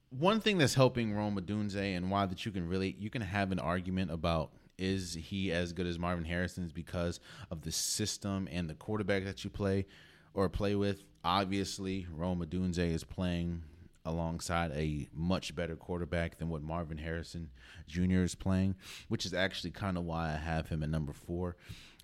one 0.09 0.39
thing 0.39 0.57
that's 0.57 0.73
helping 0.73 1.13
Rome 1.13 1.39
Odunze 1.39 1.75
and 1.75 2.09
why 2.09 2.25
that 2.25 2.45
you 2.45 2.51
can 2.51 2.67
really 2.67 2.95
you 2.99 3.09
can 3.09 3.21
have 3.21 3.51
an 3.51 3.59
argument 3.59 4.11
about 4.11 4.51
is 4.79 5.13
he 5.13 5.51
as 5.51 5.73
good 5.73 5.85
as 5.85 5.99
Marvin 5.99 6.25
Harrison 6.25 6.63
is 6.63 6.71
because 6.71 7.19
of 7.51 7.61
the 7.61 7.71
system 7.71 8.47
and 8.51 8.69
the 8.69 8.75
quarterback 8.75 9.25
that 9.25 9.43
you 9.43 9.49
play 9.49 9.85
or 10.33 10.49
play 10.49 10.75
with. 10.75 11.03
Obviously, 11.23 12.07
Roma 12.11 12.45
Odunze 12.45 12.79
is 12.79 13.03
playing 13.03 13.63
alongside 14.05 14.71
a 14.71 15.07
much 15.13 15.55
better 15.55 15.75
quarterback 15.75 16.37
than 16.37 16.49
what 16.49 16.63
Marvin 16.63 16.97
Harrison 16.97 17.49
Jr. 17.87 18.23
is 18.23 18.35
playing, 18.35 18.75
which 19.07 19.25
is 19.25 19.33
actually 19.33 19.71
kind 19.71 19.97
of 19.97 20.05
why 20.05 20.33
I 20.33 20.37
have 20.37 20.69
him 20.69 20.81
at 20.81 20.89
number 20.89 21.13
four. 21.13 21.57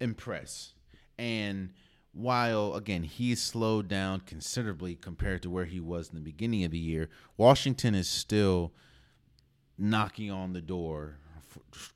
impress 0.00 0.72
and 1.18 1.70
while 2.12 2.74
again 2.74 3.02
he's 3.04 3.40
slowed 3.40 3.88
down 3.88 4.20
considerably 4.20 4.94
compared 4.94 5.42
to 5.42 5.50
where 5.50 5.64
he 5.64 5.80
was 5.80 6.08
in 6.10 6.14
the 6.16 6.20
beginning 6.20 6.64
of 6.64 6.70
the 6.70 6.78
year, 6.78 7.08
Washington 7.36 7.94
is 7.94 8.08
still 8.08 8.72
knocking 9.78 10.30
on 10.30 10.52
the 10.52 10.60
door 10.60 11.16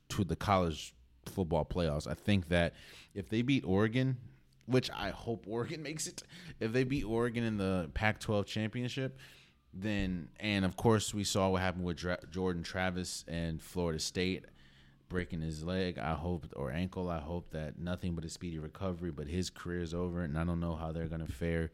to 0.09 0.23
the 0.23 0.35
college 0.35 0.93
football 1.27 1.65
playoffs. 1.65 2.07
I 2.07 2.13
think 2.13 2.49
that 2.49 2.73
if 3.13 3.29
they 3.29 3.41
beat 3.41 3.63
Oregon, 3.65 4.17
which 4.65 4.89
I 4.91 5.09
hope 5.09 5.45
Oregon 5.47 5.83
makes 5.83 6.07
it, 6.07 6.23
if 6.59 6.73
they 6.73 6.83
beat 6.83 7.05
Oregon 7.05 7.43
in 7.43 7.57
the 7.57 7.89
Pac-12 7.93 8.45
championship, 8.45 9.17
then 9.73 10.29
and 10.39 10.65
of 10.65 10.75
course 10.75 11.13
we 11.13 11.23
saw 11.23 11.49
what 11.49 11.61
happened 11.61 11.85
with 11.85 11.97
Dra- 11.97 12.19
Jordan 12.31 12.63
Travis 12.63 13.23
and 13.27 13.61
Florida 13.61 13.99
State 13.99 14.45
breaking 15.09 15.41
his 15.41 15.63
leg. 15.63 15.97
I 15.97 16.13
hope 16.13 16.45
or 16.55 16.71
ankle. 16.71 17.09
I 17.09 17.19
hope 17.19 17.51
that 17.51 17.79
nothing 17.79 18.15
but 18.15 18.25
a 18.25 18.29
speedy 18.29 18.59
recovery. 18.59 19.11
But 19.11 19.27
his 19.27 19.49
career 19.49 19.81
is 19.81 19.93
over, 19.93 20.23
and 20.23 20.37
I 20.37 20.43
don't 20.43 20.59
know 20.59 20.75
how 20.75 20.91
they're 20.91 21.07
gonna 21.07 21.27
fare. 21.27 21.71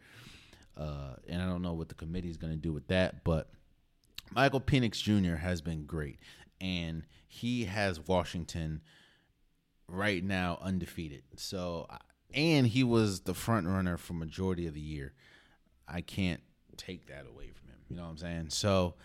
Uh, 0.75 1.15
and 1.27 1.41
I 1.41 1.45
don't 1.45 1.61
know 1.61 1.73
what 1.73 1.89
the 1.89 1.95
committee 1.95 2.29
is 2.29 2.37
gonna 2.37 2.55
do 2.55 2.73
with 2.73 2.87
that. 2.87 3.23
But 3.23 3.49
Michael 4.31 4.61
Penix 4.61 5.01
Jr. 5.01 5.35
has 5.35 5.61
been 5.61 5.85
great, 5.85 6.19
and 6.59 7.03
he 7.27 7.65
has 7.65 7.99
Washington 7.99 8.81
right 9.87 10.23
now 10.23 10.57
undefeated. 10.61 11.23
So, 11.35 11.87
and 12.33 12.67
he 12.67 12.83
was 12.83 13.21
the 13.21 13.33
front 13.33 13.67
runner 13.67 13.97
for 13.97 14.13
majority 14.13 14.67
of 14.67 14.73
the 14.73 14.81
year. 14.81 15.13
I 15.87 16.01
can't 16.01 16.41
take 16.77 17.07
that 17.07 17.25
away 17.27 17.51
from 17.51 17.69
him. 17.69 17.77
You 17.89 17.95
know 17.97 18.03
what 18.03 18.09
I'm 18.09 18.17
saying? 18.17 18.49
So, 18.49 18.95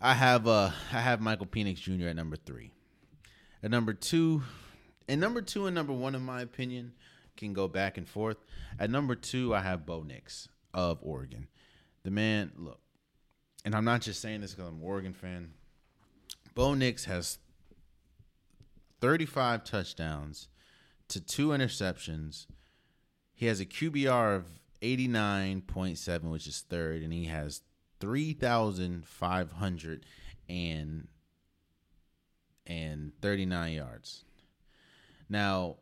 I 0.00 0.14
have 0.14 0.46
uh 0.46 0.70
I 0.92 1.00
have 1.00 1.20
Michael 1.20 1.46
Penix 1.46 1.76
Jr. 1.76 2.08
at 2.08 2.16
number 2.16 2.36
three. 2.36 2.72
At 3.62 3.70
number 3.70 3.92
two, 3.92 4.42
and 5.06 5.20
number 5.20 5.42
two 5.42 5.66
and 5.66 5.74
number 5.74 5.92
one, 5.92 6.14
in 6.14 6.22
my 6.22 6.40
opinion, 6.40 6.92
can 7.36 7.52
go 7.52 7.68
back 7.68 7.98
and 7.98 8.08
forth. 8.08 8.38
At 8.78 8.90
number 8.90 9.14
two, 9.14 9.54
I 9.54 9.60
have 9.60 9.84
Bo 9.84 10.02
Nix 10.02 10.48
of 10.72 10.98
Oregon. 11.02 11.48
The 12.02 12.10
man, 12.10 12.52
look, 12.56 12.80
and 13.64 13.74
I'm 13.74 13.84
not 13.84 14.00
just 14.00 14.22
saying 14.22 14.40
this 14.40 14.52
because 14.52 14.68
I'm 14.68 14.76
an 14.76 14.82
Oregon 14.82 15.12
fan. 15.12 15.52
Bo 16.54 16.74
Nix 16.74 17.04
has 17.04 17.38
35 19.00 19.64
touchdowns 19.64 20.48
to 21.08 21.20
two 21.20 21.48
interceptions. 21.48 22.46
He 23.34 23.46
has 23.46 23.60
a 23.60 23.66
QBR 23.66 24.36
of 24.36 24.46
89.7, 24.82 26.30
which 26.30 26.46
is 26.46 26.64
third, 26.68 27.02
and 27.02 27.12
he 27.12 27.24
has 27.24 27.62
3,500 28.00 30.06
and 30.48 31.08
and 32.66 33.12
39 33.20 33.72
yards. 33.72 34.24
Now, 35.28 35.76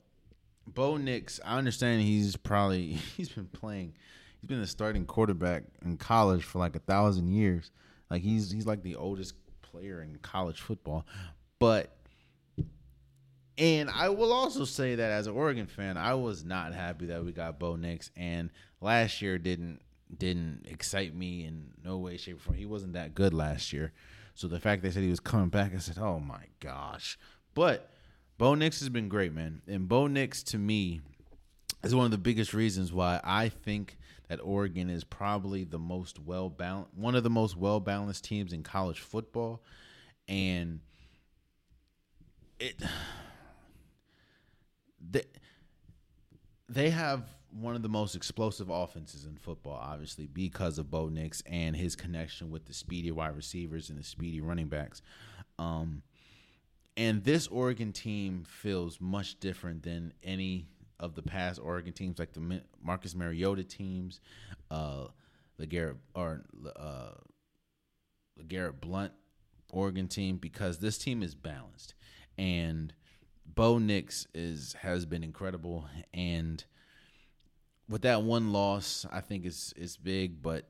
Bo 0.67 0.97
Nix, 0.97 1.39
I 1.45 1.59
understand 1.59 2.03
he's 2.03 2.37
probably 2.37 2.93
he's 3.17 3.29
been 3.29 3.47
playing, 3.47 3.95
he's 4.41 4.49
been 4.49 4.61
a 4.61 4.67
starting 4.67 5.05
quarterback 5.05 5.65
in 5.85 5.97
college 5.97 6.45
for 6.45 6.59
like 6.59 6.77
a 6.77 6.81
thousand 6.81 7.29
years. 7.29 7.71
Like 8.11 8.23
he's 8.23 8.51
he's 8.51 8.67
like 8.67 8.83
the 8.83 8.97
oldest 8.97 9.35
player 9.63 10.03
in 10.03 10.19
college 10.23 10.61
football. 10.61 11.07
But 11.59 11.98
and 13.59 13.91
I 13.91 14.09
will 14.09 14.33
also 14.33 14.65
say 14.65 14.95
that 14.95 15.11
as 15.11 15.27
an 15.27 15.35
Oregon 15.35 15.67
fan, 15.67 15.97
I 15.97 16.15
was 16.15 16.45
not 16.45 16.73
happy 16.73 17.07
that 17.07 17.25
we 17.25 17.33
got 17.33 17.59
Bo 17.59 17.75
Nix 17.75 18.11
and 18.17 18.51
last 18.81 19.21
year 19.21 19.37
didn't 19.37 19.81
didn't 20.17 20.67
excite 20.67 21.15
me 21.15 21.45
in 21.45 21.73
no 21.85 21.99
way, 21.99 22.17
shape, 22.17 22.37
or 22.37 22.41
form. 22.41 22.57
He 22.57 22.65
wasn't 22.65 22.95
that 22.95 23.15
good 23.15 23.35
last 23.35 23.73
year. 23.73 23.93
So 24.35 24.49
the 24.49 24.61
fact 24.61 24.83
they 24.83 24.91
said 24.91 25.03
he 25.03 25.11
was 25.11 25.21
coming 25.21 25.49
back, 25.49 25.75
I 25.75 25.79
said, 25.79 25.99
"Oh 25.99 26.21
my 26.21 26.45
gosh!" 26.61 27.19
But 27.55 27.91
Bo 28.39 28.55
Nix 28.55 28.79
has 28.79 28.89
been 28.89 29.09
great, 29.09 29.35
man. 29.35 29.63
And 29.67 29.89
Bo 29.89 30.07
Nix 30.07 30.43
to 30.45 30.59
me 30.59 31.01
is 31.83 31.95
one 31.95 32.05
of 32.05 32.13
the 32.13 32.19
biggest 32.19 32.55
reasons 32.55 32.93
why 32.93 33.21
I 33.25 33.49
think 33.49 33.99
that 34.29 34.41
Oregon 34.43 34.89
is 34.89 35.03
probably 35.03 35.65
the 35.65 35.79
most 35.79 36.21
well 36.21 36.49
balanced, 36.49 36.95
one 36.95 37.17
of 37.17 37.25
the 37.25 37.31
most 37.31 37.57
well 37.57 37.81
balanced 37.81 38.25
teams 38.25 38.53
in 38.53 38.63
college 38.63 39.01
football, 39.01 39.63
and 40.29 40.81
it 42.61 42.81
they 45.01 45.25
they 46.69 46.91
have 46.91 47.25
one 47.51 47.75
of 47.75 47.83
the 47.83 47.89
most 47.89 48.15
explosive 48.15 48.69
offenses 48.69 49.25
in 49.25 49.37
football, 49.37 49.81
obviously, 49.81 50.27
because 50.27 50.79
of 50.79 50.91
Bo 50.91 51.09
Nix 51.09 51.43
and 51.47 51.75
his 51.75 51.97
connection 51.97 52.51
with 52.51 52.67
the 52.67 52.75
speedy 52.75 53.11
wide 53.11 53.35
receivers 53.35 53.89
and 53.89 53.99
the 53.99 54.05
speedy 54.05 54.41
running 54.41 54.69
backs. 54.69 55.01
Um, 55.59 56.03
and 56.97 57.25
this 57.25 57.47
Oregon 57.47 57.93
team 57.93 58.45
feels 58.47 59.01
much 59.01 59.41
different 59.41 59.83
than 59.83 60.13
any 60.23 60.67
of 61.01 61.15
the 61.15 61.23
past 61.23 61.61
Oregon 61.63 61.93
teams, 61.93 62.19
like 62.19 62.33
the 62.33 62.61
Marcus 62.83 63.15
Mariota 63.15 63.65
teams, 63.65 64.21
uh, 64.71 65.07
the 65.57 65.67
Garrett 65.67 65.97
or 66.15 66.43
uh, 66.77 67.13
the 68.37 68.45
Garrett 68.45 68.81
Blunt 68.81 69.13
Oregon 69.71 70.09
team, 70.09 70.37
because 70.37 70.79
this 70.79 70.99
team 70.99 71.23
is 71.23 71.35
balanced, 71.35 71.95
and 72.37 72.93
Bo 73.55 73.79
Nix 73.79 74.27
is 74.35 74.75
has 74.81 75.07
been 75.07 75.23
incredible, 75.25 75.87
and 76.13 76.65
with 77.89 78.03
that 78.03 78.23
one 78.23 78.53
loss, 78.53 79.07
I 79.11 79.21
think 79.21 79.45
it's 79.45 79.73
it's 79.77 79.97
big, 79.97 80.43
but 80.43 80.69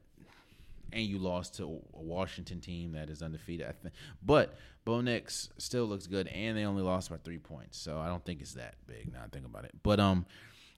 and 0.93 1.05
you 1.05 1.19
lost 1.19 1.57
to 1.57 1.65
a 1.65 2.03
Washington 2.03 2.61
team 2.61 2.93
that 2.93 3.11
is 3.11 3.23
undefeated. 3.23 3.67
I 3.67 3.73
think, 3.73 3.95
but 4.23 4.57
Bo 4.85 5.01
Nix 5.01 5.51
still 5.59 5.87
looks 5.87 6.07
good, 6.07 6.29
and 6.29 6.57
they 6.57 6.65
only 6.65 6.83
lost 6.83 7.11
by 7.11 7.17
three 7.19 7.39
points, 7.39 7.79
so 7.79 7.99
I 7.99 8.09
don't 8.09 8.25
think 8.25 8.41
it's 8.41 8.55
that 8.55 8.75
big. 8.87 9.13
Now 9.13 9.21
I 9.25 9.29
think 9.29 9.45
about 9.45 9.65
it, 9.65 9.73
but 9.83 10.01
um, 10.01 10.25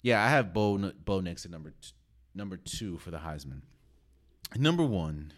yeah, 0.03 0.25
I 0.25 0.29
have 0.29 0.53
Bo 0.53 0.93
Bo 1.05 1.21
Nix 1.21 1.45
at 1.45 1.51
number 1.51 1.71
t- 1.71 1.93
number 2.35 2.57
two 2.57 2.99
for 2.99 3.11
the 3.11 3.19
Heisman. 3.19 3.63
Number 4.57 4.85
one, 4.85 5.33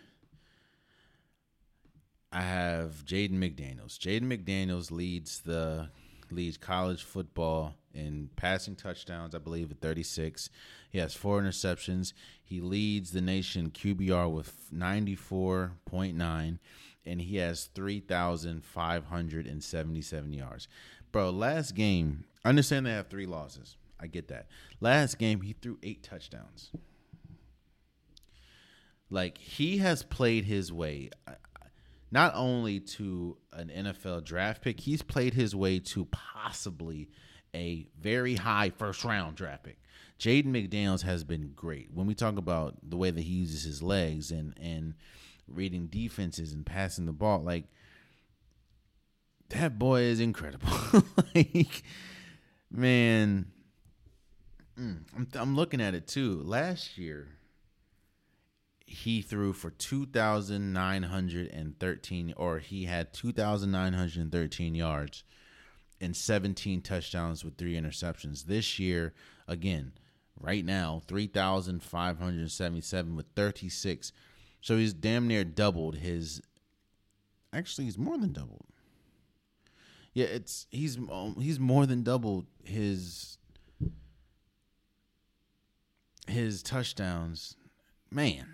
I 2.30 2.40
have 2.40 3.04
Jaden 3.04 3.32
McDaniels. 3.32 3.98
Jaden 3.98 4.22
McDaniels 4.22 4.90
leads 4.90 5.40
the 5.40 5.90
leads 6.32 6.56
college 6.56 7.04
football 7.04 7.76
in 7.94 8.30
passing 8.36 8.74
touchdowns, 8.74 9.34
I 9.34 9.38
believe, 9.38 9.70
at 9.70 9.80
36. 9.80 10.48
He 10.90 10.98
has 10.98 11.14
four 11.14 11.40
interceptions. 11.40 12.12
He 12.42 12.60
leads 12.60 13.12
the 13.12 13.20
nation 13.20 13.70
QBR 13.70 14.28
with 14.30 14.68
94.9, 14.74 16.58
and 17.04 17.20
he 17.20 17.36
has 17.36 17.66
3,577 17.74 20.32
yards. 20.32 20.68
Bro, 21.10 21.30
last 21.30 21.74
game, 21.74 22.24
I 22.44 22.48
understand 22.48 22.86
they 22.86 22.92
have 22.92 23.08
three 23.08 23.26
losses. 23.26 23.76
I 24.00 24.06
get 24.06 24.28
that. 24.28 24.46
Last 24.80 25.18
game, 25.18 25.42
he 25.42 25.52
threw 25.52 25.78
eight 25.82 26.02
touchdowns. 26.02 26.70
Like, 29.10 29.36
he 29.38 29.76
has 29.78 30.02
played 30.02 30.46
his 30.46 30.72
way 30.72 31.10
not 32.12 32.34
only 32.36 32.78
to 32.78 33.38
an 33.54 33.68
NFL 33.74 34.24
draft 34.24 34.62
pick, 34.62 34.80
he's 34.80 35.00
played 35.00 35.32
his 35.32 35.56
way 35.56 35.78
to 35.80 36.04
possibly 36.04 37.08
a 37.54 37.88
very 37.98 38.34
high 38.34 38.70
first 38.70 39.02
round 39.02 39.34
draft 39.34 39.64
pick. 39.64 39.78
Jaden 40.18 40.46
McDaniels 40.46 41.02
has 41.02 41.24
been 41.24 41.52
great. 41.56 41.88
When 41.92 42.06
we 42.06 42.14
talk 42.14 42.36
about 42.36 42.76
the 42.88 42.98
way 42.98 43.10
that 43.10 43.20
he 43.22 43.32
uses 43.32 43.64
his 43.64 43.82
legs 43.82 44.30
and 44.30 44.54
and 44.60 44.94
reading 45.48 45.86
defenses 45.86 46.52
and 46.52 46.64
passing 46.64 47.06
the 47.06 47.12
ball, 47.12 47.42
like 47.42 47.64
that 49.48 49.78
boy 49.78 50.02
is 50.02 50.20
incredible. 50.20 50.68
like, 51.34 51.82
man, 52.70 53.46
mm, 54.78 54.98
I'm, 55.16 55.28
I'm 55.34 55.56
looking 55.56 55.80
at 55.80 55.94
it 55.94 56.06
too. 56.06 56.42
Last 56.44 56.98
year, 56.98 57.28
he 58.92 59.22
threw 59.22 59.54
for 59.54 59.70
2,913, 59.70 62.34
or 62.36 62.58
he 62.58 62.84
had 62.84 63.14
2,913 63.14 64.74
yards 64.74 65.24
and 66.00 66.14
17 66.14 66.82
touchdowns 66.82 67.44
with 67.44 67.56
three 67.56 67.74
interceptions. 67.74 68.44
This 68.44 68.78
year, 68.78 69.14
again, 69.48 69.92
right 70.38 70.64
now, 70.64 71.02
3,577 71.06 73.16
with 73.16 73.26
36. 73.34 74.12
So 74.60 74.76
he's 74.76 74.92
damn 74.92 75.26
near 75.26 75.42
doubled 75.44 75.96
his. 75.96 76.42
Actually, 77.52 77.86
he's 77.86 77.98
more 77.98 78.18
than 78.18 78.32
doubled. 78.32 78.66
Yeah, 80.12 80.26
it's 80.26 80.66
he's 80.70 80.98
um, 80.98 81.36
he's 81.40 81.58
more 81.58 81.86
than 81.86 82.02
doubled 82.02 82.44
his 82.62 83.38
his 86.26 86.62
touchdowns. 86.62 87.56
Man, 88.10 88.46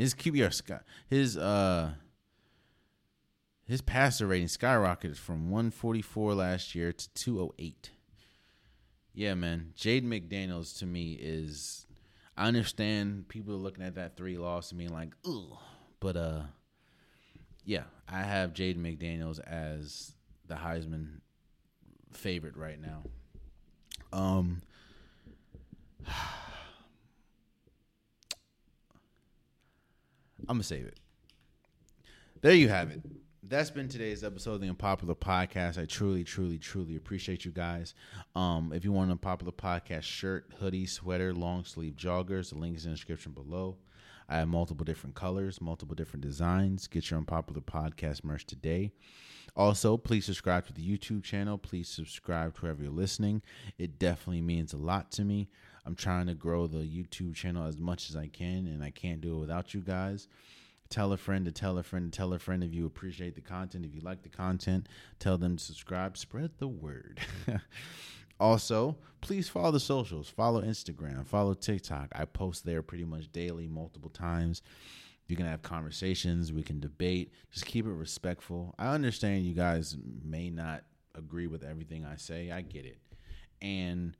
his 0.00 0.14
QBR 0.14 0.52
sky 0.52 0.80
his 1.08 1.36
uh 1.36 1.92
his 3.66 3.82
passer 3.82 4.26
rating 4.26 4.48
skyrocketed 4.48 5.16
from 5.16 5.50
144 5.50 6.34
last 6.34 6.74
year 6.74 6.92
to 6.92 7.08
208. 7.14 7.90
Yeah, 9.14 9.34
man. 9.34 9.74
Jade 9.76 10.04
McDaniels 10.04 10.76
to 10.78 10.86
me 10.86 11.12
is 11.20 11.86
I 12.36 12.48
understand 12.48 13.28
people 13.28 13.54
are 13.54 13.58
looking 13.58 13.84
at 13.84 13.94
that 13.96 14.16
three 14.16 14.38
loss 14.38 14.70
and 14.70 14.78
being 14.78 14.92
like, 14.92 15.10
ugh. 15.26 15.58
But 16.00 16.16
uh 16.16 16.42
yeah, 17.66 17.84
I 18.08 18.22
have 18.22 18.54
Jade 18.54 18.82
McDaniels 18.82 19.38
as 19.38 20.14
the 20.48 20.54
Heisman 20.54 21.20
favorite 22.10 22.56
right 22.56 22.80
now. 22.80 23.02
Um 24.14 24.62
I'm 30.50 30.56
gonna 30.56 30.64
save 30.64 30.84
it. 30.86 30.98
There 32.42 32.52
you 32.52 32.68
have 32.68 32.90
it. 32.90 33.00
That's 33.44 33.70
been 33.70 33.86
today's 33.86 34.24
episode 34.24 34.54
of 34.54 34.60
the 34.60 34.68
Unpopular 34.68 35.14
Podcast. 35.14 35.80
I 35.80 35.84
truly, 35.84 36.24
truly, 36.24 36.58
truly 36.58 36.96
appreciate 36.96 37.44
you 37.44 37.52
guys. 37.52 37.94
Um, 38.34 38.72
if 38.74 38.84
you 38.84 38.90
want 38.90 39.06
an 39.06 39.12
Unpopular 39.12 39.52
Podcast 39.52 40.02
shirt, 40.02 40.50
hoodie, 40.58 40.86
sweater, 40.86 41.32
long 41.32 41.64
sleeve 41.64 41.94
joggers, 41.94 42.50
the 42.50 42.58
link 42.58 42.76
is 42.76 42.84
in 42.84 42.90
the 42.90 42.96
description 42.96 43.30
below. 43.30 43.76
I 44.28 44.38
have 44.38 44.48
multiple 44.48 44.84
different 44.84 45.14
colors, 45.14 45.60
multiple 45.60 45.94
different 45.94 46.24
designs. 46.24 46.88
Get 46.88 47.10
your 47.10 47.18
Unpopular 47.18 47.60
Podcast 47.60 48.24
merch 48.24 48.44
today. 48.44 48.90
Also, 49.54 49.96
please 49.96 50.24
subscribe 50.24 50.66
to 50.66 50.72
the 50.72 50.82
YouTube 50.82 51.22
channel. 51.22 51.58
Please 51.58 51.88
subscribe 51.88 52.56
to 52.56 52.62
wherever 52.62 52.82
you're 52.82 52.90
listening. 52.90 53.42
It 53.78 54.00
definitely 54.00 54.42
means 54.42 54.72
a 54.72 54.78
lot 54.78 55.12
to 55.12 55.24
me. 55.24 55.48
I'm 55.86 55.94
trying 55.94 56.26
to 56.26 56.34
grow 56.34 56.66
the 56.66 56.78
YouTube 56.78 57.34
channel 57.34 57.66
as 57.66 57.78
much 57.78 58.10
as 58.10 58.16
I 58.16 58.28
can, 58.28 58.66
and 58.66 58.82
I 58.82 58.90
can't 58.90 59.20
do 59.20 59.36
it 59.36 59.40
without 59.40 59.74
you 59.74 59.80
guys. 59.80 60.28
Tell 60.88 61.12
a 61.12 61.16
friend 61.16 61.44
to 61.44 61.52
tell 61.52 61.78
a 61.78 61.82
friend 61.82 62.10
to 62.10 62.16
tell 62.16 62.32
a 62.32 62.38
friend 62.38 62.64
if 62.64 62.74
you 62.74 62.84
appreciate 62.84 63.36
the 63.36 63.40
content. 63.40 63.84
If 63.84 63.94
you 63.94 64.00
like 64.00 64.22
the 64.22 64.28
content, 64.28 64.88
tell 65.20 65.38
them 65.38 65.56
to 65.56 65.62
subscribe. 65.62 66.16
Spread 66.16 66.50
the 66.58 66.66
word. 66.66 67.20
also, 68.40 68.96
please 69.20 69.48
follow 69.48 69.70
the 69.70 69.80
socials. 69.80 70.28
Follow 70.28 70.62
Instagram. 70.62 71.24
Follow 71.26 71.54
TikTok. 71.54 72.08
I 72.12 72.24
post 72.24 72.66
there 72.66 72.82
pretty 72.82 73.04
much 73.04 73.30
daily, 73.30 73.68
multiple 73.68 74.10
times. 74.10 74.62
You 75.28 75.36
can 75.36 75.46
have 75.46 75.62
conversations. 75.62 76.52
We 76.52 76.64
can 76.64 76.80
debate. 76.80 77.32
Just 77.52 77.66
keep 77.66 77.86
it 77.86 77.92
respectful. 77.92 78.74
I 78.76 78.88
understand 78.92 79.46
you 79.46 79.54
guys 79.54 79.96
may 80.24 80.50
not 80.50 80.82
agree 81.14 81.46
with 81.46 81.62
everything 81.62 82.04
I 82.04 82.16
say. 82.16 82.50
I 82.50 82.62
get 82.62 82.84
it. 82.84 82.98
And 83.62 84.16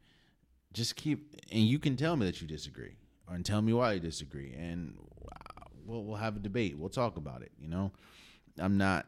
just 0.73 0.97
keep 0.97 1.35
and 1.51 1.63
you 1.63 1.79
can 1.79 1.97
tell 1.97 2.17
me 2.17 2.27
that 2.27 2.41
you 2.41 2.47
disagree 2.47 2.97
and 3.29 3.45
tell 3.45 3.63
me 3.63 3.73
why 3.73 3.93
you 3.93 4.01
disagree 4.01 4.53
and 4.53 4.95
we'll 5.85 6.05
we'll 6.05 6.17
have 6.17 6.37
a 6.37 6.41
debate. 6.41 6.77
We'll 6.79 6.89
talk 6.89 7.17
about 7.17 7.43
it 7.43 7.53
you 7.61 7.69
know? 7.69 7.93
I'm 8.59 8.79
not 8.79 9.07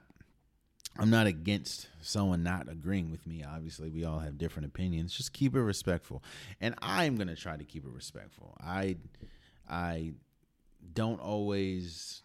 i'm 0.98 1.08
not 1.08 1.26
against 1.26 1.88
someone 2.02 2.42
not 2.42 2.68
agreeing 2.68 3.10
with 3.10 3.26
me 3.26 3.44
obviously. 3.44 3.90
We 3.90 4.04
all 4.04 4.18
have 4.18 4.38
different 4.38 4.66
opinions. 4.66 5.14
Just 5.14 5.32
keep 5.32 5.54
it 5.54 5.60
respectful. 5.62 6.22
And 6.60 6.74
i'm 6.82 7.16
going 7.16 7.28
to 7.28 7.36
try 7.36 7.56
to 7.56 7.64
keep 7.64 7.84
it 7.84 7.92
respectful. 7.92 8.56
I 8.60 8.96
i 9.68 10.12
don't 10.92 11.20
always 11.20 12.22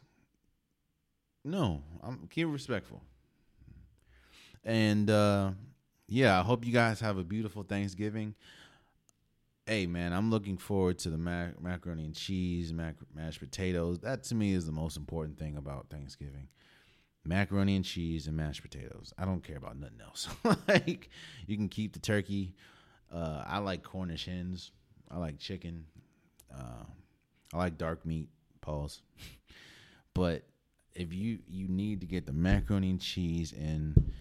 no 1.46 1.84
i'm 2.04 2.28
keep 2.30 2.48
it 2.48 2.52
respectful. 2.52 3.04
And 4.64 5.10
uh 5.10 5.52
yeah 6.08 6.40
i 6.40 6.44
hope 6.44 6.66
you 6.66 6.74
guys 6.74 7.00
have 7.02 7.18
a 7.18 7.24
beautiful 7.24 7.64
thanksgiving 7.64 8.34
hey 9.68 9.86
man, 9.86 10.14
I'm 10.14 10.32
looking 10.32 10.58
forward 10.58 10.98
to 11.00 11.10
the 11.10 11.18
mac- 11.18 11.62
macaroni 11.62 12.06
and 12.06 12.16
cheese, 12.16 12.72
mac- 12.72 12.96
mashed 13.14 13.40
potatoes. 13.40 14.00
That 14.00 14.24
to 14.26 14.36
me 14.36 14.54
is 14.54 14.66
the 14.66 14.72
most 14.72 14.96
important 14.96 15.38
thing 15.38 15.58
about 15.58 15.88
Thanksgiving. 15.90 16.48
Macaroni 17.26 17.76
and 17.76 17.84
cheese 17.84 18.28
and 18.28 18.38
mashed 18.38 18.62
potatoes. 18.62 19.14
I 19.18 19.26
don't 19.26 19.44
care 19.44 19.58
about 19.58 19.78
nothing 19.78 20.00
else. 20.02 20.30
like 20.68 21.10
you 21.46 21.58
can 21.58 21.68
keep 21.68 21.92
the 21.92 22.00
turkey. 22.00 22.56
Uh, 23.14 23.44
I 23.46 23.58
like 23.58 23.84
Cornish 23.84 24.26
hens. 24.26 24.72
I 25.12 25.18
like 25.18 25.38
chicken. 25.38 25.86
Uh, 26.54 26.86
I 27.54 27.58
like 27.58 27.78
dark 27.78 28.06
meat. 28.06 28.30
Pause. 28.62 29.02
but 30.14 30.44
if 30.96 31.14
you 31.14 31.40
you 31.46 31.68
need 31.68 32.00
to 32.02 32.08
get 32.08 32.26
the 32.26 32.34
macaroni 32.34 32.92
and 32.92 33.02
cheese 33.02 33.52
and 33.52 34.14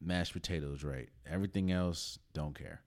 mashed 0.00 0.32
potatoes 0.32 0.84
right, 0.84 1.08
everything 1.28 1.72
else 1.72 2.20
don't 2.32 2.56
care. 2.56 2.82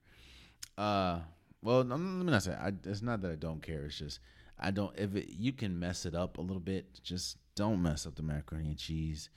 Uh, 0.77 1.19
well, 1.61 1.83
let 1.83 1.99
me 1.99 2.31
not 2.31 2.43
say. 2.43 2.53
I, 2.53 2.71
it's 2.85 3.01
not 3.01 3.21
that 3.21 3.31
I 3.31 3.35
don't 3.35 3.61
care. 3.61 3.85
It's 3.85 3.97
just 3.97 4.19
I 4.59 4.71
don't. 4.71 4.97
If 4.97 5.15
it, 5.15 5.29
you 5.29 5.51
can 5.51 5.79
mess 5.79 6.05
it 6.05 6.15
up 6.15 6.37
a 6.37 6.41
little 6.41 6.61
bit, 6.61 6.99
just 7.03 7.37
don't 7.55 7.81
mess 7.81 8.05
up 8.05 8.15
the 8.15 8.23
macaroni 8.23 8.69
and 8.69 8.77
cheese 8.77 9.29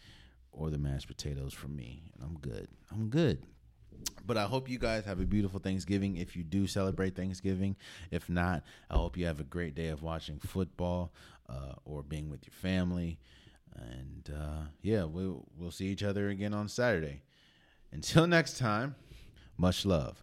or 0.52 0.70
the 0.70 0.78
mashed 0.78 1.09
potatoes 1.09 1.52
for 1.52 1.68
me, 1.68 2.10
and 2.14 2.24
I'm 2.24 2.38
good. 2.38 2.68
I'm 2.92 3.09
good. 3.09 3.42
But 4.26 4.36
I 4.36 4.44
hope 4.44 4.68
you 4.68 4.78
guys 4.78 5.05
have 5.05 5.20
a 5.20 5.24
beautiful 5.24 5.60
Thanksgiving 5.60 6.16
if 6.16 6.36
you 6.36 6.42
do 6.42 6.66
celebrate 6.66 7.14
Thanksgiving. 7.14 7.76
If 8.10 8.28
not, 8.28 8.62
I 8.90 8.94
hope 8.94 9.16
you 9.16 9.26
have 9.26 9.40
a 9.40 9.44
great 9.44 9.74
day 9.74 9.88
of 9.88 10.02
watching 10.02 10.38
football 10.38 11.12
uh, 11.48 11.74
or 11.84 12.02
being 12.02 12.30
with 12.30 12.46
your 12.46 12.55
family. 12.55 13.18
And 13.76 14.30
uh, 14.34 14.68
yeah, 14.82 15.05
we'll 15.05 15.44
we'll 15.59 15.70
see 15.70 15.86
each 15.86 16.02
other 16.02 16.28
again 16.28 16.55
on 16.55 16.68
Saturday. 16.68 17.22
Until 17.92 18.26
next 18.26 18.59
time, 18.59 18.94
much 19.56 19.84
love. 19.84 20.22